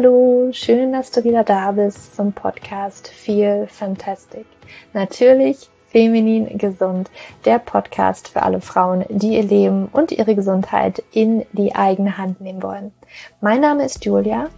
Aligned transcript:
Hallo, 0.00 0.50
schön, 0.52 0.92
dass 0.92 1.10
du 1.10 1.24
wieder 1.24 1.42
da 1.42 1.72
bist 1.72 2.14
zum 2.14 2.32
Podcast 2.32 3.08
Feel 3.08 3.66
Fantastic. 3.66 4.46
Natürlich 4.92 5.68
feminin 5.90 6.56
gesund, 6.56 7.10
der 7.44 7.58
Podcast 7.58 8.28
für 8.28 8.44
alle 8.44 8.60
Frauen, 8.60 9.04
die 9.08 9.34
ihr 9.34 9.42
Leben 9.42 9.86
und 9.86 10.12
ihre 10.12 10.36
Gesundheit 10.36 11.02
in 11.10 11.44
die 11.52 11.74
eigene 11.74 12.16
Hand 12.16 12.40
nehmen 12.40 12.62
wollen. 12.62 12.92
Mein 13.40 13.60
Name 13.60 13.84
ist 13.84 14.04
Julia 14.04 14.50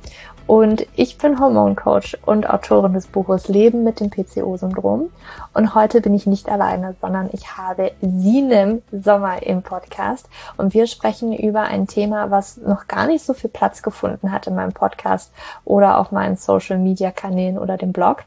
und 0.51 0.85
ich 0.97 1.17
bin 1.17 1.39
Hormoncoach 1.39 2.19
und 2.27 2.51
Autorin 2.51 2.93
des 2.93 3.07
Buches 3.07 3.47
Leben 3.47 3.85
mit 3.85 4.01
dem 4.01 4.11
PCO-Syndrom. 4.11 5.09
Und 5.55 5.75
heute 5.77 6.01
bin 6.01 6.13
ich 6.13 6.27
nicht 6.27 6.49
alleine, 6.49 6.97
sondern 7.01 7.31
ich 7.33 7.57
habe 7.57 7.93
Sinem 8.01 8.83
Sommer 8.91 9.45
im 9.45 9.63
Podcast. 9.63 10.29
Und 10.57 10.75
wir 10.75 10.89
sprechen 10.89 11.33
über 11.33 11.61
ein 11.61 11.87
Thema, 11.87 12.33
was 12.33 12.57
noch 12.57 12.89
gar 12.89 13.07
nicht 13.07 13.25
so 13.25 13.33
viel 13.33 13.49
Platz 13.49 13.81
gefunden 13.81 14.33
hat 14.33 14.49
in 14.49 14.57
meinem 14.57 14.73
Podcast 14.73 15.33
oder 15.65 15.99
auf 15.99 16.11
meinen 16.11 16.35
Social-Media-Kanälen 16.35 17.57
oder 17.57 17.77
dem 17.77 17.93
Blog. 17.93 18.25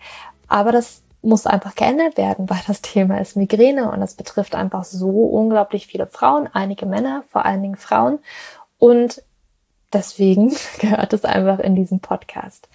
Aber 0.47 0.71
das 0.71 1.01
muss 1.23 1.45
einfach 1.45 1.75
geändert 1.75 2.15
werden, 2.15 2.49
weil 2.49 2.61
das 2.65 2.81
Thema 2.81 3.19
ist 3.19 3.35
Migräne 3.35 3.91
und 3.91 4.01
es 4.01 4.13
betrifft 4.13 4.55
einfach 4.55 4.85
so 4.85 5.09
unglaublich 5.09 5.87
viele 5.87 6.07
Frauen, 6.07 6.47
einige 6.53 6.85
Männer, 6.85 7.25
vor 7.33 7.43
allen 7.43 7.61
Dingen 7.61 7.75
Frauen. 7.75 8.19
Und 8.79 9.21
Deswegen 9.93 10.53
gehört 10.79 11.13
es 11.13 11.23
einfach 11.23 11.59
in 11.59 11.75
diesen 11.75 11.99
Podcast. 11.99 12.67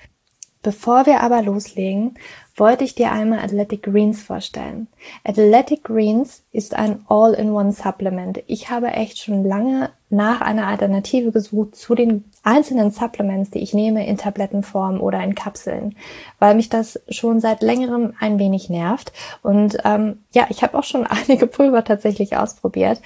Bevor 0.61 1.07
wir 1.07 1.21
aber 1.23 1.41
loslegen, 1.41 2.19
wollte 2.57 2.83
ich 2.83 2.97
dir 2.97 3.13
einmal 3.13 3.39
Athletic 3.39 3.85
Greens 3.85 4.21
vorstellen. 4.21 4.89
Athletic 5.23 5.85
Greens 5.85 6.43
ist 6.51 6.75
ein 6.75 7.05
All-in-One-Supplement. 7.09 8.43
Ich 8.49 8.69
habe 8.69 8.89
echt 8.89 9.19
schon 9.19 9.45
lange 9.45 9.91
nach 10.11 10.41
einer 10.41 10.67
Alternative 10.67 11.31
gesucht 11.31 11.77
zu 11.77 11.95
den 11.95 12.25
einzelnen 12.43 12.91
Supplements, 12.91 13.51
die 13.51 13.61
ich 13.61 13.73
nehme 13.73 14.05
in 14.05 14.17
Tablettenform 14.17 15.01
oder 15.01 15.23
in 15.23 15.37
Kapseln, 15.37 15.95
weil 16.41 16.57
mich 16.57 16.69
das 16.69 17.01
schon 17.09 17.39
seit 17.39 17.63
längerem 17.63 18.15
ein 18.19 18.41
wenig 18.41 18.69
nervt. 18.69 19.13
Und 19.45 19.79
ähm, 19.85 20.25
ja, 20.33 20.47
ich 20.49 20.65
habe 20.65 20.77
auch 20.77 20.85
schon 20.85 21.07
einige 21.29 21.47
Pulver 21.47 21.85
tatsächlich 21.85 22.37
ausprobiert, 22.37 23.01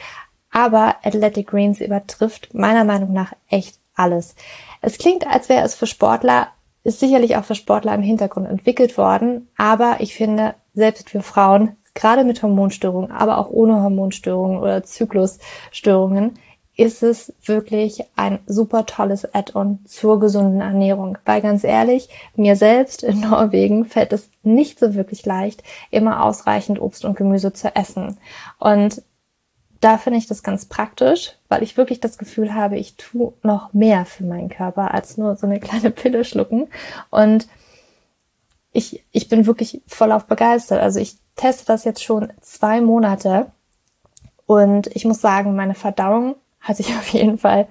aber 0.50 0.97
Athletic 1.03 1.48
Greens 1.48 1.81
übertrifft 1.81 2.55
meiner 2.55 2.84
Meinung 2.84 3.12
nach 3.12 3.34
echt 3.48 3.81
alles. 3.95 4.35
Es 4.81 4.98
klingt, 4.98 5.27
als 5.27 5.48
wäre 5.48 5.65
es 5.65 5.75
für 5.75 5.87
Sportler, 5.87 6.48
ist 6.85 7.01
sicherlich 7.01 7.37
auch 7.37 7.45
für 7.45 7.55
Sportler 7.55 7.95
im 7.95 8.03
Hintergrund 8.03 8.49
entwickelt 8.49 8.99
worden, 8.99 9.49
aber 9.57 9.97
ich 10.01 10.15
finde, 10.15 10.55
selbst 10.75 11.11
für 11.11 11.23
Frauen, 11.23 11.77
gerade 11.95 12.25
mit 12.25 12.43
Hormonstörungen, 12.43 13.12
aber 13.12 13.39
auch 13.39 13.51
ohne 13.51 13.83
Hormonstörungen 13.83 14.59
oder 14.59 14.83
Zyklusstörungen, 14.83 16.39
ist 16.75 17.03
es 17.03 17.34
wirklich 17.45 18.03
ein 18.17 18.39
super 18.47 18.87
tolles 18.87 19.34
Add-on 19.34 19.81
zur 19.84 20.19
gesunden 20.21 20.62
Ernährung. 20.62 21.19
Weil 21.25 21.43
ganz 21.43 21.65
ehrlich, 21.65 22.09
mir 22.34 22.56
selbst 22.56 23.03
in 23.03 23.21
Norwegen 23.31 23.84
fällt 23.84 24.12
es 24.12 24.31
nicht 24.43 24.79
so 24.79 24.95
wirklich 24.95 25.25
leicht, 25.27 25.62
immer 25.91 26.25
ausreichend 26.25 26.81
Obst 26.81 27.05
und 27.05 27.17
Gemüse 27.17 27.53
zu 27.53 27.75
essen. 27.77 28.19
Und 28.59 29.03
da 29.83 29.98
finde 29.98 30.19
ich 30.20 30.28
das 30.28 30.44
ganz 30.44 30.66
praktisch, 30.66 31.33
weil 31.48 31.64
ich 31.64 31.77
wirklich 31.77 31.98
das 31.98 32.16
Gefühl 32.16 32.55
habe, 32.55 32.78
ich 32.78 32.97
tue 32.97 33.33
noch 33.42 33.72
mehr 33.72 34.05
für 34.05 34.22
meinen 34.22 34.48
Körper 34.48 34.94
als 34.94 35.19
nur 35.19 35.34
so 35.34 35.47
eine 35.47 35.58
kleine 35.61 35.91
Pille 35.91 36.25
schlucken. 36.25 36.69
Und 37.11 37.48
ich, 38.72 39.05
ich 39.10 39.28
bin 39.28 39.44
wirklich 39.44 39.83
voll 39.88 40.12
auf 40.12 40.27
begeistert. 40.27 40.80
Also 40.80 41.00
ich 41.00 41.16
teste 41.34 41.66
das 41.66 41.84
jetzt 41.84 42.03
schon 42.03 42.32
zwei 42.41 42.81
Monate 42.81 43.50
und 44.47 44.87
ich 44.94 45.04
muss 45.04 45.21
sagen, 45.21 45.56
meine 45.56 45.75
Verdauung 45.75 46.37
hat 46.60 46.76
sich 46.76 46.87
auf 46.97 47.09
jeden 47.09 47.38
Fall 47.38 47.66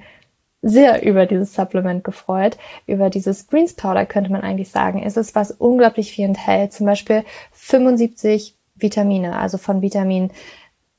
sehr 0.62 1.04
über 1.04 1.26
dieses 1.26 1.54
Supplement 1.54 2.04
gefreut, 2.04 2.58
über 2.88 3.10
dieses 3.10 3.48
Greens 3.48 3.74
Powder 3.74 4.06
könnte 4.06 4.32
man 4.32 4.42
eigentlich 4.42 4.70
sagen. 4.70 5.02
Es 5.02 5.16
ist 5.16 5.34
was 5.34 5.52
unglaublich 5.52 6.12
viel 6.12 6.26
enthält, 6.26 6.74
zum 6.74 6.86
Beispiel 6.86 7.24
75 7.54 8.58
Vitamine, 8.76 9.38
also 9.38 9.58
von 9.58 9.82
Vitamin 9.82 10.30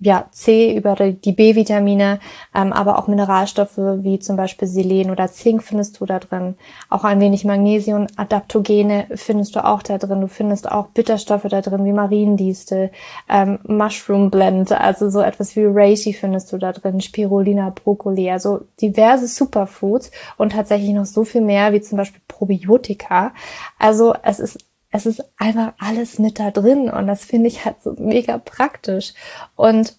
ja, 0.03 0.27
C 0.33 0.77
über 0.77 0.97
die 0.97 1.33
B-Vitamine, 1.33 2.19
ähm, 2.55 2.73
aber 2.73 2.99
auch 2.99 3.07
Mineralstoffe 3.07 3.77
wie 3.77 4.19
zum 4.19 4.37
Beispiel 4.37 4.67
Selen 4.67 5.11
oder 5.11 5.29
Zink 5.29 5.63
findest 5.63 6.01
du 6.01 6.07
da 6.07 6.19
drin. 6.19 6.57
Auch 6.91 7.05
ein 7.05 7.21
wenig 7.21 7.45
Magnesium, 7.45 8.09
Adaptogene 8.17 9.07
findest 9.15 9.55
du 9.55 9.65
auch 9.65 9.83
da 9.83 9.99
drin. 9.99 10.21
Du 10.21 10.27
findest 10.27 10.71
auch 10.71 10.89
Bitterstoffe 10.89 11.47
da 11.49 11.61
drin 11.61 11.85
wie 11.85 11.93
Mariendistel, 11.93 12.91
ähm, 13.29 13.61
Mushroom 13.63 14.31
Blend, 14.31 14.73
also 14.73 15.09
so 15.09 15.21
etwas 15.21 15.55
wie 15.55 15.65
Reishi 15.65 16.13
findest 16.13 16.53
du 16.53 16.59
da 16.59 16.73
drin, 16.73 17.01
Spirulina, 17.01 17.71
Brokkoli, 17.71 18.29
also 18.31 18.63
diverse 18.81 19.29
Superfoods 19.29 20.11
und 20.37 20.53
tatsächlich 20.53 20.93
noch 20.95 21.07
so 21.07 21.23
viel 21.23 21.43
mehr 21.43 21.73
wie 21.73 21.81
zum 21.81 21.99
Beispiel 21.99 22.21
Probiotika. 22.27 23.33
Also 23.79 24.15
es 24.25 24.41
ist 24.41 24.59
es 24.93 25.07
ist 25.07 25.25
einfach 25.39 25.73
alles 25.79 26.19
mit 26.19 26.39
da 26.39 26.51
drin 26.51 26.89
und 26.89 27.07
das 27.07 27.25
finde 27.25 27.49
ich 27.49 27.65
halt 27.65 27.83
so 27.83 27.95
mega 27.99 28.39
praktisch. 28.39 29.15
Und 29.57 29.97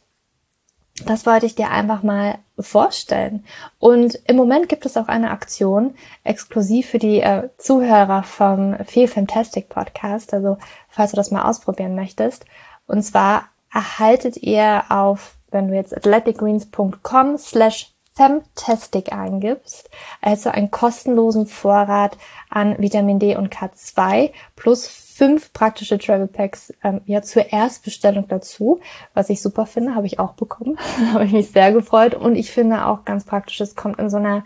das 1.05 1.25
wollte 1.25 1.47
ich 1.47 1.55
dir 1.55 1.71
einfach 1.71 2.03
mal 2.03 2.37
vorstellen. 2.59 3.43
Und 3.79 4.19
im 4.27 4.35
Moment 4.35 4.69
gibt 4.69 4.85
es 4.85 4.95
auch 4.95 5.07
eine 5.07 5.31
Aktion 5.31 5.95
exklusiv 6.23 6.87
für 6.87 6.99
die 6.99 7.21
äh, 7.21 7.49
Zuhörer 7.57 8.21
vom 8.21 8.77
Feel 8.85 9.07
Fantastic 9.07 9.69
Podcast. 9.69 10.33
Also 10.33 10.57
falls 10.87 11.09
du 11.09 11.17
das 11.17 11.31
mal 11.31 11.49
ausprobieren 11.49 11.95
möchtest. 11.95 12.45
Und 12.85 13.01
zwar 13.01 13.45
erhaltet 13.73 14.37
ihr 14.37 14.83
auf, 14.89 15.35
wenn 15.49 15.69
du 15.69 15.75
jetzt 15.75 15.97
athleticgreens.com 15.97 17.39
slash 17.39 17.92
Femtastic 18.15 19.11
eingibst, 19.11 19.89
also 20.21 20.49
einen 20.49 20.69
kostenlosen 20.69 21.47
Vorrat 21.47 22.17
an 22.49 22.75
Vitamin 22.77 23.17
D 23.17 23.35
und 23.35 23.51
K2 23.51 24.31
plus 24.55 24.87
fünf 24.87 25.51
praktische 25.53 25.97
Travel 25.97 26.27
Packs 26.27 26.73
ähm, 26.83 27.01
ja 27.05 27.21
zur 27.21 27.51
Erstbestellung 27.51 28.27
dazu, 28.27 28.79
was 29.13 29.29
ich 29.29 29.41
super 29.41 29.65
finde, 29.65 29.95
habe 29.95 30.07
ich 30.07 30.19
auch 30.19 30.33
bekommen, 30.33 30.77
habe 31.13 31.25
ich 31.25 31.31
mich 31.31 31.51
sehr 31.51 31.71
gefreut 31.71 32.13
und 32.13 32.35
ich 32.35 32.51
finde 32.51 32.85
auch 32.85 33.03
ganz 33.03 33.25
praktisch, 33.25 33.59
es 33.61 33.75
kommt 33.75 33.99
in 33.99 34.09
so 34.09 34.17
einer 34.17 34.43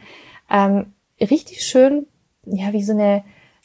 ähm, 0.50 0.94
richtig 1.20 1.66
schön, 1.66 2.08
ja 2.46 2.72
wie 2.72 2.84
so 2.84 2.94
eine 2.94 3.24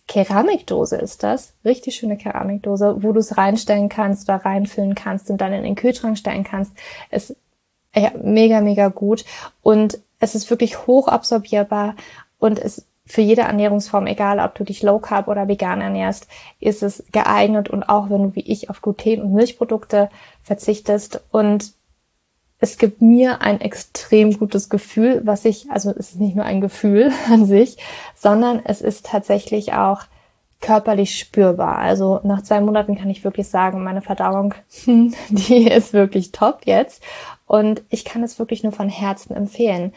Keramikdose 0.08 0.96
ist 0.96 1.22
das, 1.22 1.54
richtig 1.64 1.94
schöne 1.94 2.16
Keramikdose, 2.16 3.02
wo 3.02 3.12
du 3.12 3.20
es 3.20 3.38
reinstellen 3.38 3.88
kannst 3.88 4.28
oder 4.28 4.44
reinfüllen 4.44 4.94
kannst 4.96 5.30
und 5.30 5.41
dann 5.41 5.52
in 5.52 5.62
den 5.62 5.76
Kühlschrank 5.76 6.18
stellen 6.18 6.42
kannst. 6.44 6.72
Es 7.10 7.36
ja, 7.94 8.10
mega, 8.22 8.60
mega 8.60 8.88
gut. 8.88 9.25
Und 9.62 9.98
es 10.19 10.34
ist 10.34 10.50
wirklich 10.50 10.86
hoch 10.86 11.08
absorbierbar 11.08 11.97
und 12.38 12.58
es 12.58 12.86
für 13.04 13.20
jede 13.20 13.42
Ernährungsform, 13.42 14.06
egal 14.06 14.38
ob 14.38 14.54
du 14.54 14.64
dich 14.64 14.82
low 14.82 14.98
carb 14.98 15.28
oder 15.28 15.48
vegan 15.48 15.80
ernährst, 15.80 16.28
ist 16.60 16.82
es 16.82 17.04
geeignet 17.10 17.69
und 17.69 17.82
auch 17.82 18.10
wenn 18.10 18.22
du 18.22 18.34
wie 18.36 18.41
ich 18.41 18.70
auf 18.70 18.80
Gluten 18.80 19.20
und 19.20 19.34
Milchprodukte 19.34 20.08
verzichtest 20.42 21.20
und 21.30 21.72
es 22.62 22.78
gibt 22.78 23.03
mir 23.03 23.42
ein 23.42 23.60
extrem 23.60 24.38
gutes 24.38 24.69
Gefühl, 24.69 25.20
was 25.24 25.44
ich, 25.44 25.69
also 25.72 25.91
es 25.91 26.10
ist 26.10 26.20
nicht 26.20 26.36
nur 26.36 26.44
ein 26.44 26.60
Gefühl 26.60 27.10
an 27.28 27.44
sich, 27.44 27.76
sondern 28.14 28.60
es 28.64 28.80
ist 28.80 29.06
tatsächlich 29.06 29.72
auch 29.72 30.03
körperlich 30.60 31.19
spürbar. 31.19 31.78
Also 31.78 32.20
nach 32.22 32.42
zwei 32.42 32.60
Monaten 32.60 32.97
kann 32.97 33.10
ich 33.10 33.24
wirklich 33.24 33.48
sagen, 33.48 33.82
meine 33.82 34.00
Verdauung, 34.00 34.54
die 34.86 35.69
ist 35.69 35.92
wirklich 35.92 36.30
top 36.30 36.60
jetzt. 36.64 37.03
Und 37.52 37.82
ich 37.90 38.06
kann 38.06 38.22
es 38.22 38.38
wirklich 38.38 38.62
nur 38.62 38.72
von 38.72 38.88
Herzen 38.88 39.36
empfehlen. 39.36 39.92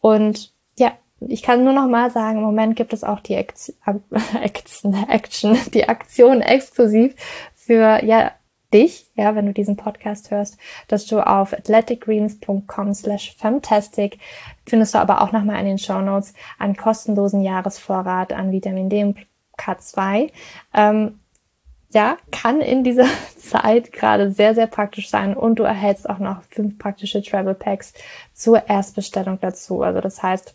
Und 0.00 0.52
ja, 0.78 0.92
ich 1.18 1.42
kann 1.42 1.64
nur 1.64 1.72
noch 1.72 1.88
mal 1.88 2.12
sagen, 2.12 2.38
im 2.38 2.44
Moment 2.44 2.76
gibt 2.76 2.92
es 2.92 3.02
auch 3.02 3.18
die 3.18 3.34
Action, 3.34 3.74
Action, 5.08 5.58
die 5.74 5.88
Aktion 5.88 6.40
exklusiv 6.40 7.16
für 7.56 8.04
ja 8.04 8.30
dich, 8.72 9.10
ja, 9.16 9.34
wenn 9.34 9.46
du 9.46 9.52
diesen 9.52 9.76
Podcast 9.76 10.30
hörst, 10.30 10.56
dass 10.86 11.04
du 11.06 11.18
auf 11.18 11.52
athleticgreens.com 11.52 12.94
slash 12.94 13.34
fantastic 13.36 14.20
findest 14.64 14.94
du 14.94 14.98
aber 14.98 15.20
auch 15.22 15.32
nochmal 15.32 15.58
in 15.58 15.66
den 15.66 15.78
Show 15.78 16.00
Notes 16.00 16.32
einen 16.60 16.76
kostenlosen 16.76 17.42
Jahresvorrat 17.42 18.32
an 18.32 18.52
Vitamin 18.52 18.88
D 18.88 19.02
und 19.02 19.18
K2. 19.58 20.30
Ähm, 20.74 21.18
ja, 21.92 22.16
kann 22.30 22.60
in 22.60 22.84
dieser 22.84 23.06
Zeit 23.38 23.92
gerade 23.92 24.30
sehr, 24.30 24.54
sehr 24.54 24.66
praktisch 24.66 25.10
sein 25.10 25.36
und 25.36 25.58
du 25.58 25.64
erhältst 25.64 26.08
auch 26.08 26.18
noch 26.18 26.42
fünf 26.44 26.78
praktische 26.78 27.22
Travel 27.22 27.54
Packs 27.54 27.94
zur 28.32 28.68
Erstbestellung 28.68 29.38
dazu. 29.40 29.82
Also 29.82 30.00
das 30.00 30.22
heißt, 30.22 30.54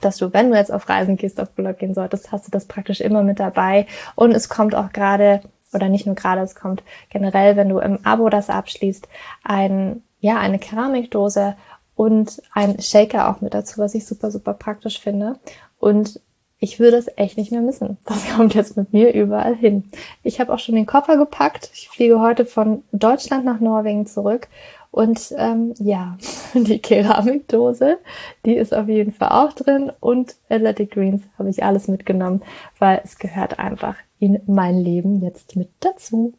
dass 0.00 0.16
du, 0.16 0.32
wenn 0.32 0.50
du 0.50 0.56
jetzt 0.56 0.72
auf 0.72 0.88
Reisen 0.88 1.16
gehst, 1.16 1.40
auf 1.40 1.48
Urlaub 1.58 1.78
gehen 1.78 1.94
solltest, 1.94 2.32
hast 2.32 2.46
du 2.46 2.50
das 2.50 2.66
praktisch 2.66 3.00
immer 3.00 3.22
mit 3.22 3.40
dabei. 3.40 3.86
Und 4.14 4.32
es 4.32 4.48
kommt 4.48 4.74
auch 4.74 4.92
gerade, 4.92 5.42
oder 5.72 5.88
nicht 5.88 6.06
nur 6.06 6.14
gerade, 6.14 6.40
es 6.42 6.54
kommt 6.54 6.82
generell, 7.10 7.56
wenn 7.56 7.68
du 7.68 7.78
im 7.78 8.04
Abo 8.06 8.28
das 8.28 8.50
abschließt, 8.50 9.08
ein, 9.42 10.02
ja, 10.20 10.38
eine 10.38 10.58
Keramikdose 10.58 11.56
und 11.96 12.40
ein 12.54 12.80
Shaker 12.80 13.28
auch 13.28 13.40
mit 13.40 13.52
dazu, 13.52 13.80
was 13.80 13.94
ich 13.94 14.06
super, 14.06 14.30
super 14.30 14.54
praktisch 14.54 15.00
finde. 15.00 15.38
Und 15.78 16.20
ich 16.60 16.78
würde 16.78 16.98
es 16.98 17.10
echt 17.16 17.38
nicht 17.38 17.50
mehr 17.50 17.62
missen. 17.62 17.96
Das 18.04 18.28
kommt 18.36 18.54
jetzt 18.54 18.76
mit 18.76 18.92
mir 18.92 19.12
überall 19.14 19.56
hin. 19.56 19.90
Ich 20.22 20.40
habe 20.40 20.52
auch 20.52 20.58
schon 20.58 20.74
den 20.74 20.86
Koffer 20.86 21.16
gepackt. 21.16 21.70
Ich 21.74 21.88
fliege 21.88 22.20
heute 22.20 22.44
von 22.44 22.84
Deutschland 22.92 23.44
nach 23.44 23.60
Norwegen 23.60 24.06
zurück 24.06 24.48
Und 24.90 25.32
ähm, 25.36 25.74
ja, 25.78 26.18
die 26.54 26.80
Keramikdose, 26.80 27.98
die 28.44 28.56
ist 28.56 28.74
auf 28.74 28.88
jeden 28.88 29.12
Fall 29.12 29.30
auch 29.30 29.52
drin. 29.52 29.90
Und 30.00 30.36
Athletic 30.48 30.92
Greens 30.92 31.22
habe 31.38 31.48
ich 31.48 31.64
alles 31.64 31.88
mitgenommen, 31.88 32.42
weil 32.78 33.00
es 33.04 33.18
gehört 33.18 33.58
einfach 33.58 33.96
in 34.18 34.42
mein 34.46 34.78
Leben 34.78 35.22
jetzt 35.22 35.56
mit 35.56 35.70
dazu. 35.80 36.34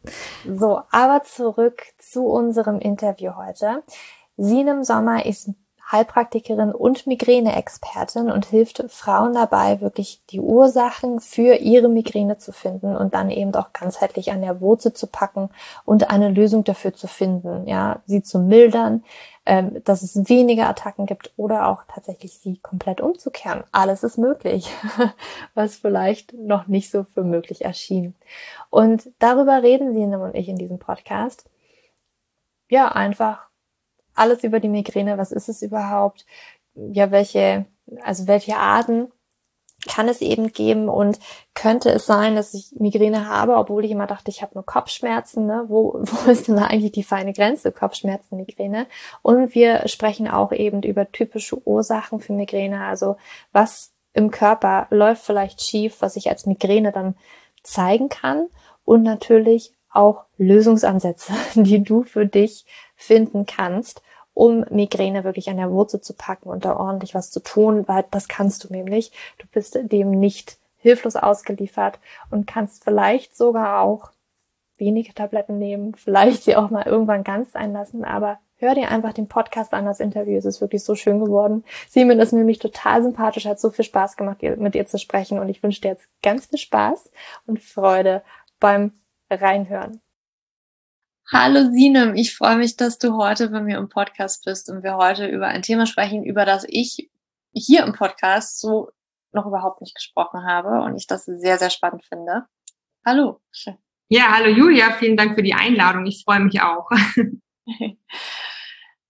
So, 0.46 0.80
aber 0.92 1.22
zurück 1.24 1.82
zu 1.98 2.26
unserem 2.26 2.78
Interview 2.78 3.32
heute. 3.36 3.82
Sinem 4.36 4.84
Sommer 4.84 5.26
ist 5.26 5.50
Heilpraktikerin 5.92 6.72
und 6.72 7.06
Migräne-Expertin 7.06 8.30
und 8.30 8.46
hilft 8.46 8.82
Frauen 8.88 9.34
dabei, 9.34 9.80
wirklich 9.80 10.22
die 10.30 10.40
Ursachen 10.40 11.20
für 11.20 11.56
ihre 11.56 11.88
Migräne 11.88 12.38
zu 12.38 12.52
finden 12.52 12.96
und 12.96 13.14
dann 13.14 13.30
eben 13.30 13.54
auch 13.54 13.72
ganzheitlich 13.74 14.32
an 14.32 14.40
der 14.40 14.60
Wurzel 14.62 14.94
zu 14.94 15.06
packen 15.06 15.50
und 15.84 16.10
eine 16.10 16.30
Lösung 16.30 16.64
dafür 16.64 16.94
zu 16.94 17.06
finden, 17.06 17.68
ja, 17.68 18.00
sie 18.06 18.22
zu 18.22 18.38
mildern, 18.38 19.04
ähm, 19.44 19.82
dass 19.84 20.02
es 20.02 20.28
weniger 20.28 20.68
Attacken 20.68 21.04
gibt 21.04 21.32
oder 21.36 21.68
auch 21.68 21.82
tatsächlich 21.92 22.38
sie 22.38 22.58
komplett 22.58 23.00
umzukehren. 23.00 23.64
Alles 23.72 24.02
ist 24.02 24.16
möglich, 24.16 24.70
was 25.54 25.76
vielleicht 25.76 26.32
noch 26.32 26.68
nicht 26.68 26.90
so 26.90 27.04
für 27.04 27.24
möglich 27.24 27.64
erschien. 27.64 28.14
Und 28.70 29.10
darüber 29.18 29.62
reden 29.62 29.92
sie 29.94 30.02
und 30.04 30.34
ich 30.34 30.48
in 30.48 30.56
diesem 30.56 30.78
Podcast. 30.78 31.44
Ja, 32.68 32.88
einfach 32.88 33.48
alles 34.14 34.44
über 34.44 34.60
die 34.60 34.68
Migräne. 34.68 35.18
Was 35.18 35.32
ist 35.32 35.48
es 35.48 35.62
überhaupt? 35.62 36.26
Ja, 36.74 37.10
welche, 37.10 37.66
also 38.02 38.26
welche 38.26 38.56
Arten 38.56 39.08
kann 39.88 40.08
es 40.08 40.20
eben 40.20 40.52
geben 40.52 40.88
und 40.88 41.18
könnte 41.54 41.90
es 41.90 42.06
sein, 42.06 42.36
dass 42.36 42.54
ich 42.54 42.72
Migräne 42.78 43.28
habe, 43.28 43.56
obwohl 43.56 43.84
ich 43.84 43.90
immer 43.90 44.06
dachte, 44.06 44.30
ich 44.30 44.42
habe 44.42 44.54
nur 44.54 44.64
Kopfschmerzen. 44.64 45.46
Ne? 45.46 45.64
Wo, 45.66 45.94
wo 46.00 46.30
ist 46.30 46.48
denn 46.48 46.58
eigentlich 46.58 46.92
die 46.92 47.02
feine 47.02 47.32
Grenze? 47.32 47.72
Kopfschmerzen, 47.72 48.36
Migräne. 48.36 48.86
Und 49.22 49.54
wir 49.54 49.88
sprechen 49.88 50.28
auch 50.28 50.52
eben 50.52 50.82
über 50.82 51.10
typische 51.10 51.66
Ursachen 51.66 52.20
für 52.20 52.32
Migräne. 52.32 52.84
Also 52.84 53.16
was 53.52 53.92
im 54.12 54.30
Körper 54.30 54.86
läuft 54.90 55.24
vielleicht 55.24 55.62
schief, 55.62 55.96
was 56.00 56.16
ich 56.16 56.28
als 56.28 56.46
Migräne 56.46 56.92
dann 56.92 57.16
zeigen 57.62 58.08
kann. 58.08 58.48
Und 58.84 59.02
natürlich 59.02 59.72
auch 59.90 60.24
Lösungsansätze, 60.38 61.32
die 61.54 61.82
du 61.82 62.02
für 62.02 62.26
dich 62.26 62.66
finden 63.02 63.46
kannst, 63.46 64.02
um 64.34 64.64
Migräne 64.70 65.24
wirklich 65.24 65.50
an 65.50 65.58
der 65.58 65.70
Wurzel 65.70 66.00
zu 66.00 66.14
packen 66.14 66.48
und 66.48 66.64
da 66.64 66.76
ordentlich 66.76 67.14
was 67.14 67.30
zu 67.30 67.40
tun, 67.40 67.86
weil 67.86 68.04
das 68.10 68.28
kannst 68.28 68.64
du 68.64 68.72
nämlich. 68.72 69.12
Du 69.38 69.46
bist 69.52 69.78
dem 69.80 70.10
nicht 70.10 70.58
hilflos 70.78 71.16
ausgeliefert 71.16 71.98
und 72.30 72.46
kannst 72.46 72.84
vielleicht 72.84 73.36
sogar 73.36 73.80
auch 73.80 74.10
wenige 74.78 75.14
Tabletten 75.14 75.58
nehmen, 75.58 75.94
vielleicht 75.94 76.44
sie 76.44 76.56
auch 76.56 76.70
mal 76.70 76.86
irgendwann 76.86 77.24
ganz 77.24 77.54
einlassen, 77.54 78.04
aber 78.04 78.38
hör 78.56 78.74
dir 78.74 78.90
einfach 78.90 79.12
den 79.12 79.28
Podcast 79.28 79.74
an, 79.74 79.84
das 79.84 80.00
Interview, 80.00 80.36
es 80.38 80.44
ist 80.44 80.60
wirklich 80.60 80.82
so 80.82 80.94
schön 80.94 81.20
geworden. 81.20 81.64
Simon 81.88 82.18
ist 82.18 82.32
nämlich 82.32 82.58
total 82.58 83.02
sympathisch, 83.02 83.46
hat 83.46 83.60
so 83.60 83.70
viel 83.70 83.84
Spaß 83.84 84.16
gemacht, 84.16 84.42
mit 84.42 84.74
ihr 84.74 84.86
zu 84.86 84.98
sprechen 84.98 85.38
und 85.38 85.48
ich 85.48 85.62
wünsche 85.62 85.80
dir 85.80 85.88
jetzt 85.88 86.08
ganz 86.22 86.46
viel 86.46 86.58
Spaß 86.58 87.10
und 87.46 87.60
Freude 87.60 88.22
beim 88.58 88.92
Reinhören. 89.30 90.00
Hallo 91.34 91.70
Sinem, 91.70 92.14
ich 92.14 92.36
freue 92.36 92.56
mich, 92.56 92.76
dass 92.76 92.98
du 92.98 93.16
heute 93.16 93.48
bei 93.48 93.62
mir 93.62 93.78
im 93.78 93.88
Podcast 93.88 94.44
bist 94.44 94.68
und 94.68 94.82
wir 94.82 94.96
heute 94.96 95.26
über 95.26 95.46
ein 95.46 95.62
Thema 95.62 95.86
sprechen, 95.86 96.24
über 96.24 96.44
das 96.44 96.66
ich 96.68 97.08
hier 97.54 97.84
im 97.84 97.94
Podcast 97.94 98.60
so 98.60 98.90
noch 99.32 99.46
überhaupt 99.46 99.80
nicht 99.80 99.94
gesprochen 99.94 100.44
habe 100.44 100.82
und 100.82 100.94
ich 100.94 101.06
das 101.06 101.24
sehr, 101.24 101.56
sehr 101.56 101.70
spannend 101.70 102.04
finde. 102.04 102.44
Hallo. 103.02 103.40
Ja, 104.08 104.30
hallo 104.30 104.50
Julia, 104.50 104.92
vielen 104.98 105.16
Dank 105.16 105.34
für 105.34 105.42
die 105.42 105.54
Einladung. 105.54 106.04
Ich 106.04 106.22
freue 106.22 106.40
mich 106.40 106.60
auch. 106.60 106.90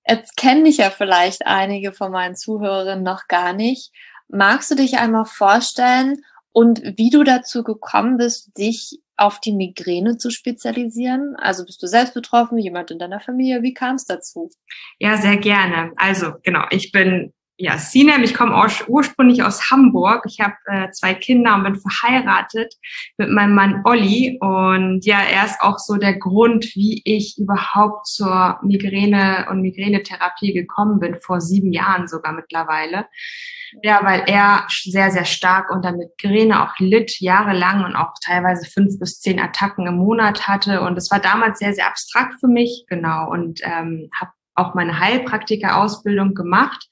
Jetzt 0.06 0.36
kennen 0.36 0.64
dich 0.64 0.76
ja 0.76 0.90
vielleicht 0.90 1.44
einige 1.44 1.92
von 1.92 2.12
meinen 2.12 2.36
Zuhörerinnen 2.36 3.02
noch 3.02 3.26
gar 3.26 3.52
nicht. 3.52 3.90
Magst 4.28 4.70
du 4.70 4.76
dich 4.76 4.98
einmal 4.98 5.24
vorstellen 5.24 6.22
und 6.52 6.82
wie 6.84 7.10
du 7.10 7.24
dazu 7.24 7.64
gekommen 7.64 8.16
bist, 8.16 8.56
dich 8.56 9.00
auf 9.22 9.40
die 9.40 9.52
Migräne 9.52 10.16
zu 10.16 10.30
spezialisieren? 10.30 11.36
Also 11.36 11.64
bist 11.64 11.82
du 11.82 11.86
selbst 11.86 12.14
betroffen, 12.14 12.58
jemand 12.58 12.90
in 12.90 12.98
deiner 12.98 13.20
Familie? 13.20 13.62
Wie 13.62 13.74
kam 13.74 13.96
es 13.96 14.04
dazu? 14.04 14.50
Ja, 14.98 15.16
sehr 15.16 15.36
gerne. 15.36 15.92
Also 15.96 16.32
genau, 16.42 16.64
ich 16.70 16.92
bin 16.92 17.32
ja 17.56 17.78
Sinem, 17.78 18.22
ich 18.22 18.34
komme 18.34 18.54
ursprünglich 18.88 19.42
aus 19.42 19.70
Hamburg. 19.70 20.24
Ich 20.26 20.40
habe 20.40 20.54
äh, 20.66 20.90
zwei 20.90 21.14
Kinder 21.14 21.54
und 21.54 21.64
bin 21.64 21.76
verheiratet 21.76 22.74
mit 23.18 23.30
meinem 23.30 23.54
Mann 23.54 23.82
Olli. 23.84 24.38
Und 24.40 25.04
ja, 25.04 25.20
er 25.20 25.44
ist 25.44 25.60
auch 25.60 25.78
so 25.78 25.96
der 25.96 26.18
Grund, 26.18 26.64
wie 26.74 27.02
ich 27.04 27.36
überhaupt 27.38 28.06
zur 28.06 28.58
Migräne 28.62 29.46
und 29.50 29.60
Migränetherapie 29.60 30.52
gekommen 30.52 30.98
bin, 30.98 31.16
vor 31.20 31.40
sieben 31.40 31.72
Jahren 31.72 32.08
sogar 32.08 32.32
mittlerweile. 32.32 33.06
Ja, 33.82 34.00
weil 34.02 34.24
er 34.26 34.66
sehr, 34.68 35.10
sehr 35.10 35.24
stark 35.24 35.70
unter 35.70 35.92
Migräne 35.92 36.62
auch 36.62 36.78
litt, 36.78 37.20
jahrelang 37.20 37.84
und 37.84 37.96
auch 37.96 38.12
teilweise 38.22 38.68
fünf 38.68 38.98
bis 38.98 39.20
zehn 39.20 39.40
Attacken 39.40 39.86
im 39.86 39.96
Monat 39.96 40.46
hatte. 40.46 40.82
Und 40.82 40.98
es 40.98 41.10
war 41.10 41.20
damals 41.20 41.58
sehr, 41.58 41.72
sehr 41.72 41.86
abstrakt 41.86 42.34
für 42.40 42.48
mich, 42.48 42.84
genau. 42.88 43.30
Und 43.30 43.60
ähm, 43.62 44.10
habe 44.20 44.32
auch 44.54 44.74
meine 44.74 44.98
Heilpraktiker-Ausbildung 44.98 46.34
gemacht, 46.34 46.88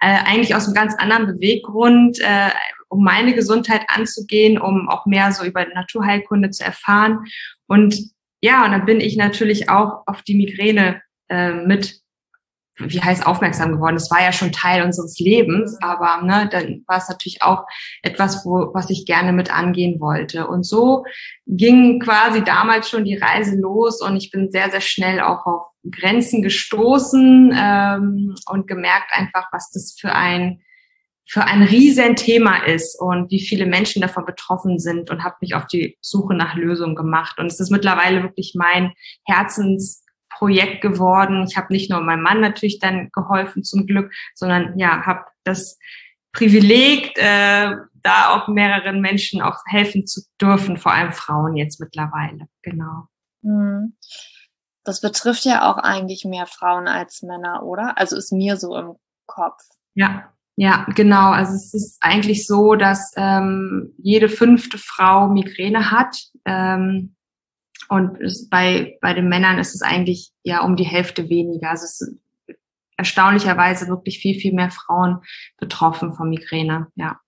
äh, 0.00 0.18
eigentlich 0.26 0.54
aus 0.54 0.66
einem 0.66 0.74
ganz 0.74 0.94
anderen 0.96 1.26
Beweggrund, 1.26 2.20
äh, 2.20 2.50
um 2.88 3.02
meine 3.02 3.34
Gesundheit 3.34 3.82
anzugehen, 3.88 4.58
um 4.58 4.88
auch 4.88 5.06
mehr 5.06 5.32
so 5.32 5.44
über 5.44 5.66
Naturheilkunde 5.66 6.50
zu 6.50 6.64
erfahren. 6.64 7.24
Und 7.66 7.96
ja, 8.40 8.64
und 8.64 8.72
dann 8.72 8.84
bin 8.84 9.00
ich 9.00 9.16
natürlich 9.16 9.68
auch 9.68 10.02
auf 10.06 10.22
die 10.22 10.36
Migräne 10.36 11.02
äh, 11.28 11.52
mit 11.52 12.04
wie 12.76 13.00
heißt 13.00 13.26
aufmerksam 13.26 13.72
geworden. 13.72 13.94
Das 13.94 14.10
war 14.10 14.22
ja 14.22 14.32
schon 14.32 14.52
Teil 14.52 14.82
unseres 14.82 15.18
Lebens, 15.18 15.72
mhm. 15.72 15.88
aber 15.88 16.22
ne, 16.22 16.48
dann 16.50 16.82
war 16.86 16.98
es 16.98 17.08
natürlich 17.08 17.42
auch 17.42 17.64
etwas, 18.02 18.44
wo, 18.44 18.74
was 18.74 18.90
ich 18.90 19.06
gerne 19.06 19.32
mit 19.32 19.54
angehen 19.54 20.00
wollte. 20.00 20.46
Und 20.48 20.64
so 20.64 21.04
ging 21.46 22.00
quasi 22.00 22.42
damals 22.42 22.88
schon 22.88 23.04
die 23.04 23.16
Reise 23.16 23.56
los 23.56 24.00
und 24.00 24.16
ich 24.16 24.30
bin 24.30 24.50
sehr, 24.50 24.70
sehr 24.70 24.80
schnell 24.80 25.20
auch 25.20 25.46
auf 25.46 25.73
Grenzen 25.90 26.42
gestoßen 26.42 27.52
ähm, 27.54 28.34
und 28.46 28.66
gemerkt 28.66 29.12
einfach, 29.12 29.48
was 29.52 29.70
das 29.70 29.96
für 29.98 30.12
ein 30.12 30.60
für 31.26 31.44
ein 31.44 31.62
Riesenthema 31.62 32.64
ist 32.64 33.00
und 33.00 33.30
wie 33.30 33.40
viele 33.40 33.64
Menschen 33.64 34.02
davon 34.02 34.26
betroffen 34.26 34.78
sind 34.78 35.08
und 35.10 35.24
habe 35.24 35.36
mich 35.40 35.54
auf 35.54 35.66
die 35.66 35.96
Suche 36.02 36.34
nach 36.34 36.54
Lösungen 36.54 36.94
gemacht. 36.94 37.38
Und 37.38 37.46
es 37.46 37.60
ist 37.60 37.70
mittlerweile 37.70 38.22
wirklich 38.22 38.54
mein 38.54 38.92
Herzens 39.24 40.04
Projekt 40.28 40.82
geworden. 40.82 41.46
Ich 41.48 41.56
habe 41.56 41.72
nicht 41.72 41.90
nur 41.90 42.00
meinem 42.00 42.22
Mann 42.22 42.40
natürlich 42.40 42.78
dann 42.78 43.08
geholfen 43.12 43.64
zum 43.64 43.86
Glück, 43.86 44.12
sondern 44.34 44.78
ja, 44.78 45.06
habe 45.06 45.24
das 45.44 45.78
Privileg, 46.32 47.16
äh, 47.16 47.76
da 48.02 48.34
auch 48.34 48.48
mehreren 48.48 49.00
Menschen 49.00 49.40
auch 49.40 49.58
helfen 49.66 50.06
zu 50.06 50.22
dürfen, 50.40 50.76
vor 50.76 50.92
allem 50.92 51.12
Frauen 51.12 51.56
jetzt 51.56 51.80
mittlerweile. 51.80 52.48
Genau. 52.62 53.08
Hm. 53.42 53.96
Das 54.84 55.00
betrifft 55.00 55.44
ja 55.44 55.70
auch 55.70 55.78
eigentlich 55.78 56.24
mehr 56.24 56.46
Frauen 56.46 56.88
als 56.88 57.22
Männer, 57.22 57.62
oder? 57.62 57.96
Also 57.98 58.16
ist 58.16 58.32
mir 58.32 58.56
so 58.56 58.76
im 58.76 58.96
Kopf. 59.26 59.62
Ja, 59.94 60.32
ja, 60.56 60.86
genau. 60.94 61.30
Also 61.30 61.54
es 61.54 61.74
ist 61.74 61.98
eigentlich 62.00 62.46
so, 62.46 62.74
dass 62.74 63.12
ähm, 63.16 63.94
jede 63.98 64.28
fünfte 64.28 64.78
Frau 64.78 65.28
Migräne 65.28 65.90
hat. 65.90 66.16
Ähm, 66.44 67.16
und 67.88 68.18
bei, 68.50 68.98
bei 69.00 69.14
den 69.14 69.28
Männern 69.28 69.58
ist 69.58 69.74
es 69.74 69.82
eigentlich 69.82 70.32
ja 70.42 70.62
um 70.62 70.76
die 70.76 70.84
Hälfte 70.84 71.28
weniger. 71.28 71.70
Also 71.70 71.84
es 71.84 72.00
ist 72.00 72.18
erstaunlicherweise 72.96 73.88
wirklich 73.88 74.20
viel, 74.20 74.38
viel 74.38 74.54
mehr 74.54 74.70
Frauen 74.70 75.22
betroffen 75.58 76.14
von 76.14 76.30
Migräne, 76.30 76.88
ja. 76.94 77.18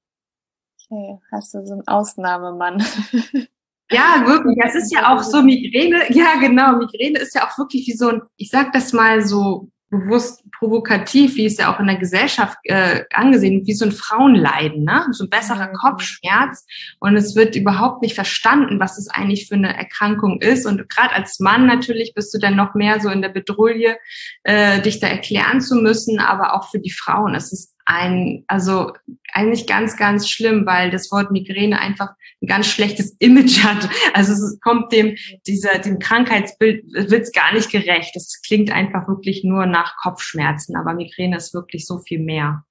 Okay, 0.88 1.18
hast 1.32 1.52
du 1.54 1.66
so 1.66 1.72
einen 1.72 1.88
Ausnahmemann. 1.88 2.84
Ja, 3.90 4.24
wirklich. 4.26 4.56
Es 4.64 4.74
ist 4.74 4.92
ja 4.92 5.14
auch 5.14 5.22
so 5.22 5.42
Migräne. 5.42 6.04
Ja, 6.10 6.36
genau. 6.40 6.76
Migräne 6.76 7.18
ist 7.18 7.34
ja 7.34 7.46
auch 7.46 7.56
wirklich 7.58 7.86
wie 7.86 7.96
so 7.96 8.08
ein, 8.08 8.22
ich 8.36 8.50
sag 8.50 8.72
das 8.72 8.92
mal 8.92 9.24
so 9.24 9.70
bewusst 9.90 10.42
provokativ, 10.58 11.36
wie 11.36 11.46
es 11.46 11.58
ja 11.58 11.72
auch 11.72 11.78
in 11.78 11.86
der 11.86 11.96
Gesellschaft 11.96 12.58
äh, 12.64 13.04
angesehen, 13.12 13.66
wie 13.66 13.74
so 13.74 13.84
ein 13.84 13.92
Frauenleiden, 13.92 14.82
ne? 14.82 15.06
so 15.12 15.24
ein 15.24 15.30
besserer 15.30 15.68
mhm. 15.68 15.74
Kopfschmerz. 15.74 16.66
Und 16.98 17.16
es 17.16 17.36
wird 17.36 17.54
überhaupt 17.54 18.02
nicht 18.02 18.14
verstanden, 18.14 18.80
was 18.80 18.98
es 18.98 19.08
eigentlich 19.08 19.46
für 19.46 19.54
eine 19.54 19.76
Erkrankung 19.76 20.40
ist. 20.40 20.66
Und 20.66 20.88
gerade 20.90 21.14
als 21.14 21.38
Mann 21.38 21.66
natürlich 21.66 22.14
bist 22.14 22.34
du 22.34 22.38
dann 22.38 22.56
noch 22.56 22.74
mehr 22.74 23.00
so 23.00 23.10
in 23.10 23.22
der 23.22 23.28
Bedrulle, 23.28 23.98
äh, 24.42 24.80
dich 24.80 24.98
da 24.98 25.06
erklären 25.06 25.60
zu 25.60 25.76
müssen. 25.76 26.18
Aber 26.18 26.54
auch 26.54 26.68
für 26.70 26.80
die 26.80 26.92
Frauen 26.92 27.34
ist 27.34 27.52
es 27.52 27.75
ein, 27.86 28.44
also 28.48 28.92
eigentlich 29.32 29.66
ganz, 29.66 29.96
ganz 29.96 30.28
schlimm, 30.28 30.66
weil 30.66 30.90
das 30.90 31.10
Wort 31.10 31.30
Migräne 31.30 31.78
einfach 31.80 32.10
ein 32.42 32.46
ganz 32.46 32.66
schlechtes 32.66 33.12
Image 33.18 33.62
hat. 33.64 33.88
Also 34.12 34.32
es 34.32 34.58
kommt 34.60 34.92
dem, 34.92 35.16
dieser, 35.46 35.78
dem 35.78 35.98
Krankheitsbild 35.98 36.84
wird's 37.10 37.32
gar 37.32 37.54
nicht 37.54 37.70
gerecht. 37.70 38.14
Es 38.16 38.42
klingt 38.42 38.70
einfach 38.70 39.08
wirklich 39.08 39.44
nur 39.44 39.66
nach 39.66 39.96
Kopfschmerzen, 40.02 40.76
aber 40.76 40.94
Migräne 40.94 41.36
ist 41.36 41.54
wirklich 41.54 41.86
so 41.86 41.98
viel 41.98 42.18
mehr. 42.18 42.64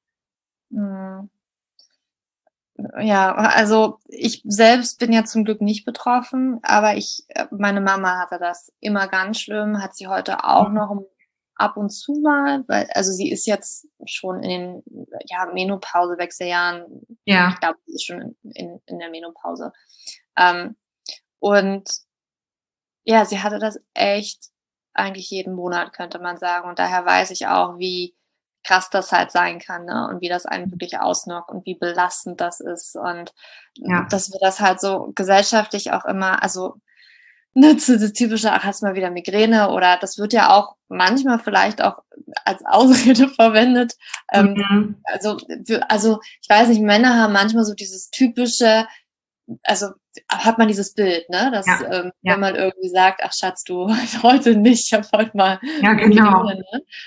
Hm. 0.71 1.29
Ja, 2.99 3.33
also 3.33 3.99
ich 4.09 4.41
selbst 4.43 4.99
bin 4.99 5.13
ja 5.13 5.23
zum 5.23 5.45
Glück 5.45 5.61
nicht 5.61 5.85
betroffen, 5.85 6.59
aber 6.61 6.97
ich, 6.97 7.23
meine 7.49 7.79
Mama 7.79 8.19
hatte 8.19 8.37
das 8.37 8.73
immer 8.81 9.07
ganz 9.07 9.39
schlimm, 9.39 9.81
hat 9.81 9.95
sie 9.95 10.07
heute 10.07 10.43
auch 10.43 10.67
mhm. 10.67 10.75
noch 10.75 10.89
ab 11.55 11.77
und 11.77 11.89
zu 11.89 12.13
mal, 12.21 12.63
weil, 12.67 12.89
also 12.93 13.11
sie 13.11 13.31
ist 13.31 13.45
jetzt 13.47 13.87
schon 14.05 14.43
in 14.43 14.83
den 14.85 15.07
ja, 15.25 15.45
Menopause, 15.53 16.17
Wechseljahren. 16.17 16.85
Ja. 17.25 17.49
Ich 17.49 17.59
glaube, 17.59 17.79
sie 17.85 17.93
ist 17.93 18.05
schon 18.05 18.21
in, 18.21 18.51
in, 18.53 18.81
in 18.85 18.99
der 18.99 19.09
Menopause. 19.09 19.71
Ähm, 20.37 20.75
und 21.39 21.89
ja, 23.03 23.25
sie 23.25 23.41
hatte 23.41 23.59
das 23.59 23.79
echt 23.93 24.49
eigentlich 24.93 25.29
jeden 25.29 25.53
Monat, 25.53 25.93
könnte 25.93 26.19
man 26.19 26.37
sagen. 26.37 26.69
Und 26.69 26.79
daher 26.79 27.05
weiß 27.05 27.31
ich 27.31 27.47
auch, 27.47 27.77
wie 27.77 28.15
krass 28.63 28.89
das 28.89 29.11
halt 29.11 29.31
sein 29.31 29.59
kann, 29.59 29.85
ne? 29.85 30.07
Und 30.09 30.21
wie 30.21 30.29
das 30.29 30.45
einen 30.45 30.71
wirklich 30.71 30.97
ausnockt 30.99 31.51
und 31.51 31.65
wie 31.65 31.75
belastend 31.75 32.41
das 32.41 32.59
ist. 32.59 32.95
Und 32.95 33.33
ja. 33.75 34.07
dass 34.09 34.31
wir 34.31 34.39
das 34.41 34.59
halt 34.59 34.79
so 34.79 35.11
gesellschaftlich 35.13 35.91
auch 35.91 36.05
immer, 36.05 36.41
also 36.41 36.81
ne, 37.55 37.75
das 37.75 38.13
typische, 38.13 38.51
ach, 38.51 38.63
hast 38.63 38.83
mal 38.83 38.95
wieder 38.95 39.09
Migräne 39.09 39.71
oder 39.71 39.97
das 39.99 40.17
wird 40.17 40.33
ja 40.33 40.51
auch 40.51 40.75
manchmal 40.89 41.39
vielleicht 41.39 41.81
auch 41.81 42.03
als 42.43 42.63
Ausrede 42.65 43.27
verwendet. 43.35 43.93
Ähm, 44.31 44.53
mhm. 44.53 44.95
also, 45.05 45.37
also 45.87 46.19
ich 46.41 46.49
weiß 46.49 46.67
nicht, 46.67 46.81
Männer 46.81 47.19
haben 47.19 47.33
manchmal 47.33 47.63
so 47.63 47.73
dieses 47.73 48.09
typische, 48.09 48.85
also 49.63 49.89
hat 50.29 50.57
man 50.57 50.67
dieses 50.67 50.93
Bild, 50.93 51.29
ne? 51.29 51.51
Dass 51.51 51.67
ja, 51.67 51.81
ähm, 51.91 52.11
ja. 52.21 52.33
wenn 52.33 52.39
man 52.39 52.55
irgendwie 52.55 52.89
sagt, 52.89 53.21
ach 53.23 53.33
Schatz, 53.33 53.63
du 53.63 53.87
heute 54.23 54.55
nicht, 54.55 54.87
ich 54.87 54.93
habe 54.93 55.07
heute 55.15 55.35
mal 55.35 55.59
ja, 55.81 55.93
genau. 55.93 56.43
ne? 56.43 56.63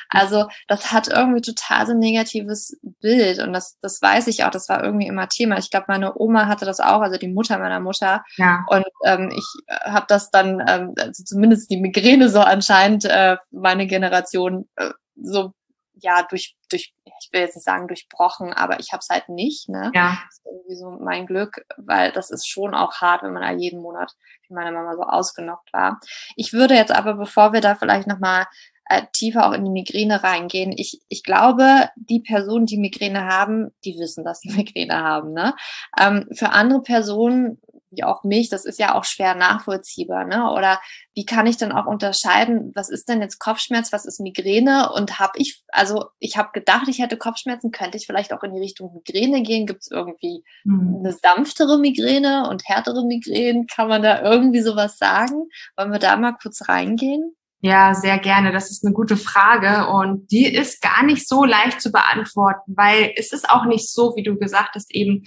Also 0.09 0.47
das 0.67 0.93
hat 0.93 1.09
irgendwie 1.09 1.41
total 1.41 1.87
so 1.87 1.93
ein 1.93 1.99
negatives 1.99 2.79
Bild 3.01 3.41
und 3.41 3.53
das, 3.53 3.79
das 3.81 4.01
weiß 4.01 4.27
ich 4.29 4.45
auch, 4.45 4.51
das 4.51 4.69
war 4.69 4.85
irgendwie 4.85 5.07
immer 5.07 5.29
Thema. 5.29 5.59
Ich 5.59 5.71
glaube, 5.71 5.87
meine 5.89 6.19
Oma 6.19 6.47
hatte 6.47 6.65
das 6.65 6.81
auch, 6.81 7.01
also 7.01 7.19
die 7.19 7.29
Mutter 7.29 7.59
meiner 7.59 7.81
Mutter. 7.81 8.25
Ja. 8.37 8.65
Und 8.69 8.87
ähm, 9.05 9.33
ich 9.35 9.47
habe 9.85 10.07
das 10.09 10.31
dann, 10.31 10.63
ähm, 10.67 10.95
also 10.99 11.25
zumindest 11.25 11.71
die 11.71 11.81
Migräne 11.81 12.29
so 12.29 12.41
anscheinend, 12.41 13.05
äh, 13.05 13.37
meine 13.51 13.87
Generation 13.87 14.69
äh, 14.77 14.91
so 15.17 15.53
ja 16.01 16.23
durch 16.29 16.55
durch 16.69 16.95
ich 17.21 17.33
will 17.33 17.41
jetzt 17.41 17.57
nicht 17.57 17.65
sagen 17.65 17.89
durchbrochen, 17.89 18.53
aber 18.53 18.81
ich 18.81 18.93
habe 18.93 19.01
es 19.01 19.09
halt 19.09 19.29
nicht. 19.29 19.69
Ne? 19.69 19.91
Ja. 19.95 20.19
Das 20.25 20.39
ist 20.39 20.47
irgendwie 20.47 20.77
so 20.77 20.91
mein 20.91 21.27
Glück, 21.27 21.65
weil 21.77 22.13
das 22.13 22.31
ist 22.31 22.49
schon 22.49 22.75
auch 22.75 23.01
hart, 23.01 23.23
wenn 23.23 23.33
man 23.33 23.43
da 23.43 23.51
jeden 23.53 23.81
Monat 23.81 24.15
wie 24.47 24.55
meine 24.55 24.73
Mama 24.73 24.95
so 24.95 25.03
ausgenockt 25.03 25.73
war. 25.73 26.01
Ich 26.37 26.53
würde 26.53 26.75
jetzt 26.75 26.93
aber, 26.93 27.15
bevor 27.15 27.53
wir 27.53 27.61
da 27.61 27.75
vielleicht 27.75 28.07
noch 28.07 28.19
mal 28.19 28.47
äh, 28.89 29.03
tiefer 29.13 29.47
auch 29.47 29.53
in 29.53 29.65
die 29.65 29.71
Migräne 29.71 30.23
reingehen. 30.23 30.73
Ich, 30.73 31.01
ich 31.09 31.23
glaube, 31.23 31.91
die 31.97 32.21
Personen, 32.21 32.67
die 32.67 32.79
Migräne 32.79 33.27
haben, 33.27 33.71
die 33.85 33.99
wissen, 33.99 34.25
dass 34.25 34.41
sie 34.41 34.51
Migräne 34.57 35.03
haben. 35.03 35.33
Ne? 35.33 35.55
Ähm, 35.99 36.27
für 36.33 36.51
andere 36.51 36.83
Personen 36.83 37.61
wie 37.91 38.05
auch 38.05 38.25
mich, 38.25 38.49
das 38.49 38.65
ist 38.65 38.79
ja 38.79 38.95
auch 38.95 39.05
schwer 39.05 39.35
nachvollziehbar, 39.35 40.25
ne? 40.25 40.51
Oder 40.53 40.81
wie 41.15 41.25
kann 41.25 41.47
ich 41.47 41.57
dann 41.57 41.73
auch 41.73 41.87
unterscheiden, 41.87 42.73
was 42.75 42.89
ist 42.91 43.09
denn 43.09 43.21
jetzt 43.21 43.39
Kopfschmerz, 43.39 43.93
was 43.93 44.05
ist 44.05 44.21
Migräne? 44.21 44.93
Und 44.93 45.19
habe 45.19 45.33
ich, 45.37 45.63
also 45.69 46.07
ich 46.19 46.37
habe 46.37 46.51
gedacht, 46.53 46.89
ich 46.89 46.99
hätte 46.99 47.17
Kopfschmerzen, 47.17 47.71
könnte 47.71 47.97
ich 47.97 48.07
vielleicht 48.07 48.33
auch 48.33 48.43
in 48.43 48.55
die 48.55 48.61
Richtung 48.61 48.93
Migräne 48.93 49.43
gehen? 49.43 49.67
Gibt 49.67 49.83
es 49.83 49.91
irgendwie 49.91 50.45
mhm. 50.65 50.99
eine 51.01 51.13
sanftere 51.13 51.79
Migräne 51.79 52.49
und 52.49 52.69
härtere 52.69 53.05
Migräne? 53.05 53.67
Kann 53.67 53.89
man 53.89 54.03
da 54.03 54.23
irgendwie 54.23 54.61
sowas 54.61 54.99
sagen? 54.99 55.49
Wollen 55.77 55.93
wir 55.93 55.99
da 55.99 56.17
mal 56.17 56.33
kurz 56.33 56.69
reingehen? 56.69 57.35
Ja, 57.61 57.93
sehr 57.95 58.19
gerne. 58.19 58.53
Das 58.53 58.71
ist 58.71 58.85
eine 58.85 58.95
gute 58.95 59.17
Frage 59.17 59.89
und 59.91 60.31
die 60.31 60.47
ist 60.47 60.81
gar 60.81 61.03
nicht 61.03 61.27
so 61.29 61.45
leicht 61.45 61.81
zu 61.81 61.91
beantworten, 61.91 62.75
weil 62.77 63.13
es 63.17 63.33
ist 63.33 63.51
auch 63.51 63.65
nicht 63.65 63.91
so, 63.91 64.15
wie 64.15 64.23
du 64.23 64.39
gesagt 64.39 64.77
hast, 64.77 64.95
eben 64.95 65.25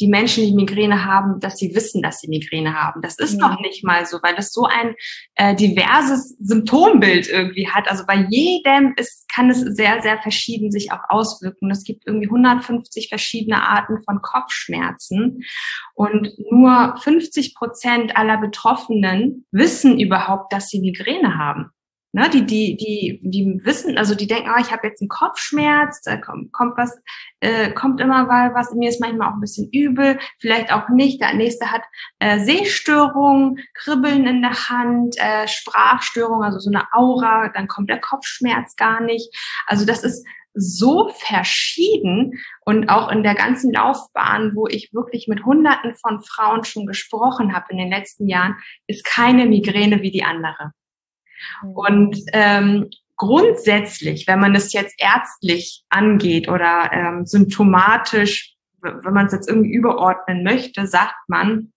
die 0.00 0.08
Menschen, 0.08 0.44
die 0.44 0.54
Migräne 0.54 1.04
haben, 1.04 1.38
dass 1.40 1.58
sie 1.58 1.74
wissen, 1.74 2.02
dass 2.02 2.20
sie 2.20 2.28
Migräne 2.28 2.74
haben. 2.74 3.02
Das 3.02 3.18
ist 3.18 3.38
ja. 3.38 3.48
noch 3.48 3.60
nicht 3.60 3.84
mal 3.84 4.06
so, 4.06 4.18
weil 4.22 4.34
das 4.34 4.52
so 4.52 4.64
ein 4.64 4.94
äh, 5.34 5.54
diverses 5.54 6.36
Symptombild 6.38 7.28
irgendwie 7.28 7.68
hat. 7.68 7.88
Also 7.88 8.04
bei 8.06 8.26
jedem 8.28 8.94
ist, 8.96 9.28
kann 9.32 9.50
es 9.50 9.60
sehr, 9.60 10.02
sehr 10.02 10.20
verschieden 10.20 10.70
sich 10.70 10.92
auch 10.92 11.02
auswirken. 11.08 11.70
Es 11.70 11.84
gibt 11.84 12.06
irgendwie 12.06 12.26
150 12.26 13.08
verschiedene 13.08 13.62
Arten 13.62 14.02
von 14.02 14.20
Kopfschmerzen 14.22 15.44
und 15.94 16.32
nur 16.50 16.96
50 17.02 17.54
Prozent 17.54 18.16
aller 18.16 18.38
Betroffenen 18.38 19.46
wissen 19.52 20.00
überhaupt, 20.00 20.52
dass 20.52 20.68
sie 20.68 20.80
Migräne 20.80 21.38
haben. 21.38 21.70
Ne, 22.14 22.28
die, 22.28 22.44
die, 22.44 22.76
die, 22.76 23.20
die 23.22 23.60
wissen, 23.64 23.96
also 23.96 24.14
die 24.14 24.26
denken, 24.26 24.50
oh, 24.54 24.60
ich 24.60 24.70
habe 24.70 24.86
jetzt 24.86 25.00
einen 25.00 25.08
Kopfschmerz, 25.08 26.02
da 26.02 26.18
kommt, 26.18 26.52
kommt 26.52 26.76
was, 26.76 26.94
äh, 27.40 27.70
kommt 27.72 28.02
immer 28.02 28.26
mal 28.26 28.52
was, 28.52 28.74
mir 28.74 28.90
ist 28.90 29.00
manchmal 29.00 29.30
auch 29.30 29.34
ein 29.34 29.40
bisschen 29.40 29.70
übel, 29.72 30.18
vielleicht 30.38 30.70
auch 30.74 30.90
nicht. 30.90 31.22
Der 31.22 31.32
nächste 31.32 31.72
hat 31.72 31.80
äh, 32.18 32.40
Sehstörungen, 32.40 33.60
Kribbeln 33.72 34.26
in 34.26 34.42
der 34.42 34.68
Hand, 34.68 35.16
äh, 35.18 35.48
Sprachstörung, 35.48 36.42
also 36.42 36.58
so 36.58 36.68
eine 36.68 36.84
Aura, 36.92 37.48
dann 37.48 37.66
kommt 37.66 37.88
der 37.88 38.00
Kopfschmerz 38.00 38.76
gar 38.76 39.00
nicht. 39.00 39.34
Also 39.66 39.86
das 39.86 40.04
ist 40.04 40.26
so 40.52 41.08
verschieden 41.08 42.38
und 42.66 42.90
auch 42.90 43.10
in 43.10 43.22
der 43.22 43.34
ganzen 43.34 43.72
Laufbahn, 43.72 44.54
wo 44.54 44.66
ich 44.66 44.92
wirklich 44.92 45.28
mit 45.28 45.46
Hunderten 45.46 45.94
von 45.94 46.20
Frauen 46.20 46.64
schon 46.64 46.84
gesprochen 46.84 47.54
habe 47.54 47.66
in 47.70 47.78
den 47.78 47.88
letzten 47.88 48.28
Jahren, 48.28 48.56
ist 48.86 49.02
keine 49.06 49.46
Migräne 49.46 50.02
wie 50.02 50.10
die 50.10 50.24
andere. 50.24 50.72
Mhm. 51.62 51.70
Und 51.70 52.16
ähm, 52.32 52.90
grundsätzlich, 53.16 54.26
wenn 54.26 54.40
man 54.40 54.54
es 54.54 54.72
jetzt 54.72 54.94
ärztlich 54.98 55.84
angeht 55.88 56.48
oder 56.48 56.90
ähm, 56.92 57.26
symptomatisch, 57.26 58.54
wenn 58.80 59.14
man 59.14 59.26
es 59.26 59.32
jetzt 59.32 59.48
irgendwie 59.48 59.72
überordnen 59.72 60.42
möchte, 60.42 60.86
sagt 60.86 61.14
man, 61.28 61.72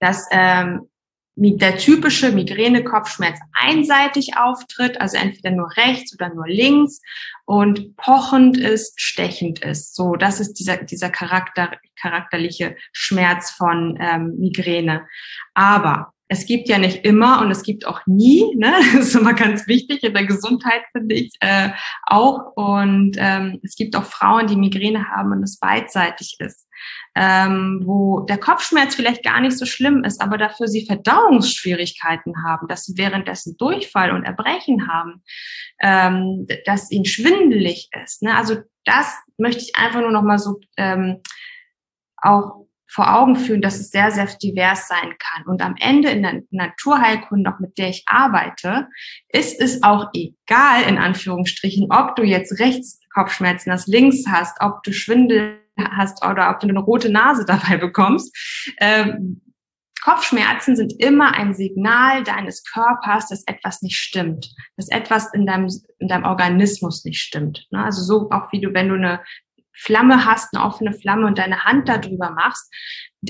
dass 0.00 0.26
ähm, 0.30 0.88
der 1.36 1.78
typische 1.78 2.30
Migräne-Kopfschmerz 2.30 3.40
einseitig 3.52 4.36
auftritt, 4.36 5.00
also 5.00 5.16
entweder 5.16 5.50
nur 5.50 5.68
rechts 5.76 6.14
oder 6.14 6.32
nur 6.32 6.46
links 6.46 7.00
und 7.44 7.96
pochend 7.96 8.56
ist, 8.56 9.00
stechend 9.00 9.58
ist. 9.60 9.96
So, 9.96 10.14
das 10.14 10.38
ist 10.40 10.54
dieser, 10.54 10.76
dieser 10.76 11.10
Charakter, 11.10 11.72
charakterliche 12.00 12.76
Schmerz 12.92 13.50
von 13.50 13.98
ähm, 14.00 14.36
Migräne. 14.38 15.06
Aber 15.54 16.13
es 16.34 16.46
gibt 16.46 16.68
ja 16.68 16.78
nicht 16.78 17.04
immer 17.04 17.40
und 17.40 17.50
es 17.50 17.62
gibt 17.62 17.86
auch 17.86 18.00
nie, 18.06 18.54
ne? 18.56 18.74
das 18.92 19.08
ist 19.08 19.14
immer 19.14 19.34
ganz 19.34 19.66
wichtig 19.66 20.02
in 20.02 20.12
der 20.12 20.26
Gesundheit, 20.26 20.82
finde 20.92 21.14
ich 21.14 21.32
äh, 21.40 21.70
auch. 22.04 22.52
Und 22.56 23.16
ähm, 23.18 23.60
es 23.62 23.76
gibt 23.76 23.96
auch 23.96 24.04
Frauen, 24.04 24.48
die 24.48 24.56
Migräne 24.56 25.08
haben 25.08 25.32
und 25.32 25.42
es 25.42 25.58
beidseitig 25.58 26.36
ist, 26.40 26.68
ähm, 27.14 27.82
wo 27.84 28.20
der 28.20 28.38
Kopfschmerz 28.38 28.94
vielleicht 28.94 29.22
gar 29.22 29.40
nicht 29.40 29.56
so 29.56 29.64
schlimm 29.64 30.02
ist, 30.04 30.20
aber 30.20 30.36
dafür 30.36 30.66
sie 30.66 30.86
Verdauungsschwierigkeiten 30.86 32.34
haben, 32.44 32.66
dass 32.68 32.84
sie 32.84 32.98
währenddessen 32.98 33.56
Durchfall 33.56 34.10
und 34.10 34.24
Erbrechen 34.24 34.88
haben, 34.88 35.22
ähm, 35.80 36.46
dass 36.66 36.90
ihnen 36.90 37.06
schwindelig 37.06 37.90
ist. 38.02 38.22
Ne? 38.22 38.36
Also 38.36 38.56
das 38.84 39.16
möchte 39.38 39.62
ich 39.62 39.76
einfach 39.76 40.00
nur 40.00 40.12
noch 40.12 40.22
mal 40.22 40.38
so 40.38 40.60
ähm, 40.76 41.20
auch 42.20 42.66
vor 42.86 43.14
Augen 43.14 43.36
führen, 43.36 43.62
dass 43.62 43.80
es 43.80 43.90
sehr, 43.90 44.10
sehr 44.10 44.26
divers 44.42 44.88
sein 44.88 45.14
kann. 45.18 45.46
Und 45.46 45.62
am 45.62 45.74
Ende 45.78 46.10
in 46.10 46.22
der 46.22 46.42
Naturheilkunde, 46.50 47.50
auch 47.50 47.58
mit 47.58 47.78
der 47.78 47.88
ich 47.88 48.04
arbeite, 48.06 48.88
ist 49.28 49.60
es 49.60 49.82
auch 49.82 50.10
egal, 50.14 50.82
in 50.88 50.98
Anführungsstrichen, 50.98 51.88
ob 51.90 52.16
du 52.16 52.22
jetzt 52.22 52.58
rechts 52.60 53.00
Kopfschmerzen 53.12 53.72
hast, 53.72 53.88
links 53.88 54.24
hast, 54.28 54.56
ob 54.60 54.82
du 54.82 54.92
Schwindel 54.92 55.60
hast 55.78 56.24
oder 56.24 56.50
ob 56.50 56.60
du 56.60 56.68
eine 56.68 56.78
rote 56.78 57.10
Nase 57.10 57.44
dabei 57.46 57.76
bekommst. 57.76 58.34
Ähm, 58.80 59.40
Kopfschmerzen 60.04 60.76
sind 60.76 60.92
immer 60.98 61.32
ein 61.32 61.54
Signal 61.54 62.24
deines 62.24 62.62
Körpers, 62.62 63.28
dass 63.28 63.42
etwas 63.46 63.80
nicht 63.80 63.96
stimmt, 63.96 64.54
dass 64.76 64.90
etwas 64.90 65.32
in 65.32 65.46
deinem, 65.46 65.70
in 65.98 66.08
deinem 66.08 66.24
Organismus 66.24 67.06
nicht 67.06 67.22
stimmt. 67.22 67.66
Ne? 67.70 67.82
Also 67.82 68.02
so 68.02 68.30
auch 68.30 68.52
wie 68.52 68.60
du, 68.60 68.74
wenn 68.74 68.90
du 68.90 68.96
eine 68.96 69.20
Flamme 69.76 70.24
hast, 70.24 70.54
eine 70.54 70.64
offene 70.64 70.92
Flamme 70.92 71.26
und 71.26 71.38
deine 71.38 71.64
Hand 71.64 71.88
darüber 71.88 72.30
machst, 72.30 72.72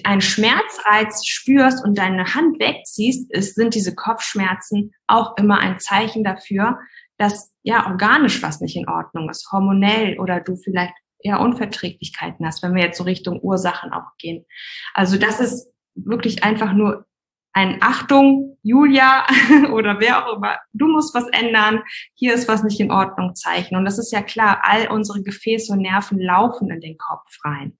einen 0.04 0.20
Schmerzreiz 0.20 1.26
spürst 1.26 1.84
und 1.84 1.98
deine 1.98 2.34
Hand 2.34 2.58
wegziehst, 2.60 3.32
ist, 3.32 3.54
sind 3.54 3.74
diese 3.74 3.94
Kopfschmerzen 3.94 4.92
auch 5.06 5.36
immer 5.36 5.58
ein 5.58 5.78
Zeichen 5.78 6.24
dafür, 6.24 6.78
dass 7.16 7.52
ja 7.62 7.86
organisch 7.86 8.42
was 8.42 8.60
nicht 8.60 8.76
in 8.76 8.88
Ordnung 8.88 9.30
ist, 9.30 9.48
hormonell 9.52 10.18
oder 10.18 10.40
du 10.40 10.56
vielleicht 10.56 10.94
ja 11.20 11.38
Unverträglichkeiten 11.38 12.46
hast, 12.46 12.62
wenn 12.62 12.74
wir 12.74 12.82
jetzt 12.82 12.98
so 12.98 13.04
Richtung 13.04 13.40
Ursachen 13.40 13.92
auch 13.92 14.16
gehen. 14.18 14.44
Also 14.92 15.16
das 15.16 15.40
ist 15.40 15.72
wirklich 15.94 16.44
einfach 16.44 16.72
nur 16.72 17.06
ein 17.54 17.78
Achtung, 17.80 18.58
Julia 18.62 19.24
oder 19.72 20.00
wer 20.00 20.26
auch 20.26 20.36
immer, 20.36 20.58
du 20.72 20.88
musst 20.88 21.14
was 21.14 21.28
ändern, 21.28 21.82
hier 22.14 22.34
ist 22.34 22.48
was 22.48 22.64
nicht 22.64 22.80
in 22.80 22.90
Ordnung 22.90 23.34
Zeichen. 23.36 23.76
Und 23.76 23.84
das 23.84 23.98
ist 23.98 24.12
ja 24.12 24.22
klar, 24.22 24.60
all 24.62 24.88
unsere 24.88 25.22
Gefäße 25.22 25.72
und 25.72 25.80
Nerven 25.80 26.20
laufen 26.20 26.70
in 26.70 26.80
den 26.80 26.98
Kopf 26.98 27.38
rein. 27.44 27.78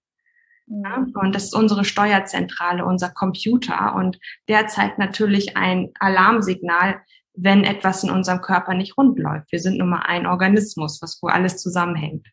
Ja? 0.67 0.99
Mhm. 0.99 1.13
Und 1.15 1.35
das 1.35 1.45
ist 1.45 1.55
unsere 1.55 1.85
Steuerzentrale, 1.85 2.85
unser 2.85 3.11
Computer. 3.11 3.97
Und 3.97 4.19
der 4.49 4.69
zeigt 4.69 4.99
natürlich 4.99 5.57
ein 5.57 5.91
Alarmsignal, 5.99 7.01
wenn 7.35 7.65
etwas 7.65 8.05
in 8.05 8.11
unserem 8.11 8.41
Körper 8.41 8.75
nicht 8.75 8.97
rund 8.97 9.19
läuft. 9.19 9.51
Wir 9.51 9.59
sind 9.59 9.79
nun 9.79 9.89
mal 9.89 10.03
ein 10.03 10.27
Organismus, 10.27 11.03
was 11.03 11.19
wo 11.21 11.27
alles 11.27 11.59
zusammenhängt. 11.59 12.29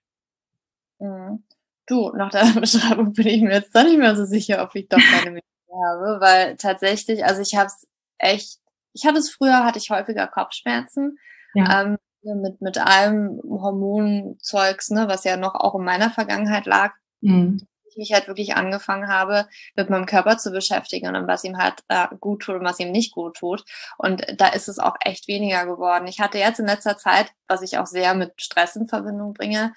Mhm. 1.00 1.43
Du, 1.88 2.12
nach 2.15 2.29
der 2.29 2.45
Beschreibung 2.60 3.13
bin 3.13 3.25
ich 3.25 3.41
mir 3.41 3.53
jetzt 3.55 3.75
doch 3.75 3.83
nicht 3.83 3.98
mehr 3.98 4.15
so 4.15 4.25
sicher, 4.25 4.63
ob 4.63 4.75
ich 4.75 4.88
doch 4.88 5.00
keine 5.00 5.41
habe, 5.72 6.20
weil 6.20 6.58
tatsächlich, 6.58 7.25
also 7.25 7.42
ich 7.42 7.56
habe 7.56 7.68
es 7.68 7.88
echt, 8.18 8.60
ich 8.94 9.06
hatte 9.06 9.20
es 9.20 9.30
früher, 9.30 9.63
hatte 9.66 9.80
ich 9.80 9.90
häufiger 9.90 10.28
Kopfschmerzen. 10.28 11.18
Ja. 11.54 11.82
Ähm, 11.82 11.98
mit, 12.24 12.62
mit 12.62 12.78
allem 12.78 13.42
Hormonzeugs, 13.44 14.92
ne, 14.92 15.08
was 15.08 15.24
ja 15.24 15.38
noch 15.38 15.56
auch 15.56 15.75
in 15.75 15.84
meiner 15.84 16.12
Vergangenheit 16.12 16.66
lag, 16.66 16.94
mhm. 17.22 17.66
ich 17.90 17.98
mich 17.98 18.13
halt 18.13 18.28
wirklich 18.28 18.56
angefangen 18.56 19.08
habe, 19.08 19.48
mit 19.75 19.90
meinem 19.90 20.06
Körper 20.06 20.38
zu 20.38 20.51
beschäftigen 20.51 21.16
und 21.16 21.28
was 21.28 21.44
ihm 21.44 21.58
halt 21.58 21.84
äh, 21.88 22.08
gut 22.20 22.44
tut 22.44 22.56
und 22.56 22.63
was 22.63 22.80
ihm 22.80 22.92
nicht 22.92 23.13
gut 23.13 23.38
tut. 23.38 23.66
Und 23.98 24.25
da 24.38 24.50
ist 24.50 24.70
es 24.70 24.80
auch 24.80 24.96
echt 25.04 25.28
weniger 25.28 25.66
geworden. 25.66 26.08
Ich 26.08 26.20
hatte 26.20 26.38
jetzt 26.38 26.60
in 26.60 26.68
letzter 26.68 26.98
Zeit, 26.98 27.32
was 27.48 27.62
ich 27.62 27.78
auch 27.78 27.88
sehr 27.88 28.13
mit 28.13 28.40
Stress 28.42 28.75
in 28.75 28.88
Verbindung 28.88 29.34
bringe, 29.34 29.74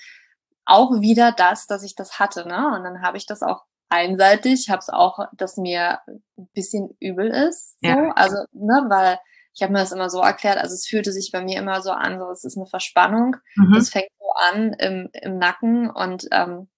auch 0.67 1.01
wieder 1.01 1.33
das, 1.33 1.67
dass 1.67 1.83
ich 1.83 1.95
das 1.95 2.19
hatte, 2.19 2.47
ne? 2.49 2.75
Und 2.75 2.85
dann 2.85 3.03
habe 3.03 3.17
ich 3.17 3.27
das 3.27 3.43
auch 3.43 3.65
einseitig, 3.89 4.69
habe 4.71 4.81
es 4.81 4.89
auch, 4.89 5.19
dass 5.37 5.57
mir 5.57 6.01
ein 6.07 6.49
bisschen 6.55 6.97
übel 7.01 7.29
ist, 7.29 7.77
so. 7.83 7.89
Ja. 7.89 8.13
Also, 8.17 8.37
ne, 8.53 8.87
weil 8.89 9.19
ich 9.55 9.63
habe 9.63 9.73
mir 9.73 9.79
das 9.79 9.93
immer 9.93 10.11
so 10.11 10.21
erklärt, 10.21 10.59
also 10.59 10.75
es 10.75 10.87
fühlte 10.87 11.13
sich 11.13 11.31
bei 11.33 11.41
mir 11.43 11.59
immer 11.59 11.81
so 11.81 11.93
an, 11.93 12.19
so 12.19 12.29
es 12.31 12.45
ist 12.45 12.57
eine 12.57 12.67
Verspannung, 12.67 13.37
mhm. 13.55 13.77
es 13.77 13.91
fängt 13.91 14.11
so 14.19 14.27
an 14.51 14.73
im, 14.75 15.11
im 15.13 15.39
Nacken 15.39 15.91
und 15.91 16.27
ähm, 16.33 16.69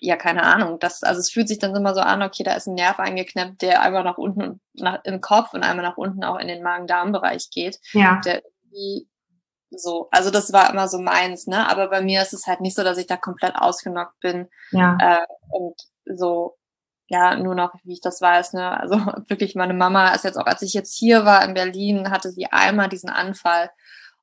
ja, 0.00 0.16
keine 0.16 0.42
Ahnung. 0.42 0.78
Das, 0.78 1.02
also 1.02 1.20
es 1.20 1.30
fühlt 1.30 1.48
sich 1.48 1.58
dann 1.58 1.74
immer 1.74 1.94
so 1.94 2.00
an, 2.00 2.22
okay, 2.22 2.42
da 2.42 2.52
ist 2.52 2.66
ein 2.66 2.74
Nerv 2.74 2.98
eingeklemmt, 2.98 3.62
der 3.62 3.82
einmal 3.82 4.04
nach 4.04 4.18
unten 4.18 4.60
nach, 4.74 5.00
im 5.04 5.20
Kopf 5.20 5.54
und 5.54 5.62
einmal 5.62 5.84
nach 5.84 5.96
unten 5.96 6.22
auch 6.22 6.38
in 6.38 6.48
den 6.48 6.62
Magen-Darm-Bereich 6.62 7.48
geht. 7.50 7.80
Ja. 7.92 8.20
Der 8.24 8.42
irgendwie 8.44 9.08
so, 9.70 10.08
also 10.10 10.30
das 10.30 10.52
war 10.52 10.70
immer 10.70 10.88
so 10.88 10.98
meins, 10.98 11.46
ne? 11.46 11.68
Aber 11.68 11.88
bei 11.88 12.00
mir 12.02 12.22
ist 12.22 12.32
es 12.32 12.46
halt 12.46 12.60
nicht 12.60 12.76
so, 12.76 12.84
dass 12.84 12.98
ich 12.98 13.06
da 13.06 13.16
komplett 13.16 13.56
ausgenockt 13.56 14.18
bin. 14.20 14.48
Ja. 14.70 14.96
Äh, 15.00 15.26
und 15.50 15.74
so, 16.14 16.56
ja, 17.08 17.36
nur 17.36 17.54
noch, 17.54 17.74
wie 17.84 17.94
ich 17.94 18.00
das 18.00 18.20
weiß, 18.20 18.54
ne? 18.54 18.78
Also 18.80 18.96
wirklich, 19.28 19.54
meine 19.54 19.74
Mama 19.74 20.14
ist 20.14 20.24
jetzt 20.24 20.36
auch, 20.36 20.46
als 20.46 20.62
ich 20.62 20.74
jetzt 20.74 20.96
hier 20.96 21.24
war 21.24 21.44
in 21.44 21.54
Berlin, 21.54 22.10
hatte 22.10 22.30
sie 22.30 22.46
einmal 22.46 22.88
diesen 22.88 23.10
Anfall. 23.10 23.70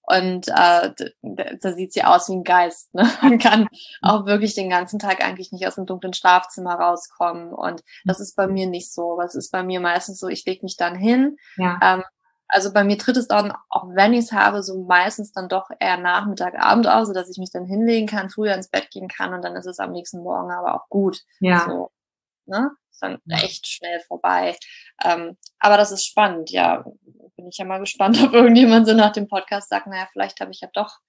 Und 0.05 0.49
äh, 0.49 0.91
da 1.21 1.73
sieht 1.73 1.93
sie 1.93 2.03
aus 2.03 2.27
wie 2.27 2.33
ein 2.33 2.43
Geist. 2.43 2.93
Ne? 2.93 3.09
Man 3.21 3.39
kann 3.39 3.67
auch 4.01 4.25
wirklich 4.25 4.53
den 4.53 4.69
ganzen 4.69 4.99
Tag 4.99 5.23
eigentlich 5.23 5.53
nicht 5.53 5.65
aus 5.65 5.75
dem 5.75 5.85
dunklen 5.85 6.13
Schlafzimmer 6.13 6.73
rauskommen. 6.73 7.53
Und 7.53 7.81
das 8.03 8.19
ist 8.19 8.35
bei 8.35 8.47
mir 8.47 8.67
nicht 8.67 8.91
so. 8.91 9.15
Was 9.17 9.33
ist 9.33 9.49
bei 9.51 9.63
mir 9.63 9.79
meistens 9.79 10.19
so, 10.19 10.27
ich 10.27 10.45
leg 10.45 10.61
mich 10.61 10.75
dann 10.75 10.95
hin. 10.95 11.37
Ja. 11.55 11.79
Ähm, 11.81 12.03
also 12.53 12.72
bei 12.72 12.83
mir 12.83 12.98
tritt 12.98 13.17
es 13.17 13.27
dann, 13.27 13.53
auch 13.69 13.86
wenn 13.95 14.13
ich 14.13 14.25
es 14.25 14.31
habe, 14.31 14.62
so 14.62 14.83
meistens 14.83 15.31
dann 15.31 15.50
doch 15.50 15.69
eher 15.79 15.98
Nachmittag, 15.98 16.53
Abend 16.60 16.88
aus, 16.88 17.07
so 17.07 17.13
dass 17.13 17.29
ich 17.29 17.38
mich 17.38 17.51
dann 17.51 17.65
hinlegen 17.65 18.07
kann, 18.07 18.29
früher 18.29 18.53
ins 18.53 18.69
Bett 18.69 18.91
gehen 18.91 19.07
kann 19.07 19.33
und 19.33 19.43
dann 19.43 19.55
ist 19.55 19.65
es 19.65 19.79
am 19.79 19.91
nächsten 19.91 20.22
Morgen 20.22 20.51
aber 20.51 20.75
auch 20.75 20.88
gut. 20.89 21.22
Ja. 21.39 21.65
So 21.67 21.91
ne? 22.45 22.72
Ist 22.91 23.01
dann 23.01 23.19
echt 23.29 23.67
schnell 23.67 24.00
vorbei. 24.01 24.55
Ähm, 25.03 25.38
aber 25.60 25.77
das 25.77 25.91
ist 25.91 26.05
spannend, 26.05 26.51
ja. 26.51 26.83
Bin 27.36 27.48
ich 27.48 27.57
ja 27.57 27.65
mal 27.65 27.79
gespannt, 27.79 28.17
ob 28.24 28.33
irgendjemand 28.33 28.88
so 28.88 28.93
nach 28.93 29.12
dem 29.12 29.27
Podcast 29.27 29.69
sagt, 29.69 29.88
naja, 29.88 30.07
vielleicht 30.12 30.39
habe 30.39 30.51
ich 30.51 30.62
ja 30.62 30.69
doch 30.74 31.00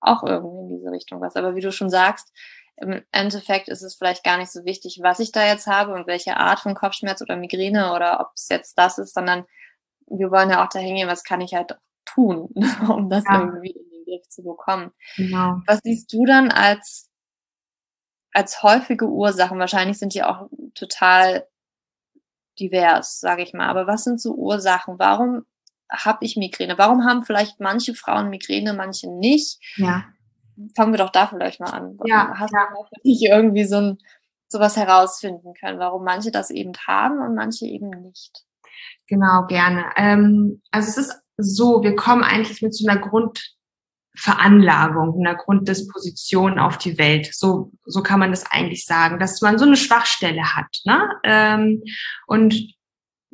auch 0.00 0.22
irgendwie 0.22 0.58
in 0.58 0.68
diese 0.68 0.90
Richtung 0.90 1.20
was. 1.20 1.36
Aber 1.36 1.54
wie 1.54 1.60
du 1.60 1.72
schon 1.72 1.90
sagst, 1.90 2.32
im 2.76 3.02
Endeffekt 3.12 3.68
ist 3.68 3.82
es 3.82 3.96
vielleicht 3.96 4.24
gar 4.24 4.38
nicht 4.38 4.50
so 4.50 4.64
wichtig, 4.64 5.00
was 5.02 5.20
ich 5.20 5.30
da 5.30 5.44
jetzt 5.46 5.66
habe 5.66 5.92
und 5.92 6.06
welche 6.06 6.36
Art 6.36 6.60
von 6.60 6.74
Kopfschmerz 6.74 7.20
oder 7.20 7.36
Migräne 7.36 7.92
oder 7.92 8.20
ob 8.20 8.30
es 8.34 8.48
jetzt 8.48 8.78
das 8.78 8.98
ist, 8.98 9.14
sondern 9.14 9.44
wir 10.18 10.30
wollen 10.30 10.50
ja 10.50 10.64
auch 10.64 10.68
dahin 10.68 10.96
gehen, 10.96 11.08
was 11.08 11.24
kann 11.24 11.40
ich 11.40 11.54
halt 11.54 11.76
tun, 12.04 12.50
um 12.88 13.08
das 13.08 13.24
ja. 13.24 13.40
irgendwie 13.40 13.70
in 13.70 13.90
den 13.90 14.04
Griff 14.04 14.28
zu 14.28 14.42
bekommen. 14.42 14.92
Genau. 15.16 15.60
Was 15.66 15.80
siehst 15.82 16.12
du 16.12 16.24
dann 16.24 16.50
als 16.50 17.08
als 18.32 18.62
häufige 18.62 19.06
Ursachen, 19.06 19.58
wahrscheinlich 19.58 19.98
sind 19.98 20.14
die 20.14 20.22
auch 20.22 20.48
total 20.74 21.46
divers, 22.58 23.20
sage 23.20 23.42
ich 23.42 23.52
mal, 23.52 23.68
aber 23.68 23.86
was 23.86 24.04
sind 24.04 24.20
so 24.20 24.34
Ursachen? 24.34 24.98
Warum 24.98 25.44
habe 25.90 26.24
ich 26.24 26.36
Migräne? 26.36 26.78
Warum 26.78 27.04
haben 27.04 27.24
vielleicht 27.24 27.60
manche 27.60 27.94
Frauen 27.94 28.30
Migräne, 28.30 28.72
manche 28.72 29.10
nicht? 29.10 29.58
Ja. 29.76 30.04
Fangen 30.74 30.92
wir 30.92 30.98
doch 30.98 31.10
da 31.10 31.26
vielleicht 31.26 31.60
mal 31.60 31.70
an. 31.70 31.98
Ja, 32.04 32.34
Hast 32.38 32.52
ja. 32.54 32.68
du 32.74 33.00
nicht 33.04 33.22
irgendwie 33.22 33.64
so 33.64 33.76
ein 33.76 33.98
sowas 34.48 34.76
herausfinden 34.76 35.54
können, 35.54 35.78
warum 35.78 36.04
manche 36.04 36.30
das 36.30 36.50
eben 36.50 36.72
haben 36.86 37.20
und 37.20 37.34
manche 37.34 37.66
eben 37.66 37.88
nicht? 37.88 38.44
Genau, 39.06 39.46
gerne. 39.46 39.86
Ähm, 39.96 40.62
also 40.70 40.88
es 40.88 40.96
ist 40.96 41.22
so, 41.36 41.82
wir 41.82 41.96
kommen 41.96 42.22
eigentlich 42.22 42.62
mit 42.62 42.74
so 42.74 42.86
einer 42.88 43.00
Grund 43.00 43.56
Veranlagung, 44.14 45.18
einer 45.18 45.36
Grunddisposition 45.36 46.58
auf 46.58 46.76
die 46.76 46.98
Welt. 46.98 47.30
So, 47.32 47.72
so 47.84 48.02
kann 48.02 48.20
man 48.20 48.30
das 48.30 48.44
eigentlich 48.50 48.84
sagen, 48.84 49.18
dass 49.18 49.40
man 49.40 49.58
so 49.58 49.64
eine 49.64 49.76
Schwachstelle 49.76 50.54
hat. 50.54 50.68
Ne? 50.84 51.08
Ähm, 51.24 51.82
und 52.26 52.54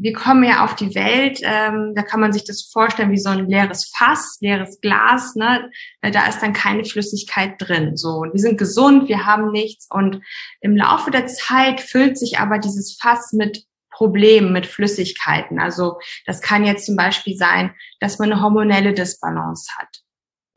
wir 0.00 0.12
kommen 0.12 0.44
ja 0.44 0.64
auf 0.64 0.76
die 0.76 0.94
Welt, 0.94 1.40
ähm, 1.42 1.92
da 1.96 2.02
kann 2.02 2.20
man 2.20 2.32
sich 2.32 2.44
das 2.44 2.70
vorstellen 2.72 3.10
wie 3.10 3.18
so 3.18 3.30
ein 3.30 3.48
leeres 3.48 3.92
Fass, 3.96 4.38
leeres 4.40 4.80
Glas, 4.80 5.34
ne? 5.34 5.70
Da 6.00 6.28
ist 6.28 6.40
dann 6.40 6.52
keine 6.52 6.84
Flüssigkeit 6.84 7.56
drin. 7.58 7.96
So, 7.96 8.18
und 8.18 8.32
wir 8.32 8.40
sind 8.40 8.58
gesund, 8.58 9.08
wir 9.08 9.26
haben 9.26 9.50
nichts. 9.50 9.88
Und 9.90 10.20
im 10.60 10.76
Laufe 10.76 11.10
der 11.10 11.26
Zeit 11.26 11.80
füllt 11.80 12.16
sich 12.16 12.38
aber 12.38 12.58
dieses 12.58 12.96
Fass 13.00 13.32
mit 13.32 13.64
Problemen, 13.98 14.52
mit 14.52 14.66
Flüssigkeiten. 14.66 15.60
Also 15.60 15.98
das 16.24 16.40
kann 16.40 16.64
jetzt 16.64 16.86
zum 16.86 16.96
Beispiel 16.96 17.36
sein, 17.36 17.74
dass 18.00 18.18
man 18.18 18.32
eine 18.32 18.40
hormonelle 18.40 18.94
Disbalance 18.94 19.70
hat 19.76 20.02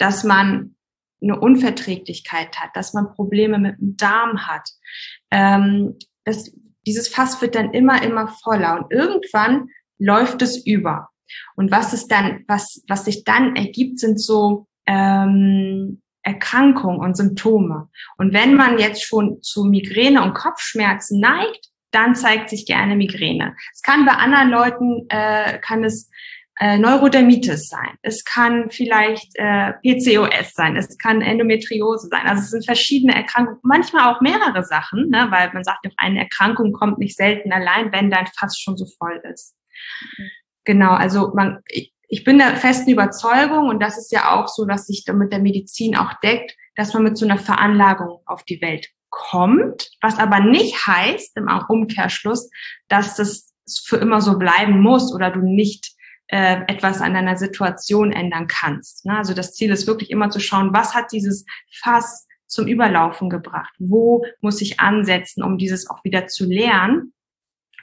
dass 0.01 0.23
man 0.23 0.75
eine 1.21 1.39
Unverträglichkeit 1.39 2.59
hat, 2.59 2.71
dass 2.75 2.93
man 2.93 3.13
Probleme 3.13 3.59
mit 3.59 3.79
dem 3.79 3.95
Darm 3.97 4.47
hat. 4.47 4.67
Ähm, 5.29 5.99
das, 6.25 6.51
dieses 6.87 7.07
Fass 7.07 7.39
wird 7.41 7.53
dann 7.53 7.71
immer, 7.73 8.01
immer 8.01 8.27
voller 8.27 8.79
und 8.79 8.91
irgendwann 8.91 9.69
läuft 9.99 10.41
es 10.41 10.65
über. 10.65 11.09
Und 11.55 11.69
was 11.69 11.93
es 11.93 12.07
dann, 12.07 12.43
was, 12.47 12.83
was 12.87 13.05
sich 13.05 13.23
dann 13.23 13.55
ergibt, 13.55 13.99
sind 13.99 14.19
so 14.19 14.67
ähm, 14.87 16.01
Erkrankungen 16.23 16.99
und 16.99 17.15
Symptome. 17.15 17.89
Und 18.17 18.33
wenn 18.33 18.55
man 18.55 18.79
jetzt 18.79 19.03
schon 19.03 19.43
zu 19.43 19.65
Migräne 19.65 20.23
und 20.23 20.33
Kopfschmerzen 20.33 21.19
neigt, 21.19 21.67
dann 21.91 22.15
zeigt 22.15 22.49
sich 22.49 22.65
gerne 22.65 22.95
Migräne. 22.95 23.55
Es 23.73 23.81
kann 23.81 24.05
bei 24.05 24.13
anderen 24.13 24.49
Leuten, 24.49 25.05
äh, 25.09 25.59
kann 25.59 25.83
es 25.83 26.09
äh, 26.59 26.77
Neurodermitis 26.77 27.69
sein, 27.69 27.97
es 28.01 28.23
kann 28.23 28.69
vielleicht 28.69 29.31
äh, 29.35 29.73
PCOS 29.81 30.53
sein, 30.53 30.75
es 30.75 30.97
kann 30.97 31.21
Endometriose 31.21 32.07
sein. 32.09 32.27
Also 32.27 32.41
es 32.41 32.51
sind 32.51 32.65
verschiedene 32.65 33.15
Erkrankungen, 33.15 33.59
manchmal 33.63 34.13
auch 34.13 34.21
mehrere 34.21 34.63
Sachen, 34.63 35.09
ne, 35.09 35.27
weil 35.31 35.51
man 35.53 35.63
sagt, 35.63 35.79
eine 35.97 36.19
Erkrankung 36.19 36.71
kommt 36.71 36.99
nicht 36.99 37.17
selten 37.17 37.51
allein, 37.51 37.91
wenn 37.91 38.11
dein 38.11 38.27
Fass 38.27 38.59
schon 38.59 38.77
so 38.77 38.85
voll 38.97 39.21
ist. 39.33 39.55
Mhm. 40.17 40.29
Genau, 40.63 40.91
also 40.91 41.31
man, 41.33 41.61
ich, 41.67 41.93
ich 42.07 42.23
bin 42.23 42.37
der 42.37 42.55
festen 42.57 42.91
Überzeugung, 42.91 43.69
und 43.69 43.81
das 43.81 43.97
ist 43.97 44.11
ja 44.11 44.31
auch 44.35 44.47
so, 44.47 44.65
dass 44.65 44.85
sich 44.85 45.03
damit 45.05 45.31
der 45.31 45.39
Medizin 45.39 45.95
auch 45.95 46.13
deckt, 46.19 46.55
dass 46.75 46.93
man 46.93 47.03
mit 47.03 47.17
so 47.17 47.25
einer 47.25 47.39
Veranlagung 47.39 48.19
auf 48.25 48.43
die 48.43 48.61
Welt 48.61 48.89
kommt, 49.11 49.91
was 50.01 50.17
aber 50.17 50.39
nicht 50.39 50.87
heißt 50.87 51.37
im 51.37 51.47
Umkehrschluss, 51.67 52.49
dass 52.87 53.15
das 53.15 53.53
für 53.85 53.97
immer 53.97 54.21
so 54.21 54.39
bleiben 54.39 54.81
muss 54.81 55.13
oder 55.13 55.29
du 55.29 55.41
nicht 55.41 55.91
äh, 56.27 56.61
etwas 56.67 57.01
an 57.01 57.13
deiner 57.13 57.37
Situation 57.37 58.11
ändern 58.11 58.47
kannst. 58.47 59.05
Ne? 59.05 59.17
Also 59.17 59.33
das 59.33 59.53
Ziel 59.53 59.69
ist 59.69 59.85
wirklich 59.85 60.09
immer 60.09 60.29
zu 60.29 60.39
schauen, 60.39 60.73
was 60.73 60.95
hat 60.95 61.11
dieses 61.11 61.45
Fass 61.81 62.27
zum 62.47 62.67
Überlaufen 62.67 63.29
gebracht? 63.29 63.73
Wo 63.79 64.25
muss 64.39 64.61
ich 64.61 64.79
ansetzen, 64.79 65.43
um 65.43 65.57
dieses 65.57 65.89
auch 65.89 66.03
wieder 66.03 66.27
zu 66.27 66.45
lernen? 66.45 67.13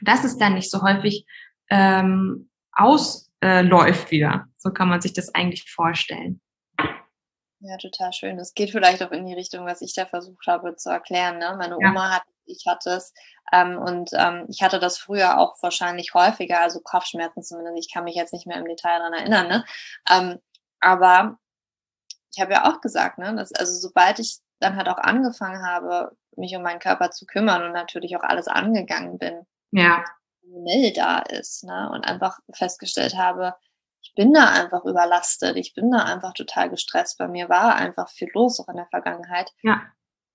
Dass 0.01 0.23
es 0.23 0.37
dann 0.37 0.55
nicht 0.55 0.71
so 0.71 0.81
häufig 0.81 1.25
ähm, 1.69 2.49
ausläuft 2.71 4.11
wieder. 4.11 4.47
So 4.57 4.71
kann 4.71 4.89
man 4.89 5.01
sich 5.01 5.13
das 5.13 5.33
eigentlich 5.33 5.69
vorstellen. 5.69 6.41
Ja, 7.61 7.75
total 7.77 8.13
schön. 8.13 8.39
Es 8.39 8.53
geht 8.53 8.71
vielleicht 8.71 9.03
auch 9.03 9.11
in 9.11 9.25
die 9.25 9.33
Richtung, 9.33 9.65
was 9.65 9.81
ich 9.81 9.93
da 9.93 10.05
versucht 10.05 10.47
habe 10.47 10.75
zu 10.77 10.89
erklären. 10.89 11.39
Ne? 11.39 11.55
Meine 11.57 11.75
Oma 11.75 12.09
ja. 12.09 12.15
hat, 12.15 12.23
ich 12.45 12.63
hatte 12.67 12.91
es 12.91 13.13
ähm, 13.51 13.77
und 13.77 14.11
ähm, 14.13 14.45
ich 14.47 14.63
hatte 14.63 14.79
das 14.79 14.97
früher 14.97 15.37
auch 15.37 15.61
wahrscheinlich 15.61 16.13
häufiger, 16.13 16.61
also 16.61 16.79
Kopfschmerzen 16.79 17.43
zumindest. 17.43 17.77
Ich 17.79 17.93
kann 17.93 18.05
mich 18.05 18.15
jetzt 18.15 18.31
nicht 18.31 18.47
mehr 18.47 18.57
im 18.57 18.65
Detail 18.65 18.99
daran 18.99 19.13
erinnern. 19.13 19.47
Ne? 19.47 19.65
Ähm, 20.09 20.39
aber 20.79 21.37
ich 22.33 22.41
habe 22.41 22.53
ja 22.53 22.71
auch 22.71 22.79
gesagt, 22.79 23.17
ne, 23.17 23.35
dass, 23.35 23.51
also 23.51 23.73
sobald 23.73 24.19
ich 24.19 24.39
dann 24.59 24.75
halt 24.75 24.87
auch 24.87 24.97
angefangen 24.97 25.65
habe, 25.65 26.15
mich 26.37 26.55
um 26.55 26.63
meinen 26.63 26.79
Körper 26.79 27.11
zu 27.11 27.25
kümmern 27.25 27.63
und 27.63 27.73
natürlich 27.73 28.15
auch 28.15 28.23
alles 28.23 28.47
angegangen 28.47 29.17
bin, 29.17 29.45
ja. 29.71 30.03
Müll 30.43 30.93
da 30.93 31.19
ist, 31.19 31.63
ne, 31.63 31.89
und 31.93 32.07
einfach 32.07 32.39
festgestellt 32.53 33.15
habe, 33.17 33.55
ich 34.01 34.13
bin 34.15 34.33
da 34.33 34.49
einfach 34.49 34.85
überlastet, 34.85 35.55
ich 35.57 35.73
bin 35.73 35.91
da 35.91 36.03
einfach 36.03 36.33
total 36.33 36.69
gestresst. 36.69 37.17
Bei 37.17 37.27
mir 37.27 37.49
war 37.49 37.75
einfach 37.75 38.09
viel 38.09 38.29
los, 38.33 38.59
auch 38.59 38.69
in 38.69 38.77
der 38.77 38.87
Vergangenheit. 38.87 39.51
Ja 39.61 39.81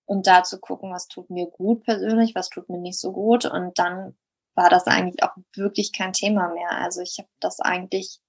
und 0.06 0.26
da 0.26 0.42
zu 0.42 0.60
gucken, 0.60 0.92
was 0.92 1.08
tut 1.08 1.30
mir 1.30 1.46
gut 1.46 1.84
persönlich, 1.84 2.34
was 2.34 2.50
tut 2.50 2.68
mir 2.68 2.78
nicht 2.78 2.98
so 2.98 3.12
gut. 3.12 3.44
Und 3.44 3.78
dann 3.78 4.16
war 4.54 4.68
das 4.68 4.86
eigentlich 4.86 5.22
auch 5.22 5.34
wirklich 5.54 5.92
kein 5.92 6.12
Thema 6.12 6.48
mehr. 6.52 6.70
Also 6.70 7.00
ich 7.00 7.16
habe 7.18 7.28
das 7.40 7.60
eigentlich 7.60 8.20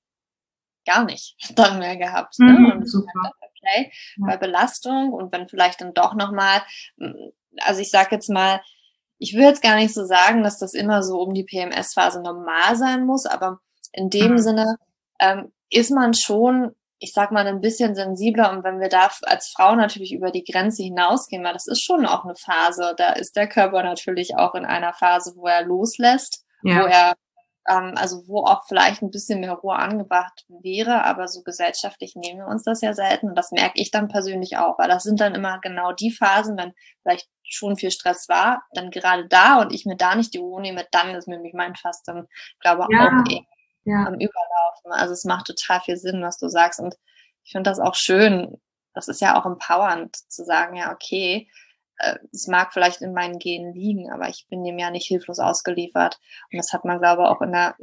gar 0.86 1.06
nicht 1.06 1.36
dann 1.56 1.80
mehr 1.80 1.98
gehabt. 1.98 2.40
Ne? 2.40 2.52
Mhm, 2.52 2.72
und 2.72 2.90
super. 2.90 3.32
Okay, 3.42 3.92
ja. 4.18 4.28
bei 4.28 4.38
Belastung 4.38 5.12
und 5.12 5.32
wenn 5.32 5.50
vielleicht 5.50 5.82
dann 5.82 5.94
doch 5.94 6.14
nochmal, 6.14 6.62
hm, 6.98 7.32
also 7.62 7.82
ich 7.82 7.90
sage 7.90 8.10
jetzt 8.12 8.30
mal, 8.30 8.62
ich 9.18 9.34
will 9.34 9.44
jetzt 9.44 9.64
gar 9.64 9.76
nicht 9.76 9.94
so 9.94 10.06
sagen, 10.06 10.44
dass 10.44 10.60
das 10.60 10.74
immer 10.74 11.02
so 11.02 11.20
um 11.20 11.34
die 11.34 11.46
PMS-Phase 11.46 12.22
normal 12.22 12.76
sein 12.76 13.06
muss, 13.06 13.26
aber 13.26 13.60
in 13.94 14.10
dem 14.10 14.34
mhm. 14.34 14.38
Sinne 14.40 14.76
ähm, 15.20 15.52
ist 15.70 15.92
man 15.92 16.14
schon 16.14 16.76
ich 17.00 17.14
sag 17.14 17.32
mal, 17.32 17.46
ein 17.46 17.62
bisschen 17.62 17.94
sensibler 17.94 18.52
und 18.52 18.64
wenn 18.64 18.80
wir 18.80 18.90
da 18.90 19.10
als 19.24 19.52
Frau 19.56 19.76
natürlich 19.76 20.14
über 20.14 20.32
die 20.32 20.44
Grenze 20.44 20.84
hinausgehen, 20.84 21.44
weil 21.44 21.54
das 21.54 21.68
ist 21.68 21.84
schon 21.84 22.06
auch 22.06 22.24
eine 22.24 22.36
Phase, 22.36 22.94
da 22.98 23.14
ist 23.14 23.36
der 23.36 23.48
Körper 23.48 23.84
natürlich 23.84 24.38
auch 24.38 24.56
in 24.56 24.66
einer 24.66 24.94
Phase, 24.94 25.34
wo 25.36 25.46
er 25.46 25.64
loslässt, 25.64 26.46
ja. 26.64 26.82
wo 26.82 26.86
er 26.88 27.16
ähm, 27.68 27.94
also 27.98 28.28
wo 28.28 28.46
auch 28.46 28.64
vielleicht 28.68 29.02
ein 29.02 29.12
bisschen 29.12 29.40
mehr 29.40 29.54
Ruhe 29.54 29.76
angebracht 29.76 30.46
wäre, 30.48 31.04
aber 31.04 31.28
so 31.28 31.42
gesellschaftlich 31.44 32.16
nehmen 32.16 32.40
wir 32.40 32.48
uns 32.48 32.64
das 32.64 32.82
ja 32.82 32.94
selten 32.94 33.30
und 33.30 33.36
das 33.36 33.52
merke 33.52 33.82
ich 33.82 33.92
dann 33.92 34.08
persönlich 34.08 34.58
auch, 34.58 34.80
weil 34.80 34.88
das 34.88 35.04
sind 35.04 35.20
dann 35.20 35.36
immer 35.36 35.60
genau 35.62 35.92
die 35.92 36.12
Phasen, 36.12 36.58
wenn 36.58 36.74
vielleicht 37.02 37.28
schon 37.44 37.76
viel 37.76 37.92
Stress 37.92 38.30
war, 38.30 38.64
dann 38.74 38.90
gerade 38.90 39.28
da 39.28 39.60
und 39.60 39.74
ich 39.74 39.86
mir 39.86 39.98
da 39.98 40.16
nicht 40.16 40.34
die 40.34 40.40
Ruhe 40.40 40.62
nehme, 40.62 40.86
dann 40.92 41.14
ist 41.16 41.28
nämlich 41.28 41.54
mein 41.54 41.76
Fast 41.76 42.08
dann, 42.08 42.28
glaube 42.62 42.88
ja. 42.90 43.08
auch 43.08 43.32
eh 43.32 43.42
ja. 43.86 44.06
am 44.06 44.16
Überlaufen. 44.16 44.92
Also 44.92 45.14
es 45.14 45.24
macht 45.24 45.48
total 45.48 45.80
viel 45.82 45.98
Sinn, 45.98 46.22
was 46.22 46.38
du 46.38 46.50
sagst 46.50 46.80
und 46.80 46.96
ich 47.44 47.52
finde 47.52 47.70
das 47.70 47.80
auch 47.80 47.96
schön. 47.96 48.58
Das 48.94 49.08
ist 49.08 49.22
ja 49.22 49.40
auch 49.40 49.46
empowernd 49.46 50.16
zu 50.32 50.44
sagen, 50.44 50.76
ja, 50.76 50.92
okay, 50.92 51.48
äh, 51.98 52.18
es 52.34 52.48
mag 52.48 52.74
vielleicht 52.74 53.02
in 53.02 53.14
meinen 53.14 53.40
Genen 53.40 53.74
liegen, 53.74 54.12
aber 54.12 54.30
ich 54.30 54.48
bin 54.50 54.64
dem 54.64 54.80
ja 54.80 54.90
nicht 54.90 55.08
hilflos 55.08 55.40
ausgeliefert. 55.40 56.20
Und 56.52 56.58
das 56.58 56.74
hat 56.74 56.86
man, 56.86 57.00
glaube 57.00 57.24
ich, 57.24 57.30
auch 57.30 57.42
in 57.42 57.52
der, 57.52 57.76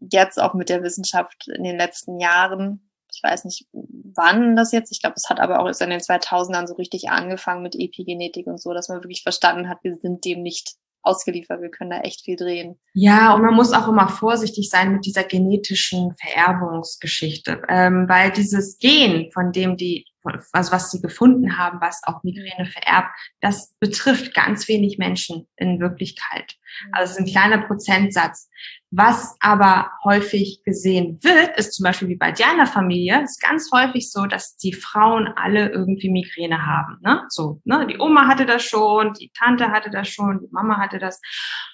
jetzt 0.00 0.40
auch 0.40 0.54
mit 0.54 0.68
der 0.68 0.82
Wissenschaft 0.82 1.48
in 1.48 1.64
den 1.64 1.76
letzten 1.76 2.18
Jahren, 2.18 2.88
ich 3.14 3.22
weiß 3.22 3.44
nicht, 3.44 3.66
wann 3.72 4.56
das 4.56 4.72
jetzt, 4.72 4.90
ich 4.90 5.00
glaube, 5.00 5.16
es 5.16 5.28
hat 5.28 5.38
aber 5.38 5.60
auch 5.60 5.66
erst 5.66 5.82
in 5.82 5.90
den 5.90 6.00
2000ern 6.00 6.66
so 6.66 6.74
richtig 6.74 7.10
angefangen 7.10 7.62
mit 7.62 7.74
Epigenetik 7.74 8.46
und 8.46 8.60
so, 8.60 8.72
dass 8.72 8.88
man 8.88 8.98
wirklich 8.98 9.22
verstanden 9.22 9.68
hat, 9.68 9.78
wir 9.82 9.98
sind 9.98 10.24
dem 10.24 10.42
nicht 10.42 10.76
ausgeliefert. 11.02 11.60
Wir 11.60 11.70
können 11.70 11.90
da 11.90 12.00
echt 12.00 12.24
viel 12.24 12.36
drehen. 12.36 12.78
Ja, 12.94 13.34
und 13.34 13.42
man 13.42 13.54
muss 13.54 13.72
auch 13.72 13.88
immer 13.88 14.08
vorsichtig 14.08 14.68
sein 14.70 14.92
mit 14.92 15.06
dieser 15.06 15.24
genetischen 15.24 16.14
Vererbungsgeschichte, 16.14 17.62
ähm, 17.68 18.06
weil 18.08 18.30
dieses 18.30 18.78
Gen, 18.78 19.30
von 19.32 19.52
dem 19.52 19.76
die, 19.76 20.06
also 20.52 20.72
was 20.72 20.90
sie 20.90 21.00
gefunden 21.00 21.58
haben, 21.58 21.80
was 21.80 22.02
auch 22.04 22.22
Migräne 22.22 22.66
vererbt, 22.66 23.10
das 23.40 23.74
betrifft 23.80 24.34
ganz 24.34 24.68
wenig 24.68 24.98
Menschen 24.98 25.48
in 25.56 25.80
Wirklichkeit. 25.80 26.56
Also 26.92 27.12
es 27.12 27.18
ist 27.18 27.26
ein 27.26 27.32
kleiner 27.32 27.66
Prozentsatz. 27.66 28.48
Was 28.90 29.36
aber 29.40 29.90
häufig 30.04 30.62
gesehen 30.64 31.18
wird, 31.22 31.56
ist 31.56 31.74
zum 31.74 31.84
Beispiel 31.84 32.08
wie 32.08 32.16
bei 32.16 32.30
deiner 32.30 32.66
Familie, 32.66 33.22
ist 33.22 33.40
ganz 33.40 33.70
häufig 33.72 34.10
so, 34.10 34.26
dass 34.26 34.56
die 34.56 34.74
Frauen 34.74 35.28
alle 35.34 35.70
irgendwie 35.70 36.10
Migräne 36.10 36.66
haben. 36.66 36.98
Ne? 37.00 37.22
So, 37.28 37.60
ne? 37.64 37.86
Die 37.86 37.98
Oma 37.98 38.28
hatte 38.28 38.44
das 38.44 38.62
schon, 38.62 39.14
die 39.14 39.30
Tante 39.36 39.70
hatte 39.70 39.90
das 39.90 40.08
schon, 40.08 40.40
die 40.40 40.52
Mama 40.52 40.78
hatte 40.78 40.98
das. 40.98 41.20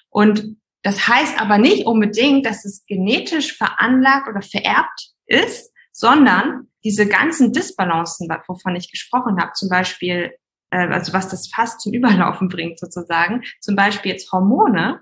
Und 0.09 0.57
das 0.81 1.07
heißt 1.07 1.39
aber 1.41 1.57
nicht 1.57 1.85
unbedingt, 1.85 2.45
dass 2.45 2.63
es 2.63 2.85
genetisch 2.85 3.53
veranlagt 3.53 4.29
oder 4.29 4.41
vererbt 4.41 5.09
ist, 5.25 5.73
sondern 5.99 6.69
diese 6.85 7.07
ganzen 7.07 7.51
Disbalancen, 7.51 8.29
wovon 8.47 8.77
ich 8.77 8.89
gesprochen 8.89 9.37
habe, 9.37 9.51
zum 9.51 9.67
Beispiel, 9.67 10.31
äh, 10.69 10.87
also 10.87 11.11
was 11.11 11.27
das 11.27 11.51
fast 11.53 11.81
zum 11.81 11.93
Überlaufen 11.93 12.47
bringt 12.47 12.79
sozusagen, 12.79 13.43
zum 13.59 13.75
Beispiel 13.75 14.13
jetzt 14.13 14.31
Hormone, 14.31 15.01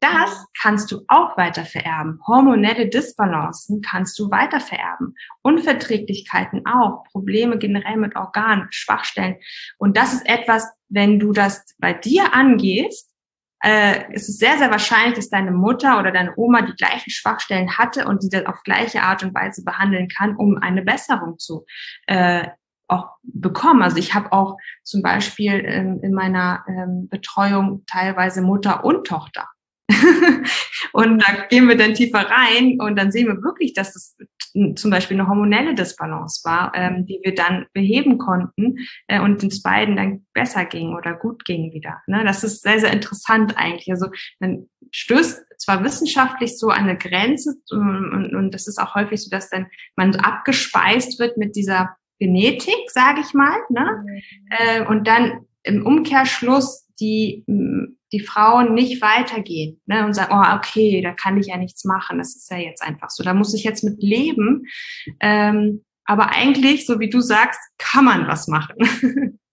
das 0.00 0.46
kannst 0.60 0.92
du 0.92 1.00
auch 1.08 1.38
weiter 1.38 1.64
vererben. 1.64 2.20
Hormonelle 2.26 2.90
Disbalancen 2.90 3.80
kannst 3.80 4.18
du 4.18 4.30
weiter 4.30 4.60
vererben. 4.60 5.14
Unverträglichkeiten 5.40 6.66
auch. 6.66 7.04
Probleme 7.10 7.56
generell 7.56 7.96
mit 7.96 8.14
Organen, 8.14 8.68
Schwachstellen. 8.68 9.36
Und 9.78 9.96
das 9.96 10.12
ist 10.12 10.28
etwas, 10.28 10.68
wenn 10.90 11.18
du 11.18 11.32
das 11.32 11.64
bei 11.78 11.94
dir 11.94 12.34
angehst, 12.34 13.10
äh, 13.66 14.12
ist 14.12 14.28
es 14.28 14.38
sehr, 14.38 14.58
sehr 14.58 14.70
wahrscheinlich, 14.70 15.14
dass 15.14 15.28
deine 15.28 15.50
Mutter 15.50 15.98
oder 15.98 16.12
deine 16.12 16.32
Oma 16.36 16.62
die 16.62 16.76
gleichen 16.76 17.10
Schwachstellen 17.10 17.76
hatte 17.76 18.06
und 18.06 18.22
die 18.22 18.28
das 18.28 18.46
auf 18.46 18.62
gleiche 18.62 19.02
Art 19.02 19.24
und 19.24 19.34
Weise 19.34 19.64
behandeln 19.64 20.08
kann, 20.08 20.36
um 20.36 20.56
eine 20.58 20.82
Besserung 20.82 21.38
zu 21.38 21.66
äh, 22.06 22.46
auch 22.88 23.16
bekommen. 23.24 23.82
Also 23.82 23.96
ich 23.96 24.14
habe 24.14 24.30
auch 24.30 24.56
zum 24.84 25.02
Beispiel 25.02 25.64
ähm, 25.66 25.98
in 26.00 26.14
meiner 26.14 26.64
ähm, 26.68 27.08
Betreuung 27.08 27.84
teilweise 27.86 28.40
Mutter 28.40 28.84
und 28.84 29.04
Tochter. 29.04 29.48
und 30.92 31.22
da 31.22 31.46
gehen 31.48 31.68
wir 31.68 31.76
dann 31.76 31.94
tiefer 31.94 32.28
rein 32.28 32.78
und 32.80 32.96
dann 32.96 33.12
sehen 33.12 33.28
wir 33.28 33.42
wirklich, 33.42 33.72
dass 33.72 33.92
das 33.92 34.16
zum 34.74 34.90
Beispiel 34.90 35.18
eine 35.18 35.28
hormonelle 35.28 35.74
Disbalance 35.74 36.42
war, 36.44 36.72
ähm, 36.74 37.04
die 37.04 37.20
wir 37.22 37.34
dann 37.34 37.66
beheben 37.72 38.18
konnten 38.18 38.78
äh, 39.06 39.20
und 39.20 39.42
uns 39.44 39.62
beiden 39.62 39.96
dann 39.96 40.26
besser 40.32 40.64
ging 40.64 40.94
oder 40.94 41.14
gut 41.14 41.44
ging 41.44 41.72
wieder. 41.72 42.00
Ne? 42.06 42.24
Das 42.24 42.42
ist 42.42 42.62
sehr, 42.62 42.80
sehr 42.80 42.92
interessant 42.92 43.56
eigentlich. 43.56 43.90
Also 43.90 44.06
man 44.40 44.66
stößt 44.90 45.44
zwar 45.58 45.84
wissenschaftlich 45.84 46.58
so 46.58 46.68
eine 46.68 46.96
Grenze 46.96 47.54
und, 47.70 48.34
und 48.34 48.54
das 48.54 48.66
ist 48.66 48.78
auch 48.78 48.94
häufig 48.94 49.22
so, 49.22 49.30
dass 49.30 49.50
dann 49.50 49.66
man 49.94 50.12
so 50.12 50.20
abgespeist 50.20 51.18
wird 51.18 51.36
mit 51.36 51.54
dieser 51.54 51.96
Genetik, 52.18 52.90
sage 52.90 53.20
ich 53.20 53.34
mal, 53.34 53.58
ne? 53.68 54.04
Mhm. 54.04 54.22
Äh, 54.50 54.86
und 54.86 55.06
dann 55.06 55.46
im 55.64 55.84
Umkehrschluss 55.84 56.88
die 56.98 57.44
die 58.12 58.20
Frauen 58.20 58.74
nicht 58.74 59.02
weitergehen 59.02 59.80
ne, 59.86 60.04
und 60.04 60.14
sagen, 60.14 60.32
oh, 60.32 60.56
okay, 60.56 61.00
da 61.02 61.12
kann 61.12 61.38
ich 61.38 61.48
ja 61.48 61.56
nichts 61.56 61.84
machen, 61.84 62.18
das 62.18 62.36
ist 62.36 62.50
ja 62.50 62.58
jetzt 62.58 62.82
einfach 62.82 63.10
so, 63.10 63.22
da 63.22 63.34
muss 63.34 63.54
ich 63.54 63.64
jetzt 63.64 63.82
mit 63.82 64.02
leben. 64.02 64.66
Ähm, 65.20 65.84
aber 66.04 66.30
eigentlich, 66.30 66.86
so 66.86 67.00
wie 67.00 67.10
du 67.10 67.20
sagst, 67.20 67.60
kann 67.78 68.04
man 68.04 68.28
was 68.28 68.46
machen. 68.46 68.76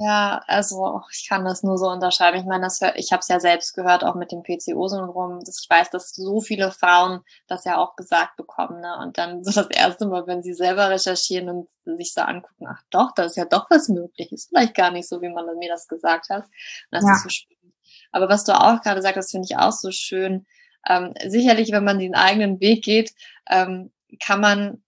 Ja, 0.00 0.44
also 0.46 1.02
ich 1.10 1.28
kann 1.28 1.44
das 1.44 1.64
nur 1.64 1.76
so 1.76 1.88
unterschreiben. 1.88 2.38
Ich 2.38 2.44
meine, 2.44 2.62
das, 2.66 2.80
ich 2.94 3.10
habe 3.10 3.18
es 3.18 3.26
ja 3.26 3.40
selbst 3.40 3.74
gehört, 3.74 4.04
auch 4.04 4.14
mit 4.14 4.30
dem 4.30 4.44
PCO-Syndrom. 4.44 5.40
Ich 5.42 5.68
weiß, 5.68 5.90
dass 5.90 6.14
so 6.14 6.40
viele 6.40 6.70
Frauen 6.70 7.22
das 7.48 7.64
ja 7.64 7.78
auch 7.78 7.96
gesagt 7.96 8.36
bekommen. 8.36 8.80
Ne? 8.80 8.96
Und 9.02 9.18
dann 9.18 9.42
so 9.42 9.50
das 9.50 9.68
erste 9.70 10.06
Mal, 10.06 10.28
wenn 10.28 10.44
sie 10.44 10.54
selber 10.54 10.88
recherchieren 10.88 11.48
und 11.48 11.98
sich 11.98 12.14
so 12.14 12.20
angucken, 12.20 12.66
ach 12.68 12.80
doch, 12.90 13.10
da 13.16 13.24
ist 13.24 13.36
ja 13.36 13.44
doch 13.44 13.68
was 13.70 13.88
möglich. 13.88 14.30
Ist 14.30 14.50
vielleicht 14.50 14.76
gar 14.76 14.92
nicht 14.92 15.08
so, 15.08 15.20
wie 15.20 15.30
man 15.30 15.46
mir 15.58 15.68
das 15.68 15.88
gesagt 15.88 16.30
hat. 16.30 16.44
Und 16.44 16.52
das 16.92 17.04
ja. 17.04 17.14
ist 17.14 17.22
so 17.24 17.28
spannend. 17.28 17.74
Aber 18.12 18.28
was 18.28 18.44
du 18.44 18.52
auch 18.52 18.80
gerade 18.82 19.02
sagst, 19.02 19.32
finde 19.32 19.48
ich 19.50 19.56
auch 19.56 19.72
so 19.72 19.90
schön. 19.90 20.46
Ähm, 20.88 21.12
sicherlich, 21.26 21.72
wenn 21.72 21.82
man 21.82 21.98
den 21.98 22.14
eigenen 22.14 22.60
Weg 22.60 22.84
geht, 22.84 23.12
ähm, 23.50 23.90
kann 24.20 24.40
man 24.40 24.82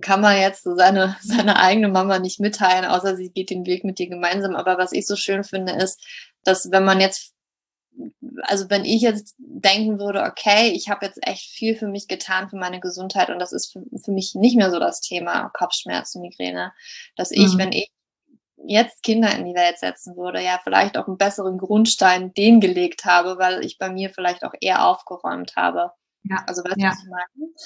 kann 0.00 0.20
man 0.20 0.36
jetzt 0.36 0.64
so 0.64 0.74
seine, 0.74 1.16
seine 1.22 1.58
eigene 1.60 1.88
Mama 1.88 2.18
nicht 2.18 2.40
mitteilen, 2.40 2.84
außer 2.84 3.16
sie 3.16 3.30
geht 3.30 3.50
den 3.50 3.66
Weg 3.66 3.84
mit 3.84 3.98
dir 3.98 4.08
gemeinsam. 4.08 4.56
Aber 4.56 4.78
was 4.78 4.92
ich 4.92 5.06
so 5.06 5.16
schön 5.16 5.44
finde, 5.44 5.72
ist, 5.72 6.02
dass 6.44 6.70
wenn 6.70 6.84
man 6.84 7.00
jetzt, 7.00 7.34
also 8.42 8.68
wenn 8.68 8.84
ich 8.84 9.02
jetzt 9.02 9.34
denken 9.38 9.98
würde, 9.98 10.22
okay, 10.22 10.68
ich 10.68 10.88
habe 10.88 11.06
jetzt 11.06 11.18
echt 11.26 11.50
viel 11.50 11.76
für 11.76 11.88
mich 11.88 12.08
getan, 12.08 12.48
für 12.48 12.56
meine 12.56 12.80
Gesundheit 12.80 13.30
und 13.30 13.38
das 13.38 13.52
ist 13.52 13.72
für, 13.72 13.82
für 14.02 14.12
mich 14.12 14.34
nicht 14.34 14.56
mehr 14.56 14.70
so 14.70 14.78
das 14.78 15.00
Thema 15.00 15.48
Kopfschmerzen, 15.50 16.20
Migräne, 16.20 16.72
dass 17.16 17.30
ich, 17.30 17.54
mhm. 17.54 17.58
wenn 17.58 17.72
ich 17.72 17.90
jetzt 18.66 19.02
Kinder 19.02 19.34
in 19.36 19.44
die 19.44 19.54
Welt 19.54 19.78
setzen 19.78 20.16
würde, 20.16 20.42
ja 20.42 20.58
vielleicht 20.62 20.96
auch 20.96 21.06
einen 21.06 21.18
besseren 21.18 21.58
Grundstein 21.58 22.34
den 22.34 22.60
gelegt 22.60 23.04
habe, 23.04 23.38
weil 23.38 23.64
ich 23.64 23.78
bei 23.78 23.88
mir 23.90 24.10
vielleicht 24.10 24.44
auch 24.44 24.54
eher 24.60 24.86
aufgeräumt 24.86 25.56
habe. 25.56 25.92
Ja, 26.28 26.42
also 26.46 26.62
weißt 26.62 26.76
ja. 26.78 26.90
was 26.90 27.04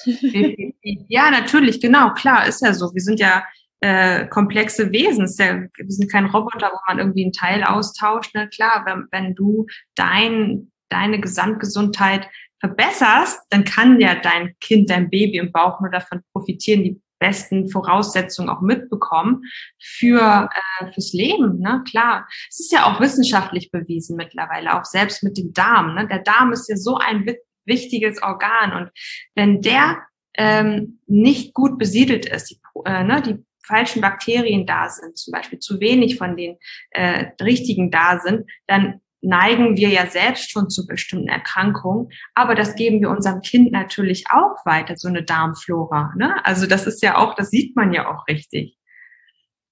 ich 0.05 0.21
meine? 0.21 1.05
ja, 1.09 1.31
natürlich, 1.31 1.81
genau, 1.81 2.13
klar, 2.13 2.47
ist 2.47 2.61
ja 2.61 2.73
so. 2.73 2.93
Wir 2.93 3.01
sind 3.01 3.19
ja 3.19 3.43
äh, 3.81 4.27
komplexe 4.27 4.91
Wesen. 4.91 5.27
Ja, 5.37 5.61
wir 5.61 5.91
sind 5.91 6.11
kein 6.11 6.25
Roboter, 6.25 6.69
wo 6.71 6.77
man 6.87 6.99
irgendwie 6.99 7.23
einen 7.23 7.33
Teil 7.33 7.63
austauscht. 7.63 8.35
Ne? 8.35 8.47
Klar, 8.49 8.83
wenn, 8.85 9.07
wenn 9.11 9.35
du 9.35 9.65
dein, 9.95 10.71
deine 10.89 11.19
Gesamtgesundheit 11.19 12.29
verbesserst, 12.59 13.41
dann 13.49 13.63
kann 13.63 13.99
ja 13.99 14.15
dein 14.15 14.55
Kind, 14.59 14.89
dein 14.89 15.09
Baby 15.09 15.37
im 15.37 15.51
Bauch 15.51 15.81
nur 15.81 15.89
davon 15.89 16.21
profitieren, 16.31 16.83
die 16.83 17.01
besten 17.21 17.69
Voraussetzungen 17.69 18.49
auch 18.49 18.61
mitbekommen 18.61 19.43
für 19.79 20.49
äh, 20.79 20.91
fürs 20.91 21.13
Leben, 21.13 21.59
ne? 21.59 21.83
Klar. 21.87 22.27
Es 22.49 22.59
ist 22.59 22.71
ja 22.71 22.85
auch 22.85 22.99
wissenschaftlich 22.99 23.71
bewiesen 23.71 24.17
mittlerweile, 24.17 24.77
auch 24.77 24.85
selbst 24.85 25.23
mit 25.23 25.37
dem 25.37 25.53
Darm. 25.53 25.93
Ne? 25.95 26.07
Der 26.07 26.19
Darm 26.19 26.51
ist 26.51 26.67
ja 26.67 26.75
so 26.75 26.97
ein 26.97 27.25
wichtiges 27.65 28.21
Organ. 28.21 28.73
Und 28.73 28.91
wenn 29.35 29.61
der 29.61 30.01
ähm, 30.35 30.99
nicht 31.07 31.53
gut 31.53 31.77
besiedelt 31.77 32.25
ist, 32.25 32.49
die, 32.49 32.59
äh, 32.85 33.03
ne, 33.03 33.21
die 33.21 33.45
falschen 33.63 34.01
Bakterien 34.01 34.65
da 34.65 34.89
sind, 34.89 35.17
zum 35.17 35.31
Beispiel 35.31 35.59
zu 35.59 35.79
wenig 35.79 36.17
von 36.17 36.35
den 36.35 36.57
äh, 36.91 37.31
richtigen 37.41 37.91
da 37.91 38.19
sind, 38.19 38.49
dann 38.67 39.01
neigen 39.21 39.77
wir 39.77 39.89
ja 39.89 40.07
selbst 40.07 40.51
schon 40.51 40.69
zu 40.69 40.87
bestimmten 40.87 41.27
Erkrankungen, 41.27 42.09
aber 42.33 42.55
das 42.55 42.75
geben 42.75 43.01
wir 43.01 43.09
unserem 43.09 43.41
Kind 43.41 43.71
natürlich 43.71 44.25
auch 44.31 44.65
weiter, 44.65 44.97
so 44.97 45.07
eine 45.07 45.23
Darmflora. 45.23 46.13
Ne? 46.17 46.43
Also 46.43 46.65
das 46.65 46.87
ist 46.87 47.03
ja 47.03 47.17
auch, 47.17 47.35
das 47.35 47.51
sieht 47.51 47.75
man 47.75 47.93
ja 47.93 48.09
auch 48.11 48.27
richtig. 48.27 48.77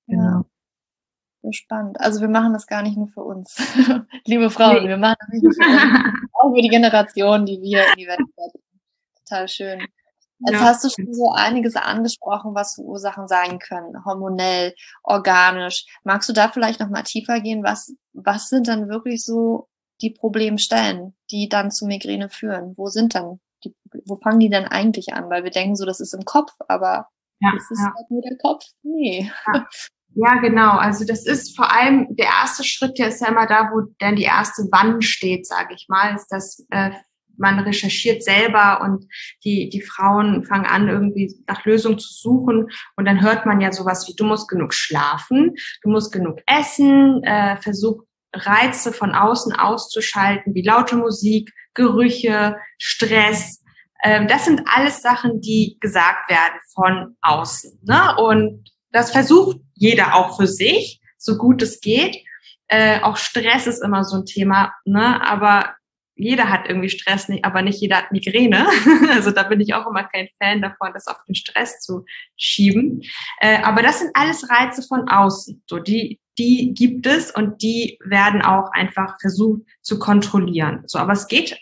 Genau. 0.08 0.23
Ja. 0.23 0.45
So 1.41 1.52
spannend. 1.52 1.99
Also 1.99 2.19
wir 2.19 2.28
machen 2.28 2.54
das 2.54 2.67
gar 2.67 2.82
nicht 2.82 2.97
nur 2.97 3.08
für 3.08 3.23
uns, 3.23 3.56
liebe 4.25 4.49
Frauen, 4.49 4.84
nee. 4.84 4.89
wir 4.89 4.97
machen 4.97 5.15
das 5.19 5.30
nicht 5.30 5.43
nur 5.43 5.54
für 5.54 5.62
uns, 5.62 6.30
auch 6.34 6.54
für 6.54 6.62
die 6.62 6.69
Generation, 6.69 7.45
die 7.45 7.62
wir 7.62 7.84
in 7.84 7.95
die 7.97 8.08
Welt 8.08 8.19
setzen. 8.36 8.63
Total 9.23 9.47
schön. 9.47 9.88
Jetzt 10.39 10.54
ja. 10.54 10.62
hast 10.62 10.84
du 10.84 10.89
schon 10.89 11.13
so 11.13 11.32
einiges 11.34 11.75
angesprochen, 11.75 12.56
was 12.56 12.78
Ursachen 12.78 13.28
sein 13.28 13.60
können, 13.60 14.06
hormonell, 14.06 14.73
organisch. 15.04 15.86
Magst 16.04 16.30
du 16.30 16.34
da 16.34 16.47
vielleicht 16.47 16.80
noch 16.80 16.89
mal 16.89 17.04
tiefer 17.04 17.41
gehen? 17.41 17.63
Was, 17.63 17.93
was 18.13 18.47
sind 18.47 18.69
dann 18.69 18.88
wirklich 18.88 19.23
so 19.23 19.67
die 20.02 20.12
Problemstellen, 20.12 21.13
die 21.30 21.49
dann 21.49 21.71
zu 21.71 21.86
Migräne 21.86 22.30
führen? 22.30 22.73
Wo 22.78 22.88
sind 22.88 23.15
dann 23.15 23.41
die, 23.65 23.75
wo 24.06 24.15
fangen 24.15 24.39
die 24.39 24.49
denn 24.49 24.65
eigentlich 24.65 25.13
an? 25.13 25.30
Weil 25.30 25.43
wir 25.43 25.52
denken 25.52 25.75
so, 25.75 25.86
das 25.86 25.99
ist 25.99 26.13
im 26.13 26.23
Kopf, 26.23 26.54
aber 26.69 27.08
Ja, 27.41 27.52
das 27.54 27.69
ist 27.69 27.80
ja. 27.80 27.93
halt 27.93 28.10
nur 28.10 28.21
der 28.21 28.38
Kopf. 28.38 28.63
Nee. 28.82 29.30
Ja. 29.54 29.67
ja. 30.15 30.36
genau. 30.36 30.78
Also 30.78 31.06
das 31.06 31.26
ist 31.26 31.56
vor 31.56 31.72
allem 31.72 32.08
der 32.12 32.28
erste 32.28 32.63
Schritt, 32.63 32.98
der 32.98 33.10
ist 33.10 33.22
ja 33.22 33.28
immer 33.28 33.48
da, 33.48 33.72
wo 33.72 33.93
dann 34.00 34.15
die 34.15 34.24
erste 34.24 34.63
Wand 34.72 35.04
steht, 35.04 35.45
sage 35.45 35.74
ich 35.76 35.88
mal, 35.89 36.15
ist, 36.15 36.28
dass 36.30 36.65
äh, 36.72 36.91
man 37.39 37.60
recherchiert 37.60 38.22
selber 38.22 38.82
und 38.82 39.06
die, 39.43 39.69
die 39.69 39.82
Frauen 39.82 40.43
fangen 40.43 40.65
an, 40.65 40.89
irgendwie 40.89 41.34
nach 41.48 41.65
Lösungen 41.65 41.98
zu 41.98 42.12
suchen. 42.12 42.69
Und 42.95 43.06
dann 43.06 43.22
hört 43.22 43.45
man 43.45 43.62
ja 43.62 43.72
sowas 43.72 44.08
wie, 44.08 44.15
du 44.15 44.26
musst 44.26 44.50
genug 44.50 44.74
schlafen, 44.74 45.56
du 45.82 45.89
musst 45.89 46.12
genug 46.12 46.39
essen, 46.45 47.24
äh, 47.24 47.58
versuch 47.58 48.04
Reize 48.34 48.93
von 48.93 49.13
außen 49.13 49.54
auszuschalten, 49.54 50.54
wie 50.54 50.62
laute 50.62 50.98
Musik, 50.98 51.52
Gerüche, 51.74 52.58
Stress. 52.78 53.63
Ähm, 54.04 54.28
das 54.28 54.45
sind 54.45 54.62
alles 54.65 55.02
Sachen, 55.02 55.41
die 55.41 55.78
gesagt 55.80 56.30
werden 56.30 56.60
von 56.76 57.15
außen. 57.22 57.80
Ne? 57.84 58.15
Und 58.17 58.69
das 58.91 59.12
versucht 59.12 59.58
jeder 59.75 60.15
auch 60.15 60.38
für 60.38 60.47
sich, 60.47 61.02
so 61.17 61.38
gut 61.38 61.62
es 61.62 61.82
geht. 61.82 62.17
Äh, 62.67 63.02
auch 63.02 63.17
Stress 63.17 63.67
ist 63.67 63.84
immer 63.84 64.04
so 64.04 64.17
ein 64.17 64.25
Thema, 64.25 64.73
ne? 64.86 65.25
aber 65.25 65.75
jeder 66.15 66.49
hat 66.49 66.67
irgendwie 66.67 66.89
Stress, 66.89 67.28
aber 67.43 67.62
nicht 67.62 67.80
jeder 67.82 67.97
hat 67.97 68.12
Migräne. 68.12 68.67
Also 69.10 69.32
da 69.32 69.43
bin 69.43 69.60
ich 69.60 69.73
auch 69.73 69.88
immer 69.88 70.04
kein 70.04 70.28
Fan 70.41 70.62
davon, 70.62 70.91
das 70.93 71.08
auf 71.08 71.17
den 71.28 71.36
Stress 71.36 71.80
zu 71.80 72.06
schieben. 72.36 73.02
Äh, 73.39 73.62
aber 73.63 73.82
das 73.82 73.99
sind 73.99 74.12
alles 74.13 74.49
Reize 74.49 74.84
von 74.84 75.08
außen. 75.08 75.63
So 75.67 75.80
die, 75.80 76.19
die 76.38 76.73
gibt 76.73 77.08
es 77.08 77.32
und 77.32 77.62
die 77.62 77.97
werden 78.04 78.41
auch 78.41 78.71
einfach 78.71 79.17
versucht 79.19 79.62
zu 79.82 79.97
kontrollieren. 79.97 80.84
So, 80.88 80.99
aber 80.99 81.13
es 81.13 81.28
geht 81.28 81.58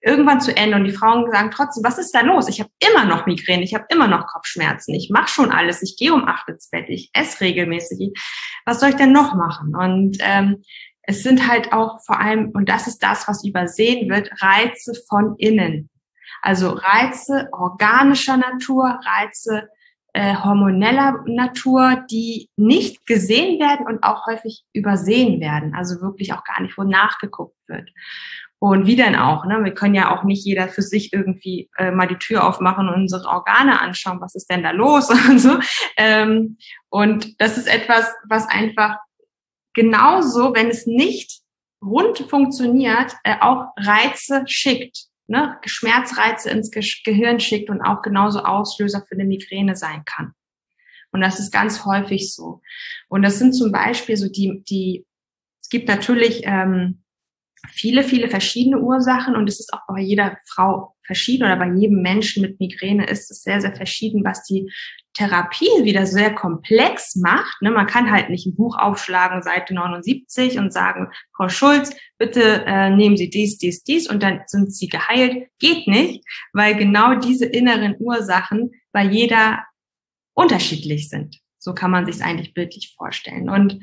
irgendwann 0.00 0.40
zu 0.40 0.56
Ende 0.56 0.76
und 0.76 0.84
die 0.84 0.92
Frauen 0.92 1.30
sagen 1.30 1.50
trotzdem, 1.50 1.82
was 1.84 1.98
ist 1.98 2.14
da 2.14 2.20
los? 2.20 2.48
Ich 2.48 2.60
habe 2.60 2.70
immer 2.90 3.04
noch 3.04 3.26
Migräne, 3.26 3.62
ich 3.62 3.74
habe 3.74 3.86
immer 3.88 4.08
noch 4.08 4.26
Kopfschmerzen, 4.26 4.94
ich 4.94 5.10
mache 5.10 5.28
schon 5.28 5.50
alles, 5.50 5.82
ich 5.82 5.96
gehe 5.98 6.14
um 6.14 6.26
acht 6.26 6.48
ins 6.48 6.68
Bett, 6.70 6.86
ich 6.88 7.10
esse 7.12 7.40
regelmäßig. 7.40 8.12
Was 8.64 8.80
soll 8.80 8.90
ich 8.90 8.96
denn 8.96 9.12
noch 9.12 9.34
machen? 9.34 9.74
Und 9.74 10.18
ähm, 10.20 10.62
es 11.02 11.22
sind 11.22 11.48
halt 11.48 11.72
auch 11.72 11.98
vor 12.04 12.20
allem, 12.20 12.50
und 12.50 12.68
das 12.68 12.86
ist 12.86 13.02
das, 13.02 13.26
was 13.28 13.44
übersehen 13.44 14.10
wird, 14.10 14.30
Reize 14.42 14.92
von 15.08 15.36
innen. 15.38 15.88
Also 16.42 16.70
Reize 16.70 17.48
organischer 17.52 18.36
Natur, 18.36 19.00
Reize 19.04 19.68
äh, 20.12 20.34
hormoneller 20.34 21.22
Natur, 21.26 22.04
die 22.10 22.48
nicht 22.56 23.06
gesehen 23.06 23.60
werden 23.60 23.86
und 23.86 24.02
auch 24.02 24.26
häufig 24.26 24.64
übersehen 24.72 25.40
werden. 25.40 25.74
Also 25.74 26.00
wirklich 26.00 26.32
auch 26.32 26.42
gar 26.42 26.62
nicht, 26.62 26.76
wo 26.78 26.84
nachgeguckt 26.84 27.56
wird. 27.66 27.90
Und 28.58 28.86
wie 28.86 28.96
denn 28.96 29.16
auch, 29.16 29.44
ne? 29.44 29.62
Wir 29.64 29.74
können 29.74 29.94
ja 29.94 30.16
auch 30.16 30.24
nicht 30.24 30.44
jeder 30.44 30.68
für 30.68 30.82
sich 30.82 31.12
irgendwie 31.12 31.68
äh, 31.76 31.90
mal 31.90 32.06
die 32.06 32.16
Tür 32.16 32.46
aufmachen 32.46 32.88
und 32.88 32.94
unsere 32.94 33.28
Organe 33.28 33.80
anschauen, 33.80 34.20
was 34.20 34.34
ist 34.34 34.50
denn 34.50 34.62
da 34.62 34.70
los 34.70 35.10
und 35.28 35.38
so. 35.38 35.58
Ähm, 35.96 36.56
und 36.88 37.40
das 37.40 37.58
ist 37.58 37.68
etwas, 37.68 38.06
was 38.28 38.48
einfach 38.48 38.96
genauso, 39.74 40.54
wenn 40.54 40.68
es 40.68 40.86
nicht 40.86 41.42
rund 41.84 42.18
funktioniert, 42.18 43.14
äh, 43.24 43.36
auch 43.40 43.72
Reize 43.76 44.44
schickt, 44.46 45.04
ne? 45.26 45.58
Schmerzreize 45.66 46.48
ins 46.48 46.70
Ge 46.70 46.82
Gehirn 47.04 47.40
schickt 47.40 47.68
und 47.68 47.82
auch 47.82 48.00
genauso 48.00 48.40
Auslöser 48.40 49.04
für 49.06 49.16
eine 49.16 49.26
Migräne 49.26 49.76
sein 49.76 50.02
kann. 50.06 50.32
Und 51.12 51.20
das 51.20 51.38
ist 51.40 51.52
ganz 51.52 51.84
häufig 51.84 52.34
so. 52.34 52.62
Und 53.08 53.22
das 53.22 53.38
sind 53.38 53.52
zum 53.52 53.70
Beispiel 53.70 54.16
so 54.16 54.28
die, 54.28 54.62
die 54.68 55.06
es 55.60 55.68
gibt 55.68 55.88
natürlich 55.88 56.42
ähm, 56.44 57.02
viele, 57.70 58.02
viele 58.02 58.28
verschiedene 58.28 58.80
Ursachen 58.80 59.34
und 59.36 59.48
es 59.48 59.60
ist 59.60 59.72
auch 59.72 59.80
bei 59.88 60.00
jeder 60.00 60.38
Frau 60.46 60.94
verschieden 61.04 61.44
oder 61.44 61.56
bei 61.56 61.72
jedem 61.72 62.02
Menschen 62.02 62.42
mit 62.42 62.60
Migräne 62.60 63.06
ist 63.06 63.30
es 63.30 63.42
sehr, 63.42 63.60
sehr 63.60 63.74
verschieden, 63.74 64.24
was 64.24 64.42
die 64.44 64.70
Therapie 65.14 65.70
wieder 65.82 66.04
sehr 66.04 66.34
komplex 66.34 67.16
macht. 67.16 67.62
Ne? 67.62 67.70
Man 67.70 67.86
kann 67.86 68.10
halt 68.10 68.28
nicht 68.28 68.46
ein 68.46 68.56
Buch 68.56 68.76
aufschlagen, 68.76 69.42
Seite 69.42 69.74
79 69.74 70.58
und 70.58 70.72
sagen, 70.72 71.10
Frau 71.34 71.48
Schulz, 71.48 71.94
bitte 72.18 72.64
äh, 72.66 72.90
nehmen 72.90 73.16
Sie 73.16 73.30
dies, 73.30 73.56
dies, 73.58 73.82
dies 73.82 74.10
und 74.10 74.22
dann 74.22 74.42
sind 74.46 74.74
Sie 74.74 74.88
geheilt. 74.88 75.48
Geht 75.58 75.86
nicht, 75.88 76.24
weil 76.52 76.76
genau 76.76 77.14
diese 77.14 77.46
inneren 77.46 77.96
Ursachen 77.98 78.72
bei 78.92 79.04
jeder 79.04 79.64
unterschiedlich 80.34 81.08
sind. 81.08 81.40
So 81.58 81.72
kann 81.74 81.90
man 81.90 82.04
sich 82.06 82.16
es 82.16 82.20
eigentlich 82.20 82.52
bildlich 82.52 82.94
vorstellen. 82.96 83.48
Und 83.48 83.80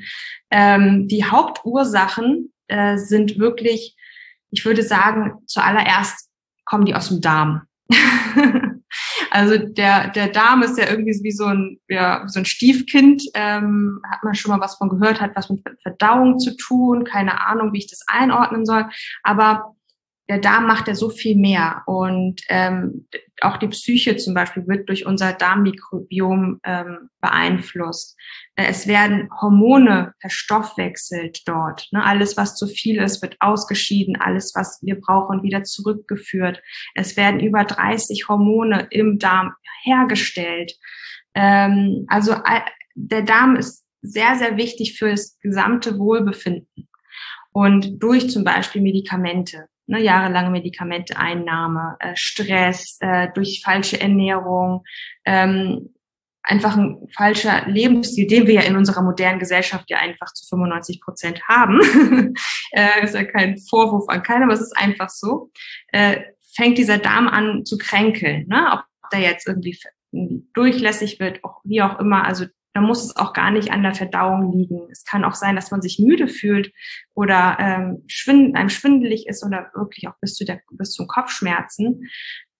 ähm, 0.50 1.08
die 1.08 1.24
Hauptursachen 1.24 2.53
äh, 2.68 2.96
sind 2.96 3.38
wirklich, 3.38 3.96
ich 4.50 4.64
würde 4.64 4.82
sagen, 4.82 5.42
zuallererst 5.46 6.30
kommen 6.64 6.86
die 6.86 6.94
aus 6.94 7.08
dem 7.08 7.20
Darm. 7.20 7.62
also 9.30 9.58
der, 9.58 10.08
der 10.10 10.28
Darm 10.28 10.62
ist 10.62 10.78
ja 10.78 10.88
irgendwie 10.88 11.18
wie 11.22 11.32
so 11.32 11.46
ein, 11.46 11.80
ja, 11.88 12.26
so 12.26 12.40
ein 12.40 12.44
Stiefkind, 12.44 13.22
ähm, 13.34 14.00
hat 14.10 14.22
man 14.22 14.34
schon 14.34 14.50
mal 14.50 14.60
was 14.60 14.76
von 14.76 14.88
gehört, 14.88 15.20
hat 15.20 15.36
was 15.36 15.50
mit 15.50 15.62
Verdauung 15.82 16.38
zu 16.38 16.56
tun, 16.56 17.04
keine 17.04 17.46
Ahnung, 17.46 17.72
wie 17.72 17.78
ich 17.78 17.90
das 17.90 18.00
einordnen 18.06 18.64
soll, 18.64 18.86
aber 19.22 19.74
der 20.28 20.38
Darm 20.38 20.66
macht 20.66 20.88
ja 20.88 20.94
so 20.94 21.10
viel 21.10 21.36
mehr 21.36 21.82
und 21.86 22.40
ähm, 22.48 23.06
auch 23.42 23.58
die 23.58 23.68
Psyche 23.68 24.16
zum 24.16 24.32
Beispiel 24.32 24.66
wird 24.66 24.88
durch 24.88 25.04
unser 25.04 25.34
Darmmikrobiom 25.34 26.60
ähm, 26.64 27.10
beeinflusst. 27.20 28.16
Äh, 28.56 28.66
es 28.68 28.86
werden 28.86 29.28
Hormone 29.40 30.14
verstoffwechselt 30.20 31.46
dort. 31.46 31.88
Ne? 31.92 32.04
Alles, 32.04 32.36
was 32.36 32.56
zu 32.56 32.66
viel 32.66 33.00
ist, 33.02 33.22
wird 33.22 33.36
ausgeschieden. 33.40 34.16
Alles, 34.16 34.52
was 34.54 34.80
wir 34.82 35.00
brauchen, 35.00 35.42
wieder 35.42 35.64
zurückgeführt. 35.64 36.62
Es 36.94 37.16
werden 37.16 37.40
über 37.40 37.64
30 37.64 38.28
Hormone 38.28 38.88
im 38.90 39.18
Darm 39.18 39.54
hergestellt. 39.82 40.72
Ähm, 41.34 42.06
also 42.08 42.36
der 42.94 43.22
Darm 43.22 43.56
ist 43.56 43.84
sehr, 44.02 44.36
sehr 44.36 44.56
wichtig 44.56 44.98
für 44.98 45.10
das 45.10 45.38
gesamte 45.40 45.98
Wohlbefinden. 45.98 46.88
Und 47.52 48.02
durch 48.02 48.30
zum 48.30 48.44
Beispiel 48.44 48.82
Medikamente 48.82 49.68
ne, 49.86 50.00
jahrelange 50.00 50.50
Medikamenteeinnahme, 50.50 51.96
äh, 52.00 52.12
Stress, 52.14 52.98
äh, 53.00 53.28
durch 53.34 53.62
falsche 53.64 54.00
Ernährung, 54.00 54.84
ähm, 55.24 55.93
einfach 56.44 56.76
ein 56.76 57.08
falscher 57.16 57.66
Lebensstil, 57.66 58.26
den 58.26 58.46
wir 58.46 58.54
ja 58.54 58.60
in 58.62 58.76
unserer 58.76 59.02
modernen 59.02 59.38
Gesellschaft 59.38 59.86
ja 59.88 59.98
einfach 59.98 60.32
zu 60.34 60.46
95 60.46 61.00
Prozent 61.00 61.42
haben, 61.48 61.80
äh, 62.72 63.02
ist 63.02 63.14
ja 63.14 63.24
kein 63.24 63.58
Vorwurf 63.58 64.04
an 64.08 64.22
keiner, 64.22 64.44
aber 64.44 64.52
es 64.52 64.60
ist 64.60 64.76
einfach 64.76 65.08
so, 65.08 65.50
äh, 65.88 66.20
fängt 66.54 66.78
dieser 66.78 66.98
Darm 66.98 67.28
an 67.28 67.64
zu 67.64 67.78
kränkeln, 67.78 68.46
ne? 68.48 68.68
ob 68.72 69.10
der 69.10 69.20
jetzt 69.20 69.48
irgendwie 69.48 69.76
durchlässig 70.54 71.18
wird, 71.18 71.42
auch, 71.42 71.60
wie 71.64 71.82
auch 71.82 71.98
immer. 71.98 72.24
Also 72.24 72.46
da 72.74 72.80
muss 72.80 73.04
es 73.04 73.16
auch 73.16 73.32
gar 73.32 73.50
nicht 73.50 73.70
an 73.70 73.82
der 73.82 73.94
Verdauung 73.94 74.52
liegen. 74.52 74.88
Es 74.90 75.04
kann 75.04 75.24
auch 75.24 75.34
sein, 75.34 75.56
dass 75.56 75.70
man 75.70 75.80
sich 75.80 75.98
müde 75.98 76.28
fühlt 76.28 76.72
oder 77.14 77.56
ähm, 77.58 78.04
schwind 78.06 78.56
einem 78.56 78.68
schwindelig 78.68 79.26
ist 79.26 79.44
oder 79.44 79.70
wirklich 79.74 80.08
auch 80.08 80.14
bis 80.20 80.34
zu 80.34 80.44
der 80.44 80.60
bis 80.72 80.90
zum 80.92 81.06
Kopfschmerzen. 81.06 82.08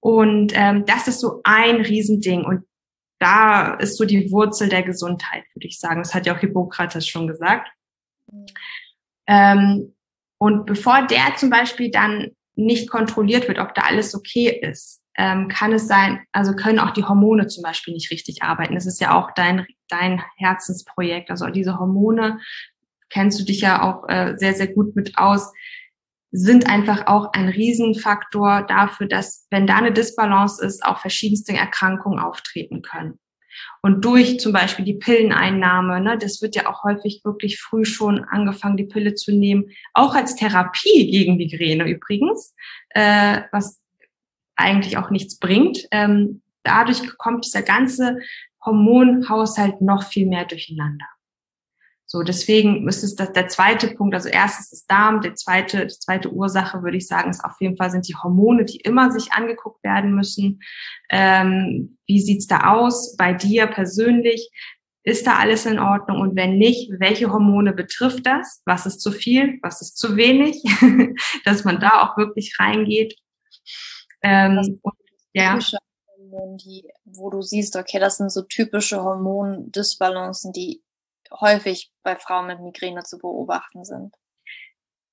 Und 0.00 0.52
ähm, 0.54 0.84
das 0.86 1.08
ist 1.08 1.20
so 1.20 1.40
ein 1.44 1.80
Riesending. 1.80 2.44
Und 2.44 2.64
da 3.18 3.74
ist 3.74 3.96
so 3.96 4.04
die 4.04 4.30
Wurzel 4.30 4.68
der 4.68 4.82
Gesundheit, 4.82 5.44
würde 5.54 5.66
ich 5.66 5.78
sagen. 5.78 6.02
Das 6.02 6.14
hat 6.14 6.26
ja 6.26 6.34
auch 6.34 6.40
Hippokrates 6.40 7.06
schon 7.06 7.26
gesagt. 7.26 7.70
Ähm, 9.26 9.94
und 10.38 10.66
bevor 10.66 11.06
der 11.06 11.36
zum 11.36 11.50
Beispiel 11.50 11.90
dann 11.90 12.32
nicht 12.56 12.90
kontrolliert 12.90 13.48
wird, 13.48 13.58
ob 13.58 13.74
da 13.74 13.82
alles 13.82 14.14
okay 14.14 14.48
ist, 14.48 15.02
ähm, 15.16 15.48
kann 15.48 15.72
es 15.72 15.86
sein, 15.86 16.24
also 16.32 16.54
können 16.54 16.78
auch 16.78 16.90
die 16.90 17.04
Hormone 17.04 17.46
zum 17.46 17.62
Beispiel 17.62 17.94
nicht 17.94 18.10
richtig 18.10 18.42
arbeiten. 18.42 18.74
Das 18.74 18.86
ist 18.86 19.00
ja 19.00 19.14
auch 19.14 19.30
dein, 19.34 19.66
dein 19.88 20.22
Herzensprojekt. 20.36 21.30
Also 21.30 21.46
diese 21.46 21.78
Hormone, 21.78 22.40
kennst 23.10 23.38
du 23.38 23.44
dich 23.44 23.60
ja 23.60 23.82
auch 23.82 24.08
äh, 24.08 24.34
sehr, 24.36 24.54
sehr 24.54 24.66
gut 24.66 24.96
mit 24.96 25.16
aus, 25.16 25.52
sind 26.36 26.68
einfach 26.68 27.06
auch 27.06 27.32
ein 27.32 27.48
Riesenfaktor 27.48 28.66
dafür, 28.66 29.06
dass, 29.06 29.46
wenn 29.50 29.68
da 29.68 29.76
eine 29.76 29.92
Disbalance 29.92 30.64
ist, 30.66 30.84
auch 30.84 30.98
verschiedenste 30.98 31.52
Erkrankungen 31.52 32.18
auftreten 32.18 32.82
können. 32.82 33.20
Und 33.82 34.04
durch 34.04 34.40
zum 34.40 34.52
Beispiel 34.52 34.84
die 34.84 34.94
Pilleneinnahme, 34.94 36.00
ne, 36.00 36.18
das 36.18 36.42
wird 36.42 36.56
ja 36.56 36.68
auch 36.68 36.82
häufig 36.82 37.20
wirklich 37.22 37.60
früh 37.60 37.84
schon 37.84 38.24
angefangen, 38.24 38.76
die 38.76 38.86
Pille 38.86 39.14
zu 39.14 39.30
nehmen, 39.30 39.66
auch 39.92 40.16
als 40.16 40.34
Therapie 40.34 41.08
gegen 41.08 41.36
Migräne 41.36 41.88
übrigens, 41.88 42.56
äh, 42.90 43.42
was 43.52 43.80
eigentlich 44.56 44.98
auch 44.98 45.10
nichts 45.10 45.38
bringt. 45.38 45.86
Ähm, 45.92 46.42
dadurch 46.64 47.16
kommt 47.16 47.44
dieser 47.44 47.62
ganze 47.62 48.18
Hormonhaushalt 48.64 49.80
noch 49.80 50.02
viel 50.02 50.26
mehr 50.26 50.46
durcheinander. 50.46 51.06
So, 52.14 52.22
deswegen 52.22 52.86
ist 52.86 53.02
es 53.02 53.16
das, 53.16 53.32
der 53.32 53.48
zweite 53.48 53.88
Punkt, 53.88 54.14
also 54.14 54.28
erstes 54.28 54.72
ist 54.72 54.88
Darm, 54.88 55.20
der 55.20 55.34
zweite, 55.34 55.88
die 55.88 55.98
zweite 55.98 56.30
Ursache 56.30 56.80
würde 56.84 56.96
ich 56.96 57.08
sagen, 57.08 57.28
ist 57.28 57.44
auf 57.44 57.56
jeden 57.58 57.76
Fall 57.76 57.90
sind 57.90 58.06
die 58.06 58.14
Hormone, 58.14 58.64
die 58.64 58.76
immer 58.76 59.10
sich 59.10 59.32
angeguckt 59.32 59.82
werden 59.82 60.14
müssen. 60.14 60.62
Ähm, 61.10 61.98
wie 62.06 62.20
sieht's 62.20 62.46
da 62.46 62.72
aus 62.72 63.16
bei 63.16 63.32
dir 63.32 63.66
persönlich? 63.66 64.48
Ist 65.02 65.26
da 65.26 65.38
alles 65.40 65.66
in 65.66 65.80
Ordnung? 65.80 66.20
Und 66.20 66.36
wenn 66.36 66.56
nicht, 66.56 66.88
welche 67.00 67.32
Hormone 67.32 67.72
betrifft 67.72 68.24
das? 68.26 68.62
Was 68.64 68.86
ist 68.86 69.00
zu 69.00 69.10
viel? 69.10 69.58
Was 69.62 69.82
ist 69.82 69.98
zu 69.98 70.16
wenig? 70.16 70.62
Dass 71.44 71.64
man 71.64 71.80
da 71.80 72.00
auch 72.00 72.16
wirklich 72.16 72.54
reingeht. 72.60 73.16
Ähm, 74.22 74.78
und, 74.82 74.94
ja. 75.32 75.58
Die, 76.64 76.84
wo 77.04 77.30
du 77.30 77.42
siehst, 77.42 77.74
okay, 77.74 77.98
das 77.98 78.18
sind 78.18 78.30
so 78.30 78.42
typische 78.42 79.02
Hormondisbalancen, 79.02 80.52
die 80.52 80.83
häufig 81.40 81.90
bei 82.02 82.16
Frauen 82.16 82.46
mit 82.46 82.60
Migräne 82.60 83.02
zu 83.02 83.18
beobachten 83.18 83.84
sind? 83.84 84.14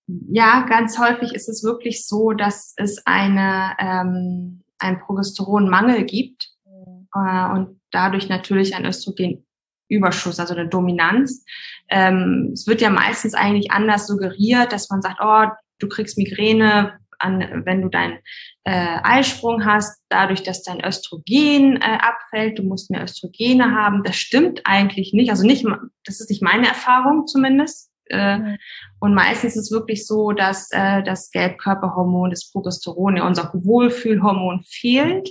Ja, 0.07 0.65
ganz 0.67 0.99
häufig 0.99 1.33
ist 1.33 1.47
es 1.47 1.63
wirklich 1.63 2.05
so, 2.07 2.31
dass 2.31 2.73
es 2.77 3.05
eine, 3.05 3.75
ähm, 3.79 4.63
einen 4.79 4.99
Progesteronmangel 4.99 6.03
gibt 6.05 6.49
mhm. 6.65 7.07
äh, 7.15 7.51
und 7.51 7.81
dadurch 7.91 8.27
natürlich 8.27 8.75
ein 8.75 8.85
Östrogenüberschuss, 8.85 10.39
also 10.39 10.53
eine 10.53 10.67
Dominanz. 10.67 11.45
Ähm, 11.89 12.51
es 12.53 12.67
wird 12.67 12.81
ja 12.81 12.89
meistens 12.89 13.33
eigentlich 13.33 13.71
anders 13.71 14.07
suggeriert, 14.07 14.71
dass 14.71 14.89
man 14.89 15.01
sagt, 15.01 15.19
oh, 15.21 15.45
du 15.79 15.87
kriegst 15.87 16.17
Migräne, 16.17 16.99
an, 17.21 17.63
wenn 17.65 17.81
du 17.81 17.89
deinen 17.89 18.19
äh, 18.63 18.97
Eisprung 19.03 19.65
hast, 19.65 20.01
dadurch, 20.09 20.43
dass 20.43 20.63
dein 20.63 20.83
Östrogen 20.83 21.77
äh, 21.77 21.97
abfällt, 21.99 22.59
du 22.59 22.63
musst 22.63 22.91
mehr 22.91 23.03
Östrogene 23.03 23.75
haben. 23.75 24.03
Das 24.03 24.15
stimmt 24.15 24.61
eigentlich 24.65 25.13
nicht. 25.13 25.29
Also 25.29 25.45
nicht, 25.45 25.65
das 26.05 26.19
ist 26.19 26.29
nicht 26.29 26.41
meine 26.41 26.67
Erfahrung 26.67 27.27
zumindest. 27.27 27.91
Äh, 28.09 28.37
mhm. 28.37 28.57
Und 28.99 29.13
meistens 29.13 29.55
ist 29.55 29.65
es 29.65 29.71
wirklich 29.71 30.05
so, 30.05 30.31
dass 30.31 30.69
äh, 30.71 31.01
das 31.03 31.31
Gelbkörperhormon, 31.31 32.29
das 32.29 32.51
Progesteron, 32.51 33.17
ja, 33.17 33.25
unser 33.25 33.51
Wohlfühlhormon 33.53 34.63
fehlt. 34.63 35.29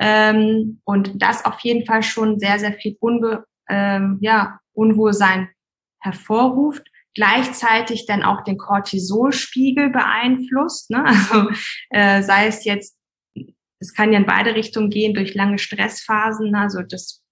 Ähm, 0.00 0.80
und 0.84 1.22
das 1.22 1.44
auf 1.44 1.60
jeden 1.60 1.86
Fall 1.86 2.02
schon 2.02 2.38
sehr, 2.38 2.58
sehr 2.58 2.72
viel 2.72 2.96
Unbe 3.00 3.44
ähm, 3.68 4.18
ja, 4.20 4.58
Unwohlsein 4.72 5.48
hervorruft 6.00 6.86
gleichzeitig 7.14 8.06
dann 8.06 8.22
auch 8.22 8.42
den 8.42 8.58
Cortisolspiegel 8.58 9.90
beeinflusst. 9.90 10.90
Ne? 10.90 11.04
Also 11.14 11.50
äh, 11.90 12.22
sei 12.22 12.46
es 12.46 12.64
jetzt, 12.64 12.98
es 13.78 13.94
kann 13.94 14.12
ja 14.12 14.18
in 14.18 14.26
beide 14.26 14.54
Richtungen 14.54 14.90
gehen 14.90 15.14
durch 15.14 15.34
lange 15.34 15.58
Stressphasen. 15.58 16.50
Ne? 16.50 16.58
Also 16.58 16.82
das 16.82 17.22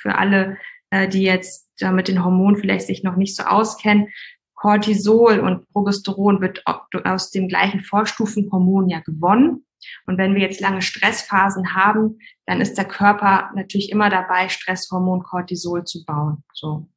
für 0.00 0.16
alle, 0.16 0.58
äh, 0.90 1.08
die 1.08 1.22
jetzt 1.22 1.70
da 1.78 1.92
mit 1.92 2.08
den 2.08 2.24
Hormonen 2.24 2.56
vielleicht 2.56 2.86
sich 2.86 3.02
noch 3.02 3.16
nicht 3.16 3.36
so 3.36 3.44
auskennen. 3.44 4.08
Cortisol 4.54 5.40
und 5.40 5.68
Progesteron 5.72 6.40
wird 6.40 6.62
aus 7.04 7.30
dem 7.30 7.48
gleichen 7.48 7.80
Vorstufenhormon 7.80 8.88
ja 8.88 9.00
gewonnen. 9.00 9.66
Und 10.06 10.18
wenn 10.18 10.34
wir 10.34 10.42
jetzt 10.42 10.60
lange 10.60 10.82
Stressphasen 10.82 11.74
haben, 11.74 12.18
dann 12.46 12.60
ist 12.60 12.74
der 12.74 12.84
Körper 12.84 13.50
natürlich 13.56 13.90
immer 13.90 14.10
dabei, 14.10 14.48
Stresshormon 14.48 15.24
Cortisol 15.24 15.84
zu 15.84 16.04
bauen. 16.04 16.44
So. 16.52 16.88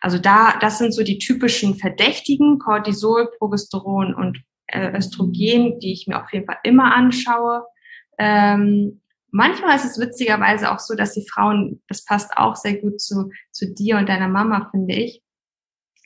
Also 0.00 0.18
da, 0.18 0.58
das 0.60 0.78
sind 0.78 0.92
so 0.92 1.02
die 1.02 1.18
typischen 1.18 1.76
Verdächtigen, 1.76 2.58
Cortisol, 2.58 3.30
Progesteron 3.38 4.14
und 4.14 4.42
äh, 4.66 4.96
Östrogen, 4.96 5.78
die 5.80 5.92
ich 5.92 6.06
mir 6.06 6.22
auf 6.22 6.32
jeden 6.32 6.46
Fall 6.46 6.58
immer 6.62 6.94
anschaue. 6.94 7.64
Ähm, 8.18 9.00
manchmal 9.30 9.76
ist 9.76 9.84
es 9.84 9.98
witzigerweise 9.98 10.72
auch 10.72 10.78
so, 10.78 10.94
dass 10.94 11.14
die 11.14 11.26
Frauen, 11.28 11.82
das 11.88 12.04
passt 12.04 12.36
auch 12.36 12.56
sehr 12.56 12.80
gut 12.80 13.00
zu, 13.00 13.30
zu 13.50 13.72
dir 13.72 13.98
und 13.98 14.08
deiner 14.08 14.28
Mama, 14.28 14.68
finde 14.70 14.94
ich, 14.94 15.22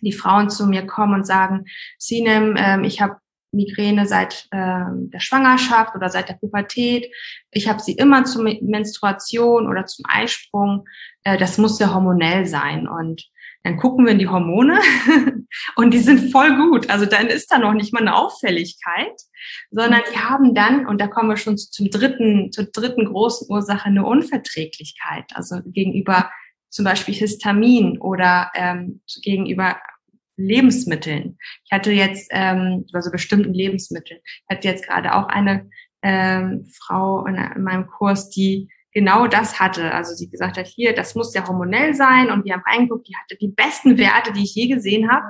die 0.00 0.12
Frauen 0.12 0.50
zu 0.50 0.66
mir 0.66 0.86
kommen 0.86 1.14
und 1.14 1.26
sagen, 1.26 1.64
Sinem, 1.98 2.54
ähm, 2.56 2.84
ich 2.84 3.00
habe 3.00 3.16
Migräne 3.50 4.06
seit 4.06 4.46
ähm, 4.52 5.10
der 5.10 5.20
Schwangerschaft 5.20 5.94
oder 5.94 6.10
seit 6.10 6.28
der 6.28 6.34
Pubertät. 6.34 7.10
Ich 7.50 7.68
habe 7.68 7.80
sie 7.80 7.92
immer 7.92 8.24
zur 8.24 8.42
Menstruation 8.42 9.66
oder 9.66 9.86
zum 9.86 10.04
Eisprung. 10.06 10.86
Äh, 11.24 11.38
das 11.38 11.56
muss 11.56 11.78
ja 11.78 11.94
hormonell 11.94 12.46
sein. 12.46 12.86
Und 12.86 13.24
dann 13.68 13.76
gucken 13.76 14.07
wir 14.07 14.12
in 14.12 14.18
die 14.18 14.28
Hormone 14.28 14.81
und 15.76 15.92
die 15.92 15.98
sind 15.98 16.33
voll 16.33 16.57
gut. 16.57 16.88
Also 16.88 17.04
dann 17.04 17.26
ist 17.26 17.52
da 17.52 17.59
noch 17.59 17.74
nicht 17.74 17.92
mal 17.92 18.00
eine 18.00 18.16
Auffälligkeit, 18.16 19.20
sondern 19.70 20.00
die 20.11 20.18
haben 20.18 20.54
dann, 20.54 20.87
und 20.87 21.00
da 21.00 21.07
kommen 21.07 21.28
wir 21.28 21.37
schon 21.37 21.59
zum 21.59 21.90
dritten, 21.90 22.50
zur 22.50 22.64
dritten 22.64 23.04
großen 23.04 23.46
Ursache, 23.50 23.85
eine 23.85 24.07
Unverträglichkeit. 24.07 25.24
Also 25.35 25.61
gegenüber 25.66 26.31
zum 26.70 26.87
Beispiel 26.87 27.14
Histamin 27.14 27.98
oder 27.98 28.50
ähm, 28.54 29.02
gegenüber 29.22 29.76
Lebensmitteln. 30.38 31.37
Ich 31.64 31.72
hatte 31.72 31.92
jetzt, 31.92 32.31
ähm, 32.33 32.87
also 32.94 33.11
bestimmten 33.11 33.52
Lebensmitteln, 33.52 34.20
ich 34.24 34.57
hatte 34.57 34.68
jetzt 34.68 34.87
gerade 34.87 35.14
auch 35.14 35.28
eine 35.28 35.68
ähm, 36.00 36.66
Frau 36.72 37.26
in, 37.26 37.35
in 37.35 37.62
meinem 37.62 37.87
Kurs, 37.87 38.31
die 38.31 38.70
genau 38.92 39.27
das 39.27 39.61
hatte. 39.61 39.92
Also 39.92 40.14
sie 40.14 40.29
gesagt 40.29 40.57
hat, 40.57 40.66
hier, 40.66 40.94
das 40.94 41.14
muss 41.14 41.35
ja 41.35 41.46
hormonell 41.46 41.94
sein 41.94 42.31
und 42.31 42.44
wir 42.44 42.55
haben 42.55 42.62
reingeguckt, 42.66 43.09
die 43.09 43.16
hatte 43.16 43.37
die 43.37 43.48
besten 43.48 43.98
Werte, 43.98 44.33
die 44.33 44.44
ich 44.44 44.55
je 44.55 44.68
gesehen 44.68 45.11
habe. 45.11 45.27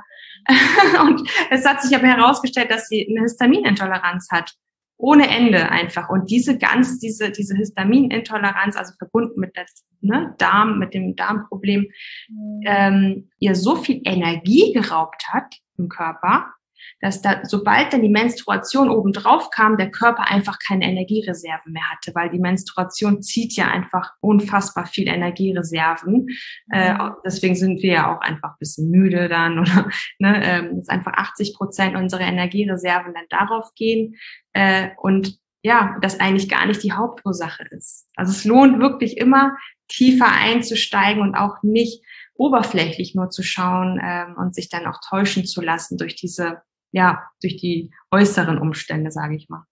und 1.03 1.29
es 1.51 1.64
hat 1.66 1.83
sich 1.83 1.97
aber 1.97 2.07
herausgestellt, 2.07 2.71
dass 2.71 2.88
sie 2.88 3.07
eine 3.09 3.23
Histaminintoleranz 3.23 4.29
hat. 4.31 4.55
Ohne 5.01 5.29
Ende 5.29 5.71
einfach. 5.71 6.09
Und 6.09 6.29
diese 6.29 6.59
ganz, 6.59 6.99
diese, 6.99 7.31
diese 7.31 7.55
Histaminintoleranz, 7.57 8.77
also 8.77 8.94
verbunden 8.99 9.38
mit 9.38 9.57
der 9.57 9.66
ne, 10.01 10.35
Darm, 10.38 10.81
mit 10.81 10.92
dem 10.92 11.14
Darmproblem, 11.14 11.87
mhm. 12.29 12.62
ähm, 12.66 13.31
ihr 13.38 13.55
so 13.55 13.77
viel 13.77 14.01
Energie 14.05 14.73
geraubt 14.73 15.29
hat 15.29 15.55
im 15.77 15.88
Körper, 15.88 16.53
dass 17.00 17.22
da, 17.22 17.40
sobald 17.44 17.92
dann 17.92 18.02
die 18.02 18.08
Menstruation 18.08 18.90
obendrauf 18.90 19.50
kam, 19.50 19.76
der 19.76 19.90
Körper 19.90 20.30
einfach 20.30 20.58
keine 20.66 20.87
Energiereserven 20.87 21.72
mehr 21.72 21.90
hatte, 21.90 22.14
weil 22.14 22.30
die 22.30 22.40
Menstruation 22.40 23.22
zieht 23.22 23.54
ja 23.54 23.68
einfach 23.68 24.12
unfassbar 24.20 24.87
viel 24.87 25.08
Energiereserven. 25.08 26.26
Äh, 26.72 26.94
mhm. 26.94 27.12
deswegen 27.24 27.54
sind 27.54 27.82
wir 27.82 27.92
ja 27.92 28.14
auch 28.14 28.20
einfach 28.20 28.50
ein 28.50 28.58
bisschen 28.58 28.90
müde 28.90 29.28
dann 29.28 29.58
oder 29.58 29.88
ne, 30.18 30.40
ähm, 30.44 30.76
dass 30.76 30.88
einfach 30.88 31.12
80 31.12 31.54
Prozent 31.54 31.96
unserer 31.96 32.22
Energiereserven 32.22 33.14
dann 33.14 33.26
darauf 33.28 33.74
gehen. 33.74 34.16
Äh, 34.52 34.88
und 35.00 35.38
ja, 35.62 35.96
das 36.02 36.20
eigentlich 36.20 36.48
gar 36.48 36.66
nicht 36.66 36.82
die 36.82 36.92
Hauptursache 36.92 37.64
ist. 37.70 38.08
Also 38.16 38.32
es 38.32 38.44
lohnt 38.44 38.80
wirklich 38.80 39.16
immer 39.16 39.56
tiefer 39.88 40.30
einzusteigen 40.30 41.22
und 41.22 41.34
auch 41.34 41.62
nicht 41.62 42.04
oberflächlich 42.34 43.14
nur 43.14 43.30
zu 43.30 43.42
schauen 43.42 44.00
ähm, 44.02 44.37
und 44.37 44.54
sich 44.54 44.68
dann 44.68 44.87
auch 44.87 45.00
täuschen 45.08 45.44
zu 45.44 45.61
lassen 45.61 45.98
durch 45.98 46.14
diese 46.14 46.62
ja, 46.90 47.22
durch 47.42 47.57
die 47.57 47.92
äußeren 48.11 48.59
Umstände, 48.59 49.11
sage 49.11 49.37
ich 49.37 49.48
mal. 49.48 49.64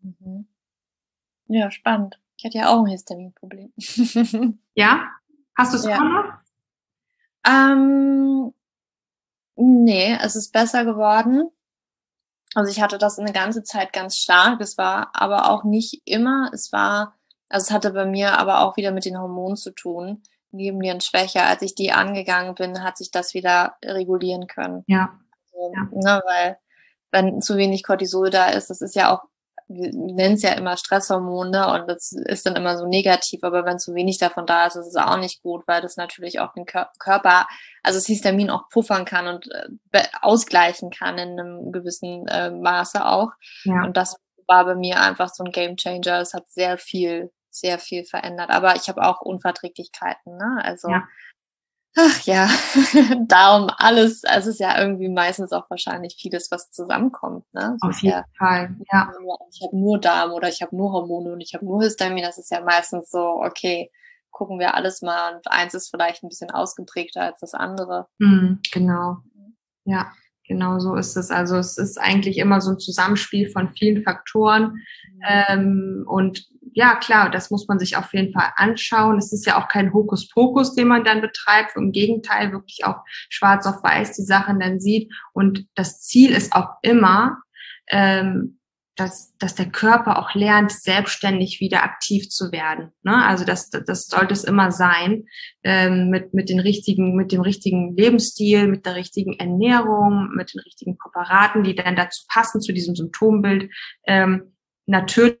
Mhm. 0.00 0.48
Ja, 1.46 1.70
spannend. 1.70 2.18
Ich 2.36 2.44
hatte 2.44 2.58
ja 2.58 2.68
auch 2.70 2.80
ein 2.80 2.86
Histaminproblem. 2.86 3.72
ja? 4.74 5.08
Hast 5.56 5.72
du 5.72 5.76
es 5.76 5.84
ja. 5.84 5.96
auch 5.96 6.02
noch? 6.02 6.32
Ähm, 7.46 8.54
nee, 9.56 10.16
es 10.20 10.36
ist 10.36 10.52
besser 10.52 10.84
geworden. 10.84 11.50
Also 12.54 12.70
ich 12.70 12.82
hatte 12.82 12.98
das 12.98 13.18
eine 13.18 13.32
ganze 13.32 13.62
Zeit 13.62 13.92
ganz 13.92 14.16
stark. 14.16 14.60
Es 14.60 14.78
war 14.78 15.10
aber 15.14 15.50
auch 15.50 15.64
nicht 15.64 16.02
immer. 16.04 16.50
Es 16.52 16.72
war, 16.72 17.14
also 17.48 17.64
es 17.66 17.70
hatte 17.70 17.92
bei 17.92 18.06
mir 18.06 18.38
aber 18.38 18.60
auch 18.60 18.76
wieder 18.76 18.92
mit 18.92 19.04
den 19.04 19.18
Hormonen 19.18 19.56
zu 19.56 19.70
tun. 19.70 20.22
Nebennierenschwäche. 20.50 21.42
Als 21.42 21.62
ich 21.62 21.74
die 21.74 21.92
angegangen 21.92 22.54
bin, 22.54 22.82
hat 22.82 22.98
sich 22.98 23.10
das 23.10 23.34
wieder 23.34 23.76
regulieren 23.84 24.46
können. 24.46 24.84
Ja. 24.86 25.18
Ja. 25.74 26.16
ne, 26.16 26.22
weil 26.26 26.58
wenn 27.10 27.40
zu 27.40 27.56
wenig 27.56 27.84
Cortisol 27.84 28.30
da 28.30 28.48
ist, 28.48 28.70
das 28.70 28.80
ist 28.80 28.96
ja 28.96 29.14
auch, 29.14 29.22
wir 29.68 29.90
nennen 29.92 30.34
es 30.34 30.42
ja 30.42 30.52
immer 30.52 30.76
Stresshormone 30.76 31.72
und 31.72 31.88
das 31.88 32.12
ist 32.12 32.46
dann 32.46 32.56
immer 32.56 32.76
so 32.76 32.86
negativ, 32.86 33.44
aber 33.44 33.64
wenn 33.64 33.78
zu 33.78 33.94
wenig 33.94 34.18
davon 34.18 34.46
da 34.46 34.66
ist, 34.66 34.76
ist 34.76 34.88
es 34.88 34.96
auch 34.96 35.16
nicht 35.18 35.42
gut, 35.42 35.62
weil 35.66 35.80
das 35.80 35.96
natürlich 35.96 36.40
auch 36.40 36.52
den 36.52 36.66
Körper, 36.66 37.46
also 37.82 37.98
das 37.98 38.06
Histamin 38.06 38.50
auch 38.50 38.68
puffern 38.70 39.04
kann 39.04 39.28
und 39.28 39.48
äh, 39.92 40.02
ausgleichen 40.20 40.90
kann 40.90 41.18
in 41.18 41.38
einem 41.38 41.72
gewissen 41.72 42.26
äh, 42.26 42.50
Maße 42.50 43.04
auch. 43.04 43.30
Ja. 43.64 43.84
Und 43.84 43.96
das 43.96 44.16
war 44.46 44.64
bei 44.64 44.74
mir 44.74 45.00
einfach 45.00 45.28
so 45.28 45.44
ein 45.44 45.52
Game 45.52 45.76
Changer. 45.76 46.20
Es 46.20 46.34
hat 46.34 46.50
sehr 46.50 46.78
viel, 46.78 47.32
sehr 47.50 47.78
viel 47.78 48.04
verändert. 48.04 48.50
Aber 48.50 48.76
ich 48.76 48.88
habe 48.88 49.02
auch 49.02 49.20
Unverträglichkeiten, 49.20 50.36
ne? 50.36 50.60
Also 50.62 50.88
ja. 50.88 51.04
Ach 51.96 52.22
ja, 52.22 52.48
darum 53.28 53.70
alles, 53.76 54.24
also 54.24 54.48
es 54.48 54.54
ist 54.54 54.60
ja 54.60 54.80
irgendwie 54.80 55.10
meistens 55.10 55.52
auch 55.52 55.68
wahrscheinlich 55.68 56.16
vieles, 56.18 56.50
was 56.50 56.70
zusammenkommt. 56.70 57.44
Ne? 57.52 57.76
Auf 57.82 58.00
jeden 58.00 58.16
ja, 58.16 58.24
Fall, 58.38 58.74
ja. 58.90 59.12
Ich 59.50 59.62
habe 59.62 59.76
nur 59.76 60.00
Darm 60.00 60.32
oder 60.32 60.48
ich 60.48 60.62
habe 60.62 60.74
nur 60.74 60.92
Hormone 60.92 61.32
und 61.32 61.40
ich 61.40 61.52
habe 61.54 61.66
nur 61.66 61.82
Histamin. 61.82 62.24
Das 62.24 62.38
ist 62.38 62.50
ja 62.50 62.62
meistens 62.62 63.10
so, 63.10 63.42
okay, 63.42 63.90
gucken 64.30 64.58
wir 64.58 64.74
alles 64.74 65.02
mal 65.02 65.36
und 65.36 65.46
eins 65.50 65.74
ist 65.74 65.90
vielleicht 65.90 66.22
ein 66.22 66.28
bisschen 66.30 66.50
ausgeprägter 66.50 67.22
als 67.22 67.40
das 67.40 67.52
andere. 67.52 68.06
Mhm, 68.18 68.60
genau, 68.72 69.18
ja. 69.84 70.12
Genau 70.48 70.80
so 70.80 70.96
ist 70.96 71.16
es. 71.16 71.30
Also 71.30 71.56
es 71.56 71.78
ist 71.78 71.98
eigentlich 71.98 72.36
immer 72.36 72.60
so 72.60 72.72
ein 72.72 72.78
Zusammenspiel 72.78 73.48
von 73.48 73.72
vielen 73.74 74.02
Faktoren. 74.02 74.72
Mhm. 74.72 75.20
Ähm, 75.28 76.04
und 76.06 76.46
ja, 76.74 76.96
klar, 76.96 77.30
das 77.30 77.50
muss 77.50 77.68
man 77.68 77.78
sich 77.78 77.96
auf 77.96 78.12
jeden 78.12 78.32
Fall 78.32 78.50
anschauen. 78.56 79.18
Es 79.18 79.32
ist 79.32 79.46
ja 79.46 79.62
auch 79.62 79.68
kein 79.68 79.92
Hokuspokus, 79.92 80.74
den 80.74 80.88
man 80.88 81.04
dann 81.04 81.20
betreibt. 81.20 81.76
Im 81.76 81.92
Gegenteil, 81.92 82.52
wirklich 82.52 82.84
auch 82.84 83.02
schwarz 83.28 83.66
auf 83.66 83.82
weiß 83.82 84.16
die 84.16 84.22
Sachen 84.22 84.60
dann 84.60 84.80
sieht. 84.80 85.12
Und 85.32 85.66
das 85.74 86.00
Ziel 86.00 86.32
ist 86.32 86.52
auch 86.54 86.68
immer, 86.82 87.38
ähm, 87.90 88.58
dass, 88.96 89.34
dass 89.38 89.54
der 89.54 89.70
Körper 89.70 90.18
auch 90.18 90.34
lernt, 90.34 90.70
selbstständig 90.70 91.60
wieder 91.60 91.82
aktiv 91.82 92.28
zu 92.28 92.52
werden. 92.52 92.92
Ne? 93.02 93.24
Also 93.24 93.44
das, 93.44 93.70
das 93.70 94.06
sollte 94.06 94.34
es 94.34 94.44
immer 94.44 94.70
sein, 94.70 95.24
ähm, 95.62 96.10
mit, 96.10 96.34
mit, 96.34 96.50
den 96.50 96.60
richtigen, 96.60 97.16
mit 97.16 97.32
dem 97.32 97.40
richtigen 97.40 97.96
Lebensstil, 97.96 98.68
mit 98.68 98.84
der 98.84 98.94
richtigen 98.94 99.32
Ernährung, 99.38 100.30
mit 100.36 100.52
den 100.52 100.60
richtigen 100.60 100.98
Präparaten, 100.98 101.64
die 101.64 101.74
dann 101.74 101.96
dazu 101.96 102.24
passen, 102.28 102.60
zu 102.60 102.72
diesem 102.72 102.94
Symptombild. 102.94 103.70
Ähm, 104.06 104.54
natürlich 104.86 105.38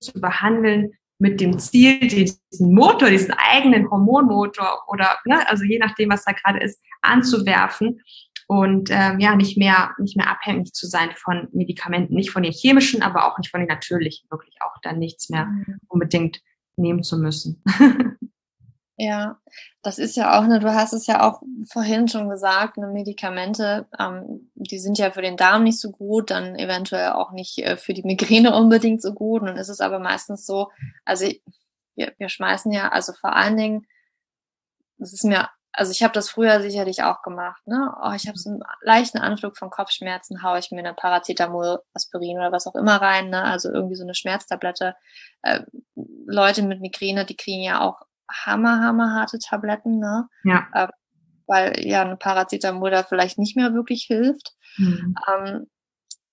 zu 0.00 0.20
behandeln, 0.20 0.92
mit 1.18 1.40
dem 1.40 1.58
Ziel, 1.58 1.98
diesen 1.98 2.74
Motor, 2.74 3.10
diesen 3.10 3.34
eigenen 3.34 3.90
Hormonmotor 3.90 4.84
oder, 4.86 5.18
ne, 5.24 5.48
also 5.48 5.64
je 5.64 5.78
nachdem, 5.78 6.10
was 6.10 6.24
da 6.24 6.32
gerade 6.32 6.60
ist, 6.60 6.80
anzuwerfen 7.02 8.00
und 8.46 8.88
ähm, 8.92 9.18
ja, 9.18 9.34
nicht 9.34 9.58
mehr, 9.58 9.94
nicht 9.98 10.16
mehr 10.16 10.30
abhängig 10.30 10.72
zu 10.72 10.86
sein 10.86 11.10
von 11.16 11.48
Medikamenten, 11.52 12.14
nicht 12.14 12.30
von 12.30 12.42
den 12.42 12.52
chemischen, 12.52 13.02
aber 13.02 13.26
auch 13.26 13.36
nicht 13.38 13.50
von 13.50 13.60
den 13.60 13.68
natürlichen, 13.68 14.30
wirklich 14.30 14.56
auch 14.62 14.80
dann 14.82 14.98
nichts 14.98 15.28
mehr 15.28 15.46
mhm. 15.46 15.80
unbedingt 15.88 16.40
nehmen 16.76 17.02
zu 17.02 17.18
müssen. 17.18 17.62
Ja, 19.00 19.38
das 19.82 19.98
ist 20.00 20.16
ja 20.16 20.36
auch 20.36 20.42
eine, 20.42 20.58
du 20.58 20.74
hast 20.74 20.92
es 20.92 21.06
ja 21.06 21.22
auch 21.22 21.40
vorhin 21.70 22.08
schon 22.08 22.28
gesagt, 22.28 22.78
eine 22.78 22.88
Medikamente, 22.88 23.86
ähm, 23.96 24.50
die 24.56 24.80
sind 24.80 24.98
ja 24.98 25.12
für 25.12 25.22
den 25.22 25.36
Darm 25.36 25.62
nicht 25.62 25.78
so 25.80 25.92
gut, 25.92 26.32
dann 26.32 26.56
eventuell 26.56 27.10
auch 27.12 27.30
nicht 27.30 27.58
äh, 27.58 27.76
für 27.76 27.94
die 27.94 28.02
Migräne 28.02 28.56
unbedingt 28.56 29.00
so 29.00 29.14
gut. 29.14 29.42
Es 29.50 29.68
ist 29.68 29.80
aber 29.80 30.00
meistens 30.00 30.44
so, 30.46 30.72
also 31.04 31.26
wir, 31.94 32.12
wir 32.18 32.28
schmeißen 32.28 32.72
ja, 32.72 32.88
also 32.88 33.12
vor 33.12 33.36
allen 33.36 33.56
Dingen, 33.56 33.86
das 34.98 35.12
ist 35.12 35.22
mir, 35.22 35.48
also 35.72 35.92
ich 35.92 36.02
habe 36.02 36.12
das 36.12 36.28
früher 36.28 36.60
sicherlich 36.60 37.04
auch 37.04 37.22
gemacht, 37.22 37.64
ne? 37.68 37.94
Oh, 38.02 38.10
ich 38.16 38.26
habe 38.26 38.36
so 38.36 38.50
einen 38.50 38.62
leichten 38.80 39.18
Anflug 39.18 39.56
von 39.56 39.70
Kopfschmerzen, 39.70 40.42
haue 40.42 40.58
ich 40.58 40.72
mir 40.72 40.80
eine 40.80 40.94
Paracetamol, 40.94 41.82
Aspirin 41.94 42.38
oder 42.38 42.50
was 42.50 42.66
auch 42.66 42.74
immer 42.74 42.96
rein, 42.96 43.30
ne? 43.30 43.44
Also 43.44 43.70
irgendwie 43.72 43.94
so 43.94 44.02
eine 44.02 44.16
Schmerztablette. 44.16 44.96
Äh, 45.42 45.60
Leute 46.26 46.62
mit 46.64 46.80
Migräne, 46.80 47.24
die 47.24 47.36
kriegen 47.36 47.62
ja 47.62 47.80
auch 47.80 48.07
hammer, 48.30 48.80
hammer 48.80 49.14
harte 49.14 49.38
Tabletten, 49.38 49.98
ne? 49.98 50.28
Ja. 50.44 50.66
Äh, 50.72 50.88
weil 51.46 51.86
ja 51.86 52.02
eine 52.02 52.16
Paracetamol 52.16 52.90
da 52.90 53.02
vielleicht 53.02 53.38
nicht 53.38 53.56
mehr 53.56 53.72
wirklich 53.72 54.04
hilft. 54.04 54.54
Mhm. 54.76 55.14
Ähm, 55.26 55.66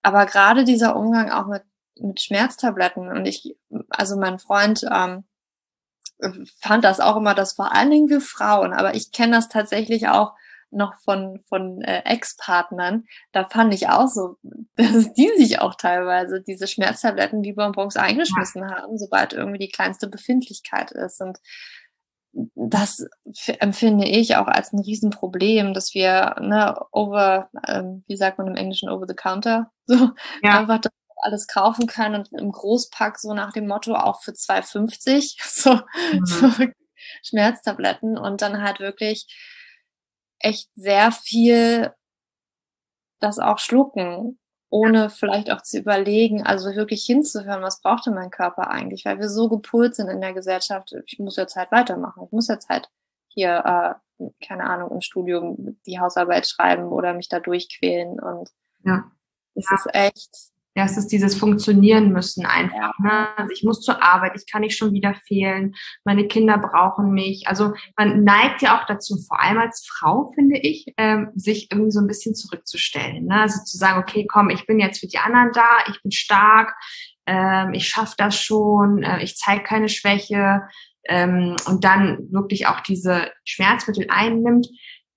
aber 0.02 0.26
gerade 0.26 0.66
dieser 0.66 0.96
Umgang 0.96 1.32
auch 1.32 1.48
mit, 1.48 1.64
mit 1.98 2.22
Schmerztabletten 2.22 3.08
und 3.08 3.26
ich, 3.26 3.56
also 3.90 4.18
mein 4.18 4.40
Freund 4.40 4.86
ähm, 4.92 5.24
fand 6.60 6.84
das 6.84 7.00
auch 7.00 7.16
immer, 7.18 7.34
das 7.34 7.54
vor 7.54 7.74
allen 7.74 7.92
Dingen 7.92 8.10
für 8.10 8.22
Frauen, 8.22 8.74
aber 8.74 8.94
ich 8.94 9.12
kenne 9.12 9.36
das 9.38 9.50
tatsächlich 9.50 10.08
auch 10.10 10.34
noch 10.72 10.94
von, 11.04 11.42
von 11.48 11.82
äh, 11.82 12.02
Ex-Partnern, 12.06 13.06
da 13.32 13.48
fand 13.48 13.74
ich 13.74 13.88
auch 13.88 14.08
so, 14.08 14.38
dass 14.76 15.14
die 15.14 15.32
sich 15.38 15.60
auch 15.60 15.76
teilweise 15.76 16.42
diese 16.42 16.68
Schmerztabletten 16.68 17.44
wie 17.44 17.54
Bonbons 17.54 17.96
eingeschmissen 17.96 18.62
ja. 18.62 18.76
haben, 18.76 18.98
sobald 18.98 19.34
irgendwie 19.34 19.60
die 19.60 19.72
kleinste 19.72 20.08
Befindlichkeit 20.08 20.92
ist. 20.92 21.22
Und 21.22 21.40
das 22.56 23.06
empfinde 23.60 24.06
ich 24.06 24.36
auch 24.36 24.48
als 24.48 24.74
ein 24.74 24.80
Riesenproblem, 24.80 25.74
dass 25.74 25.94
wir 25.94 26.36
ne, 26.42 26.76
over, 26.92 27.50
ähm, 27.68 28.04
wie 28.08 28.18
sagt 28.18 28.38
man 28.38 28.48
im 28.48 28.56
Englischen, 28.56 28.90
over 28.90 29.06
the 29.08 29.16
counter, 29.16 29.72
so 29.86 30.12
ja. 30.44 30.60
einfach 30.60 30.80
das 30.80 30.92
alles 31.18 31.48
kaufen 31.48 31.88
können 31.88 32.16
und 32.16 32.34
im 32.34 32.52
Großpack 32.52 33.18
so 33.18 33.34
nach 33.34 33.54
dem 33.54 33.68
Motto 33.68 33.96
auch 33.96 34.22
für 34.22 34.32
2,50 34.32 35.38
so, 35.44 35.74
mhm. 35.74 36.26
so 36.26 36.52
Schmerztabletten 37.24 38.18
und 38.18 38.42
dann 38.42 38.62
halt 38.62 38.80
wirklich 38.80 39.26
echt 40.40 40.70
sehr 40.76 41.12
viel 41.12 41.94
das 43.20 43.40
auch 43.40 43.60
schlucken 43.60 44.38
ohne 44.76 45.10
vielleicht 45.10 45.50
auch 45.52 45.62
zu 45.62 45.80
überlegen, 45.80 46.44
also 46.46 46.76
wirklich 46.76 47.06
hinzuhören, 47.06 47.62
was 47.62 47.80
braucht 47.80 48.08
denn 48.08 48.14
mein 48.14 48.30
Körper 48.30 48.70
eigentlich, 48.70 49.06
weil 49.06 49.20
wir 49.20 49.30
so 49.30 49.48
gepolt 49.48 49.96
sind 49.96 50.10
in 50.10 50.20
der 50.20 50.34
Gesellschaft, 50.34 50.94
ich 51.06 51.18
muss 51.18 51.38
jetzt 51.38 51.56
halt 51.56 51.72
weitermachen, 51.72 52.24
ich 52.26 52.32
muss 52.34 52.50
jetzt 52.50 52.68
halt 52.68 52.90
hier, 53.30 53.98
äh, 54.20 54.26
keine 54.46 54.66
Ahnung, 54.66 54.92
im 54.92 55.00
Studium 55.00 55.80
die 55.86 56.02
Hausarbeit 56.02 56.46
schreiben 56.46 56.90
oder 56.90 57.14
mich 57.14 57.30
da 57.30 57.40
durchquälen 57.40 58.20
und 58.20 58.50
ja. 58.84 59.10
es 59.54 59.66
ja. 59.70 59.78
ist 59.78 59.88
echt 59.94 60.55
ja, 60.76 60.84
es 60.84 60.98
ist 60.98 61.08
dieses 61.08 61.38
Funktionieren 61.38 62.12
müssen 62.12 62.46
einfach. 62.46 63.00
Ne? 63.00 63.30
Also 63.38 63.52
ich 63.54 63.64
muss 63.64 63.80
zur 63.80 64.04
Arbeit, 64.04 64.34
ich 64.36 64.46
kann 64.52 64.62
nicht 64.62 64.78
schon 64.78 64.92
wieder 64.92 65.16
fehlen, 65.26 65.74
meine 66.04 66.28
Kinder 66.28 66.58
brauchen 66.58 67.12
mich. 67.12 67.48
Also 67.48 67.74
man 67.96 68.26
neigt 68.26 68.62
ja 68.62 68.78
auch 68.78 68.86
dazu, 68.86 69.18
vor 69.26 69.40
allem 69.40 69.58
als 69.58 69.88
Frau, 69.88 70.34
finde 70.36 70.60
ich, 70.60 70.94
ähm, 70.98 71.30
sich 71.34 71.72
irgendwie 71.72 71.92
so 71.92 72.02
ein 72.02 72.08
bisschen 72.08 72.36
zurückzustellen. 72.36 73.26
Ne? 73.26 73.42
Also 73.42 73.64
zu 73.64 73.78
sagen, 73.78 74.02
okay, 74.02 74.28
komm, 74.30 74.50
ich 74.50 74.66
bin 74.66 74.80
jetzt 74.80 75.00
für 75.00 75.08
die 75.08 75.18
anderen 75.18 75.52
da, 75.54 75.78
ich 75.90 76.02
bin 76.02 76.12
stark, 76.12 76.76
ähm, 77.26 77.74
ich 77.74 77.88
schaffe 77.88 78.16
das 78.18 78.40
schon, 78.40 79.02
äh, 79.02 79.24
ich 79.24 79.38
zeige 79.38 79.64
keine 79.64 79.88
Schwäche 79.88 80.64
ähm, 81.06 81.56
und 81.68 81.86
dann 81.86 82.28
wirklich 82.32 82.68
auch 82.68 82.82
diese 82.82 83.32
Schmerzmittel 83.46 84.08
einnimmt. 84.10 84.68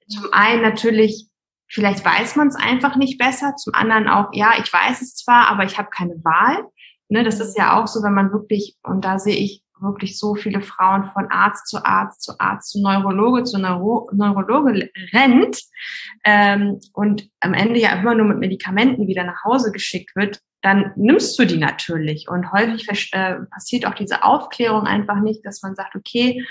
Zum 0.06 0.32
einen 0.32 0.62
natürlich 0.62 1.27
Vielleicht 1.68 2.04
weiß 2.04 2.36
man 2.36 2.48
es 2.48 2.56
einfach 2.56 2.96
nicht 2.96 3.18
besser. 3.18 3.54
Zum 3.56 3.74
anderen 3.74 4.08
auch, 4.08 4.28
ja, 4.32 4.52
ich 4.62 4.72
weiß 4.72 5.02
es 5.02 5.14
zwar, 5.14 5.48
aber 5.48 5.64
ich 5.64 5.78
habe 5.78 5.90
keine 5.90 6.14
Wahl. 6.24 6.64
Ne, 7.10 7.24
das 7.24 7.40
ist 7.40 7.56
ja 7.56 7.80
auch 7.80 7.86
so, 7.86 8.02
wenn 8.02 8.14
man 8.14 8.32
wirklich, 8.32 8.76
und 8.82 9.04
da 9.04 9.18
sehe 9.18 9.36
ich 9.36 9.62
wirklich 9.80 10.18
so 10.18 10.34
viele 10.34 10.60
Frauen 10.60 11.10
von 11.12 11.30
Arzt 11.30 11.68
zu 11.68 11.84
Arzt 11.84 12.22
zu 12.22 12.38
Arzt 12.38 12.70
zu 12.70 12.82
Neurologe 12.82 13.44
zu 13.44 13.58
Neuro 13.58 14.10
Neurologe 14.12 14.90
rennt 15.12 15.58
ähm, 16.24 16.80
und 16.92 17.28
am 17.40 17.54
Ende 17.54 17.80
ja 17.80 17.90
immer 17.90 18.14
nur 18.14 18.26
mit 18.26 18.38
Medikamenten 18.38 19.06
wieder 19.06 19.24
nach 19.24 19.44
Hause 19.44 19.72
geschickt 19.72 20.16
wird, 20.16 20.40
dann 20.62 20.92
nimmst 20.96 21.38
du 21.38 21.46
die 21.46 21.58
natürlich. 21.58 22.28
Und 22.28 22.52
häufig 22.52 23.10
äh, 23.12 23.36
passiert 23.50 23.86
auch 23.86 23.94
diese 23.94 24.24
Aufklärung 24.24 24.82
einfach 24.82 25.20
nicht, 25.20 25.44
dass 25.46 25.62
man 25.62 25.74
sagt, 25.74 25.94
okay, 25.94 26.44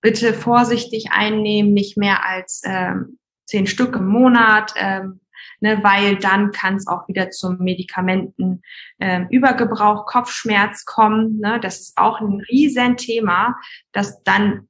bitte 0.00 0.34
vorsichtig 0.34 1.12
einnehmen, 1.12 1.72
nicht 1.72 1.96
mehr 1.96 2.26
als 2.26 2.62
ähm, 2.64 3.18
zehn 3.46 3.66
Stück 3.66 3.96
im 3.96 4.06
Monat, 4.06 4.74
ähm, 4.76 5.20
ne, 5.60 5.80
weil 5.82 6.16
dann 6.16 6.52
kann 6.52 6.76
es 6.76 6.86
auch 6.86 7.08
wieder 7.08 7.30
zum 7.30 7.58
Medikamentenübergebrauch, 7.58 10.00
ähm, 10.00 10.06
Kopfschmerz 10.06 10.84
kommen. 10.84 11.40
Ne? 11.40 11.58
Das 11.60 11.80
ist 11.80 11.96
auch 11.96 12.20
ein 12.20 12.40
Riesenthema, 12.48 13.56
dass 13.92 14.22
dann 14.22 14.68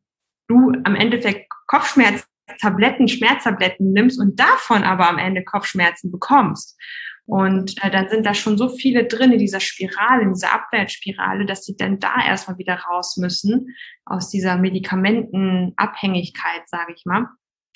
du 0.49 0.73
am 0.85 0.95
Endeffekt 0.95 1.51
Kopfschmerztabletten, 1.67 3.09
Schmerztabletten 3.09 3.93
nimmst 3.93 4.21
und 4.21 4.39
davon 4.39 4.85
aber 4.85 5.09
am 5.09 5.17
Ende 5.19 5.43
Kopfschmerzen 5.45 6.13
bekommst. 6.13 6.79
Und 7.27 7.83
äh, 7.83 7.91
dann 7.91 8.11
sind 8.11 8.27
da 8.27 8.35
schon 8.35 8.59
so 8.59 8.69
viele 8.69 9.07
drin 9.07 9.33
in 9.33 9.39
dieser 9.39 9.61
Spirale, 9.61 10.21
in 10.23 10.35
dieser 10.35 10.53
Abwärtsspirale, 10.53 11.47
dass 11.47 11.65
sie 11.65 11.75
dann 11.77 11.99
da 11.99 12.23
erstmal 12.25 12.59
wieder 12.59 12.81
raus 12.81 13.17
müssen 13.17 13.75
aus 14.05 14.29
dieser 14.29 14.59
Medikamentenabhängigkeit, 14.59 16.69
sage 16.69 16.93
ich 16.95 17.07
mal. 17.07 17.29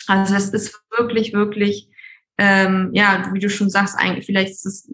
Also 0.08 0.34
es 0.34 0.48
ist 0.50 0.80
wirklich, 0.96 1.32
wirklich, 1.32 1.88
ähm, 2.38 2.90
ja, 2.92 3.30
wie 3.32 3.40
du 3.40 3.50
schon 3.50 3.70
sagst, 3.70 3.96
eigentlich 3.98 4.26
vielleicht 4.26 4.50
ist 4.50 4.66
es, 4.66 4.90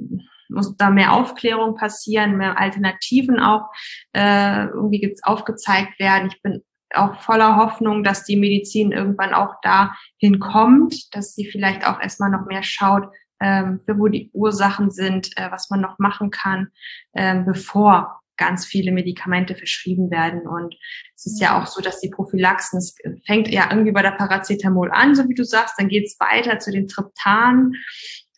muss 0.49 0.77
da 0.77 0.91
mehr 0.91 1.13
Aufklärung 1.13 1.77
passieren, 1.77 2.37
mehr 2.37 2.59
Alternativen 2.59 3.41
auch 3.41 3.71
äh, 4.13 4.67
irgendwie 4.67 5.17
aufgezeigt 5.23 5.99
werden. 5.99 6.29
Ich 6.33 6.43
bin 6.43 6.63
auch 6.93 7.21
voller 7.21 7.57
Hoffnung, 7.57 8.05
dass 8.05 8.25
die 8.25 8.37
Medizin 8.37 8.93
irgendwann 8.93 9.35
auch 9.35 9.55
dahin 9.63 10.39
kommt, 10.41 11.15
dass 11.15 11.35
sie 11.35 11.47
vielleicht 11.51 11.87
auch 11.87 12.01
erstmal 12.01 12.31
noch 12.31 12.47
mehr 12.47 12.63
schaut, 12.63 13.09
ähm, 13.41 13.81
wo 13.87 14.09
die 14.09 14.31
Ursachen 14.33 14.91
sind, 14.91 15.37
äh, 15.37 15.51
was 15.51 15.71
man 15.71 15.81
noch 15.81 15.99
machen 15.99 16.31
kann, 16.31 16.69
ähm, 17.15 17.45
bevor 17.45 18.21
ganz 18.37 18.67
viele 18.67 18.93
Medikamente 18.93 19.55
verschrieben 19.55 20.11
werden. 20.11 20.47
Und 20.47 20.75
es 21.17 21.27
ist 21.27 21.41
ja 21.41 21.61
auch 21.61 21.67
so, 21.67 21.81
dass 21.81 22.01
die 22.01 22.11
Prophylaxen, 22.11 22.79
es 22.79 22.97
fängt 23.27 23.49
ja 23.49 23.69
irgendwie 23.71 23.93
bei 23.93 24.03
der 24.03 24.13
Paracetamol 24.13 24.91
an, 24.93 25.15
so 25.15 25.29
wie 25.29 25.35
du 25.35 25.45
sagst, 25.45 25.75
dann 25.79 25.89
geht 25.89 26.07
es 26.07 26.19
weiter 26.21 26.59
zu 26.59 26.71
den 26.71 26.89
Triptanen. 26.89 27.75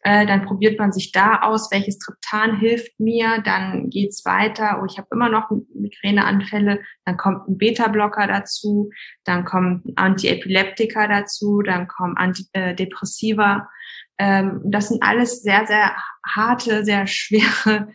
Äh, 0.06 0.24
dann 0.24 0.44
probiert 0.44 0.78
man 0.78 0.92
sich 0.92 1.10
da 1.10 1.40
aus, 1.40 1.72
welches 1.72 1.98
Triptan 1.98 2.60
hilft 2.60 3.00
mir, 3.00 3.42
dann 3.44 3.90
geht's 3.90 4.24
weiter, 4.24 4.78
oh, 4.80 4.86
ich 4.88 4.98
habe 4.98 5.08
immer 5.10 5.28
noch 5.28 5.50
Migräneanfälle, 5.74 6.80
dann 7.04 7.16
kommt 7.16 7.48
ein 7.48 7.58
Beta-Blocker 7.58 8.28
dazu, 8.28 8.90
dann 9.24 9.44
kommen 9.44 9.82
Antiepileptika 9.96 11.08
dazu, 11.08 11.60
dann 11.60 11.88
kommen 11.88 12.16
Antidepressiva. 12.16 13.68
Ähm, 14.16 14.60
das 14.64 14.90
sind 14.90 15.02
alles 15.02 15.42
sehr, 15.42 15.66
sehr 15.66 15.96
harte, 16.24 16.84
sehr 16.84 17.06
schwere 17.08 17.88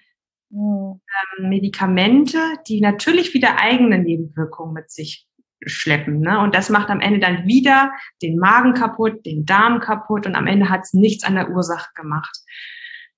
mhm. 0.52 1.02
ähm, 1.40 1.50
Medikamente, 1.50 2.38
die 2.68 2.82
natürlich 2.82 3.34
wieder 3.34 3.60
eigene 3.60 4.00
Nebenwirkungen 4.00 4.74
mit 4.74 4.92
sich 4.92 5.28
schleppen. 5.66 6.20
Ne? 6.20 6.40
Und 6.40 6.56
das 6.56 6.70
macht 6.70 6.90
am 6.90 7.02
Ende 7.02 7.20
dann 7.20 7.46
wieder 7.46 7.92
den 8.22 8.38
Magen 8.38 8.74
kaputt, 8.74 9.26
den 9.26 9.46
Darm 9.46 9.80
kaputt 9.80 10.26
und 10.26 10.36
am 10.36 10.48
Ende 10.48 10.70
hat 10.70 10.82
es 10.84 10.94
nichts 10.94 11.24
an 11.24 11.36
der 11.36 11.50
Ursache 11.50 11.90
gemacht. 11.96 12.36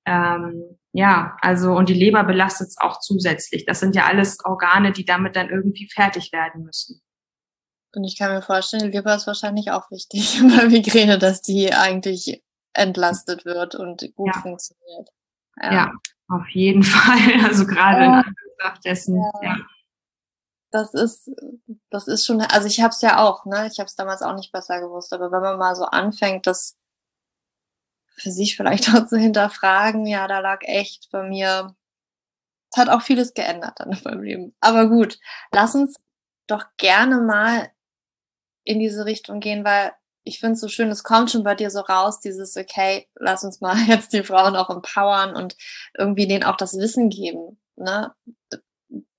Ähm, 0.06 0.78
ja, 0.92 1.38
also 1.42 1.74
und 1.74 1.90
die 1.90 1.94
Leber 1.94 2.24
belastet 2.24 2.68
es 2.68 2.78
auch 2.78 3.00
zusätzlich. 3.00 3.66
Das 3.66 3.80
sind 3.80 3.96
ja 3.96 4.06
alles 4.06 4.38
Organe, 4.44 4.92
die 4.92 5.06
damit 5.06 5.36
dann 5.36 5.50
irgendwie 5.50 5.90
fertig 5.90 6.32
werden 6.32 6.64
müssen. 6.64 7.02
Und 7.96 8.04
ich 8.04 8.18
kann 8.18 8.34
mir 8.34 8.42
vorstellen, 8.42 8.92
die 8.92 8.98
Leber 8.98 9.16
ist 9.16 9.28
wahrscheinlich 9.28 9.72
auch 9.72 9.90
wichtig 9.92 10.42
bei 10.58 10.68
Migräne, 10.68 11.18
dass 11.18 11.42
die 11.42 11.74
eigentlich 11.74 12.44
entlastet 12.74 13.46
wird 13.46 13.76
und 13.76 14.14
gut 14.16 14.36
ja. 14.36 14.42
funktioniert. 14.42 15.10
Ja. 15.62 15.74
ja. 15.74 15.92
Auf 16.34 16.48
jeden 16.50 16.84
Fall. 16.84 17.44
Also 17.46 17.66
gerade 17.66 18.02
ja. 18.02 18.20
in 18.20 18.26
Anbetracht 18.26 18.86
dessen. 18.86 19.18
Ja. 19.18 19.32
ja. 19.44 19.58
Das 20.72 20.94
ist, 20.96 21.30
das 21.92 22.08
ist 22.08 22.26
schon, 22.26 22.42
also 22.42 22.68
ich 22.68 22.82
habe 22.82 22.90
es 22.90 23.02
ja 23.02 23.20
auch, 23.20 23.46
ne? 23.46 23.70
Ich 23.72 23.78
habe 23.80 23.86
es 23.86 23.96
damals 23.96 24.24
auch 24.24 24.36
nicht 24.36 24.52
besser 24.52 24.82
gewusst, 24.82 25.14
aber 25.14 25.32
wenn 25.32 25.42
man 25.42 25.60
mal 25.60 25.76
so 25.76 25.86
anfängt, 25.86 26.48
das 26.48 26.78
für 28.16 28.32
sich 28.32 28.56
vielleicht 28.56 28.90
auch 28.96 29.06
zu 29.06 29.18
hinterfragen, 29.18 30.08
ja, 30.08 30.28
da 30.28 30.40
lag 30.40 30.62
echt 30.64 31.10
bei 31.12 31.24
mir 31.24 31.76
es 32.74 32.82
hat 32.82 32.90
auch 32.90 33.04
vieles 33.04 33.34
geändert 33.34 33.80
dann 33.80 33.92
in 33.92 34.02
meinem 34.04 34.24
Leben. 34.24 34.56
Aber 34.60 34.90
gut, 34.90 35.20
lass 35.52 35.76
uns 35.76 35.96
doch 36.48 36.66
gerne 36.78 37.22
mal 37.22 37.72
in 38.64 38.80
diese 38.80 39.06
Richtung 39.06 39.40
gehen, 39.40 39.64
weil 39.64 39.92
ich 40.24 40.40
finde 40.40 40.54
es 40.54 40.62
so 40.62 40.68
schön, 40.68 40.90
es 40.90 41.04
kommt 41.04 41.32
schon 41.32 41.44
bei 41.44 41.56
dir 41.56 41.70
so 41.70 41.82
raus, 41.82 42.20
dieses, 42.20 42.56
okay, 42.58 43.08
lass 43.16 43.44
uns 43.44 43.62
mal 43.62 43.76
jetzt 43.88 44.14
die 44.14 44.24
Frauen 44.24 44.56
auch 44.56 44.70
empowern 44.70 45.36
und 45.36 45.56
irgendwie 45.98 46.28
denen 46.28 46.44
auch 46.44 46.58
das 46.58 46.78
Wissen 46.78 47.10
geben, 47.10 47.60
ne, 47.76 48.14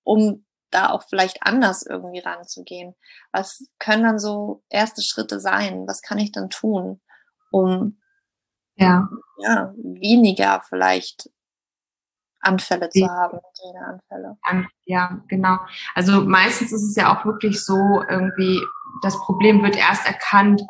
um 0.03 0.45
da 0.71 0.91
auch 0.91 1.05
vielleicht 1.05 1.39
anders 1.43 1.87
irgendwie 1.87 2.19
ranzugehen. 2.19 2.95
Was 3.33 3.65
können 3.79 4.03
dann 4.03 4.19
so 4.19 4.65
erste 4.69 5.03
Schritte 5.03 5.39
sein? 5.39 5.87
Was 5.87 6.03
kann 6.03 6.19
ich 6.19 6.33
dann 6.33 6.51
tun, 6.51 7.01
um 7.53 8.01
ja, 8.77 9.09
ja 9.39 9.73
weniger 9.77 10.63
vielleicht 10.69 11.31
Anfälle 12.41 12.89
zu 12.91 13.09
haben, 13.09 13.39
Anfälle. 13.87 14.37
Ja, 14.85 15.21
genau. 15.29 15.59
Also 15.95 16.23
meistens 16.23 16.73
ist 16.73 16.83
es 16.83 16.97
ja 16.97 17.17
auch 17.17 17.25
wirklich 17.25 17.65
so, 17.65 18.03
irgendwie, 18.09 18.61
das 19.03 19.19
Problem 19.21 19.63
wird 19.63 19.77
erst 19.77 20.07
erkannt, 20.07 20.63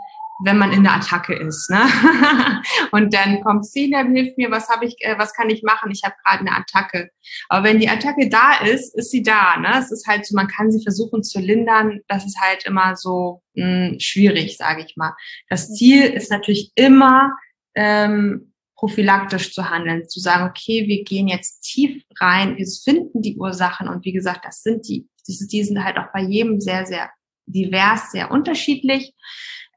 wenn 0.42 0.58
man 0.58 0.72
in 0.72 0.82
der 0.82 0.94
Attacke 0.94 1.34
ist. 1.34 1.70
Ne? 1.70 1.80
und 2.92 3.14
dann 3.14 3.40
kommt 3.42 3.66
Celia, 3.66 4.04
hilft 4.04 4.36
mir, 4.36 4.50
was 4.50 4.68
habe 4.68 4.86
ich, 4.86 4.96
äh, 5.00 5.16
was 5.18 5.32
kann 5.32 5.50
ich 5.50 5.62
machen? 5.62 5.90
Ich 5.90 6.02
habe 6.02 6.14
gerade 6.24 6.40
eine 6.40 6.56
Attacke. 6.56 7.10
Aber 7.48 7.64
wenn 7.64 7.78
die 7.78 7.88
Attacke 7.88 8.28
da 8.28 8.64
ist, 8.64 8.96
ist 8.96 9.10
sie 9.10 9.22
da. 9.22 9.56
Ne? 9.58 9.78
Es 9.78 9.92
ist 9.92 10.06
halt 10.06 10.26
so, 10.26 10.34
man 10.34 10.48
kann 10.48 10.72
sie 10.72 10.82
versuchen 10.82 11.22
zu 11.22 11.40
lindern. 11.40 12.00
Das 12.08 12.26
ist 12.26 12.40
halt 12.40 12.64
immer 12.64 12.96
so 12.96 13.42
mh, 13.54 13.64
hm, 13.64 14.00
schwierig, 14.00 14.56
sage 14.56 14.84
ich 14.86 14.96
mal. 14.96 15.14
Das 15.48 15.72
Ziel 15.72 16.02
ist 16.04 16.30
natürlich 16.30 16.72
immer 16.74 17.30
ähm, 17.76 18.52
prophylaktisch 18.74 19.54
zu 19.54 19.70
handeln, 19.70 20.08
zu 20.08 20.20
sagen, 20.20 20.48
okay, 20.48 20.86
wir 20.86 21.04
gehen 21.04 21.28
jetzt 21.28 21.60
tief 21.62 22.02
rein, 22.20 22.56
wir 22.56 22.66
finden 22.66 23.22
die 23.22 23.36
Ursachen 23.36 23.88
und 23.88 24.04
wie 24.04 24.12
gesagt, 24.12 24.44
das 24.44 24.62
sind 24.62 24.88
die, 24.88 25.08
die 25.26 25.64
sind 25.64 25.82
halt 25.84 25.96
auch 25.96 26.12
bei 26.12 26.20
jedem 26.20 26.60
sehr, 26.60 26.84
sehr 26.84 27.10
divers, 27.46 28.10
sehr 28.10 28.30
unterschiedlich. 28.30 29.14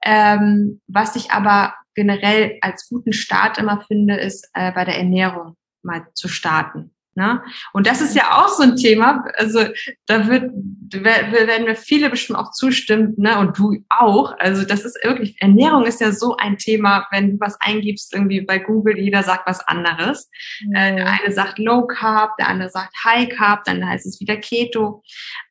Ähm, 0.03 0.81
was 0.87 1.15
ich 1.15 1.31
aber 1.31 1.73
generell 1.95 2.57
als 2.61 2.87
guten 2.89 3.13
Start 3.13 3.57
immer 3.57 3.81
finde, 3.87 4.15
ist 4.15 4.49
äh, 4.53 4.71
bei 4.71 4.85
der 4.85 4.97
Ernährung 4.97 5.55
mal 5.81 6.07
zu 6.13 6.27
starten. 6.27 6.91
Ne? 7.17 7.41
Und 7.73 7.87
das 7.87 7.99
ist 7.99 8.15
ja 8.15 8.37
auch 8.37 8.47
so 8.47 8.61
ein 8.61 8.75
Thema, 8.75 9.25
also 9.33 9.61
da 10.05 10.27
wird, 10.27 10.51
werden 10.53 11.65
wir 11.65 11.75
viele 11.75 12.11
bestimmt 12.11 12.37
auch 12.37 12.51
zustimmen, 12.51 13.15
ne? 13.17 13.39
und 13.39 13.57
du 13.57 13.75
auch. 13.89 14.35
Also 14.37 14.63
das 14.63 14.85
ist 14.85 15.03
wirklich, 15.03 15.35
Ernährung 15.41 15.85
ist 15.85 15.99
ja 15.99 16.11
so 16.11 16.37
ein 16.37 16.59
Thema, 16.59 17.07
wenn 17.09 17.31
du 17.31 17.39
was 17.39 17.59
eingibst, 17.59 18.13
irgendwie 18.13 18.41
bei 18.41 18.59
Google, 18.59 18.99
jeder 18.99 19.23
sagt 19.23 19.47
was 19.47 19.67
anderes. 19.67 20.29
Mhm. 20.61 20.73
Der 20.73 21.07
eine 21.07 21.33
sagt 21.33 21.57
Low 21.57 21.87
Carb, 21.87 22.37
der 22.37 22.49
andere 22.49 22.69
sagt 22.69 22.93
High 23.03 23.29
Carb, 23.29 23.63
dann 23.63 23.83
heißt 23.83 24.05
es 24.05 24.21
wieder 24.21 24.37
Keto. 24.37 25.01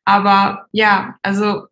Aber 0.04 0.66
ja, 0.70 1.16
also 1.22 1.64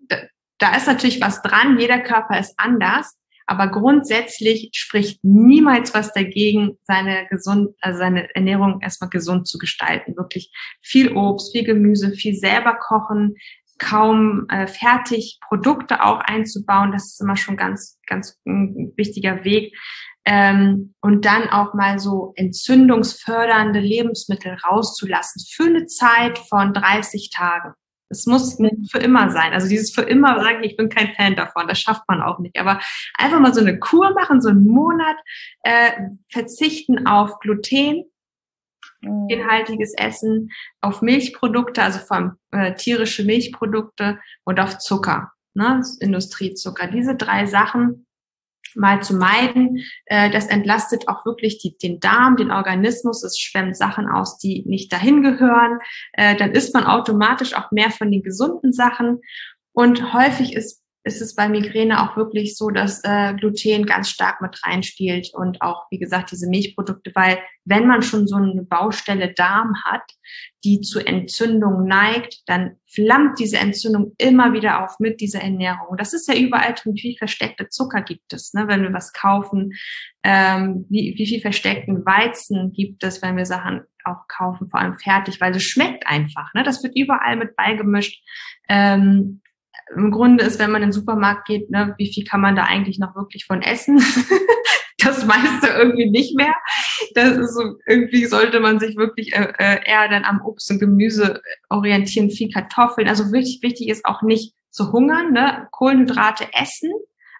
da, 0.65 0.77
ist 0.77 0.87
natürlich 0.87 1.21
was 1.21 1.43
dran, 1.43 1.79
jeder 1.79 2.01
Körper 2.01 2.39
ist 2.39 2.55
anders. 2.57 3.19
Aber 3.47 3.69
grundsätzlich 3.69 4.71
spricht 4.73 5.23
niemals 5.23 5.93
was 5.93 6.15
dagegen, 6.15 6.79
seine 6.85 7.27
gesund, 7.29 7.75
also 7.83 7.99
seine 7.99 8.35
Ernährung 8.35 8.81
erstmal 8.81 9.11
gesund 9.11 9.47
zu 9.47 9.59
gestalten. 9.59 10.17
Wirklich 10.17 10.51
viel 10.81 11.13
Obst, 11.13 11.53
viel 11.53 11.65
Gemüse, 11.65 12.13
viel 12.13 12.35
selber 12.35 12.75
kochen, 12.75 13.37
kaum 13.79 14.47
äh, 14.49 14.67
fertig 14.67 15.39
Produkte 15.47 16.03
auch 16.03 16.21
einzubauen. 16.21 16.93
Das 16.93 17.13
ist 17.13 17.21
immer 17.21 17.37
schon 17.37 17.59
ganz, 17.59 17.99
ganz 18.07 18.39
ein 18.47 18.95
wichtiger 18.97 19.45
Weg. 19.45 19.77
Ähm, 20.25 20.95
und 21.03 21.27
dann 21.27 21.51
auch 21.51 21.75
mal 21.75 21.99
so 21.99 22.33
entzündungsfördernde 22.37 23.81
Lebensmittel 23.81 24.55
rauszulassen 24.55 25.45
für 25.47 25.65
eine 25.65 25.85
Zeit 25.85 26.39
von 26.39 26.73
30 26.73 27.29
Tagen. 27.29 27.75
Es 28.09 28.27
muss 28.27 28.59
nicht 28.59 28.91
für 28.93 28.99
immer 28.99 29.31
sein. 29.31 29.53
Also 29.53 29.69
dieses 29.69 29.93
für 29.93 30.03
immer 30.03 30.41
sagen, 30.41 30.63
ich 30.63 30.77
bin 30.77 30.89
kein 30.89 31.15
Fan 31.15 31.37
davon, 31.37 31.67
das 31.67 31.81
schafft 31.81 32.03
man 32.09 32.23
auch 32.23 32.39
nicht. 32.39 32.59
Aber 32.59 32.81
einfach 33.17 33.41
mal 33.41 33.55
so 33.55 33.61
eine 33.61 33.79
Kur 33.79 34.13
machen, 34.13 34.41
so 34.41 34.51
einen 34.51 34.67
Monat, 34.67 35.17
äh, 35.63 35.91
verzichten 36.31 37.07
auf 37.07 37.39
Gluten, 37.41 38.05
inhaltiges 39.29 39.93
Essen, 39.97 40.51
auf 40.81 41.03
Milchprodukte, 41.03 41.83
also 41.83 41.99
vor 41.99 42.17
allem 42.17 42.33
äh, 42.53 42.75
tierische 42.75 43.25
Milchprodukte 43.25 44.19
und 44.45 44.61
auf 44.61 44.79
Zucker, 44.79 45.33
ne, 45.55 45.83
Industriezucker. 46.01 46.87
Diese 46.89 47.15
drei 47.15 47.47
Sachen 47.47 48.07
mal 48.75 49.03
zu 49.03 49.15
meiden. 49.15 49.85
Äh, 50.07 50.31
das 50.31 50.47
entlastet 50.47 51.09
auch 51.09 51.25
wirklich 51.25 51.59
die, 51.59 51.77
den 51.77 52.01
Darm, 52.01 52.37
den 52.37 52.51
Organismus. 52.51 53.23
Es 53.23 53.39
schwemmt 53.39 53.77
Sachen 53.77 54.09
aus, 54.09 54.39
die 54.39 54.65
nicht 54.67 54.93
dahin 54.93 55.23
gehören. 55.23 55.79
Äh, 56.13 56.37
dann 56.37 56.53
isst 56.53 56.75
man 56.75 56.85
automatisch 56.85 57.55
auch 57.55 57.71
mehr 57.71 57.91
von 57.91 58.11
den 58.11 58.23
gesunden 58.23 58.73
Sachen. 58.73 59.21
Und 59.73 60.13
häufig 60.13 60.55
ist 60.55 60.84
ist 61.05 61.21
es 61.21 61.35
bei 61.35 61.49
Migräne 61.49 62.03
auch 62.03 62.17
wirklich 62.17 62.57
so, 62.57 62.71
dass 62.71 63.03
äh, 63.05 63.35
Gluten 63.35 63.85
ganz 63.85 64.09
stark 64.09 64.41
mit 64.41 64.59
reinspielt 64.65 65.31
und 65.35 65.61
auch, 65.61 65.85
wie 65.91 65.99
gesagt, 65.99 66.33
diese 66.33 66.49
Milchprodukte, 66.49 67.13
weil 67.15 67.39
wenn 67.67 67.87
man 67.87 68.03
schon 68.03 68.27
so 68.27 68.37
eine 68.37 68.63
Baustelle 68.63 69.35
Darm 69.35 69.75
hat, 69.85 70.03
die 70.65 70.81
zu 70.81 71.01
Entzündung 71.01 71.87
neigt, 71.87 72.43
dann 72.47 72.77
flammt 72.87 73.39
diese 73.39 73.59
Entzündung 73.59 74.15
immer 74.17 74.55
wieder 74.55 74.83
auf 74.83 74.99
mit 74.99 75.21
dieser 75.21 75.43
Ernährung. 75.43 75.99
Das 75.99 76.15
ist 76.15 76.27
ja 76.27 76.35
überall 76.35 76.73
drin, 76.73 76.95
wie 76.95 77.01
viel 77.01 77.17
versteckte 77.19 77.69
Zucker 77.69 78.01
gibt 78.01 78.33
es, 78.33 78.55
ne, 78.55 78.67
wenn 78.67 78.83
wir 78.83 78.93
was 78.95 79.13
kaufen, 79.13 79.73
ähm, 80.23 80.87
wie, 80.89 81.15
wie 81.19 81.27
viel 81.27 81.43
versteckten 81.43 82.07
Weizen 82.07 82.73
gibt 82.73 83.05
es, 83.05 83.21
wenn 83.21 83.37
wir 83.37 83.45
Sachen 83.45 83.83
auch 84.05 84.27
kaufen, 84.29 84.71
vor 84.71 84.81
allem 84.81 84.99
fertig, 84.99 85.41
weil 85.41 85.55
es 85.55 85.65
schmeckt 85.65 86.07
einfach. 86.07 86.53
Ne? 86.55 86.63
Das 86.63 86.83
wird 86.83 86.97
überall 86.97 87.37
mit 87.37 87.57
beigemischt. 87.57 88.23
Ähm, 88.69 89.43
im 89.95 90.11
Grunde 90.11 90.45
ist, 90.45 90.59
wenn 90.59 90.71
man 90.71 90.83
in 90.83 90.89
den 90.89 90.93
Supermarkt 90.93 91.47
geht, 91.47 91.71
ne, 91.71 91.95
wie 91.99 92.13
viel 92.13 92.25
kann 92.25 92.41
man 92.41 92.57
da 92.57 92.65
eigentlich 92.65 92.99
noch 92.99 93.15
wirklich 93.15 93.45
von 93.45 93.63
essen? 93.63 93.99
das 94.99 95.25
meiste 95.27 95.69
irgendwie 95.69 96.11
nicht 96.11 96.37
mehr. 96.37 96.55
Das 97.15 97.37
ist 97.37 97.55
so, 97.55 97.77
irgendwie 97.87 98.25
sollte 98.27 98.61
man 98.61 98.79
sich 98.79 98.97
wirklich 98.97 99.35
äh, 99.35 99.53
äh, 99.59 99.81
eher 99.85 100.09
dann 100.09 100.25
am 100.25 100.41
Obst 100.43 100.71
und 100.71 100.79
Gemüse 100.79 101.43
orientieren, 101.69 102.31
viel 102.31 102.51
Kartoffeln. 102.51 103.09
Also 103.09 103.33
wichtig, 103.33 103.61
wichtig 103.63 103.89
ist 103.89 104.05
auch 104.05 104.23
nicht 104.23 104.55
zu 104.71 104.93
hungern, 104.93 105.33
ne? 105.33 105.69
Kohlenhydrate 105.71 106.49
essen, 106.53 106.91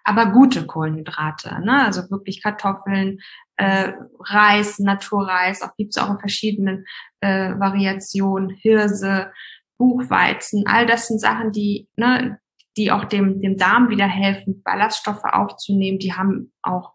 aber 0.03 0.27
gute 0.27 0.65
Kohlenhydrate, 0.65 1.61
ne? 1.63 1.85
Also 1.85 2.09
wirklich 2.09 2.41
Kartoffeln, 2.41 3.19
äh, 3.57 3.93
Reis, 4.19 4.79
Naturreis, 4.79 5.61
auch 5.61 5.75
gibt's 5.77 5.97
auch 5.97 6.09
in 6.09 6.19
verschiedenen 6.19 6.85
äh, 7.21 7.51
Variationen, 7.57 8.49
Hirse, 8.49 9.31
Buchweizen, 9.77 10.65
all 10.67 10.85
das 10.85 11.07
sind 11.07 11.19
Sachen, 11.19 11.51
die, 11.51 11.87
ne, 11.95 12.39
die 12.77 12.91
auch 12.91 13.05
dem, 13.05 13.41
dem 13.41 13.57
Darm 13.57 13.89
wieder 13.89 14.07
helfen, 14.07 14.61
Ballaststoffe 14.63 15.23
aufzunehmen. 15.23 15.99
Die 15.99 16.13
haben 16.13 16.53
auch 16.61 16.93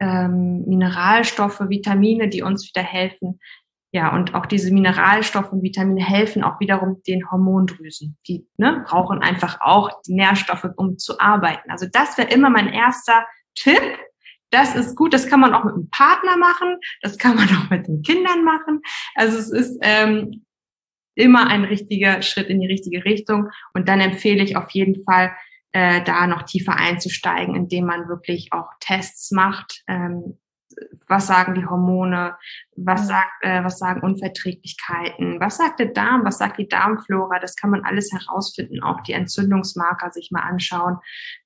ähm, 0.00 0.64
Mineralstoffe, 0.66 1.60
Vitamine, 1.68 2.28
die 2.28 2.42
uns 2.42 2.68
wieder 2.68 2.82
helfen. 2.82 3.40
Ja, 3.92 4.14
und 4.14 4.34
auch 4.34 4.46
diese 4.46 4.72
Mineralstoffe 4.72 5.50
und 5.50 5.62
Vitamine 5.62 6.04
helfen 6.04 6.44
auch 6.44 6.60
wiederum 6.60 7.02
den 7.08 7.28
Hormondrüsen. 7.28 8.16
Die 8.28 8.46
ne, 8.56 8.84
brauchen 8.86 9.20
einfach 9.20 9.58
auch 9.60 9.90
die 10.06 10.14
Nährstoffe, 10.14 10.68
um 10.76 10.96
zu 10.96 11.18
arbeiten. 11.18 11.70
Also 11.70 11.86
das 11.90 12.16
wäre 12.16 12.28
immer 12.28 12.50
mein 12.50 12.68
erster 12.68 13.26
Tipp. 13.56 13.82
Das 14.50 14.76
ist 14.76 14.96
gut, 14.96 15.12
das 15.12 15.26
kann 15.26 15.40
man 15.40 15.54
auch 15.54 15.64
mit 15.64 15.74
einem 15.74 15.90
Partner 15.90 16.36
machen, 16.36 16.76
das 17.02 17.18
kann 17.18 17.36
man 17.36 17.48
auch 17.56 17.70
mit 17.70 17.88
den 17.88 18.02
Kindern 18.02 18.44
machen. 18.44 18.80
Also 19.16 19.38
es 19.38 19.50
ist 19.50 19.78
ähm, 19.82 20.44
immer 21.20 21.46
ein 21.46 21.64
richtiger 21.64 22.22
Schritt 22.22 22.48
in 22.48 22.60
die 22.60 22.66
richtige 22.66 23.04
Richtung. 23.04 23.48
Und 23.74 23.88
dann 23.88 24.00
empfehle 24.00 24.42
ich 24.42 24.56
auf 24.56 24.70
jeden 24.70 25.04
Fall, 25.04 25.32
äh, 25.72 26.02
da 26.02 26.26
noch 26.26 26.42
tiefer 26.42 26.76
einzusteigen, 26.76 27.54
indem 27.54 27.86
man 27.86 28.08
wirklich 28.08 28.52
auch 28.52 28.70
Tests 28.80 29.30
macht. 29.30 29.84
Ähm, 29.86 30.38
was 31.08 31.26
sagen 31.26 31.54
die 31.54 31.66
Hormone? 31.66 32.36
Was 32.76 33.08
sagt, 33.08 33.42
äh, 33.42 33.62
was 33.64 33.78
sagen 33.78 34.02
Unverträglichkeiten? 34.02 35.40
Was 35.40 35.56
sagt 35.56 35.80
der 35.80 35.86
Darm? 35.86 36.24
Was 36.24 36.38
sagt 36.38 36.58
die 36.58 36.68
Darmflora? 36.68 37.38
Das 37.40 37.56
kann 37.56 37.70
man 37.70 37.84
alles 37.84 38.12
herausfinden. 38.12 38.82
Auch 38.82 39.00
die 39.02 39.12
Entzündungsmarker 39.12 40.10
sich 40.10 40.30
mal 40.30 40.42
anschauen, 40.42 40.98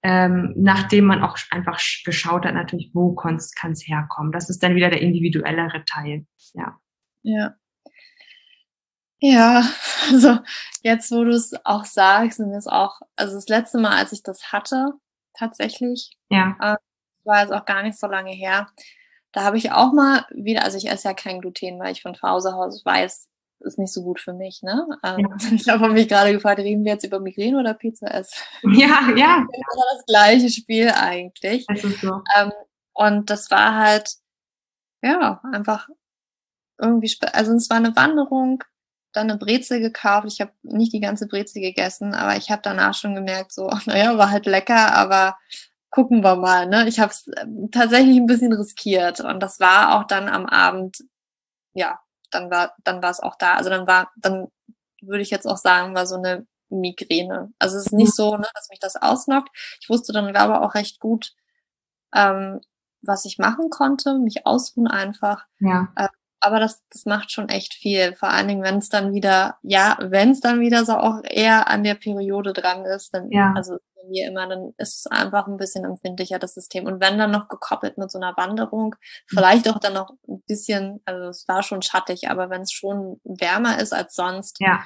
ähm, 0.02 0.52
nachdem 0.56 1.06
man 1.06 1.22
auch 1.22 1.38
einfach 1.50 1.80
geschaut 2.04 2.44
hat, 2.44 2.54
natürlich, 2.54 2.90
wo 2.92 3.14
kann 3.14 3.36
es 3.36 3.54
herkommen. 3.86 4.32
Das 4.32 4.50
ist 4.50 4.62
dann 4.62 4.74
wieder 4.74 4.90
der 4.90 5.00
individuellere 5.00 5.84
Teil. 5.84 6.26
Ja. 6.52 6.78
Ja. 7.22 7.54
Ja, 9.24 9.62
also 10.10 10.38
jetzt, 10.82 11.10
wo 11.10 11.24
du 11.24 11.30
es 11.30 11.54
auch 11.64 11.86
sagst, 11.86 12.40
und 12.40 12.52
es 12.52 12.66
auch, 12.66 13.00
also 13.16 13.34
das 13.34 13.48
letzte 13.48 13.78
Mal, 13.78 13.96
als 13.96 14.12
ich 14.12 14.22
das 14.22 14.52
hatte, 14.52 14.92
tatsächlich, 15.32 16.10
ja. 16.28 16.56
äh, 16.60 16.76
war 17.24 17.40
jetzt 17.40 17.52
auch 17.52 17.64
gar 17.64 17.82
nicht 17.82 17.98
so 17.98 18.06
lange 18.06 18.32
her, 18.32 18.68
da 19.32 19.44
habe 19.44 19.56
ich 19.56 19.72
auch 19.72 19.94
mal 19.94 20.26
wieder, 20.30 20.62
also 20.62 20.76
ich 20.76 20.90
esse 20.90 21.08
ja 21.08 21.14
kein 21.14 21.40
Gluten, 21.40 21.80
weil 21.80 21.92
ich 21.92 22.02
von 22.02 22.20
Hause 22.20 22.54
aus 22.54 22.84
weiß, 22.84 23.28
ist 23.60 23.78
nicht 23.78 23.94
so 23.94 24.02
gut 24.02 24.20
für 24.20 24.34
mich, 24.34 24.60
ne? 24.62 24.86
Ähm, 25.02 25.20
ja. 25.20 25.36
Ich 25.52 25.68
habe 25.70 25.88
mich 25.88 26.06
gerade 26.06 26.32
gefragt, 26.32 26.58
reden 26.58 26.84
wir 26.84 26.92
jetzt 26.92 27.04
über 27.04 27.18
Migräne 27.18 27.58
oder 27.58 27.72
Pizza 27.72 28.12
essen? 28.12 28.36
Ja, 28.74 29.08
ja. 29.16 29.46
Das 29.50 29.76
war 29.76 29.96
das 29.96 30.04
gleiche 30.06 30.50
Spiel 30.50 30.90
eigentlich. 30.90 31.64
Das 31.66 31.82
ist 31.82 32.02
so. 32.02 32.20
Ähm, 32.36 32.52
und 32.92 33.30
das 33.30 33.50
war 33.50 33.74
halt, 33.74 34.16
ja, 35.02 35.40
einfach 35.50 35.88
irgendwie, 36.78 37.16
also 37.32 37.54
es 37.54 37.70
war 37.70 37.78
eine 37.78 37.96
Wanderung 37.96 38.62
dann 39.14 39.30
eine 39.30 39.38
Brezel 39.38 39.80
gekauft. 39.80 40.26
Ich 40.28 40.40
habe 40.40 40.52
nicht 40.62 40.92
die 40.92 41.00
ganze 41.00 41.26
Brezel 41.26 41.62
gegessen, 41.62 42.14
aber 42.14 42.36
ich 42.36 42.50
habe 42.50 42.62
danach 42.62 42.94
schon 42.94 43.14
gemerkt, 43.14 43.52
so, 43.52 43.70
naja, 43.86 44.18
war 44.18 44.30
halt 44.30 44.46
lecker, 44.46 44.94
aber 44.94 45.36
gucken 45.90 46.22
wir 46.24 46.36
mal. 46.36 46.66
Ne? 46.66 46.88
Ich 46.88 46.98
habe 47.00 47.12
es 47.12 47.30
ähm, 47.40 47.70
tatsächlich 47.70 48.16
ein 48.16 48.26
bisschen 48.26 48.52
riskiert 48.52 49.20
und 49.20 49.40
das 49.40 49.60
war 49.60 49.96
auch 49.96 50.04
dann 50.04 50.28
am 50.28 50.46
Abend, 50.46 50.98
ja, 51.72 52.00
dann 52.30 52.50
war 52.50 52.74
dann 52.84 53.02
war 53.02 53.10
es 53.10 53.20
auch 53.20 53.36
da. 53.36 53.54
Also 53.54 53.70
dann 53.70 53.86
war, 53.86 54.10
dann 54.16 54.48
würde 55.00 55.22
ich 55.22 55.30
jetzt 55.30 55.46
auch 55.46 55.56
sagen, 55.56 55.94
war 55.94 56.06
so 56.06 56.16
eine 56.16 56.46
Migräne. 56.68 57.52
Also 57.58 57.76
es 57.76 57.86
ist 57.86 57.92
nicht 57.92 58.14
so, 58.14 58.36
ne, 58.36 58.46
dass 58.54 58.68
mich 58.70 58.80
das 58.80 58.96
ausnockt. 58.96 59.50
Ich 59.80 59.88
wusste 59.88 60.12
dann 60.12 60.34
aber 60.34 60.62
auch 60.62 60.74
recht 60.74 60.98
gut, 61.00 61.32
ähm, 62.14 62.60
was 63.02 63.24
ich 63.24 63.38
machen 63.38 63.70
konnte, 63.70 64.18
mich 64.18 64.46
ausruhen 64.46 64.88
einfach. 64.88 65.46
Ja. 65.60 65.92
Äh, 65.96 66.08
aber 66.44 66.60
das, 66.60 66.82
das 66.90 67.06
macht 67.06 67.32
schon 67.32 67.48
echt 67.48 67.74
viel. 67.74 68.14
Vor 68.14 68.28
allen 68.28 68.48
Dingen, 68.48 68.62
wenn 68.62 68.78
es 68.78 68.88
dann 68.88 69.12
wieder, 69.12 69.56
ja, 69.62 69.96
wenn 70.00 70.30
es 70.30 70.40
dann 70.40 70.60
wieder 70.60 70.84
so 70.84 70.92
auch 70.94 71.22
eher 71.24 71.68
an 71.68 71.82
der 71.84 71.94
Periode 71.94 72.52
dran 72.52 72.84
ist, 72.84 73.14
dann, 73.14 73.30
ja. 73.30 73.52
also 73.56 73.78
bei 73.96 74.08
mir 74.08 74.28
immer, 74.28 74.46
dann 74.46 74.74
ist 74.76 74.98
es 74.98 75.06
einfach 75.10 75.46
ein 75.46 75.56
bisschen 75.56 75.84
empfindlicher, 75.84 76.38
das 76.38 76.54
System. 76.54 76.86
Und 76.86 77.00
wenn 77.00 77.18
dann 77.18 77.30
noch 77.30 77.48
gekoppelt 77.48 77.98
mit 77.98 78.10
so 78.10 78.18
einer 78.18 78.36
Wanderung, 78.36 78.94
mhm. 78.94 79.38
vielleicht 79.38 79.68
auch 79.68 79.78
dann 79.78 79.94
noch 79.94 80.10
ein 80.28 80.42
bisschen, 80.46 81.00
also 81.04 81.28
es 81.28 81.48
war 81.48 81.62
schon 81.62 81.82
schattig, 81.82 82.28
aber 82.28 82.50
wenn 82.50 82.62
es 82.62 82.72
schon 82.72 83.20
wärmer 83.24 83.80
ist 83.80 83.92
als 83.92 84.14
sonst, 84.14 84.60
ja. 84.60 84.82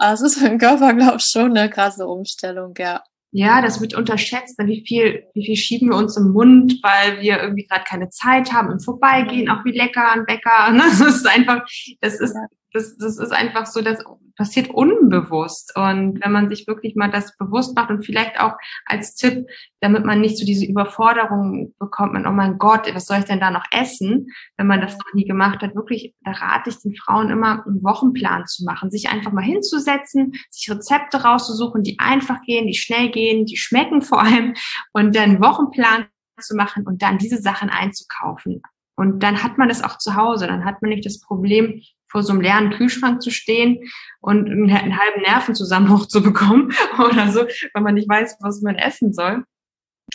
Also 0.00 0.26
es 0.26 0.32
ist 0.32 0.38
für 0.40 0.48
den 0.48 0.58
Körper, 0.58 0.94
glaube 0.94 1.16
ich, 1.18 1.24
schon 1.24 1.56
eine 1.56 1.68
krasse 1.68 2.06
Umstellung, 2.06 2.72
ja. 2.78 3.02
Ja, 3.30 3.60
das 3.60 3.80
wird 3.80 3.94
unterschätzt, 3.94 4.58
ne? 4.58 4.66
wie 4.66 4.84
viel, 4.86 5.24
wie 5.34 5.44
viel 5.44 5.56
schieben 5.56 5.90
wir 5.90 5.96
uns 5.96 6.16
im 6.16 6.32
Mund, 6.32 6.78
weil 6.82 7.20
wir 7.20 7.42
irgendwie 7.42 7.66
gerade 7.66 7.84
keine 7.84 8.08
Zeit 8.08 8.52
haben 8.52 8.70
im 8.70 8.80
Vorbeigehen, 8.80 9.50
auch 9.50 9.64
wie 9.66 9.76
lecker 9.76 10.12
ein 10.12 10.24
Bäcker. 10.24 10.70
Ne? 10.72 10.82
Das 10.82 11.00
ist 11.00 11.26
einfach, 11.26 11.62
das 12.00 12.20
ist, 12.20 12.34
das, 12.72 12.96
das 12.96 13.18
ist 13.18 13.32
einfach 13.32 13.66
so, 13.66 13.82
das 13.82 14.02
passiert 14.38 14.70
unbewusst. 14.70 15.76
Und 15.76 16.24
wenn 16.24 16.32
man 16.32 16.48
sich 16.48 16.66
wirklich 16.66 16.94
mal 16.94 17.10
das 17.10 17.36
bewusst 17.36 17.76
macht 17.76 17.90
und 17.90 18.04
vielleicht 18.04 18.40
auch 18.40 18.54
als 18.86 19.16
Tipp, 19.16 19.46
damit 19.80 20.04
man 20.04 20.20
nicht 20.20 20.38
so 20.38 20.46
diese 20.46 20.64
Überforderung 20.64 21.74
bekommt, 21.78 22.14
man, 22.14 22.26
oh 22.26 22.30
mein 22.30 22.56
Gott, 22.56 22.88
was 22.94 23.06
soll 23.06 23.18
ich 23.18 23.24
denn 23.24 23.40
da 23.40 23.50
noch 23.50 23.64
essen, 23.72 24.28
wenn 24.56 24.68
man 24.68 24.80
das 24.80 24.96
noch 24.96 25.12
nie 25.12 25.26
gemacht 25.26 25.60
hat, 25.60 25.74
wirklich, 25.74 26.14
da 26.22 26.30
rate 26.30 26.70
ich 26.70 26.80
den 26.80 26.94
Frauen 26.94 27.30
immer, 27.30 27.66
einen 27.66 27.82
Wochenplan 27.82 28.46
zu 28.46 28.64
machen, 28.64 28.90
sich 28.90 29.10
einfach 29.10 29.32
mal 29.32 29.44
hinzusetzen, 29.44 30.32
sich 30.50 30.70
Rezepte 30.70 31.22
rauszusuchen, 31.22 31.82
die 31.82 31.98
einfach 31.98 32.40
gehen, 32.42 32.68
die 32.68 32.74
schnell 32.74 33.10
gehen, 33.10 33.44
die 33.44 33.56
schmecken 33.56 34.00
vor 34.02 34.22
allem 34.22 34.54
und 34.92 35.16
dann 35.16 35.42
Wochenplan 35.42 36.06
zu 36.40 36.54
machen 36.54 36.86
und 36.86 37.02
dann 37.02 37.18
diese 37.18 37.38
Sachen 37.38 37.68
einzukaufen. 37.68 38.62
Und 38.94 39.22
dann 39.22 39.42
hat 39.42 39.58
man 39.58 39.68
das 39.68 39.82
auch 39.82 39.98
zu 39.98 40.16
Hause. 40.16 40.48
Dann 40.48 40.64
hat 40.64 40.82
man 40.82 40.90
nicht 40.90 41.06
das 41.06 41.20
Problem, 41.20 41.80
vor 42.10 42.22
so 42.22 42.32
einem 42.32 42.40
leeren 42.40 42.70
Kühlschrank 42.70 43.22
zu 43.22 43.30
stehen 43.30 43.78
und 44.20 44.48
einen, 44.48 44.70
halben 44.72 45.22
Nervenzusammenbruch 45.22 46.06
zu 46.06 46.22
bekommen 46.22 46.72
oder 46.98 47.30
so, 47.30 47.46
weil 47.74 47.82
man 47.82 47.94
nicht 47.94 48.08
weiß, 48.08 48.36
was 48.40 48.62
man 48.62 48.76
essen 48.76 49.12
soll. 49.12 49.44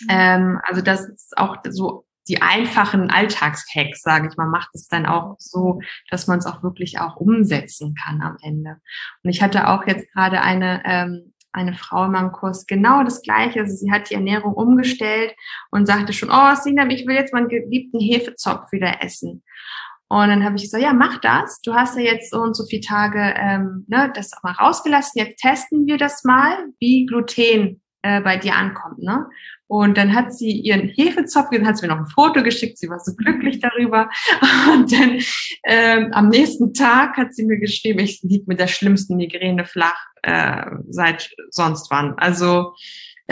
Ähm, 0.09 0.59
also 0.63 0.81
das 0.81 1.07
ist 1.07 1.37
auch 1.37 1.57
so 1.69 2.05
die 2.27 2.41
einfachen 2.41 3.09
Alltagshacks, 3.09 4.01
sage 4.01 4.29
ich 4.31 4.37
mal, 4.37 4.47
macht 4.47 4.69
es 4.73 4.87
dann 4.87 5.05
auch 5.05 5.35
so, 5.39 5.81
dass 6.09 6.27
man 6.27 6.39
es 6.39 6.45
auch 6.45 6.63
wirklich 6.63 6.99
auch 6.99 7.17
umsetzen 7.17 7.95
kann 7.95 8.21
am 8.21 8.37
Ende. 8.41 8.77
Und 9.23 9.29
ich 9.29 9.41
hatte 9.41 9.67
auch 9.67 9.85
jetzt 9.85 10.09
gerade 10.13 10.41
eine 10.41 10.81
ähm, 10.85 11.33
eine 11.53 11.75
Frau 11.75 12.05
in 12.05 12.11
meinem 12.11 12.31
Kurs 12.31 12.65
genau 12.65 13.03
das 13.03 13.21
Gleiche. 13.21 13.61
Also 13.61 13.75
sie 13.75 13.91
hat 13.91 14.09
die 14.09 14.15
Ernährung 14.15 14.53
umgestellt 14.53 15.35
und 15.69 15.85
sagte 15.85 16.11
schon, 16.11 16.29
oh, 16.31 16.55
Sina, 16.55 16.89
ich 16.89 17.05
will 17.05 17.15
jetzt 17.15 17.33
meinen 17.33 17.47
geliebten 17.47 17.99
Hefezopf 17.99 18.71
wieder 18.71 19.03
essen. 19.03 19.43
Und 20.13 20.27
dann 20.27 20.43
habe 20.43 20.57
ich 20.57 20.61
gesagt, 20.61 20.83
ja, 20.83 20.93
mach 20.93 21.19
das. 21.21 21.59
Du 21.61 21.73
hast 21.73 21.97
ja 21.97 22.03
jetzt 22.03 22.29
so 22.29 22.39
und 22.39 22.55
so 22.55 22.65
viele 22.65 22.83
Tage 22.83 23.33
ähm, 23.35 23.83
ne, 23.87 24.11
das 24.13 24.31
auch 24.33 24.43
mal 24.43 24.51
rausgelassen. 24.51 25.19
Jetzt 25.19 25.41
testen 25.41 25.87
wir 25.87 25.97
das 25.97 26.23
mal, 26.23 26.55
wie 26.79 27.07
Gluten 27.07 27.81
äh, 28.03 28.21
bei 28.21 28.37
dir 28.37 28.55
ankommt. 28.55 28.99
Ne? 28.99 29.25
Und 29.65 29.97
dann 29.97 30.13
hat 30.13 30.31
sie 30.31 30.51
ihren 30.51 30.87
Hefezopf, 30.87 31.47
dann 31.51 31.65
hat 31.65 31.77
sie 31.77 31.87
mir 31.87 31.95
noch 31.95 32.01
ein 32.01 32.11
Foto 32.13 32.43
geschickt, 32.43 32.77
sie 32.77 32.89
war 32.89 32.99
so 32.99 33.15
glücklich 33.15 33.59
darüber. 33.59 34.07
Und 34.71 34.91
dann 34.91 35.19
ähm, 35.65 36.09
am 36.13 36.29
nächsten 36.29 36.75
Tag 36.75 37.17
hat 37.17 37.33
sie 37.33 37.45
mir 37.45 37.57
geschrieben, 37.57 37.97
ich 37.97 38.21
lieg 38.21 38.47
mit 38.47 38.59
der 38.59 38.67
schlimmsten 38.67 39.15
Migräne 39.15 39.65
flach 39.65 39.97
äh, 40.21 40.63
seit 40.89 41.31
sonst 41.49 41.89
wann. 41.89 42.13
Also 42.17 42.75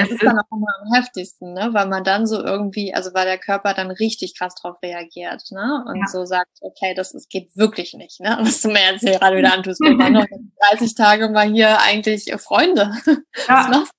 es 0.03 0.11
ist 0.11 0.23
dann 0.23 0.37
auch 0.37 0.51
immer 0.51 0.67
am 0.81 0.93
heftigsten, 0.93 1.53
ne? 1.53 1.69
Weil 1.73 1.87
man 1.87 2.03
dann 2.03 2.25
so 2.27 2.43
irgendwie, 2.43 2.93
also 2.93 3.13
weil 3.13 3.25
der 3.25 3.37
Körper 3.37 3.73
dann 3.73 3.91
richtig 3.91 4.37
krass 4.37 4.55
drauf 4.55 4.77
reagiert, 4.83 5.43
ne? 5.51 5.83
Und 5.87 5.99
ja. 5.99 6.07
so 6.07 6.25
sagt, 6.25 6.51
okay, 6.61 6.93
das, 6.93 7.11
das 7.11 7.27
geht 7.27 7.55
wirklich 7.55 7.93
nicht, 7.93 8.19
ne? 8.19 8.37
Was 8.41 8.61
du 8.61 8.69
mir 8.69 8.91
jetzt 8.91 9.01
hier 9.01 9.17
gerade 9.17 9.37
wieder 9.37 9.53
antust, 9.53 9.81
wir 9.81 9.97
waren 9.97 10.13
noch 10.13 10.25
30 10.71 10.95
Tage 10.95 11.29
mal 11.29 11.49
hier 11.49 11.79
eigentlich 11.81 12.31
Freunde. 12.37 12.91
Ja. 13.05 13.15
Was 13.47 13.67
machst 13.69 13.93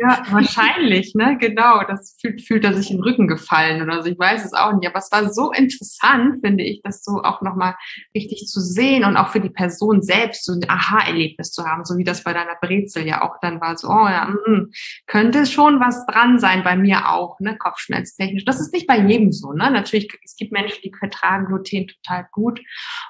ja, 0.00 0.22
wahrscheinlich, 0.30 1.14
ne? 1.14 1.36
Genau. 1.38 1.82
Das 1.86 2.16
fühlt, 2.20 2.42
fühlt 2.42 2.64
er 2.64 2.74
sich 2.74 2.90
in 2.90 2.96
den 2.96 3.04
Rücken 3.04 3.28
gefallen 3.28 3.82
oder 3.82 4.02
so. 4.02 4.08
Ich 4.08 4.18
weiß 4.18 4.44
es 4.44 4.52
auch 4.52 4.72
nicht. 4.72 4.88
Aber 4.88 4.98
es 4.98 5.10
war 5.12 5.32
so 5.32 5.52
interessant, 5.52 6.40
finde 6.44 6.64
ich, 6.64 6.80
das 6.82 7.04
so 7.04 7.22
auch 7.22 7.42
nochmal 7.42 7.74
richtig 8.14 8.46
zu 8.46 8.60
sehen 8.60 9.04
und 9.04 9.16
auch 9.16 9.28
für 9.28 9.40
die 9.40 9.50
Person 9.50 10.02
selbst 10.02 10.44
so 10.44 10.52
ein 10.52 10.68
Aha-Erlebnis 10.68 11.52
zu 11.52 11.64
haben, 11.64 11.84
so 11.84 11.96
wie 11.96 12.04
das 12.04 12.24
bei 12.24 12.32
deiner 12.32 12.56
Brezel 12.60 13.06
ja 13.06 13.22
auch 13.22 13.38
dann 13.40 13.60
war, 13.60 13.76
so, 13.76 13.88
oh 13.88 14.08
ja, 14.08 14.26
mm, 14.26 14.72
könnte 15.06 15.46
schon 15.46 15.80
was 15.80 16.06
dran 16.06 16.38
sein, 16.38 16.64
bei 16.64 16.76
mir 16.76 17.10
auch, 17.10 17.38
ne? 17.40 17.56
Kopfschmerztechnisch. 17.56 18.44
Das 18.44 18.60
ist 18.60 18.72
nicht 18.72 18.86
bei 18.86 18.98
jedem 18.98 19.32
so, 19.32 19.52
ne? 19.52 19.70
Natürlich, 19.70 20.08
es 20.24 20.36
gibt 20.36 20.52
Menschen, 20.52 20.80
die 20.82 20.92
vertragen 20.92 21.46
Gluten 21.46 21.86
total 21.86 22.26
gut. 22.32 22.60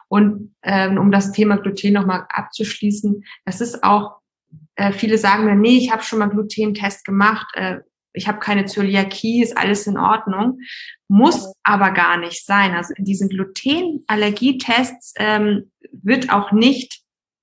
Und 0.09 0.55
ähm, 0.63 0.99
um 0.99 1.11
das 1.11 1.33
Thema 1.33 1.57
Gluten 1.57 1.95
nochmal 1.95 2.27
abzuschließen, 2.29 3.25
es 3.45 3.61
ist 3.61 3.83
auch 3.83 4.22
äh, 4.77 4.93
viele 4.93 5.19
sagen 5.19 5.45
mir, 5.45 5.55
nee, 5.55 5.79
ich 5.79 5.91
habe 5.91 6.03
schon 6.03 6.19
mal 6.19 6.29
Glutentest 6.29 7.05
gemacht, 7.05 7.47
äh, 7.55 7.81
ich 8.15 8.29
habe 8.29 8.41
keine 8.41 8.67
Zöliakie, 8.67 9.43
ist 9.43 9.57
alles 9.57 9.87
in 9.87 9.97
Ordnung. 9.97 10.61
Muss 11.09 11.55
aber 11.63 11.91
gar 11.93 12.19
nicht 12.19 12.45
sein. 12.45 12.75
Also 12.75 12.93
in 12.95 13.05
diesen 13.05 13.29
Glutenallergietests 13.29 15.15
ähm, 15.17 15.71
wird 15.93 16.31
auch 16.31 16.53
nicht 16.53 17.01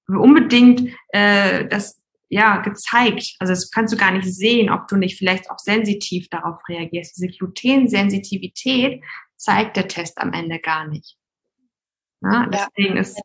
unbedingt 0.08 0.94
äh, 1.10 1.68
das 1.68 2.00
ja 2.30 2.58
gezeigt. 2.58 3.36
Also 3.40 3.54
das 3.54 3.72
kannst 3.72 3.94
du 3.94 3.98
gar 3.98 4.12
nicht 4.12 4.28
sehen, 4.28 4.70
ob 4.70 4.88
du 4.88 4.96
nicht 4.96 5.18
vielleicht 5.18 5.50
auch 5.50 5.60
sensitiv 5.60 6.30
darauf 6.30 6.58
reagierst. 6.68 7.18
Diese 7.18 7.28
Glutensensitivität 7.28 9.04
zeigt 9.36 9.78
der 9.78 9.88
Test 9.88 10.20
am 10.20 10.34
Ende 10.34 10.60
gar 10.60 10.88
nicht. 10.88 11.18
Na, 12.22 12.48
deswegen 12.48 12.98
ist 12.98 13.20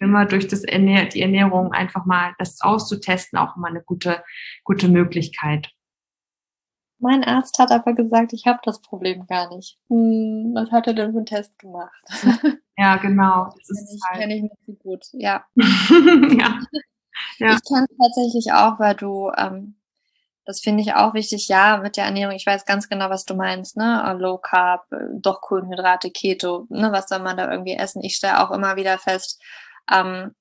immer 0.00 0.26
durch 0.26 0.48
das 0.48 0.64
Ernähr 0.64 1.06
die 1.06 1.22
Ernährung 1.22 1.72
einfach 1.72 2.04
mal 2.06 2.34
das 2.38 2.60
auszutesten 2.60 3.38
auch 3.38 3.56
immer 3.56 3.68
eine 3.68 3.82
gute, 3.82 4.22
gute 4.64 4.88
Möglichkeit. 4.88 5.70
Mein 6.98 7.24
Arzt 7.24 7.58
hat 7.58 7.70
aber 7.72 7.92
gesagt, 7.92 8.32
ich 8.32 8.46
habe 8.46 8.58
das 8.64 8.80
Problem 8.80 9.26
gar 9.26 9.54
nicht. 9.54 9.78
Hm, 9.88 10.52
was 10.54 10.70
hat 10.70 10.86
er 10.86 10.94
denn 10.94 11.12
für 11.12 11.18
einen 11.18 11.26
Test 11.26 11.58
gemacht? 11.58 11.92
Ja, 12.78 12.96
genau. 12.96 13.54
Das 13.56 13.70
ist 13.70 13.94
ich 13.94 14.00
halt. 14.06 14.20
kenne 14.20 14.36
ich 14.36 14.42
nicht 14.42 14.66
so 14.66 14.74
gut. 14.74 15.06
Ja. 15.12 15.46
ja. 15.56 16.60
ja. 17.38 17.54
Ich 17.54 17.64
kenne 17.66 17.86
tatsächlich 17.98 18.52
auch, 18.52 18.78
weil 18.78 18.94
du, 18.94 19.30
ähm, 19.34 19.75
das 20.46 20.60
finde 20.60 20.82
ich 20.82 20.94
auch 20.94 21.12
wichtig, 21.12 21.48
ja, 21.48 21.78
mit 21.78 21.96
der 21.96 22.04
Ernährung, 22.04 22.34
ich 22.34 22.46
weiß 22.46 22.64
ganz 22.64 22.88
genau, 22.88 23.10
was 23.10 23.24
du 23.24 23.34
meinst, 23.34 23.76
ne? 23.76 24.16
Low 24.18 24.38
Carb, 24.38 24.90
äh, 24.92 24.96
doch 25.18 25.40
Kohlenhydrate, 25.40 26.10
Keto, 26.10 26.66
ne, 26.70 26.92
was 26.92 27.08
soll 27.08 27.18
man 27.18 27.36
da 27.36 27.50
irgendwie 27.50 27.74
essen? 27.74 28.02
Ich 28.02 28.14
stelle 28.16 28.40
auch 28.40 28.52
immer 28.52 28.76
wieder 28.76 28.96
fest, 28.98 29.42
ähm, 29.92 30.34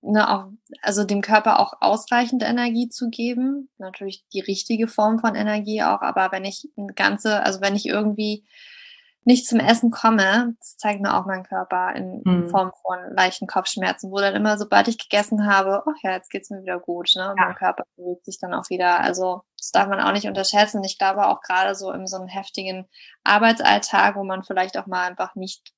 ne, 0.00 0.28
auch, 0.30 0.46
also 0.82 1.04
dem 1.04 1.20
Körper 1.20 1.60
auch 1.60 1.74
ausreichend 1.80 2.42
Energie 2.42 2.88
zu 2.88 3.10
geben. 3.10 3.68
Natürlich 3.78 4.24
die 4.32 4.40
richtige 4.40 4.88
Form 4.88 5.18
von 5.18 5.34
Energie 5.34 5.82
auch, 5.82 6.00
aber 6.00 6.32
wenn 6.32 6.46
ich 6.46 6.68
ein 6.78 6.88
ganze, 6.94 7.42
also 7.42 7.60
wenn 7.60 7.76
ich 7.76 7.86
irgendwie 7.86 8.46
nicht 9.24 9.46
zum 9.46 9.60
Essen 9.60 9.90
komme, 9.90 10.54
das 10.58 10.76
zeigt 10.76 11.02
mir 11.02 11.14
auch 11.14 11.26
mein 11.26 11.42
Körper 11.42 11.94
in 11.94 12.22
mhm. 12.24 12.48
Form 12.48 12.72
von 12.82 12.98
leichten 13.14 13.46
Kopfschmerzen, 13.46 14.10
wo 14.10 14.18
dann 14.18 14.34
immer, 14.34 14.56
sobald 14.56 14.88
ich 14.88 14.98
gegessen 14.98 15.46
habe, 15.46 15.82
ach 15.86 16.02
ja, 16.02 16.12
jetzt 16.12 16.30
geht's 16.30 16.50
mir 16.50 16.62
wieder 16.62 16.78
gut, 16.78 17.10
ne? 17.14 17.30
Und 17.30 17.38
ja. 17.38 17.46
mein 17.46 17.54
Körper 17.54 17.84
beruhigt 17.96 18.24
sich 18.24 18.38
dann 18.40 18.54
auch 18.54 18.68
wieder. 18.70 19.00
Also 19.00 19.42
das 19.58 19.70
darf 19.72 19.88
man 19.88 20.00
auch 20.00 20.12
nicht 20.12 20.26
unterschätzen. 20.26 20.82
Ich 20.84 20.98
glaube 20.98 21.26
auch 21.26 21.42
gerade 21.42 21.74
so 21.74 21.92
in 21.92 22.06
so 22.06 22.16
einem 22.16 22.28
heftigen 22.28 22.88
Arbeitsalltag, 23.22 24.16
wo 24.16 24.24
man 24.24 24.42
vielleicht 24.42 24.78
auch 24.78 24.86
mal 24.86 25.06
einfach 25.06 25.34
nicht 25.34 25.72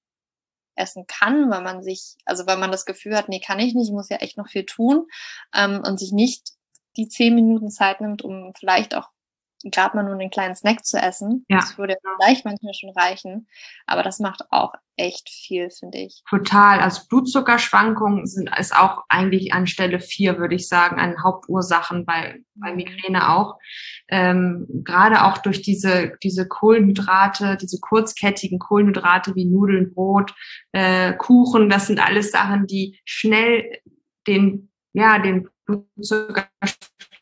essen 0.75 1.07
kann, 1.07 1.51
weil 1.51 1.63
man 1.63 1.83
sich, 1.83 2.17
also 2.25 2.47
weil 2.47 2.57
man 2.57 2.71
das 2.71 2.85
Gefühl 2.85 3.17
hat, 3.17 3.29
nee, 3.29 3.41
kann 3.41 3.59
ich 3.59 3.75
nicht, 3.75 3.89
ich 3.89 3.93
muss 3.93 4.09
ja 4.09 4.19
echt 4.19 4.39
noch 4.39 4.49
viel 4.49 4.65
tun 4.65 5.07
ähm, 5.55 5.83
und 5.87 5.99
sich 5.99 6.13
nicht 6.13 6.53
die 6.97 7.09
zehn 7.09 7.35
Minuten 7.35 7.71
Zeit 7.71 8.01
nimmt, 8.01 8.23
um 8.23 8.53
vielleicht 8.59 8.95
auch 8.95 9.09
gerade 9.65 9.97
mal 9.97 10.03
nur 10.03 10.15
einen 10.15 10.31
kleinen 10.31 10.55
Snack 10.55 10.85
zu 10.85 10.99
essen. 10.99 11.45
Ja. 11.49 11.59
Das 11.59 11.79
würde 11.79 11.97
vielleicht 12.19 12.45
manchmal 12.45 12.75
schon 12.75 12.91
reichen, 12.91 13.49
aber 13.87 14.03
das 14.03 14.19
macht 14.19 14.45
auch 14.51 14.73
echt 14.97 15.29
viel, 15.31 15.71
finde 15.71 15.99
ich. 15.99 16.23
Total. 16.29 16.81
Also 16.81 17.03
Blutzuckerschwankungen 17.09 18.27
sind 18.27 18.51
ist 18.59 18.75
auch 18.75 19.03
eigentlich 19.09 19.53
an 19.53 19.67
Stelle 19.67 20.01
vier, 20.01 20.39
würde 20.39 20.55
ich 20.55 20.69
sagen, 20.69 20.99
an 20.99 21.23
Hauptursachen 21.23 22.05
bei, 22.05 22.41
bei 22.55 22.71
mhm. 22.71 22.77
Migräne 22.77 23.31
auch. 23.31 23.59
Ähm, 24.09 24.67
gerade 24.85 25.25
auch 25.25 25.39
durch 25.39 25.63
diese, 25.63 26.13
diese 26.23 26.47
Kohlenhydrate, 26.47 27.57
diese 27.61 27.79
kurzkettigen 27.81 28.59
Kohlenhydrate 28.59 29.35
wie 29.35 29.47
Nudeln, 29.47 29.95
Brot, 29.95 30.35
äh, 30.73 31.15
Kuchen, 31.15 31.69
das 31.69 31.87
sind 31.87 32.01
alles 32.01 32.31
Sachen, 32.31 32.67
die 32.67 33.01
schnell 33.05 33.81
den, 34.27 34.71
ja, 34.93 35.19
den 35.19 35.49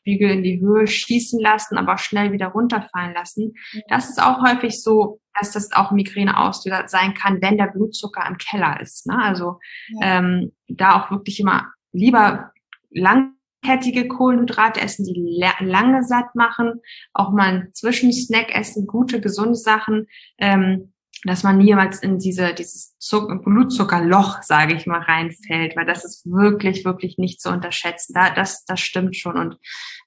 Blutzuckerspiegel 0.01 0.31
in 0.31 0.43
die 0.43 0.61
Höhe 0.61 0.87
schießen 0.87 1.41
lassen, 1.41 1.79
aber 1.79 1.99
schnell 1.99 2.33
wieder 2.33 2.49
runterfallen 2.49 3.15
lassen. 3.15 3.55
Das 3.89 4.09
ist 4.09 4.23
auch 4.23 4.43
häufig 4.43 4.83
so, 4.83 5.21
dass 5.39 5.53
das 5.53 5.73
auch 5.73 5.91
Migräne 5.93 6.39
auslöser 6.39 6.89
sein 6.89 7.15
kann, 7.15 7.41
wenn 7.41 7.57
der 7.59 7.69
Blutzucker 7.69 8.27
im 8.29 8.39
Keller 8.39 8.81
ist. 8.81 9.07
Ne? 9.07 9.19
Also 9.21 9.59
ja. 10.01 10.19
ähm, 10.19 10.53
da 10.69 11.01
auch 11.01 11.11
wirklich 11.11 11.41
immer 11.41 11.69
lieber 11.93 12.53
langkettige 12.91 14.09
Kohlenhydrate 14.09 14.81
essen, 14.81 15.05
die 15.05 15.43
lange 15.61 16.03
satt 16.03 16.35
machen, 16.35 16.81
auch 17.13 17.31
mal 17.33 17.49
einen 17.49 17.75
Zwischensnack 17.75 18.55
essen, 18.55 18.87
gute, 18.87 19.21
gesunde 19.21 19.57
Sachen. 19.57 20.07
Ähm, 20.39 20.93
dass 21.25 21.43
man 21.43 21.59
niemals 21.59 22.03
in 22.03 22.19
diese 22.19 22.55
dieses 22.55 22.97
Zucker, 22.99 23.37
Blutzuckerloch, 23.37 24.43
sage 24.43 24.75
ich 24.75 24.87
mal, 24.87 25.01
reinfällt, 25.01 25.77
weil 25.77 25.87
das 25.87 26.05
ist 26.05 26.25
wirklich 26.31 26.85
wirklich 26.85 27.19
nicht 27.19 27.41
zu 27.41 27.51
unterschätzen. 27.51 28.15
Da, 28.15 28.31
das 28.31 28.65
das 28.65 28.81
stimmt 28.81 29.17
schon 29.17 29.37
und 29.37 29.57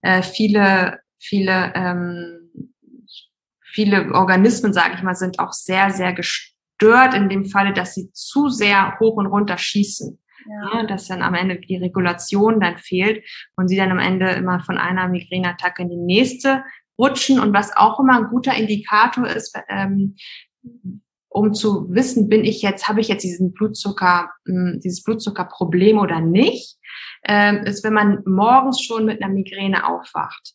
äh, 0.02 0.24
viele 0.24 1.00
viele 1.20 1.72
ähm, 1.76 2.74
viele 3.62 4.12
Organismen, 4.14 4.74
sage 4.74 4.96
ich 4.96 5.04
mal, 5.04 5.16
sind 5.16 5.40
auch 5.40 5.54
sehr 5.54 5.92
sehr 5.92 6.14
gestört 6.14 7.14
in 7.14 7.30
dem 7.30 7.46
Falle, 7.46 7.74
dass 7.74 7.94
sie 7.94 8.12
zu 8.14 8.50
sehr 8.50 8.98
hoch 9.00 9.16
und 9.16 9.28
runter 9.28 9.58
schießen. 9.58 10.20
Ja. 10.46 10.80
ja. 10.80 10.86
dass 10.86 11.08
dann 11.08 11.22
am 11.22 11.36
Ende 11.36 11.58
die 11.58 11.78
Regulation 11.78 12.60
dann 12.60 12.78
fehlt 12.78 13.24
und 13.56 13.70
sie 13.70 13.78
dann 13.78 13.92
am 13.92 14.00
Ende 14.00 14.30
immer 14.32 14.60
von 14.60 14.78
einer 14.78 15.08
Migräneattacke 15.08 15.84
in 15.84 15.90
die 15.90 15.96
nächste 15.96 16.64
rutschen. 16.98 17.40
Und 17.40 17.54
was 17.54 17.76
auch 17.76 18.00
immer 18.00 18.18
ein 18.18 18.28
guter 18.30 18.54
Indikator 18.54 19.26
ist, 19.28 19.58
ähm, 19.70 20.16
um 21.30 21.54
zu 21.54 21.90
wissen, 21.90 22.30
bin 22.30 22.46
ich 22.46 22.62
jetzt, 22.62 22.88
habe 22.88 23.02
ich 23.02 23.08
jetzt 23.08 23.24
diesen 23.24 23.54
Blutzucker, 23.54 24.30
hm, 24.46 24.80
dieses 24.84 25.04
Blutzuckerproblem 25.04 25.98
oder 25.98 26.22
nicht, 26.22 26.78
ähm, 27.26 27.64
ist, 27.66 27.84
wenn 27.84 27.94
man 27.94 28.24
morgens 28.26 28.84
schon 28.84 29.06
mit 29.06 29.22
einer 29.22 29.34
Migräne 29.34 29.88
aufwacht. 29.88 30.54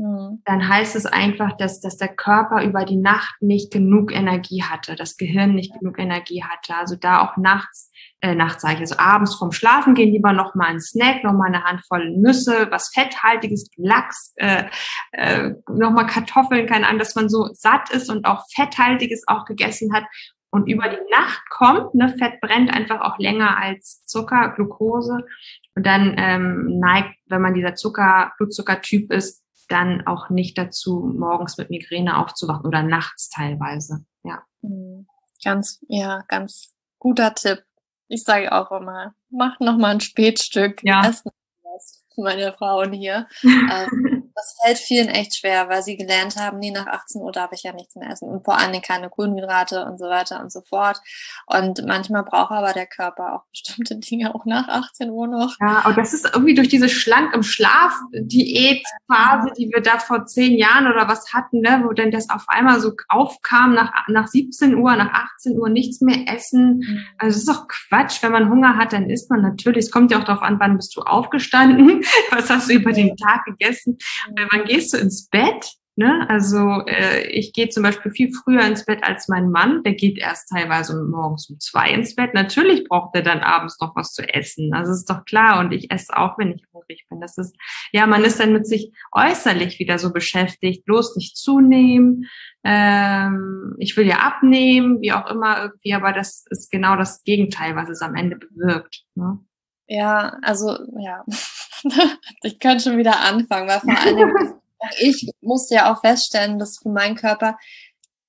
Mhm. 0.00 0.40
Dann 0.46 0.66
heißt 0.66 0.96
es 0.96 1.04
einfach, 1.04 1.58
dass, 1.58 1.80
dass 1.80 1.98
der 1.98 2.08
Körper 2.08 2.64
über 2.64 2.86
die 2.86 2.96
Nacht 2.96 3.34
nicht 3.42 3.70
genug 3.70 4.12
Energie 4.12 4.62
hatte, 4.62 4.96
das 4.96 5.18
Gehirn 5.18 5.54
nicht 5.54 5.78
genug 5.78 5.98
Energie 5.98 6.42
hatte. 6.42 6.74
Also 6.74 6.96
da 6.96 7.20
auch 7.20 7.36
nachts, 7.36 7.92
äh, 8.22 8.34
nachts 8.34 8.62
sage 8.62 8.76
ich, 8.76 8.80
also 8.80 8.96
abends 8.96 9.34
vorm 9.34 9.52
Schlafen 9.52 9.94
gehen 9.94 10.10
lieber 10.10 10.32
noch 10.32 10.54
mal 10.54 10.68
einen 10.68 10.80
Snack, 10.80 11.22
noch 11.22 11.34
mal 11.34 11.48
eine 11.48 11.64
Handvoll 11.64 12.16
Nüsse, 12.16 12.68
was 12.70 12.90
fetthaltiges, 12.94 13.68
Lachs, 13.76 14.32
äh, 14.36 14.64
äh, 15.12 15.50
noch 15.68 15.90
mal 15.90 16.04
Kartoffeln, 16.04 16.66
keine 16.66 16.86
Ahnung, 16.86 16.98
dass 16.98 17.14
man 17.14 17.28
so 17.28 17.50
satt 17.52 17.90
ist 17.90 18.08
und 18.08 18.24
auch 18.24 18.46
fetthaltiges 18.54 19.24
auch 19.26 19.44
gegessen 19.44 19.92
hat 19.92 20.04
und 20.50 20.66
über 20.66 20.88
die 20.88 21.10
Nacht 21.10 21.42
kommt, 21.50 21.94
ne, 21.94 22.08
Fett 22.18 22.40
brennt 22.40 22.72
einfach 22.74 23.02
auch 23.02 23.18
länger 23.18 23.58
als 23.58 24.04
Zucker, 24.06 24.54
Glucose. 24.56 25.18
Und 25.76 25.86
dann 25.86 26.16
ähm, 26.18 26.80
neigt, 26.80 27.14
wenn 27.26 27.42
man 27.42 27.54
dieser 27.54 27.74
Zucker, 27.74 28.32
Blutzuckertyp 28.38 29.12
ist, 29.12 29.44
dann 29.70 30.06
auch 30.06 30.30
nicht 30.30 30.58
dazu, 30.58 31.12
morgens 31.16 31.56
mit 31.56 31.70
Migräne 31.70 32.18
aufzuwachen 32.18 32.66
oder 32.66 32.82
nachts 32.82 33.30
teilweise. 33.30 34.04
Ja. 34.22 34.42
Mhm. 34.62 35.06
Ganz, 35.42 35.80
ja, 35.88 36.22
ganz 36.28 36.74
guter 36.98 37.34
Tipp. 37.34 37.64
Ich 38.08 38.24
sage 38.24 38.52
auch 38.52 38.70
immer, 38.72 39.14
mach 39.30 39.58
noch 39.60 39.78
mal 39.78 39.92
ein 39.92 40.00
Spätstück. 40.00 40.80
Ja. 40.82 41.08
Essen 41.08 41.30
was, 41.62 42.04
meine 42.16 42.52
Frauen 42.52 42.92
hier. 42.92 43.26
ähm, 43.42 44.19
das 44.34 44.56
fällt 44.62 44.78
vielen 44.78 45.08
echt 45.08 45.36
schwer, 45.36 45.68
weil 45.68 45.82
sie 45.82 45.96
gelernt 45.96 46.36
haben, 46.36 46.58
nee, 46.58 46.70
nach 46.70 46.86
18 46.86 47.20
Uhr 47.22 47.32
darf 47.32 47.52
ich 47.52 47.62
ja 47.62 47.72
nichts 47.72 47.96
mehr 47.96 48.10
essen 48.10 48.28
und 48.28 48.44
vor 48.44 48.58
allen 48.58 48.72
Dingen 48.72 48.84
keine 48.84 49.10
Kohlenhydrate 49.10 49.84
und 49.84 49.98
so 49.98 50.06
weiter 50.06 50.40
und 50.40 50.52
so 50.52 50.60
fort. 50.62 51.00
Und 51.46 51.84
manchmal 51.86 52.24
braucht 52.24 52.52
aber 52.52 52.72
der 52.72 52.86
Körper 52.86 53.34
auch 53.34 53.42
bestimmte 53.50 53.96
Dinge 54.10 54.34
auch 54.34 54.44
nach 54.44 54.68
18 54.68 55.10
Uhr 55.10 55.26
noch. 55.26 55.56
Ja, 55.60 55.84
und 55.86 55.96
das 55.96 56.12
ist 56.12 56.30
irgendwie 56.32 56.54
durch 56.54 56.68
diese 56.68 56.88
schlank 56.88 57.34
im 57.34 57.42
Schlaf 57.42 57.92
Diätphase, 58.12 59.52
die 59.58 59.70
wir 59.72 59.82
da 59.82 59.98
vor 59.98 60.26
zehn 60.26 60.56
Jahren 60.56 60.86
oder 60.86 61.08
was 61.08 61.32
hatten, 61.32 61.60
ne, 61.60 61.82
wo 61.84 61.92
denn 61.92 62.10
das 62.10 62.30
auf 62.30 62.44
einmal 62.48 62.80
so 62.80 62.92
aufkam, 63.08 63.74
nach, 63.74 63.92
nach 64.08 64.26
17 64.28 64.74
Uhr, 64.74 64.94
nach 64.96 65.12
18 65.12 65.58
Uhr 65.58 65.68
nichts 65.68 66.00
mehr 66.00 66.24
essen. 66.32 66.78
Mhm. 66.78 67.04
Also 67.18 67.36
es 67.36 67.36
ist 67.38 67.48
doch 67.48 67.68
Quatsch. 67.68 68.22
Wenn 68.22 68.32
man 68.32 68.50
Hunger 68.50 68.76
hat, 68.76 68.92
dann 68.92 69.10
isst 69.10 69.30
man 69.30 69.42
natürlich. 69.42 69.86
Es 69.86 69.90
kommt 69.90 70.10
ja 70.10 70.18
auch 70.18 70.24
darauf 70.24 70.42
an, 70.42 70.60
wann 70.60 70.76
bist 70.76 70.96
du 70.96 71.02
aufgestanden, 71.02 72.02
was 72.30 72.50
hast 72.50 72.70
du 72.70 72.74
über 72.74 72.92
den 72.92 73.16
Tag 73.16 73.44
gegessen. 73.44 73.98
Äh, 74.36 74.46
wann 74.50 74.64
gehst 74.64 74.92
du 74.92 74.98
ins 74.98 75.28
Bett? 75.28 75.74
Ne? 76.00 76.26
Also 76.30 76.82
äh, 76.86 77.26
ich 77.26 77.52
gehe 77.52 77.68
zum 77.68 77.82
Beispiel 77.82 78.10
viel 78.10 78.32
früher 78.32 78.64
ins 78.64 78.86
Bett 78.86 79.04
als 79.04 79.28
mein 79.28 79.50
Mann. 79.50 79.82
Der 79.82 79.92
geht 79.92 80.18
erst 80.18 80.48
teilweise 80.48 80.94
morgens 81.04 81.50
um 81.50 81.60
zwei 81.60 81.90
ins 81.90 82.14
Bett. 82.14 82.32
Natürlich 82.32 82.84
braucht 82.88 83.14
er 83.14 83.20
dann 83.20 83.40
abends 83.40 83.78
noch 83.80 83.94
was 83.96 84.14
zu 84.14 84.22
essen. 84.22 84.72
Also 84.72 84.92
ist 84.92 85.10
doch 85.10 85.26
klar. 85.26 85.60
Und 85.60 85.72
ich 85.72 85.90
esse 85.90 86.16
auch, 86.16 86.38
wenn 86.38 86.52
ich 86.52 86.64
hungrig 86.72 87.04
bin. 87.10 87.20
Das 87.20 87.36
ist 87.36 87.54
ja, 87.92 88.06
man 88.06 88.24
ist 88.24 88.40
dann 88.40 88.54
mit 88.54 88.66
sich 88.66 88.92
äußerlich 89.12 89.78
wieder 89.78 89.98
so 89.98 90.10
beschäftigt. 90.10 90.86
Bloß 90.86 91.16
nicht 91.16 91.36
zunehmen. 91.36 92.24
Ähm, 92.64 93.74
ich 93.78 93.94
will 93.98 94.06
ja 94.06 94.20
abnehmen, 94.20 95.02
wie 95.02 95.12
auch 95.12 95.30
immer 95.30 95.64
irgendwie. 95.64 95.92
Aber 95.92 96.14
das 96.14 96.46
ist 96.48 96.70
genau 96.70 96.96
das 96.96 97.24
Gegenteil, 97.24 97.76
was 97.76 97.90
es 97.90 98.00
am 98.00 98.14
Ende 98.14 98.36
bewirkt. 98.36 99.02
Ne? 99.16 99.38
Ja, 99.86 100.38
also 100.40 100.78
ja, 100.98 101.24
ich 102.42 102.58
könnte 102.58 102.84
schon 102.84 102.98
wieder 102.98 103.20
anfangen, 103.20 103.68
weil 103.68 103.80
vor 103.80 103.98
allem 103.98 104.60
ich 104.98 105.30
musste 105.40 105.74
ja 105.76 105.92
auch 105.92 106.00
feststellen, 106.00 106.58
dass 106.58 106.78
für 106.78 106.88
meinen 106.88 107.16
Körper 107.16 107.58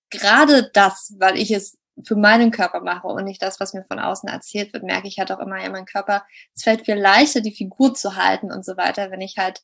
gerade 0.10 0.70
das, 0.74 1.16
weil 1.20 1.38
ich 1.38 1.52
es 1.52 1.78
für 2.06 2.16
meinen 2.16 2.52
Körper 2.52 2.82
mache 2.82 3.08
und 3.08 3.24
nicht 3.26 3.42
das, 3.42 3.60
was 3.60 3.74
mir 3.74 3.86
von 3.86 4.00
außen 4.00 4.28
erzählt 4.30 4.74
wird, 4.74 4.84
merke 4.84 5.08
ich 5.08 5.20
halt 5.20 5.32
auch 5.32 5.40
immer, 5.40 5.62
ja, 5.62 5.70
mein 5.70 5.86
Körper, 5.86 6.26
es 6.56 6.64
fällt 6.64 6.86
viel 6.86 6.96
leichter, 6.96 7.42
die 7.42 7.56
Figur 7.56 7.94
zu 7.94 8.16
halten 8.16 8.52
und 8.52 8.66
so 8.66 8.78
weiter, 8.78 9.12
wenn 9.12 9.22
ich 9.22 9.38
halt 9.38 9.62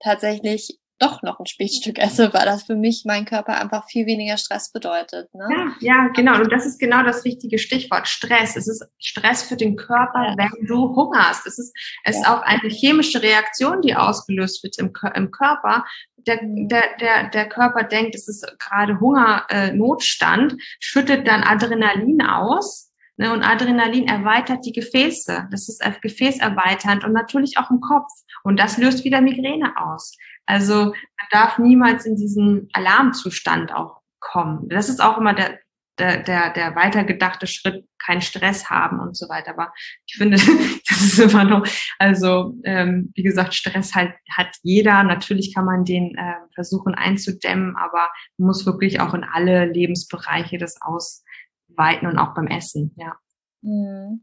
tatsächlich 0.00 0.78
doch 0.98 1.22
noch 1.22 1.40
ein 1.40 1.46
Spätstück 1.46 1.98
esse, 1.98 2.32
weil 2.32 2.44
das 2.44 2.64
für 2.64 2.76
mich 2.76 3.02
mein 3.04 3.24
Körper 3.24 3.60
einfach 3.60 3.86
viel 3.88 4.06
weniger 4.06 4.36
Stress 4.36 4.70
bedeutet. 4.70 5.32
Ne? 5.34 5.46
Ja, 5.50 5.72
ja, 5.80 6.08
genau. 6.14 6.40
Und 6.40 6.52
das 6.52 6.66
ist 6.66 6.78
genau 6.78 7.02
das 7.02 7.24
richtige 7.24 7.58
Stichwort. 7.58 8.08
Stress. 8.08 8.56
Es 8.56 8.68
ist 8.68 8.84
Stress 8.98 9.42
für 9.42 9.56
den 9.56 9.76
Körper, 9.76 10.28
ja. 10.28 10.34
wenn 10.36 10.66
du 10.66 10.94
hungerst. 10.94 11.46
Es 11.46 11.58
ist, 11.58 11.74
es 12.04 12.16
ja. 12.16 12.20
ist 12.20 12.28
auch 12.28 12.42
eine 12.42 12.68
chemische 12.68 13.22
Reaktion, 13.22 13.82
die 13.82 13.96
ausgelöst 13.96 14.62
wird 14.62 14.78
im, 14.78 14.92
im 15.14 15.30
Körper. 15.30 15.84
Der, 16.16 16.38
der, 16.42 16.84
der, 17.00 17.30
der 17.30 17.48
Körper 17.48 17.82
denkt, 17.82 18.14
es 18.14 18.28
ist 18.28 18.46
gerade 18.58 19.00
Hungernotstand, 19.00 20.52
äh, 20.52 20.56
schüttet 20.78 21.26
dann 21.26 21.42
Adrenalin 21.42 22.22
aus 22.22 22.92
Ne, 23.18 23.30
und 23.30 23.42
Adrenalin 23.42 24.08
erweitert 24.08 24.64
die 24.64 24.72
Gefäße. 24.72 25.48
Das 25.50 25.68
ist 25.68 25.82
gefäßerweiternd 26.00 27.04
und 27.04 27.12
natürlich 27.12 27.58
auch 27.58 27.70
im 27.70 27.80
Kopf. 27.80 28.08
Und 28.42 28.58
das 28.58 28.78
löst 28.78 29.04
wieder 29.04 29.20
Migräne 29.20 29.76
aus. 29.76 30.16
Also 30.52 30.84
man 30.84 31.28
darf 31.30 31.58
niemals 31.58 32.04
in 32.04 32.14
diesen 32.14 32.68
Alarmzustand 32.74 33.72
auch 33.72 34.02
kommen. 34.20 34.68
Das 34.68 34.90
ist 34.90 35.00
auch 35.00 35.16
immer 35.16 35.32
der, 35.32 35.58
der, 35.98 36.22
der, 36.22 36.52
der 36.52 36.76
weitergedachte 36.76 37.46
Schritt, 37.46 37.86
keinen 37.98 38.20
Stress 38.20 38.68
haben 38.68 39.00
und 39.00 39.16
so 39.16 39.30
weiter. 39.30 39.52
Aber 39.52 39.72
ich 40.04 40.16
finde, 40.16 40.36
das 40.88 41.00
ist 41.00 41.18
immer 41.20 41.44
noch, 41.44 41.66
also 41.98 42.54
ähm, 42.64 43.12
wie 43.14 43.22
gesagt, 43.22 43.54
Stress 43.54 43.94
halt 43.94 44.12
hat 44.30 44.54
jeder. 44.62 45.02
Natürlich 45.04 45.54
kann 45.54 45.64
man 45.64 45.86
den 45.86 46.14
äh, 46.18 46.34
versuchen 46.54 46.94
einzudämmen, 46.94 47.74
aber 47.74 48.10
man 48.36 48.48
muss 48.48 48.66
wirklich 48.66 49.00
auch 49.00 49.14
in 49.14 49.24
alle 49.24 49.64
Lebensbereiche 49.64 50.58
das 50.58 50.76
ausweiten 50.82 52.08
und 52.08 52.18
auch 52.18 52.34
beim 52.34 52.46
Essen, 52.46 52.94
ja. 52.98 53.16
Mhm. 53.62 54.22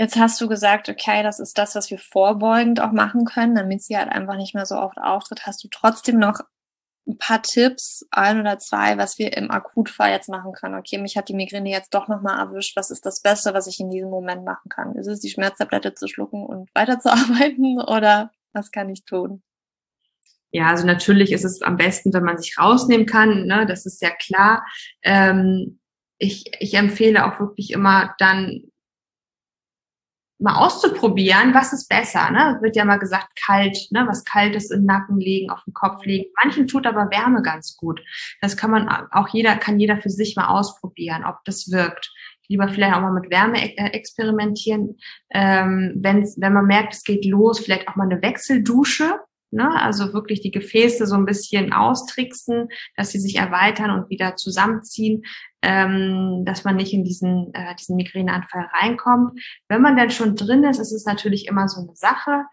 Jetzt 0.00 0.16
hast 0.16 0.40
du 0.40 0.48
gesagt, 0.48 0.88
okay, 0.88 1.22
das 1.22 1.40
ist 1.40 1.58
das, 1.58 1.74
was 1.74 1.90
wir 1.90 1.98
vorbeugend 1.98 2.80
auch 2.80 2.90
machen 2.90 3.26
können, 3.26 3.54
damit 3.54 3.82
sie 3.82 3.98
halt 3.98 4.08
einfach 4.08 4.38
nicht 4.38 4.54
mehr 4.54 4.64
so 4.64 4.76
oft 4.76 4.96
auftritt. 4.96 5.44
Hast 5.44 5.62
du 5.62 5.68
trotzdem 5.70 6.18
noch 6.18 6.40
ein 7.06 7.18
paar 7.18 7.42
Tipps, 7.42 8.06
ein 8.10 8.40
oder 8.40 8.58
zwei, 8.58 8.96
was 8.96 9.18
wir 9.18 9.36
im 9.36 9.50
Akutfall 9.50 10.10
jetzt 10.10 10.30
machen 10.30 10.52
können? 10.52 10.76
Okay, 10.76 10.96
mich 10.96 11.18
hat 11.18 11.28
die 11.28 11.34
Migräne 11.34 11.68
jetzt 11.68 11.92
doch 11.92 12.08
nochmal 12.08 12.38
erwischt. 12.38 12.78
Was 12.78 12.90
ist 12.90 13.04
das 13.04 13.20
Beste, 13.20 13.52
was 13.52 13.66
ich 13.66 13.78
in 13.78 13.90
diesem 13.90 14.08
Moment 14.08 14.42
machen 14.42 14.70
kann? 14.70 14.96
Ist 14.96 15.06
es 15.06 15.20
die 15.20 15.28
Schmerztablette 15.28 15.92
zu 15.92 16.08
schlucken 16.08 16.46
und 16.46 16.74
weiterzuarbeiten 16.74 17.78
oder 17.86 18.30
was 18.54 18.70
kann 18.70 18.88
ich 18.88 19.04
tun? 19.04 19.42
Ja, 20.50 20.68
also 20.68 20.86
natürlich 20.86 21.30
ist 21.30 21.44
es 21.44 21.60
am 21.60 21.76
besten, 21.76 22.14
wenn 22.14 22.24
man 22.24 22.38
sich 22.38 22.56
rausnehmen 22.58 23.04
kann, 23.04 23.44
ne? 23.44 23.66
das 23.66 23.84
ist 23.84 24.00
ja 24.00 24.08
klar. 24.08 24.64
Ähm, 25.02 25.78
ich, 26.16 26.50
ich 26.58 26.72
empfehle 26.72 27.26
auch 27.26 27.38
wirklich 27.38 27.72
immer 27.72 28.14
dann 28.16 28.62
mal 30.40 30.56
auszuprobieren, 30.56 31.54
was 31.54 31.72
ist 31.72 31.88
besser. 31.88 32.30
Ne? 32.30 32.58
Wird 32.62 32.76
ja 32.76 32.84
mal 32.84 32.98
gesagt, 32.98 33.28
kalt, 33.46 33.76
ne? 33.90 34.06
was 34.08 34.24
kaltes 34.24 34.70
im 34.70 34.84
Nacken 34.84 35.18
legen, 35.18 35.50
auf 35.50 35.62
dem 35.64 35.74
Kopf 35.74 36.04
legen. 36.04 36.30
Manchen 36.42 36.66
tut 36.66 36.86
aber 36.86 37.10
Wärme 37.10 37.42
ganz 37.42 37.76
gut. 37.76 38.00
Das 38.40 38.56
kann 38.56 38.70
man 38.70 38.88
auch 39.10 39.28
jeder, 39.28 39.56
kann 39.56 39.78
jeder 39.78 40.00
für 40.00 40.10
sich 40.10 40.36
mal 40.36 40.48
ausprobieren, 40.48 41.24
ob 41.24 41.36
das 41.44 41.70
wirkt. 41.70 42.10
Lieber 42.48 42.68
vielleicht 42.68 42.94
auch 42.96 43.00
mal 43.00 43.12
mit 43.12 43.30
Wärme 43.30 43.62
äh, 43.62 43.90
experimentieren. 43.92 44.96
Ähm, 45.30 45.92
wenn, 45.96 46.24
wenn 46.36 46.52
man 46.52 46.66
merkt, 46.66 46.94
es 46.94 47.04
geht 47.04 47.24
los, 47.24 47.60
vielleicht 47.60 47.86
auch 47.86 47.96
mal 47.96 48.10
eine 48.10 48.22
Wechseldusche. 48.22 49.20
Ne? 49.52 49.68
Also 49.80 50.12
wirklich 50.12 50.40
die 50.40 50.50
Gefäße 50.50 51.06
so 51.06 51.16
ein 51.16 51.24
bisschen 51.24 51.72
austricksen, 51.72 52.68
dass 52.96 53.10
sie 53.10 53.18
sich 53.18 53.36
erweitern 53.36 53.90
und 53.90 54.10
wieder 54.10 54.36
zusammenziehen, 54.36 55.24
ähm, 55.62 56.44
dass 56.44 56.64
man 56.64 56.76
nicht 56.76 56.92
in 56.92 57.04
diesen, 57.04 57.52
äh, 57.54 57.74
diesen 57.74 57.96
Migräneanfall 57.96 58.68
reinkommt. 58.72 59.40
Wenn 59.68 59.82
man 59.82 59.96
dann 59.96 60.10
schon 60.10 60.36
drin 60.36 60.64
ist, 60.64 60.78
ist 60.78 60.92
es 60.92 61.04
natürlich 61.04 61.46
immer 61.46 61.68
so 61.68 61.80
eine 61.80 61.96
Sache. 61.96 62.44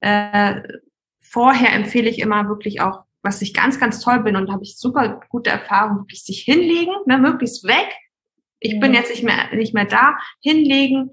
Äh, 0.00 0.62
vorher 1.20 1.72
empfehle 1.74 2.08
ich 2.08 2.18
immer 2.18 2.48
wirklich 2.48 2.80
auch, 2.80 3.04
was 3.22 3.42
ich 3.42 3.54
ganz, 3.54 3.78
ganz 3.78 4.00
toll 4.00 4.22
bin 4.22 4.36
und 4.36 4.50
habe 4.50 4.62
ich 4.62 4.76
super 4.76 5.20
gute 5.28 5.50
Erfahrungen, 5.50 6.00
wirklich 6.00 6.24
sich 6.24 6.40
hinlegen, 6.40 6.92
ne, 7.06 7.18
möglichst 7.18 7.64
weg. 7.64 7.88
Ich 8.58 8.78
bin 8.78 8.94
jetzt 8.94 9.10
nicht 9.10 9.24
mehr, 9.24 9.52
nicht 9.54 9.74
mehr 9.74 9.86
da, 9.86 10.16
hinlegen, 10.40 11.10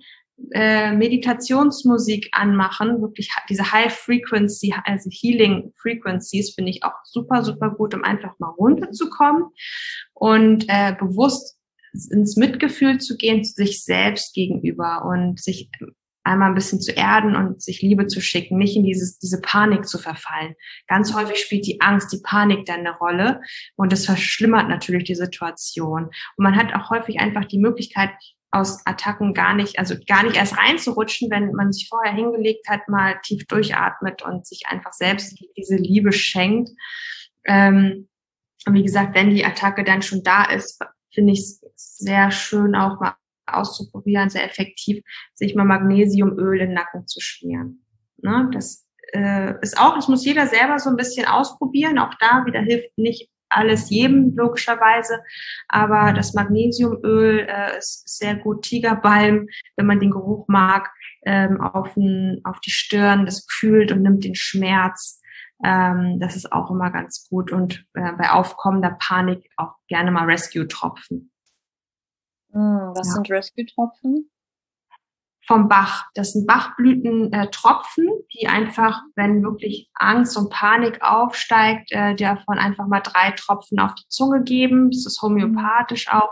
äh, 0.51 0.93
Meditationsmusik 0.93 2.29
anmachen, 2.31 3.01
wirklich 3.01 3.29
diese 3.49 3.71
High 3.71 3.93
Frequency, 3.93 4.73
also 4.83 5.09
Healing 5.11 5.73
Frequencies 5.81 6.53
finde 6.53 6.71
ich 6.71 6.83
auch 6.83 6.93
super, 7.03 7.43
super 7.43 7.69
gut, 7.71 7.93
um 7.93 8.03
einfach 8.03 8.37
mal 8.39 8.49
runterzukommen 8.51 9.45
und 10.13 10.65
äh, 10.67 10.95
bewusst 10.99 11.57
ins 12.11 12.37
Mitgefühl 12.37 12.99
zu 12.99 13.17
gehen, 13.17 13.43
sich 13.43 13.83
selbst 13.83 14.33
gegenüber 14.33 15.05
und 15.05 15.39
sich 15.39 15.69
einmal 16.23 16.49
ein 16.49 16.55
bisschen 16.55 16.79
zu 16.79 16.91
erden 16.91 17.35
und 17.35 17.61
sich 17.61 17.81
Liebe 17.81 18.07
zu 18.07 18.21
schicken, 18.21 18.57
nicht 18.57 18.75
in 18.75 18.83
dieses, 18.83 19.17
diese 19.17 19.41
Panik 19.41 19.87
zu 19.87 19.97
verfallen. 19.97 20.53
Ganz 20.87 21.13
häufig 21.15 21.37
spielt 21.37 21.65
die 21.65 21.81
Angst, 21.81 22.11
die 22.13 22.21
Panik 22.21 22.65
dann 22.65 22.81
eine 22.81 22.95
Rolle 22.97 23.41
und 23.75 23.91
das 23.91 24.05
verschlimmert 24.05 24.69
natürlich 24.69 25.05
die 25.05 25.15
Situation. 25.15 26.05
Und 26.05 26.43
man 26.43 26.55
hat 26.55 26.73
auch 26.73 26.89
häufig 26.91 27.19
einfach 27.19 27.45
die 27.45 27.59
Möglichkeit, 27.59 28.11
aus 28.51 28.85
Attacken 28.85 29.33
gar 29.33 29.53
nicht, 29.53 29.77
also 29.77 29.95
gar 30.07 30.23
nicht 30.23 30.35
erst 30.35 30.57
reinzurutschen, 30.57 31.29
wenn 31.29 31.51
man 31.53 31.71
sich 31.71 31.87
vorher 31.87 32.13
hingelegt 32.13 32.67
hat, 32.67 32.87
mal 32.87 33.19
tief 33.23 33.45
durchatmet 33.45 34.23
und 34.23 34.47
sich 34.47 34.63
einfach 34.67 34.93
selbst 34.93 35.39
diese 35.55 35.75
Liebe 35.75 36.11
schenkt. 36.11 36.69
Ähm, 37.45 38.07
und 38.65 38.73
wie 38.73 38.83
gesagt, 38.83 39.15
wenn 39.15 39.29
die 39.29 39.45
Attacke 39.45 39.83
dann 39.83 40.01
schon 40.01 40.23
da 40.23 40.45
ist, 40.45 40.81
finde 41.13 41.33
ich 41.33 41.39
es 41.39 41.61
sehr 41.75 42.31
schön 42.31 42.75
auch 42.75 42.99
mal 42.99 43.15
auszuprobieren, 43.45 44.29
sehr 44.29 44.45
effektiv, 44.45 45.03
sich 45.33 45.55
mal 45.55 45.65
Magnesiumöl 45.65 46.59
in 46.59 46.67
den 46.67 46.73
Nacken 46.73 47.07
zu 47.07 47.19
schmieren. 47.19 47.85
Ne? 48.17 48.49
Das 48.53 48.85
äh, 49.13 49.53
ist 49.61 49.79
auch, 49.79 49.95
das 49.95 50.07
muss 50.07 50.25
jeder 50.25 50.47
selber 50.47 50.79
so 50.79 50.89
ein 50.89 50.97
bisschen 50.97 51.25
ausprobieren. 51.25 51.97
Auch 51.97 52.13
da 52.19 52.45
wieder 52.45 52.61
hilft 52.61 52.97
nicht 52.97 53.29
alles 53.49 53.89
jedem 53.89 54.35
logischerweise, 54.35 55.21
aber 55.67 56.13
das 56.13 56.33
Magnesiumöl 56.33 57.47
äh, 57.49 57.77
ist 57.77 58.07
sehr 58.07 58.35
gut. 58.35 58.63
Tigerbalm, 58.63 59.47
wenn 59.75 59.85
man 59.85 59.99
den 59.99 60.11
Geruch 60.11 60.47
mag, 60.47 60.91
ähm, 61.25 61.59
auf, 61.61 61.93
den, 61.95 62.41
auf 62.43 62.59
die 62.59 62.71
Stirn, 62.71 63.25
das 63.25 63.47
kühlt 63.47 63.91
und 63.91 64.01
nimmt 64.01 64.23
den 64.23 64.35
Schmerz. 64.35 65.21
Ähm, 65.63 66.19
das 66.19 66.35
ist 66.35 66.51
auch 66.51 66.71
immer 66.71 66.89
ganz 66.91 67.27
gut 67.29 67.51
und 67.51 67.85
äh, 67.93 68.13
bei 68.13 68.31
aufkommender 68.31 68.95
Panik 68.99 69.49
auch 69.57 69.73
gerne 69.87 70.11
mal 70.11 70.25
Rescue-Tropfen. 70.25 71.31
Hm, 72.51 72.91
was 72.95 73.07
ja. 73.07 73.13
sind 73.15 73.29
Rescue-Tropfen? 73.29 74.29
Vom 75.49 75.67
Bach. 75.67 76.05
Das 76.13 76.33
sind 76.33 76.45
Bachblütentropfen, 76.45 78.07
äh, 78.07 78.23
die 78.35 78.47
einfach, 78.47 79.01
wenn 79.15 79.41
wirklich 79.41 79.89
Angst 79.95 80.37
und 80.37 80.51
Panik 80.51 81.01
aufsteigt, 81.01 81.91
äh, 81.91 82.15
davon 82.15 82.59
einfach 82.59 82.85
mal 82.85 82.99
drei 82.99 83.31
Tropfen 83.31 83.79
auf 83.79 83.95
die 83.95 84.07
Zunge 84.09 84.43
geben. 84.43 84.91
Das 84.91 85.07
ist 85.07 85.23
homöopathisch 85.23 86.05
mhm. 86.05 86.19
auch 86.19 86.29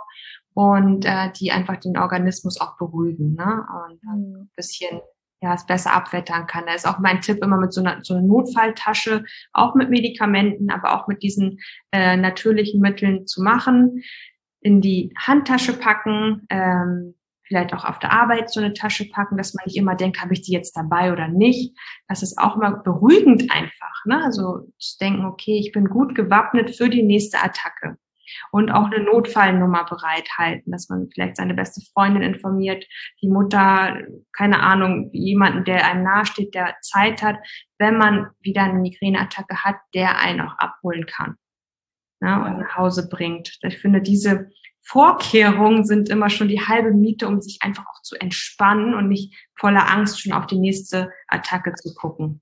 und 0.54 1.06
äh, 1.06 1.32
die 1.32 1.52
einfach 1.52 1.78
den 1.78 1.98
Organismus 1.98 2.62
auch 2.62 2.78
beruhigen 2.78 3.34
ne? 3.34 3.66
und 3.88 4.04
mhm. 4.04 4.36
ein 4.36 4.52
bisschen 4.56 5.02
ja, 5.42 5.56
es 5.56 5.66
besser 5.66 5.96
abwettern 5.96 6.46
kann. 6.46 6.68
Da 6.68 6.76
ist 6.76 6.88
auch 6.88 7.00
mein 7.00 7.22
Tipp 7.22 7.44
immer 7.44 7.58
mit 7.58 7.74
so 7.74 7.82
einer, 7.82 8.04
so 8.04 8.14
einer 8.14 8.24
Notfalltasche, 8.24 9.24
auch 9.52 9.74
mit 9.74 9.90
Medikamenten, 9.90 10.70
aber 10.70 10.94
auch 10.94 11.08
mit 11.08 11.24
diesen 11.24 11.60
äh, 11.92 12.18
natürlichen 12.18 12.82
Mitteln 12.82 13.26
zu 13.26 13.42
machen, 13.42 14.04
in 14.62 14.80
die 14.80 15.12
Handtasche 15.18 15.74
packen, 15.74 16.46
ähm, 16.52 17.16
vielleicht 17.48 17.74
auch 17.74 17.86
auf 17.86 18.00
der 18.00 18.12
Arbeit 18.12 18.52
so 18.52 18.60
eine 18.60 18.74
Tasche 18.74 19.08
packen, 19.10 19.38
dass 19.38 19.54
man 19.54 19.66
nicht 19.66 19.78
immer 19.78 19.96
denkt, 19.96 20.22
habe 20.22 20.34
ich 20.34 20.42
die 20.42 20.52
jetzt 20.52 20.76
dabei 20.76 21.12
oder 21.12 21.28
nicht. 21.28 21.78
Das 22.08 22.24
ist 22.24 22.38
auch 22.38 22.56
immer 22.56 22.84
beruhigend 22.84 23.52
einfach. 23.52 24.06
Ne? 24.06 24.24
Also 24.24 24.68
zu 24.78 24.98
denken, 25.00 25.26
okay, 25.26 25.58
ich 25.58 25.72
bin 25.72 25.86
gut 25.86 26.16
gewappnet 26.16 26.76
für 26.76 26.90
die 26.90 27.04
nächste 27.04 27.40
Attacke. 27.40 27.98
Und 28.52 28.72
auch 28.72 28.92
eine 28.92 29.06
Notfallnummer 29.06 29.86
bereithalten, 29.86 30.72
dass 30.72 30.90
man 30.90 31.08
vielleicht 31.14 31.38
seine 31.38 31.54
beste 31.54 31.80
Freundin 31.94 32.24
informiert, 32.24 32.86
die 33.22 33.30
Mutter, 33.30 34.00
keine 34.34 34.60
Ahnung, 34.60 35.10
jemanden, 35.14 35.64
der 35.64 35.86
einem 35.86 36.04
nahesteht, 36.04 36.54
der 36.54 36.76
Zeit 36.82 37.24
hat, 37.24 37.38
wenn 37.78 37.98
man 37.98 38.28
wieder 38.42 38.64
eine 38.64 38.80
Migräneattacke 38.80 39.64
hat, 39.64 39.78
der 39.94 40.20
einen 40.20 40.42
auch 40.42 40.58
abholen 40.58 41.06
kann 41.06 41.38
ne, 42.20 42.44
und 42.44 42.60
nach 42.60 42.78
Hause 42.78 43.08
bringt. 43.08 43.58
Ich 43.62 43.80
finde, 43.80 44.02
diese 44.02 44.50
Vorkehrungen 44.82 45.84
sind 45.84 46.10
immer 46.10 46.30
schon 46.30 46.48
die 46.48 46.62
halbe 46.62 46.92
Miete, 46.92 47.28
um 47.28 47.42
sich 47.42 47.60
einfach 47.62 47.86
auch 47.88 48.02
zu 48.04 48.16
entspannen 48.16 48.94
und 48.94 49.10
nicht 49.10 49.36
voller 49.60 49.92
Angst 49.92 50.22
schon 50.22 50.32
auf 50.32 50.48
die 50.48 50.60
nächste 50.60 51.12
Attacke 51.28 51.74
zu 51.74 51.94
gucken. 51.94 52.42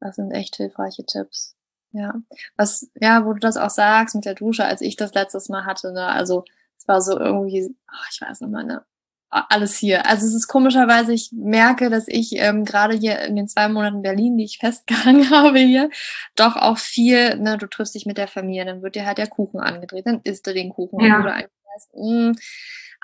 Das 0.00 0.16
sind 0.16 0.32
echt 0.32 0.56
hilfreiche 0.56 1.06
Tipps. 1.06 1.56
Ja. 1.92 2.14
Was, 2.56 2.90
ja, 3.00 3.24
wo 3.24 3.32
du 3.32 3.38
das 3.38 3.56
auch 3.56 3.70
sagst 3.70 4.14
mit 4.14 4.24
der 4.24 4.34
Dusche, 4.34 4.64
als 4.64 4.80
ich 4.80 4.96
das 4.96 5.14
letztes 5.14 5.48
Mal 5.48 5.64
hatte, 5.64 5.92
ne, 5.92 6.06
also 6.06 6.44
es 6.76 6.88
war 6.88 7.00
so 7.00 7.18
irgendwie, 7.18 7.74
oh, 7.88 8.04
ich 8.10 8.20
weiß 8.20 8.40
nicht 8.40 8.50
mal, 8.50 8.64
ne, 8.64 8.84
alles 9.30 9.76
hier. 9.76 10.06
Also 10.06 10.26
es 10.26 10.34
ist 10.34 10.48
komischerweise, 10.48 11.12
ich 11.12 11.30
merke, 11.32 11.90
dass 11.90 12.06
ich 12.08 12.32
ähm, 12.36 12.64
gerade 12.64 12.94
hier 12.96 13.20
in 13.20 13.36
den 13.36 13.48
zwei 13.48 13.68
Monaten 13.68 14.02
Berlin, 14.02 14.36
die 14.36 14.44
ich 14.44 14.58
festgehangen 14.60 15.30
habe 15.30 15.58
hier, 15.58 15.90
doch 16.36 16.56
auch 16.56 16.78
viel, 16.78 17.36
ne, 17.36 17.58
du 17.58 17.66
triffst 17.66 17.94
dich 17.94 18.06
mit 18.06 18.18
der 18.18 18.28
Familie, 18.28 18.64
dann 18.64 18.82
wird 18.82 18.94
dir 18.94 19.06
halt 19.06 19.18
der 19.18 19.26
Kuchen 19.26 19.60
angedreht, 19.60 20.06
dann 20.06 20.20
isst 20.24 20.46
du 20.46 20.54
den 20.54 20.70
Kuchen 20.70 21.00
ja. 21.00 21.20
oder 21.20 21.34
heißt, 21.34 21.94
mh, 21.94 22.28
hm, 22.28 22.38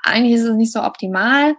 eigentlich 0.03 0.35
ist 0.35 0.45
es 0.45 0.57
nicht 0.57 0.73
so 0.73 0.83
optimal. 0.83 1.55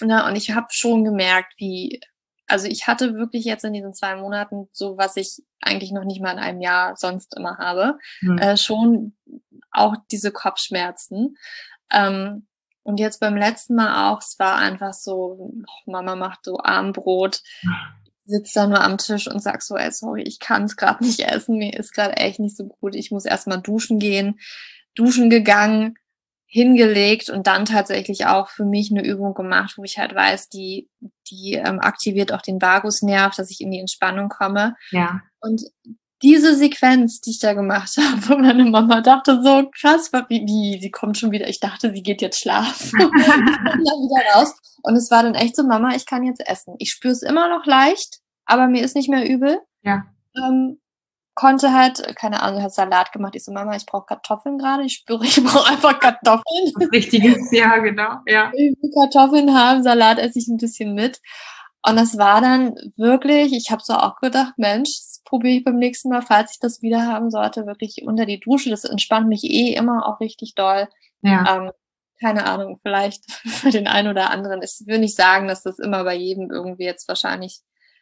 Na, 0.00 0.28
und 0.28 0.36
ich 0.36 0.50
habe 0.50 0.66
schon 0.70 1.04
gemerkt, 1.04 1.54
wie, 1.58 2.00
also 2.46 2.66
ich 2.66 2.86
hatte 2.86 3.14
wirklich 3.14 3.44
jetzt 3.44 3.64
in 3.64 3.72
diesen 3.72 3.94
zwei 3.94 4.16
Monaten 4.16 4.68
so, 4.72 4.98
was 4.98 5.16
ich 5.16 5.42
eigentlich 5.60 5.92
noch 5.92 6.04
nicht 6.04 6.20
mal 6.20 6.32
in 6.32 6.38
einem 6.38 6.60
Jahr 6.60 6.96
sonst 6.96 7.36
immer 7.36 7.58
habe, 7.58 7.98
mhm. 8.20 8.38
äh, 8.38 8.56
schon 8.56 9.16
auch 9.70 9.94
diese 10.10 10.32
Kopfschmerzen. 10.32 11.36
Ähm, 11.92 12.46
und 12.84 13.00
jetzt 13.00 13.18
beim 13.18 13.36
letzten 13.36 13.74
Mal 13.74 14.10
auch, 14.10 14.20
es 14.20 14.38
war 14.38 14.56
einfach 14.56 14.92
so, 14.92 15.36
oh, 15.40 15.90
Mama 15.90 16.14
macht 16.14 16.44
so 16.44 16.58
Armbrot, 16.58 17.42
sitzt 18.26 18.54
da 18.54 18.66
nur 18.66 18.82
am 18.82 18.98
Tisch 18.98 19.26
und 19.26 19.42
sagt 19.42 19.62
so, 19.62 19.76
ey, 19.76 19.90
sorry, 19.90 20.22
ich 20.22 20.38
kann 20.38 20.64
es 20.64 20.76
gerade 20.76 21.02
nicht 21.04 21.20
essen, 21.20 21.58
mir 21.58 21.78
ist 21.78 21.92
gerade 21.92 22.16
echt 22.18 22.38
nicht 22.38 22.56
so 22.56 22.64
gut, 22.64 22.94
ich 22.94 23.10
muss 23.10 23.24
erstmal 23.24 23.60
duschen 23.60 23.98
gehen, 23.98 24.38
duschen 24.94 25.30
gegangen, 25.30 25.96
hingelegt 26.46 27.30
und 27.30 27.48
dann 27.48 27.64
tatsächlich 27.64 28.26
auch 28.26 28.48
für 28.48 28.64
mich 28.64 28.92
eine 28.92 29.04
Übung 29.04 29.34
gemacht, 29.34 29.74
wo 29.76 29.82
ich 29.82 29.98
halt 29.98 30.14
weiß, 30.14 30.50
die, 30.50 30.88
die 31.28 31.54
ähm, 31.54 31.80
aktiviert 31.80 32.32
auch 32.32 32.42
den 32.42 32.62
Vagusnerv, 32.62 33.34
dass 33.34 33.50
ich 33.50 33.60
in 33.60 33.72
die 33.72 33.80
Entspannung 33.80 34.28
komme. 34.28 34.76
Ja. 34.92 35.20
Und 35.40 35.62
diese 36.24 36.56
Sequenz, 36.56 37.20
die 37.20 37.30
ich 37.30 37.38
da 37.38 37.52
gemacht 37.52 37.96
habe, 37.98 38.40
meine 38.40 38.64
Mama 38.64 39.02
dachte 39.02 39.42
so 39.42 39.70
krass, 39.78 40.10
wie, 40.28 40.40
wie, 40.46 40.80
sie 40.80 40.90
kommt 40.90 41.18
schon 41.18 41.30
wieder. 41.30 41.48
Ich 41.48 41.60
dachte, 41.60 41.92
sie 41.92 42.02
geht 42.02 42.22
jetzt 42.22 42.40
schlafen. 42.40 42.98
dann 42.98 43.12
wieder 43.12 44.34
raus. 44.34 44.54
Und 44.82 44.96
es 44.96 45.10
war 45.10 45.22
dann 45.22 45.34
echt 45.34 45.54
so, 45.54 45.62
Mama, 45.62 45.94
ich 45.94 46.06
kann 46.06 46.24
jetzt 46.24 46.46
essen. 46.46 46.74
Ich 46.78 46.90
spüre 46.90 47.12
es 47.12 47.22
immer 47.22 47.48
noch 47.48 47.66
leicht, 47.66 48.20
aber 48.46 48.66
mir 48.66 48.82
ist 48.82 48.96
nicht 48.96 49.08
mehr 49.08 49.28
übel. 49.28 49.60
Ja. 49.82 50.04
Ähm, 50.36 50.80
konnte 51.34 51.72
halt, 51.72 52.16
keine 52.16 52.42
Ahnung, 52.42 52.62
hat 52.62 52.72
Salat 52.72 53.12
gemacht. 53.12 53.34
Ich 53.36 53.44
so, 53.44 53.52
Mama, 53.52 53.76
ich 53.76 53.86
brauche 53.86 54.06
Kartoffeln 54.06 54.58
gerade. 54.58 54.84
Ich 54.84 54.94
spüre, 54.94 55.24
ich 55.24 55.42
brauche 55.44 55.70
einfach 55.70 55.98
Kartoffeln. 55.98 56.72
Richtiges, 56.92 57.50
ja, 57.52 57.76
genau, 57.78 58.16
ja. 58.26 58.50
Ich 58.54 58.76
will 58.80 58.90
Kartoffeln 58.94 59.54
haben, 59.54 59.82
Salat 59.82 60.18
esse 60.18 60.38
ich 60.38 60.48
ein 60.48 60.56
bisschen 60.56 60.94
mit. 60.94 61.20
Und 61.86 61.96
das 61.96 62.16
war 62.16 62.40
dann 62.40 62.74
wirklich, 62.96 63.52
ich 63.52 63.70
habe 63.70 63.82
so 63.84 63.92
auch 63.92 64.16
gedacht, 64.20 64.54
Mensch, 64.56 64.90
probiere 65.24 65.58
ich 65.58 65.64
beim 65.64 65.78
nächsten 65.78 66.08
Mal, 66.10 66.22
falls 66.22 66.52
ich 66.52 66.60
das 66.60 66.82
wieder 66.82 67.06
haben 67.06 67.30
sollte, 67.30 67.66
wirklich 67.66 68.02
unter 68.04 68.26
die 68.26 68.40
Dusche. 68.40 68.70
Das 68.70 68.84
entspannt 68.84 69.28
mich 69.28 69.44
eh 69.44 69.74
immer 69.74 70.06
auch 70.06 70.20
richtig 70.20 70.54
doll. 70.54 70.88
Ja. 71.22 71.56
Ähm, 71.56 71.70
keine 72.20 72.46
Ahnung, 72.46 72.78
vielleicht 72.82 73.30
für 73.46 73.70
den 73.70 73.86
einen 73.86 74.08
oder 74.08 74.30
anderen. 74.30 74.62
Ich 74.62 74.82
will 74.86 74.98
nicht 74.98 75.16
sagen, 75.16 75.48
dass 75.48 75.62
das 75.62 75.78
immer 75.78 76.04
bei 76.04 76.14
jedem 76.14 76.50
irgendwie 76.50 76.84
jetzt 76.84 77.08
wahrscheinlich 77.08 77.60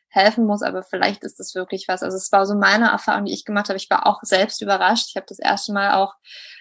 helfen 0.08 0.44
muss, 0.46 0.62
aber 0.62 0.82
vielleicht 0.82 1.24
ist 1.24 1.40
das 1.40 1.54
wirklich 1.54 1.86
was. 1.88 2.02
Also 2.02 2.18
es 2.18 2.30
war 2.32 2.44
so 2.44 2.54
meine 2.54 2.90
Erfahrung, 2.90 3.24
die 3.24 3.32
ich 3.32 3.46
gemacht 3.46 3.68
habe. 3.68 3.78
Ich 3.78 3.88
war 3.88 4.06
auch 4.06 4.20
selbst 4.22 4.60
überrascht. 4.60 5.06
Ich 5.08 5.16
habe 5.16 5.26
das 5.26 5.38
erste 5.38 5.72
Mal 5.72 5.94
auch 5.94 6.14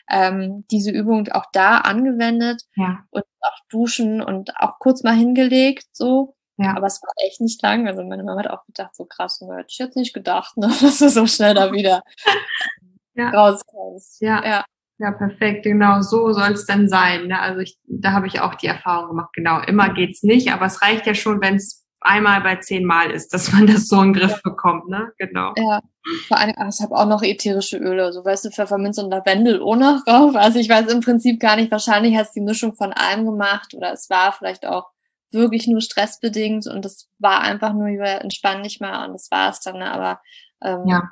ähm, 0.10 0.66
diese 0.72 0.92
Übung 0.92 1.28
auch 1.30 1.46
da 1.52 1.80
angewendet 1.80 2.64
ja. 2.76 3.00
und 3.10 3.26
auch 3.42 3.58
duschen 3.70 4.22
und 4.22 4.56
auch 4.58 4.80
kurz 4.80 5.04
mal 5.04 5.16
hingelegt 5.16 5.86
so. 5.92 6.36
Ja. 6.64 6.76
Aber 6.76 6.88
es 6.88 7.02
war 7.02 7.12
echt 7.26 7.42
nicht 7.42 7.62
lang. 7.62 7.88
Also 7.88 8.04
meine 8.04 8.24
Mama 8.24 8.44
hat 8.44 8.50
auch 8.50 8.66
gedacht, 8.66 8.96
so 8.96 9.06
krass, 9.06 9.42
ne, 9.42 9.56
hätte 9.58 9.68
ich 9.70 9.78
jetzt 9.78 9.96
nicht 9.96 10.14
gedacht, 10.14 10.58
ne, 10.58 10.68
dass 10.82 11.00
du 11.00 11.10
so 11.10 11.26
schnell 11.28 11.54
da 11.54 11.72
wieder 11.72 12.04
ja. 13.16 13.30
rauskommst. 13.30 14.22
Ja. 14.22 14.46
ja. 14.46 14.66
Ja, 14.98 15.10
perfekt, 15.10 15.64
genau, 15.64 16.02
so 16.02 16.32
soll 16.32 16.52
es 16.52 16.68
dann 16.68 16.88
sein. 16.88 17.26
Ne? 17.26 17.40
Also 17.40 17.62
ich, 17.62 17.80
da 17.88 18.12
habe 18.12 18.28
ich 18.28 18.40
auch 18.40 18.54
die 18.54 18.68
Erfahrung 18.68 19.10
gemacht, 19.10 19.32
genau, 19.34 19.60
immer 19.62 19.92
geht's 19.96 20.22
nicht, 20.22 20.54
aber 20.54 20.68
es 20.68 20.84
reicht 20.84 21.08
ja 21.08 21.16
schon, 21.16 21.42
wenn 21.42 21.56
es 21.56 21.88
einmal 22.02 22.42
bei 22.42 22.58
zehnmal 22.58 23.10
ist, 23.10 23.34
dass 23.34 23.52
man 23.52 23.66
das 23.66 23.88
so 23.88 24.00
in 24.00 24.14
den 24.14 24.22
Griff 24.22 24.32
ja. 24.32 24.40
bekommt, 24.44 24.90
ne? 24.90 25.12
Genau. 25.18 25.54
Ja, 25.56 25.82
vor 26.28 26.38
allem, 26.38 26.54
ach, 26.58 26.70
ich 26.72 26.82
habe 26.82 26.96
auch 26.96 27.08
noch 27.08 27.24
ätherische 27.24 27.78
Öle, 27.78 28.12
so 28.12 28.26
weißt 28.26 28.46
du, 28.46 28.52
Pfefferminz 28.52 28.98
und 28.98 29.10
Lavendel 29.10 29.62
ohne 29.62 30.02
drauf. 30.06 30.36
Also 30.36 30.60
ich 30.60 30.70
weiß 30.70 30.92
im 30.92 31.02
Prinzip 31.02 31.40
gar 31.40 31.56
nicht, 31.56 31.72
wahrscheinlich 31.72 32.16
hast 32.16 32.36
du 32.36 32.40
die 32.40 32.46
Mischung 32.46 32.74
von 32.74 32.92
allem 32.94 33.26
gemacht 33.26 33.74
oder 33.74 33.94
es 33.94 34.10
war 34.10 34.34
vielleicht 34.34 34.66
auch 34.66 34.90
wirklich 35.32 35.68
nur 35.68 35.82
stressbedingt 35.82 36.68
und 36.68 36.86
es 36.86 37.10
war 37.20 37.42
einfach 37.42 37.74
nur, 37.74 37.88
entspann 37.88 38.64
dich 38.64 38.80
mal 38.80 39.06
und 39.06 39.14
das 39.14 39.30
war 39.32 39.50
es 39.50 39.60
dann, 39.62 39.78
ne? 39.78 39.92
aber 39.92 40.22
ähm, 40.64 40.86
ja. 40.88 41.04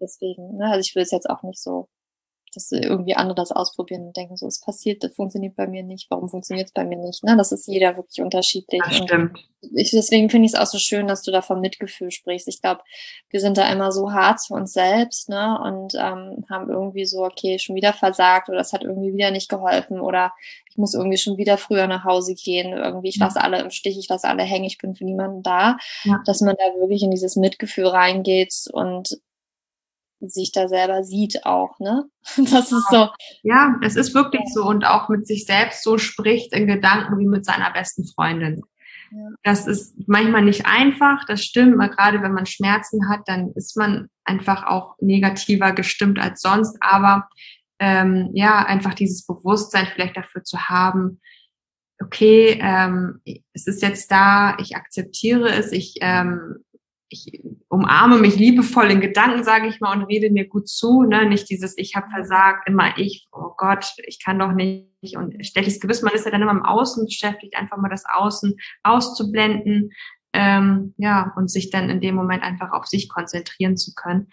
deswegen, 0.00 0.56
ne? 0.56 0.66
also 0.66 0.80
ich 0.80 0.94
will 0.94 1.02
es 1.02 1.10
jetzt 1.10 1.28
auch 1.28 1.42
nicht 1.42 1.60
so 1.60 1.88
dass 2.54 2.72
irgendwie 2.72 3.14
andere 3.14 3.34
das 3.34 3.52
ausprobieren 3.52 4.06
und 4.06 4.16
denken, 4.16 4.36
so, 4.36 4.46
es 4.46 4.60
passiert, 4.60 5.04
das 5.04 5.14
funktioniert 5.14 5.56
bei 5.56 5.66
mir 5.66 5.82
nicht, 5.82 6.10
warum 6.10 6.28
funktioniert 6.28 6.68
es 6.68 6.72
bei 6.72 6.84
mir 6.84 6.98
nicht? 6.98 7.24
Ne? 7.24 7.36
Das 7.36 7.52
ist 7.52 7.66
jeder 7.66 7.96
wirklich 7.96 8.20
unterschiedlich. 8.20 8.82
Das 8.84 8.96
stimmt. 8.96 9.38
Ich, 9.74 9.90
deswegen 9.90 10.30
finde 10.30 10.46
ich 10.46 10.54
es 10.54 10.58
auch 10.58 10.66
so 10.66 10.78
schön, 10.78 11.06
dass 11.06 11.22
du 11.22 11.30
da 11.30 11.42
vom 11.42 11.60
Mitgefühl 11.60 12.10
sprichst. 12.10 12.48
Ich 12.48 12.62
glaube, 12.62 12.80
wir 13.28 13.40
sind 13.40 13.58
da 13.58 13.70
immer 13.70 13.92
so 13.92 14.12
hart 14.12 14.40
zu 14.40 14.54
uns 14.54 14.72
selbst, 14.72 15.28
ne? 15.28 15.58
Und 15.62 15.94
ähm, 15.94 16.44
haben 16.48 16.70
irgendwie 16.70 17.04
so, 17.04 17.24
okay, 17.24 17.58
schon 17.58 17.76
wieder 17.76 17.92
versagt 17.92 18.48
oder 18.48 18.60
es 18.60 18.72
hat 18.72 18.84
irgendwie 18.84 19.12
wieder 19.12 19.30
nicht 19.30 19.50
geholfen 19.50 20.00
oder 20.00 20.32
ich 20.70 20.78
muss 20.78 20.94
irgendwie 20.94 21.18
schon 21.18 21.36
wieder 21.36 21.58
früher 21.58 21.86
nach 21.86 22.04
Hause 22.04 22.34
gehen, 22.34 22.72
irgendwie, 22.72 23.08
ich 23.08 23.18
lasse 23.18 23.42
alle 23.42 23.60
im 23.60 23.70
Stich, 23.70 23.98
ich 23.98 24.08
lasse 24.08 24.28
alle 24.28 24.44
hängen, 24.44 24.64
ich 24.64 24.78
bin 24.78 24.94
für 24.94 25.04
niemanden 25.04 25.42
da, 25.42 25.76
ja. 26.04 26.20
dass 26.24 26.40
man 26.40 26.56
da 26.56 26.80
wirklich 26.80 27.02
in 27.02 27.10
dieses 27.10 27.36
Mitgefühl 27.36 27.86
reingeht 27.86 28.54
und 28.72 29.20
sich 30.20 30.52
da 30.52 30.68
selber 30.68 31.02
sieht 31.02 31.44
auch, 31.44 31.78
ne? 31.78 32.04
Das 32.36 32.72
ist 32.72 32.88
so. 32.90 33.08
Ja, 33.42 33.76
es 33.82 33.96
ist 33.96 34.14
wirklich 34.14 34.44
so 34.52 34.64
und 34.64 34.84
auch 34.84 35.08
mit 35.08 35.26
sich 35.26 35.46
selbst 35.46 35.82
so 35.82 35.98
spricht 35.98 36.52
in 36.52 36.66
Gedanken 36.66 37.18
wie 37.18 37.26
mit 37.26 37.44
seiner 37.44 37.70
besten 37.72 38.06
Freundin. 38.06 38.62
Ja. 39.12 39.28
Das 39.42 39.66
ist 39.66 39.94
manchmal 40.06 40.42
nicht 40.42 40.66
einfach, 40.66 41.24
das 41.26 41.42
stimmt, 41.42 41.78
weil 41.78 41.90
gerade 41.90 42.22
wenn 42.22 42.32
man 42.32 42.46
Schmerzen 42.46 43.08
hat, 43.08 43.22
dann 43.26 43.52
ist 43.54 43.76
man 43.76 44.08
einfach 44.24 44.64
auch 44.64 44.94
negativer 45.00 45.72
gestimmt 45.72 46.18
als 46.18 46.40
sonst, 46.40 46.76
aber 46.80 47.28
ähm, 47.80 48.30
ja, 48.34 48.64
einfach 48.64 48.94
dieses 48.94 49.26
Bewusstsein 49.26 49.86
vielleicht 49.86 50.16
dafür 50.16 50.44
zu 50.44 50.68
haben, 50.68 51.20
okay, 52.00 52.58
ähm, 52.60 53.20
es 53.52 53.66
ist 53.66 53.82
jetzt 53.82 54.10
da, 54.10 54.56
ich 54.58 54.76
akzeptiere 54.76 55.50
es, 55.50 55.72
ich 55.72 55.96
ähm, 56.00 56.64
ich 57.10 57.42
umarme 57.68 58.18
mich 58.18 58.36
liebevoll 58.36 58.90
in 58.90 59.00
Gedanken, 59.00 59.42
sage 59.42 59.66
ich 59.66 59.80
mal, 59.80 59.92
und 59.96 60.04
rede 60.04 60.30
mir 60.30 60.48
gut 60.48 60.68
zu. 60.68 61.02
Ne? 61.02 61.28
Nicht 61.28 61.50
dieses, 61.50 61.76
ich 61.76 61.96
habe 61.96 62.08
versagt, 62.08 62.68
immer 62.68 62.96
ich, 62.96 63.28
oh 63.32 63.50
Gott, 63.56 63.92
ich 64.06 64.22
kann 64.24 64.38
doch 64.38 64.52
nicht. 64.52 65.16
Und 65.16 65.34
schlechtes 65.44 65.80
Gewissen, 65.80 66.04
man 66.04 66.14
ist 66.14 66.24
ja 66.24 66.30
dann 66.30 66.42
immer 66.42 66.52
im 66.52 66.64
Außen 66.64 67.04
beschäftigt, 67.04 67.56
einfach 67.56 67.78
mal 67.78 67.88
das 67.88 68.04
Außen 68.10 68.56
auszublenden. 68.84 69.90
Ähm, 70.32 70.94
ja, 70.98 71.32
und 71.36 71.50
sich 71.50 71.70
dann 71.70 71.90
in 71.90 72.00
dem 72.00 72.14
Moment 72.14 72.44
einfach 72.44 72.70
auf 72.70 72.86
sich 72.86 73.08
konzentrieren 73.08 73.76
zu 73.76 73.92
können. 73.94 74.28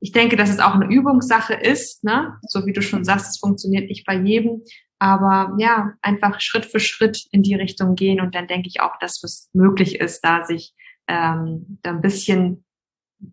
Ich 0.00 0.12
denke, 0.12 0.36
dass 0.36 0.50
es 0.50 0.58
auch 0.58 0.74
eine 0.74 0.92
Übungssache 0.92 1.54
ist, 1.54 2.04
ne? 2.04 2.38
so 2.42 2.66
wie 2.66 2.74
du 2.74 2.82
schon 2.82 3.04
sagst, 3.04 3.30
es 3.30 3.38
funktioniert 3.38 3.88
nicht 3.88 4.04
bei 4.04 4.14
jedem. 4.14 4.62
Aber 4.98 5.54
ja, 5.58 5.92
einfach 6.00 6.40
Schritt 6.40 6.64
für 6.64 6.80
Schritt 6.80 7.26
in 7.30 7.42
die 7.42 7.54
Richtung 7.54 7.94
gehen 7.96 8.20
und 8.20 8.34
dann 8.34 8.46
denke 8.46 8.68
ich 8.68 8.80
auch, 8.80 8.98
dass 8.98 9.22
es 9.22 9.50
möglich 9.52 10.00
ist, 10.00 10.22
da 10.22 10.44
sich 10.44 10.74
ähm, 11.06 11.78
da 11.82 11.90
ein 11.90 12.00
bisschen 12.00 12.64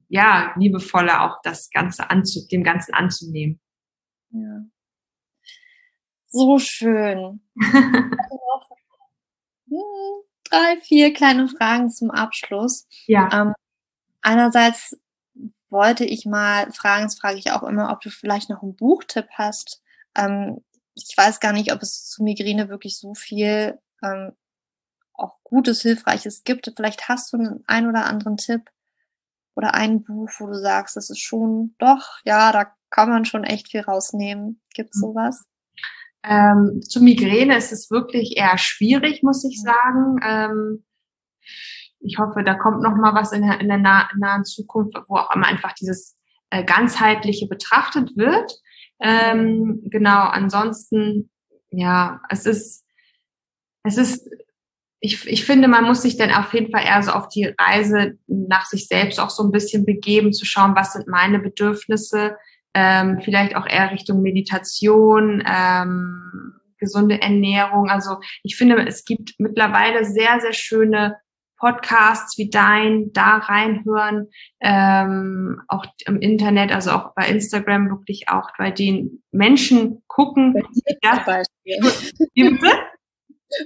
ja 0.07 0.53
liebevoller 0.57 1.23
auch 1.23 1.41
das 1.43 1.69
Ganze 1.69 2.09
anzu 2.09 2.47
dem 2.51 2.63
Ganzen 2.63 2.93
anzunehmen. 2.93 3.59
Ja. 4.31 4.61
So 6.27 6.57
schön. 6.57 7.41
Drei, 10.45 10.81
vier 10.81 11.13
kleine 11.13 11.47
Fragen 11.47 11.89
zum 11.89 12.11
Abschluss. 12.11 12.87
Ja. 13.07 13.29
Ähm, 13.31 13.53
einerseits 14.21 14.99
wollte 15.69 16.05
ich 16.05 16.25
mal 16.25 16.71
fragen, 16.71 17.05
das 17.05 17.17
frage 17.19 17.37
ich 17.37 17.51
auch 17.51 17.63
immer, 17.63 17.91
ob 17.91 18.01
du 18.01 18.09
vielleicht 18.09 18.49
noch 18.49 18.61
einen 18.61 18.75
Buchtipp 18.75 19.27
hast. 19.33 19.81
Ähm, 20.15 20.63
ich 20.95 21.13
weiß 21.15 21.39
gar 21.39 21.53
nicht, 21.53 21.73
ob 21.73 21.81
es 21.81 22.05
zu 22.07 22.23
Migräne 22.23 22.69
wirklich 22.69 22.99
so 22.99 23.13
viel 23.13 23.79
ähm, 24.03 24.31
auch 25.13 25.37
Gutes, 25.43 25.81
Hilfreiches 25.81 26.43
gibt. 26.43 26.71
Vielleicht 26.75 27.07
hast 27.07 27.33
du 27.33 27.37
einen, 27.37 27.63
einen 27.67 27.89
oder 27.89 28.05
anderen 28.05 28.37
Tipp 28.37 28.69
oder 29.55 29.73
ein 29.73 30.03
Buch, 30.03 30.29
wo 30.39 30.47
du 30.47 30.59
sagst, 30.59 30.95
das 30.95 31.09
ist 31.09 31.21
schon, 31.21 31.75
doch, 31.77 32.17
ja, 32.25 32.51
da 32.51 32.73
kann 32.89 33.09
man 33.09 33.25
schon 33.25 33.43
echt 33.43 33.69
viel 33.69 33.81
rausnehmen. 33.81 34.61
Gibt 34.73 34.91
es 34.93 34.97
mhm. 34.97 35.07
sowas? 35.07 35.45
Ähm, 36.23 36.81
zu 36.81 37.01
Migräne 37.01 37.57
ist 37.57 37.71
es 37.71 37.91
wirklich 37.91 38.37
eher 38.37 38.57
schwierig, 38.57 39.23
muss 39.23 39.43
ich 39.43 39.61
sagen. 39.61 40.19
Ähm, 40.23 40.85
ich 41.99 42.17
hoffe, 42.17 42.43
da 42.43 42.55
kommt 42.55 42.81
noch 42.81 42.95
mal 42.95 43.13
was 43.13 43.31
in 43.31 43.45
der, 43.45 43.59
in 43.59 43.67
der 43.67 43.77
nah, 43.77 44.09
nahen 44.17 44.45
Zukunft, 44.45 44.95
wo 45.07 45.17
auch 45.17 45.33
immer 45.35 45.47
einfach 45.47 45.73
dieses 45.73 46.17
äh, 46.49 46.63
ganzheitliche 46.63 47.47
betrachtet 47.47 48.15
wird. 48.15 48.51
Ähm, 49.03 49.81
genau, 49.83 50.21
ansonsten, 50.29 51.29
ja, 51.71 52.21
es 52.29 52.45
ist, 52.45 52.85
es 53.83 53.97
ist, 53.97 54.29
ich, 55.01 55.27
ich 55.27 55.45
finde, 55.45 55.67
man 55.67 55.83
muss 55.83 56.01
sich 56.01 56.15
dann 56.15 56.31
auf 56.31 56.53
jeden 56.53 56.71
Fall 56.71 56.85
eher 56.85 57.03
so 57.03 57.11
auf 57.11 57.27
die 57.27 57.53
Reise 57.59 58.17
nach 58.27 58.65
sich 58.65 58.87
selbst 58.87 59.19
auch 59.19 59.29
so 59.29 59.43
ein 59.43 59.51
bisschen 59.51 59.85
begeben, 59.85 60.31
zu 60.31 60.45
schauen, 60.45 60.75
was 60.75 60.93
sind 60.93 61.09
meine 61.09 61.39
Bedürfnisse, 61.39 62.37
ähm, 62.73 63.19
vielleicht 63.21 63.57
auch 63.57 63.67
eher 63.67 63.91
Richtung 63.91 64.21
Meditation, 64.21 65.43
ähm, 65.45 66.53
gesunde 66.77 67.21
Ernährung. 67.21 67.89
Also 67.89 68.19
ich 68.43 68.55
finde, 68.55 68.87
es 68.87 69.03
gibt 69.03 69.33
mittlerweile 69.37 70.05
sehr, 70.05 70.39
sehr 70.39 70.53
schöne 70.53 71.17
Podcasts 71.63 72.37
wie 72.37 72.49
dein 72.49 73.13
da 73.13 73.37
reinhören, 73.37 74.27
ähm, 74.59 75.61
auch 75.69 75.85
im 76.05 76.19
Internet, 76.19 76.73
also 76.73 76.91
auch 76.91 77.15
bei 77.15 77.25
Instagram 77.29 77.89
wirklich 77.89 78.27
auch 78.27 78.49
bei 78.57 78.69
den 78.69 79.23
Menschen 79.31 80.03
gucken. 80.07 80.53
Bei 80.53 80.61
dir 80.61 80.97
ja, 81.01 81.13
zum 81.13 81.25
Beispiel. 81.25 82.59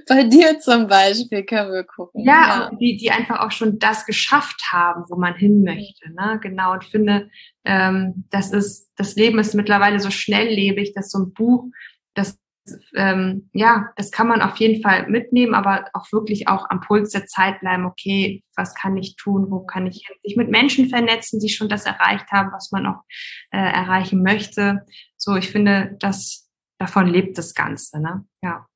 Bei 0.06 0.22
dir 0.22 0.60
zum 0.60 0.86
Beispiel 0.86 1.44
können 1.44 1.72
wir 1.72 1.82
gucken. 1.82 2.24
Ja, 2.24 2.70
ja. 2.70 2.76
Die, 2.78 2.98
die 2.98 3.10
einfach 3.10 3.40
auch 3.40 3.50
schon 3.50 3.80
das 3.80 4.06
geschafft 4.06 4.62
haben, 4.70 5.02
wo 5.08 5.16
man 5.16 5.34
hin 5.34 5.64
möchte. 5.64 6.12
Ne? 6.12 6.38
Genau. 6.40 6.74
Und 6.74 6.84
finde, 6.84 7.30
ähm, 7.64 8.26
das 8.30 8.52
ist, 8.52 8.92
das 8.96 9.16
Leben 9.16 9.40
ist 9.40 9.54
mittlerweile 9.54 9.98
so 9.98 10.10
schnelllebig, 10.10 10.92
dass 10.94 11.10
so 11.10 11.18
ein 11.18 11.32
Buch, 11.32 11.64
das 12.14 12.38
ähm, 12.94 13.50
ja, 13.52 13.88
das 13.96 14.10
kann 14.10 14.28
man 14.28 14.42
auf 14.42 14.56
jeden 14.56 14.82
Fall 14.82 15.08
mitnehmen, 15.08 15.54
aber 15.54 15.86
auch 15.92 16.10
wirklich 16.12 16.48
auch 16.48 16.68
am 16.70 16.80
Puls 16.80 17.10
der 17.10 17.26
Zeit 17.26 17.60
bleiben, 17.60 17.84
okay, 17.84 18.42
was 18.56 18.74
kann 18.74 18.96
ich 18.96 19.16
tun, 19.16 19.50
wo 19.50 19.60
kann 19.60 19.86
ich 19.86 20.06
sich 20.22 20.36
mit 20.36 20.50
Menschen 20.50 20.88
vernetzen, 20.88 21.40
die 21.40 21.48
schon 21.48 21.68
das 21.68 21.86
erreicht 21.86 22.30
haben, 22.30 22.52
was 22.52 22.70
man 22.70 22.86
auch 22.86 23.02
äh, 23.50 23.58
erreichen 23.58 24.22
möchte. 24.22 24.84
So, 25.16 25.36
ich 25.36 25.50
finde, 25.50 25.96
das 26.00 26.48
davon 26.78 27.06
lebt 27.06 27.38
das 27.38 27.54
Ganze, 27.54 28.00
ne? 28.00 28.24
Ja. 28.42 28.66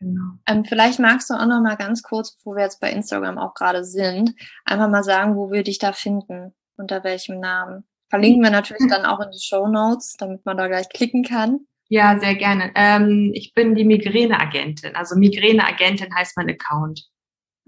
Genau. 0.00 0.32
Ähm, 0.46 0.64
vielleicht 0.64 0.98
magst 0.98 1.28
du 1.28 1.34
auch 1.34 1.46
noch 1.46 1.60
mal 1.60 1.76
ganz 1.76 2.02
kurz, 2.02 2.38
wo 2.44 2.54
wir 2.54 2.62
jetzt 2.62 2.80
bei 2.80 2.90
Instagram 2.90 3.36
auch 3.36 3.52
gerade 3.52 3.84
sind, 3.84 4.34
einfach 4.64 4.88
mal 4.88 5.04
sagen, 5.04 5.36
wo 5.36 5.50
wir 5.50 5.62
dich 5.62 5.78
da 5.78 5.92
finden, 5.92 6.54
unter 6.76 7.04
welchem 7.04 7.38
Namen. 7.38 7.84
Verlinken 8.08 8.42
wir 8.42 8.50
natürlich 8.50 8.82
dann 8.90 9.04
auch 9.04 9.20
in 9.20 9.30
die 9.30 9.44
Show 9.44 9.68
Notes, 9.68 10.16
damit 10.18 10.44
man 10.46 10.56
da 10.56 10.68
gleich 10.68 10.88
klicken 10.88 11.22
kann. 11.22 11.66
Ja, 11.92 12.20
sehr 12.20 12.36
gerne. 12.36 12.70
Ähm, 12.76 13.32
ich 13.34 13.52
bin 13.52 13.74
die 13.74 13.84
Migräneagentin. 13.84 14.94
Also 14.94 15.16
Migräneagentin 15.16 16.14
heißt 16.14 16.36
mein 16.36 16.48
Account. 16.48 17.02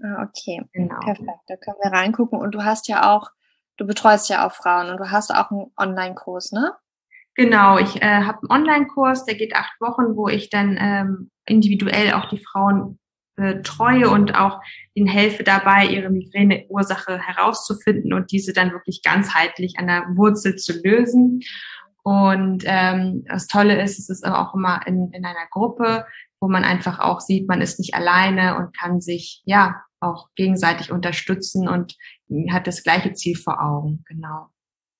Ah, 0.01 0.23
okay. 0.23 0.61
Genau. 0.71 0.97
Perfekt. 1.01 1.27
Da 1.47 1.57
können 1.57 1.75
wir 1.83 1.91
reingucken. 1.91 2.39
Und 2.39 2.55
du 2.55 2.63
hast 2.63 2.87
ja 2.87 3.13
auch, 3.13 3.29
du 3.75 3.85
betreust 3.85 4.29
ja 4.29 4.47
auch 4.47 4.53
Frauen 4.53 4.89
und 4.89 4.97
du 4.97 5.11
hast 5.11 5.29
auch 5.35 5.51
einen 5.51 5.71
Online-Kurs, 5.77 6.53
ne? 6.53 6.71
Genau, 7.35 7.77
ich 7.77 8.01
äh, 8.01 8.21
habe 8.21 8.39
einen 8.47 8.61
Online-Kurs, 8.61 9.25
der 9.25 9.35
geht 9.35 9.55
acht 9.55 9.73
Wochen, 9.81 10.15
wo 10.15 10.29
ich 10.29 10.49
dann 10.49 10.77
ähm, 10.79 11.31
individuell 11.45 12.13
auch 12.13 12.29
die 12.29 12.37
Frauen 12.37 12.99
betreue 13.35 14.09
und 14.09 14.35
auch 14.35 14.61
ihnen 14.93 15.07
helfe 15.07 15.43
dabei, 15.43 15.87
ihre 15.87 16.09
Migräneursache 16.09 17.19
herauszufinden 17.19 18.13
und 18.13 18.31
diese 18.31 18.53
dann 18.53 18.71
wirklich 18.71 19.01
ganzheitlich 19.01 19.79
an 19.79 19.87
der 19.87 20.05
Wurzel 20.15 20.55
zu 20.55 20.73
lösen. 20.81 21.41
Und 22.03 22.63
ähm, 22.65 23.23
das 23.27 23.47
Tolle 23.47 23.81
ist, 23.81 23.97
es 23.97 24.09
ist 24.09 24.25
auch 24.25 24.53
immer 24.53 24.85
in, 24.85 25.11
in 25.13 25.25
einer 25.25 25.47
Gruppe, 25.49 26.05
wo 26.41 26.49
man 26.49 26.65
einfach 26.65 26.99
auch 26.99 27.21
sieht, 27.21 27.47
man 27.47 27.61
ist 27.61 27.79
nicht 27.79 27.95
alleine 27.95 28.57
und 28.57 28.77
kann 28.77 28.99
sich 28.99 29.41
ja 29.45 29.81
auch 30.01 30.27
gegenseitig 30.35 30.91
unterstützen 30.91 31.69
und 31.69 31.95
hat 32.51 32.67
das 32.67 32.83
gleiche 32.83 33.13
Ziel 33.13 33.37
vor 33.37 33.61
Augen. 33.61 34.03
Genau. 34.07 34.49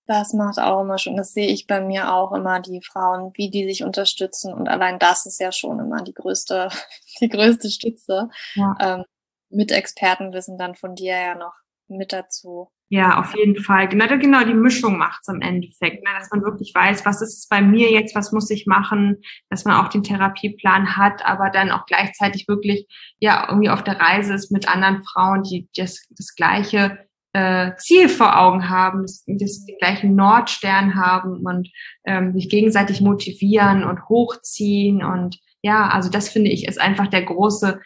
Das 0.05 0.33
macht 0.33 0.59
auch 0.59 0.81
immer 0.81 0.97
schon, 0.97 1.15
das 1.15 1.33
sehe 1.33 1.47
ich 1.47 1.67
bei 1.67 1.81
mir 1.81 2.13
auch 2.13 2.33
immer, 2.33 2.59
die 2.59 2.81
Frauen, 2.81 3.31
wie 3.35 3.49
die 3.49 3.65
sich 3.65 3.83
unterstützen. 3.83 4.53
Und 4.53 4.67
allein 4.67 4.99
das 4.99 5.25
ist 5.25 5.39
ja 5.39 5.51
schon 5.51 5.79
immer 5.79 6.03
die 6.03 6.13
größte, 6.13 6.69
die 7.21 7.29
größte 7.29 7.69
Stütze. 7.69 8.29
Ja. 8.55 8.75
Ähm, 8.79 9.03
mit 9.49 9.71
Expertenwissen 9.71 10.57
dann 10.57 10.75
von 10.75 10.95
dir 10.95 11.17
ja 11.17 11.35
noch 11.35 11.53
mit 11.87 12.11
dazu. 12.11 12.71
Ja, 12.93 13.19
auf 13.19 13.35
jeden 13.35 13.57
Fall. 13.57 13.87
Genau, 13.87 14.05
genau 14.05 14.45
die 14.45 14.53
Mischung 14.53 14.99
macht's 14.99 15.27
im 15.27 15.41
Endeffekt, 15.41 16.03
ne? 16.03 16.11
dass 16.15 16.29
man 16.29 16.43
wirklich 16.43 16.75
weiß, 16.75 17.07
was 17.07 17.23
ist 17.23 17.39
es 17.39 17.47
bei 17.47 17.59
mir 17.59 17.89
jetzt, 17.89 18.13
was 18.13 18.31
muss 18.31 18.51
ich 18.51 18.67
machen, 18.67 19.17
dass 19.49 19.65
man 19.65 19.83
auch 19.83 19.89
den 19.89 20.03
Therapieplan 20.03 20.95
hat, 20.95 21.25
aber 21.25 21.49
dann 21.49 21.71
auch 21.71 21.87
gleichzeitig 21.87 22.47
wirklich 22.47 22.85
ja 23.19 23.47
irgendwie 23.49 23.71
auf 23.71 23.83
der 23.83 23.99
Reise 23.99 24.35
ist 24.35 24.51
mit 24.51 24.69
anderen 24.69 25.03
Frauen, 25.05 25.41
die 25.41 25.67
das, 25.75 26.05
das 26.11 26.35
gleiche 26.35 26.99
äh, 27.33 27.71
Ziel 27.77 28.09
vor 28.09 28.39
Augen 28.39 28.69
haben, 28.69 29.07
das, 29.07 29.25
den 29.25 29.77
gleichen 29.79 30.13
Nordstern 30.13 30.93
haben 30.93 31.47
und 31.47 31.71
ähm, 32.05 32.31
sich 32.33 32.47
gegenseitig 32.47 33.01
motivieren 33.01 33.85
und 33.85 34.07
hochziehen 34.07 35.03
und 35.03 35.39
ja, 35.63 35.87
also 35.87 36.11
das 36.11 36.29
finde 36.29 36.51
ich 36.51 36.67
ist 36.67 36.79
einfach 36.79 37.07
der 37.07 37.23
große 37.23 37.79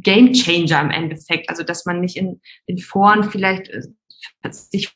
Game 0.00 0.32
Changer 0.32 0.80
im 0.80 0.90
Endeffekt. 0.90 1.48
Also 1.48 1.62
dass 1.62 1.84
man 1.86 2.00
nicht 2.00 2.16
in 2.16 2.40
den 2.68 2.78
Foren 2.78 3.24
vielleicht 3.24 3.68
äh, 3.68 3.82
sich 4.50 4.94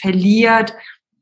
verliert, 0.00 0.74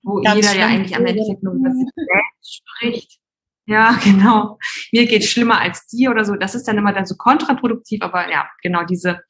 wo 0.03 0.21
Ganz 0.21 0.37
jeder 0.37 0.59
ja 0.59 0.67
eigentlich 0.67 0.97
am 0.97 1.07
Endeffekt 1.07 1.43
nur 1.43 1.55
über 1.55 1.71
sich 1.73 1.89
selbst 1.95 2.63
spricht. 2.63 3.19
Ja, 3.67 3.99
genau. 4.05 4.59
Mir 4.93 5.07
geht 5.07 5.25
schlimmer 5.25 5.61
als 5.61 5.87
dir 5.87 6.11
oder 6.11 6.25
so. 6.25 6.35
Das 6.35 6.55
ist 6.55 6.69
dann 6.69 6.79
immer 6.79 6.93
dann 6.93 7.07
so 7.07 7.17
kontraproduktiv, 7.17 8.03
aber 8.03 8.31
ja, 8.31 8.49
genau 8.63 8.85
diese 8.85 9.21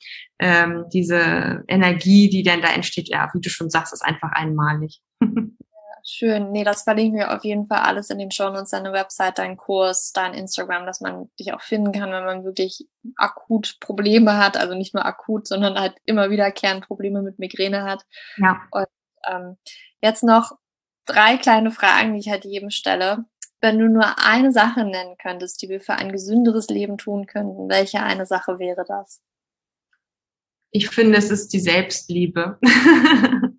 ähm, 0.41 0.85
diese 0.93 1.63
Energie, 1.69 2.29
die 2.29 2.43
dann 2.43 2.61
da 2.61 2.69
entsteht, 2.69 3.09
ja, 3.09 3.31
wie 3.33 3.41
du 3.41 3.49
schon 3.49 3.71
sagst, 3.71 3.93
ist 3.93 4.05
einfach 4.05 4.33
einmalig. 4.33 5.01
Schön. 6.07 6.53
Nee, 6.53 6.65
das 6.65 6.83
verlinken 6.83 7.19
wir 7.19 7.35
auf 7.35 7.45
jeden 7.45 7.67
Fall 7.67 7.79
alles 7.79 8.11
in 8.11 8.19
den 8.19 8.31
Show 8.31 8.51
Notes, 8.51 8.71
deine 8.71 8.93
Website, 8.93 9.39
deinen 9.39 9.57
Kurs, 9.57 10.13
dein 10.13 10.35
Instagram, 10.35 10.85
dass 10.85 11.01
man 11.01 11.31
dich 11.41 11.55
auch 11.55 11.63
finden 11.63 11.93
kann, 11.93 12.13
wenn 12.13 12.27
man 12.27 12.45
wirklich 12.45 12.87
akut 13.17 13.79
Probleme 13.81 14.37
hat. 14.37 14.59
Also 14.59 14.75
nicht 14.75 14.93
nur 14.93 15.07
akut, 15.07 15.47
sondern 15.47 15.81
halt 15.81 15.95
immer 16.05 16.29
wiederkehrend 16.29 16.87
Probleme 16.87 17.23
mit 17.23 17.39
Migräne 17.39 17.85
hat. 17.85 18.05
Ja. 18.37 18.61
Und 18.71 18.87
ähm, 19.27 19.57
jetzt 20.03 20.23
noch 20.23 20.59
drei 21.07 21.39
kleine 21.39 21.71
Fragen, 21.71 22.13
die 22.13 22.21
ich 22.21 22.29
halt 22.29 22.45
jedem 22.45 22.69
stelle. 22.69 23.25
Wenn 23.63 23.79
du 23.79 23.89
nur 23.89 24.19
eine 24.19 24.53
Sache 24.53 24.85
nennen 24.85 25.17
könntest, 25.17 25.63
die 25.63 25.71
wir 25.71 25.81
für 25.81 25.95
ein 25.95 26.13
gesünderes 26.13 26.69
Leben 26.69 26.99
tun 26.99 27.27
könnten, 27.27 27.71
welche 27.71 28.03
eine 28.03 28.27
Sache 28.27 28.59
wäre 28.59 28.85
das? 28.87 29.23
Ich 30.71 30.91
finde, 30.91 31.17
es 31.17 31.31
ist 31.31 31.55
die 31.55 31.61
Selbstliebe. 31.61 32.59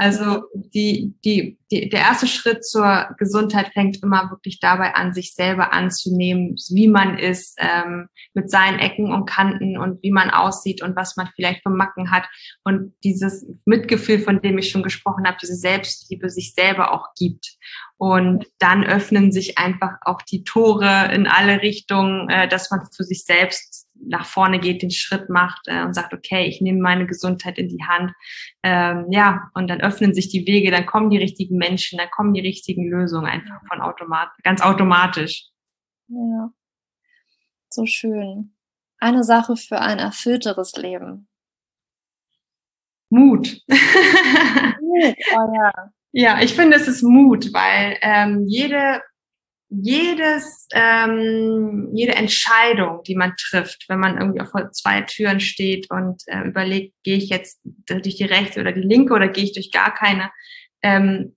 Also 0.00 0.44
die, 0.54 1.14
die, 1.26 1.58
die, 1.70 1.90
der 1.90 2.00
erste 2.00 2.26
Schritt 2.26 2.64
zur 2.64 3.10
Gesundheit 3.18 3.70
fängt 3.74 4.02
immer 4.02 4.30
wirklich 4.30 4.58
dabei 4.58 4.94
an, 4.94 5.12
sich 5.12 5.34
selber 5.34 5.74
anzunehmen, 5.74 6.56
wie 6.70 6.88
man 6.88 7.18
ist, 7.18 7.58
ähm, 7.58 8.08
mit 8.32 8.50
seinen 8.50 8.78
Ecken 8.78 9.12
und 9.12 9.26
Kanten 9.26 9.76
und 9.76 10.02
wie 10.02 10.10
man 10.10 10.30
aussieht 10.30 10.82
und 10.82 10.96
was 10.96 11.18
man 11.18 11.28
vielleicht 11.36 11.62
für 11.62 11.68
Macken 11.68 12.10
hat. 12.10 12.24
Und 12.64 12.94
dieses 13.04 13.46
Mitgefühl, 13.66 14.20
von 14.20 14.40
dem 14.40 14.56
ich 14.56 14.70
schon 14.70 14.82
gesprochen 14.82 15.26
habe, 15.26 15.36
diese 15.38 15.54
Selbstliebe 15.54 16.30
sich 16.30 16.54
selber 16.54 16.94
auch 16.94 17.08
gibt. 17.14 17.58
Und 17.98 18.46
dann 18.58 18.84
öffnen 18.84 19.32
sich 19.32 19.58
einfach 19.58 19.98
auch 20.00 20.22
die 20.22 20.44
Tore 20.44 21.12
in 21.12 21.26
alle 21.26 21.60
Richtungen, 21.60 22.30
äh, 22.30 22.48
dass 22.48 22.70
man 22.70 22.88
für 22.96 23.04
sich 23.04 23.26
selbst 23.26 23.89
nach 24.02 24.26
vorne 24.26 24.60
geht, 24.60 24.82
den 24.82 24.90
Schritt 24.90 25.28
macht 25.28 25.62
äh, 25.66 25.82
und 25.82 25.94
sagt, 25.94 26.12
okay, 26.14 26.46
ich 26.46 26.60
nehme 26.60 26.80
meine 26.80 27.06
Gesundheit 27.06 27.58
in 27.58 27.68
die 27.68 27.82
Hand. 27.84 28.12
Ähm, 28.62 29.06
ja, 29.10 29.50
und 29.54 29.68
dann 29.68 29.80
öffnen 29.80 30.14
sich 30.14 30.28
die 30.28 30.46
Wege, 30.46 30.70
dann 30.70 30.86
kommen 30.86 31.10
die 31.10 31.18
richtigen 31.18 31.56
Menschen, 31.56 31.98
dann 31.98 32.10
kommen 32.10 32.34
die 32.34 32.40
richtigen 32.40 32.88
Lösungen 32.88 33.26
einfach 33.26 33.60
von 33.68 33.80
automat 33.80 34.30
ganz 34.42 34.60
automatisch. 34.60 35.48
Ja, 36.08 36.50
so 37.70 37.86
schön. 37.86 38.54
Eine 38.98 39.24
Sache 39.24 39.56
für 39.56 39.80
ein 39.80 39.98
erfüllteres 39.98 40.76
Leben. 40.76 41.28
Mut. 43.08 43.60
Mut, 43.68 45.14
oh 45.34 45.54
ja. 45.54 45.72
Ja, 46.12 46.40
ich 46.42 46.54
finde, 46.54 46.76
es 46.76 46.88
ist 46.88 47.02
Mut, 47.02 47.52
weil 47.52 47.96
ähm, 48.02 48.44
jede 48.48 49.00
jedes, 49.70 50.66
ähm, 50.72 51.90
jede 51.94 52.16
Entscheidung, 52.16 53.02
die 53.06 53.14
man 53.14 53.34
trifft, 53.36 53.84
wenn 53.88 54.00
man 54.00 54.18
irgendwie 54.18 54.40
auf 54.40 54.50
zwei 54.72 55.02
Türen 55.02 55.38
steht 55.40 55.88
und 55.90 56.22
äh, 56.26 56.42
überlegt, 56.42 56.94
gehe 57.04 57.16
ich 57.16 57.28
jetzt 57.28 57.60
durch 57.86 58.16
die 58.16 58.24
rechte 58.24 58.60
oder 58.60 58.72
die 58.72 58.80
linke 58.80 59.14
oder 59.14 59.28
gehe 59.28 59.44
ich 59.44 59.54
durch 59.54 59.70
gar 59.70 59.94
keine, 59.94 60.30
ähm, 60.82 61.36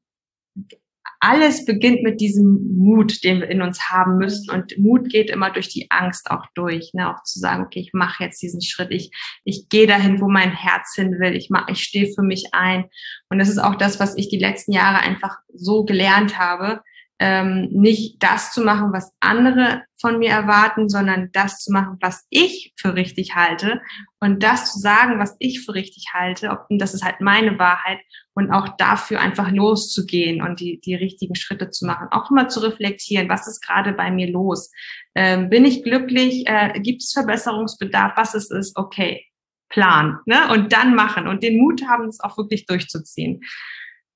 alles 1.24 1.64
beginnt 1.64 2.04
mit 2.04 2.20
diesem 2.20 2.76
Mut, 2.76 3.24
den 3.24 3.40
wir 3.40 3.48
in 3.48 3.62
uns 3.62 3.80
haben 3.90 4.18
müssen. 4.18 4.52
Und 4.52 4.78
Mut 4.78 5.10
geht 5.10 5.30
immer 5.30 5.52
durch 5.52 5.70
die 5.70 5.90
Angst 5.90 6.30
auch 6.30 6.46
durch, 6.54 6.92
ne? 6.94 7.10
auch 7.10 7.24
zu 7.24 7.40
sagen, 7.40 7.64
okay, 7.64 7.80
ich 7.80 7.92
mache 7.94 8.26
jetzt 8.26 8.42
diesen 8.42 8.62
Schritt, 8.62 8.92
ich, 8.92 9.10
ich 9.46 9.70
gehe 9.70 9.88
dahin, 9.88 10.20
wo 10.20 10.28
mein 10.28 10.52
Herz 10.52 10.94
hin 10.96 11.18
will, 11.20 11.34
ich 11.34 11.50
mach, 11.50 11.70
ich 11.70 11.82
stehe 11.82 12.12
für 12.14 12.24
mich 12.24 12.48
ein. 12.52 12.90
Und 13.30 13.40
das 13.40 13.48
ist 13.48 13.60
auch 13.60 13.76
das, 13.76 14.02
was 14.02 14.18
ich 14.18 14.28
die 14.28 14.38
letzten 14.38 14.74
Jahre 14.74 15.00
einfach 15.00 15.38
so 15.54 15.86
gelernt 15.86 16.38
habe, 16.38 16.82
ähm, 17.24 17.70
nicht 17.72 18.22
das 18.22 18.52
zu 18.52 18.66
machen, 18.66 18.92
was 18.92 19.14
andere 19.22 19.84
von 19.98 20.20
mir 20.20 20.32
erwarten, 20.32 20.90
sondern 20.90 21.30
das 21.32 21.60
zu 21.60 21.72
machen, 21.72 21.98
was 22.02 22.28
ich 22.30 22.74
für 22.76 22.96
richtig 22.96 23.34
halte 23.34 23.82
und 24.20 24.44
das 24.44 24.74
zu 24.74 24.80
sagen, 24.80 25.20
was 25.20 25.34
ich 25.40 25.64
für 25.64 25.74
richtig 25.74 26.08
halte. 26.14 26.60
Und 26.68 26.82
das 26.82 26.94
ist 26.94 27.06
halt 27.06 27.22
meine 27.22 27.58
Wahrheit 27.58 28.00
und 28.34 28.52
auch 28.52 28.76
dafür 28.76 29.22
einfach 29.22 29.50
loszugehen 29.52 30.42
und 30.42 30.60
die, 30.60 30.82
die 30.82 30.96
richtigen 30.96 31.36
Schritte 31.36 31.70
zu 31.70 31.86
machen. 31.86 32.10
Auch 32.12 32.30
immer 32.30 32.50
zu 32.50 32.60
reflektieren, 32.60 33.30
was 33.30 33.48
ist 33.48 33.62
gerade 33.62 33.94
bei 33.94 34.12
mir 34.12 34.30
los? 34.30 34.70
Ähm, 35.16 35.50
bin 35.50 35.64
ich 35.64 35.82
glücklich? 35.82 36.46
Äh, 36.46 36.78
Gibt 36.82 37.04
es 37.04 37.14
Verbesserungsbedarf? 37.14 38.18
Was 38.18 38.34
ist 38.34 38.52
es? 38.52 38.76
Okay, 38.76 39.26
Plan. 39.70 40.20
Ne? 40.26 40.52
Und 40.52 40.74
dann 40.74 40.94
machen 40.94 41.30
und 41.30 41.42
den 41.42 41.58
Mut 41.58 41.88
haben, 41.88 42.10
es 42.10 42.20
auch 42.20 42.38
wirklich 42.38 42.66
durchzuziehen. 42.66 43.40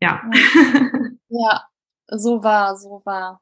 Ja. 0.01 0.21
Ja, 1.29 1.63
so 2.07 2.43
war, 2.43 2.77
so 2.77 3.01
war. 3.05 3.41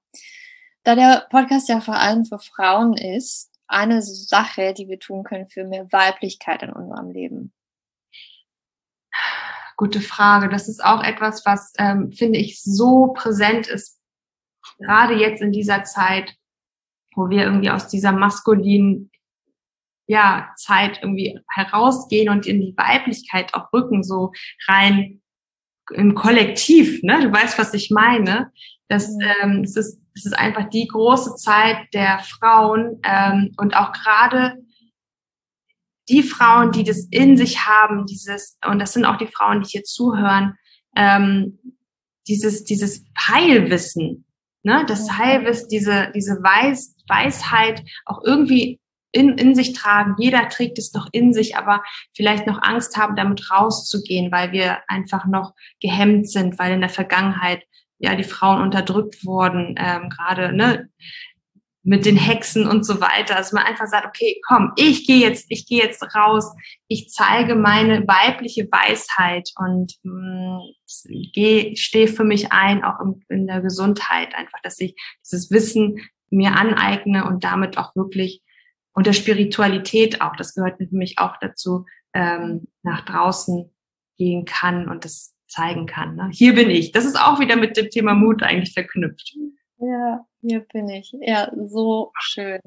Da 0.84 0.96
der 0.96 1.28
Podcast 1.30 1.70
ja 1.70 1.82
vor 1.82 1.96
allem 1.96 2.26
für 2.26 2.40
Frauen 2.40 2.96
ist, 2.96 3.52
eine 3.68 4.02
Sache, 4.02 4.74
die 4.74 4.88
wir 4.88 5.00
tun 5.00 5.24
können 5.24 5.48
für 5.48 5.64
mehr 5.64 5.92
Weiblichkeit 5.92 6.64
in 6.64 6.72
unserem 6.72 7.10
Leben. 7.10 7.54
Gute 9.78 10.02
Frage. 10.02 10.50
Das 10.50 10.68
ist 10.70 10.84
auch 10.84 11.04
etwas, 11.04 11.46
was, 11.46 11.74
ähm, 11.78 12.12
finde 12.12 12.40
ich, 12.40 12.62
so 12.62 13.14
präsent 13.14 13.68
ist, 13.68 14.00
gerade 14.80 15.16
jetzt 15.16 15.42
in 15.42 15.52
dieser 15.52 15.84
Zeit, 15.84 16.36
wo 17.16 17.30
wir 17.30 17.44
irgendwie 17.44 17.72
aus 17.72 17.88
dieser 17.88 18.12
maskulinen 18.12 19.12
ja, 20.08 20.54
Zeit 20.56 21.00
irgendwie 21.02 21.40
herausgehen 21.50 22.30
und 22.30 22.46
in 22.46 22.62
die 22.62 22.78
Weiblichkeit 22.78 23.54
auch 23.54 23.74
rücken, 23.74 24.04
so 24.04 24.32
rein 24.68 25.22
im 25.94 26.16
Kollektiv, 26.16 27.02
ne? 27.04 27.22
Du 27.22 27.32
weißt, 27.32 27.58
was 27.58 27.74
ich 27.74 27.92
meine. 27.92 28.52
Das, 28.88 29.08
mhm. 29.08 29.22
ähm, 29.42 29.62
es, 29.64 29.76
ist, 29.76 30.02
es 30.16 30.26
ist 30.26 30.38
einfach 30.38 30.70
die 30.70 30.88
große 30.88 31.36
Zeit 31.36 31.78
der 31.94 32.20
Frauen 32.20 33.00
ähm, 33.04 33.52
und 33.58 33.76
auch 33.76 33.92
gerade 33.92 34.58
die 36.10 36.24
Frauen, 36.24 36.72
die 36.72 36.84
das 36.84 37.08
in 37.10 37.36
sich 37.36 37.66
haben, 37.66 38.06
dieses, 38.06 38.58
und 38.66 38.80
das 38.80 38.94
sind 38.94 39.06
auch 39.06 39.18
die 39.18 39.28
Frauen, 39.28 39.62
die 39.62 39.70
hier 39.70 39.84
zuhören, 39.84 40.56
ähm, 40.96 41.60
dieses, 42.28 42.64
dieses 42.64 43.04
Heilwissen, 43.18 44.26
ne, 44.64 44.86
das 44.88 45.18
Heilwissen, 45.18 45.68
diese, 45.70 46.12
diese 46.14 46.36
Weis, 46.44 46.96
Weisheit 47.08 47.84
auch 48.06 48.22
irgendwie 48.24 48.80
in, 49.16 49.38
in 49.38 49.56
sich 49.56 49.74
tragen. 49.74 50.16
Jeder 50.20 50.50
trägt 50.50 50.78
es 50.78 50.94
noch 50.94 51.08
in 51.12 51.34
sich, 51.34 51.56
aber 51.56 51.82
vielleicht 52.14 52.46
noch 52.48 52.62
Angst 52.62 52.98
haben, 52.98 53.16
damit 53.16 53.50
rauszugehen, 53.50 54.32
weil 54.32 54.52
wir 54.52 54.80
einfach 54.88 55.26
noch 55.26 55.54
gehemmt 55.82 56.30
sind, 56.30 56.60
weil 56.60 56.74
in 56.74 56.82
der 56.82 56.90
Vergangenheit 56.90 57.64
ja 57.98 58.16
die 58.16 58.24
Frauen 58.24 58.62
unterdrückt 58.62 59.26
wurden, 59.26 59.76
ähm, 59.78 60.10
gerade 60.10 60.54
ne, 60.54 60.90
mit 61.84 62.06
den 62.06 62.18
Hexen 62.18 62.68
und 62.68 62.86
so 62.86 63.00
weiter. 63.00 63.38
Also 63.38 63.56
man 63.56 63.66
einfach 63.66 63.86
sagt, 63.86 64.08
okay, 64.08 64.42
komm, 64.48 64.74
ich 64.76 65.06
gehe 65.06 65.20
jetzt, 65.20 65.46
ich 65.50 65.68
gehe 65.68 65.84
jetzt 65.84 66.04
raus, 66.16 66.52
ich 66.88 67.10
zeige 67.10 67.56
meine 67.56 68.06
weibliche 68.08 68.68
Weisheit 68.72 69.52
und 69.58 69.94
mh, 70.04 70.58
mm, 70.58 71.32
gehe, 71.32 71.78
stehe 71.78 72.08
für 72.08 72.24
mich 72.24 72.52
ein, 72.52 72.84
auch 72.84 73.00
in, 73.00 73.24
in 73.30 73.48
der 73.48 73.62
Gesundheit, 73.62 74.36
einfach, 74.36 74.60
dass 74.64 74.80
ich 74.80 74.96
dieses 75.24 75.52
Wissen 75.52 76.00
mir 76.32 76.54
aneigne 76.58 77.26
und 77.26 77.44
damit 77.44 77.78
auch 77.78 77.96
wirklich 77.96 78.42
und 78.96 79.08
der 79.08 79.14
Spiritualität 79.14 80.22
auch, 80.22 80.36
das 80.38 80.56
gehört 80.56 80.78
für 80.78 80.88
mich 80.96 81.20
auch 81.20 81.36
dazu, 81.40 81.86
ähm, 82.14 82.68
nach 82.82 83.06
draußen 83.06 83.70
gehen 84.18 84.46
kann 84.46 84.90
und 84.90 85.04
das 85.04 85.36
zeigen 85.48 85.86
kann. 85.86 86.16
Ne? 86.16 86.30
Hier 86.32 86.56
bin 86.56 86.70
ich. 86.70 86.94
Das 86.94 87.06
ist 87.06 87.20
auch 87.20 87.40
wieder 87.40 87.58
mit 87.58 87.78
dem 87.78 87.90
Thema 87.90 88.14
Mut 88.14 88.42
eigentlich 88.42 88.74
verknüpft. 88.74 89.36
Ja, 89.78 90.26
hier 90.42 90.62
bin 90.62 90.88
ich. 90.88 91.14
Ja, 91.20 91.52
so 91.68 92.14
schön. 92.20 92.62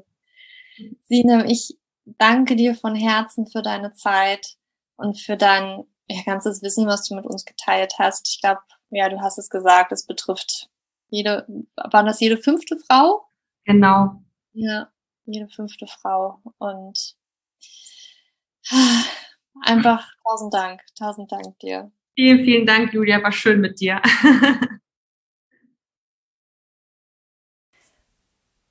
Sinem, 1.09 1.45
ich 1.45 1.77
danke 2.05 2.55
dir 2.55 2.75
von 2.75 2.95
Herzen 2.95 3.47
für 3.47 3.63
deine 3.63 3.93
Zeit 3.93 4.55
und 4.97 5.19
für 5.19 5.35
dein 5.35 5.83
ja, 6.07 6.21
ganzes 6.25 6.61
Wissen, 6.61 6.85
was 6.85 7.07
du 7.07 7.15
mit 7.15 7.25
uns 7.25 7.43
geteilt 7.43 7.95
hast. 7.97 8.29
Ich 8.29 8.41
glaube, 8.41 8.61
ja, 8.91 9.09
du 9.09 9.19
hast 9.19 9.39
es 9.39 9.49
gesagt, 9.49 9.91
es 9.91 10.05
betrifft 10.05 10.69
jede, 11.09 11.47
waren 11.75 12.05
das 12.05 12.19
jede 12.19 12.37
fünfte 12.37 12.77
Frau? 12.87 13.25
Genau. 13.65 14.21
Ja, 14.53 14.89
jede 15.31 15.47
fünfte 15.49 15.87
Frau. 15.87 16.41
Und 16.57 17.15
Einfach 19.61 20.07
tausend 20.27 20.53
Dank, 20.53 20.81
tausend 20.97 21.31
Dank 21.31 21.57
dir. 21.59 21.91
Vielen, 22.15 22.43
vielen 22.43 22.65
Dank, 22.65 22.93
Julia. 22.93 23.21
War 23.23 23.31
schön 23.31 23.61
mit 23.61 23.79
dir. 23.79 24.01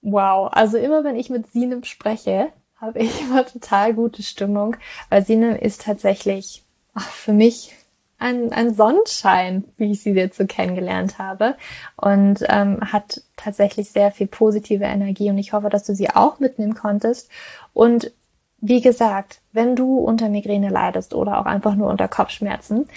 wow, 0.01 0.51
also 0.53 0.77
immer 0.77 1.05
wenn 1.05 1.17
ich 1.17 1.31
mit 1.31 1.51
Sinem 1.51 1.85
spreche, 1.85 2.53
habe 2.77 3.01
ich 3.01 3.21
immer 3.21 3.45
total 3.47 3.95
gute 3.95 4.23
Stimmung, 4.23 4.77
weil 5.09 5.25
Sinem 5.25 5.57
ist 5.57 5.83
tatsächlich 5.83 6.65
ach, 6.95 7.09
für 7.11 7.33
mich 7.33 7.75
ein, 8.19 8.53
ein 8.53 8.75
Sonnenschein, 8.75 9.65
wie 9.77 9.93
ich 9.93 10.03
sie 10.03 10.11
jetzt 10.11 10.37
so 10.37 10.47
kennengelernt 10.47 11.19
habe. 11.19 11.57
Und 11.97 12.45
ähm, 12.49 12.81
hat 12.81 13.23
tatsächlich 13.37 13.91
sehr 13.91 14.11
viel 14.11 14.27
positive 14.27 14.85
Energie. 14.85 15.31
Und 15.31 15.39
ich 15.39 15.53
hoffe, 15.53 15.71
dass 15.71 15.85
du 15.85 15.95
sie 15.95 16.11
auch 16.11 16.41
mitnehmen 16.41 16.75
konntest. 16.75 17.31
Und 17.73 18.13
wie 18.61 18.81
gesagt, 18.81 19.41
wenn 19.53 19.77
du 19.77 19.99
unter 19.99 20.29
Migräne 20.29 20.69
leidest 20.69 21.15
oder 21.15 21.41
auch 21.41 21.47
einfach 21.47 21.77
nur 21.77 21.89
unter 21.89 22.09
Kopfschmerzen, 22.09 22.89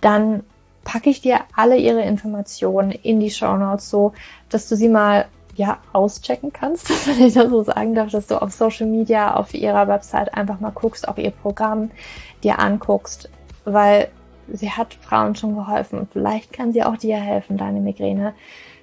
dann 0.00 0.44
packe 0.84 1.10
ich 1.10 1.22
dir 1.22 1.40
alle 1.56 1.76
ihre 1.76 2.02
Informationen 2.02 2.90
in 2.90 3.20
die 3.20 3.30
Show 3.30 3.56
Notes 3.56 3.88
so, 3.88 4.12
dass 4.50 4.68
du 4.68 4.76
sie 4.76 4.88
mal 4.88 5.26
ja 5.54 5.78
auschecken 5.92 6.52
kannst, 6.52 6.88
wenn 7.06 7.26
ich 7.26 7.34
das 7.34 7.48
so 7.48 7.62
sagen 7.62 7.94
darf, 7.94 8.10
dass 8.10 8.26
du 8.26 8.40
auf 8.40 8.52
Social 8.52 8.86
Media, 8.86 9.34
auf 9.34 9.54
ihrer 9.54 9.88
Website 9.88 10.34
einfach 10.34 10.60
mal 10.60 10.70
guckst, 10.70 11.08
auch 11.08 11.16
ihr 11.16 11.30
Programm 11.30 11.90
dir 12.42 12.58
anguckst, 12.58 13.28
weil 13.64 14.08
sie 14.52 14.70
hat 14.70 14.94
Frauen 14.94 15.34
schon 15.34 15.54
geholfen 15.54 15.98
und 15.98 16.12
vielleicht 16.12 16.52
kann 16.52 16.72
sie 16.72 16.82
auch 16.82 16.96
dir 16.96 17.16
helfen, 17.16 17.56
deine 17.56 17.80
Migräne 17.80 18.34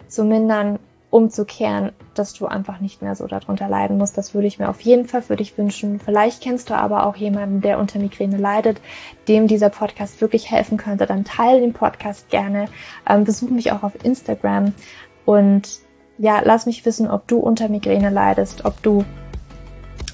zu 0.08 0.24
mindern, 0.24 0.80
umzukehren, 1.10 1.94
dass 2.14 2.34
du 2.34 2.46
einfach 2.46 2.82
nicht 2.82 3.02
mehr 3.02 3.16
so 3.16 3.26
darunter 3.26 3.70
leiden 3.70 3.98
musst. 3.98 4.18
Das 4.18 4.34
würde 4.34 4.48
ich 4.48 4.60
mir 4.60 4.68
auf 4.68 4.82
jeden 4.82 5.08
Fall 5.08 5.22
für 5.22 5.38
dich 5.38 5.58
wünschen. 5.58 6.00
Vielleicht 6.00 6.42
kennst 6.42 6.70
du 6.70 6.74
aber 6.74 7.06
auch 7.06 7.16
jemanden, 7.16 7.62
der 7.62 7.80
unter 7.80 8.00
Migräne 8.00 8.38
leidet, 8.38 8.82
dem 9.30 9.48
dieser 9.48 9.70
Podcast 9.70 10.20
wirklich 10.20 10.52
helfen 10.52 10.78
könnte. 10.78 11.06
Dann 11.06 11.24
teile 11.24 11.62
den 11.62 11.72
Podcast 11.72 12.30
gerne. 12.30 12.66
Ähm, 13.08 13.24
besuch 13.24 13.50
mich 13.50 13.72
auch 13.72 13.84
auf 13.84 14.04
Instagram 14.04 14.74
und 15.24 15.80
ja, 16.18 16.42
lass 16.44 16.66
mich 16.66 16.86
wissen, 16.86 17.10
ob 17.10 17.28
du 17.28 17.38
unter 17.38 17.70
Migräne 17.70 18.10
leidest, 18.10 18.66
ob 18.66 18.82
du 18.84 19.06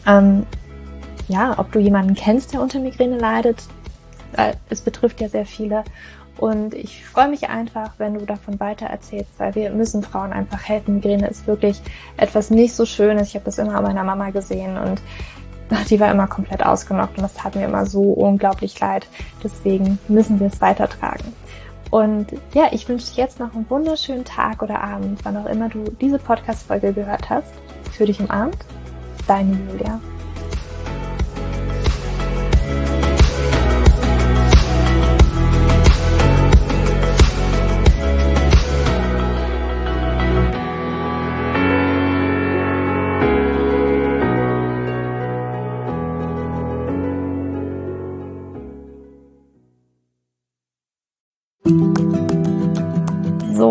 ähm, 0.05 0.45
ja, 1.27 1.57
ob 1.57 1.71
du 1.71 1.79
jemanden 1.79 2.13
kennst, 2.13 2.53
der 2.53 2.61
unter 2.61 2.79
Migräne 2.79 3.17
leidet. 3.17 3.63
Es 4.69 4.81
betrifft 4.81 5.21
ja 5.21 5.29
sehr 5.29 5.45
viele 5.45 5.83
und 6.37 6.73
ich 6.73 7.05
freue 7.05 7.27
mich 7.27 7.49
einfach, 7.49 7.91
wenn 7.97 8.15
du 8.15 8.25
davon 8.25 8.59
weiter 8.59 8.87
erzählst, 8.87 9.31
weil 9.37 9.53
wir 9.55 9.69
müssen 9.71 10.01
Frauen 10.01 10.33
einfach 10.33 10.63
helfen. 10.63 10.95
Migräne 10.95 11.27
ist 11.27 11.45
wirklich 11.45 11.81
etwas 12.17 12.49
nicht 12.49 12.73
so 12.73 12.85
Schönes. 12.85 13.29
Ich 13.29 13.35
habe 13.35 13.45
das 13.45 13.57
immer 13.57 13.75
an 13.75 13.83
meiner 13.83 14.03
Mama 14.03 14.31
gesehen 14.31 14.77
und 14.77 15.01
die 15.89 15.99
war 15.99 16.11
immer 16.11 16.27
komplett 16.27 16.65
ausgenockt 16.65 17.17
und 17.17 17.23
das 17.23 17.35
tat 17.35 17.55
mir 17.55 17.65
immer 17.65 17.85
so 17.85 18.01
unglaublich 18.01 18.79
leid. 18.79 19.07
Deswegen 19.43 19.99
müssen 20.07 20.39
wir 20.39 20.47
es 20.47 20.59
weitertragen. 20.61 21.33
Und 21.91 22.27
ja, 22.53 22.69
ich 22.71 22.87
wünsche 22.87 23.13
dir 23.13 23.23
jetzt 23.23 23.39
noch 23.39 23.53
einen 23.53 23.69
wunderschönen 23.69 24.25
Tag 24.25 24.63
oder 24.63 24.81
Abend, 24.81 25.23
wann 25.23 25.37
auch 25.37 25.45
immer 25.45 25.69
du 25.69 25.83
diese 25.99 26.19
Podcast-Folge 26.19 26.93
gehört 26.93 27.29
hast. 27.29 27.51
Für 27.91 28.05
dich 28.05 28.19
im 28.19 28.31
Abend. 28.31 28.57
Deine 29.27 29.59
Julia. 29.69 29.99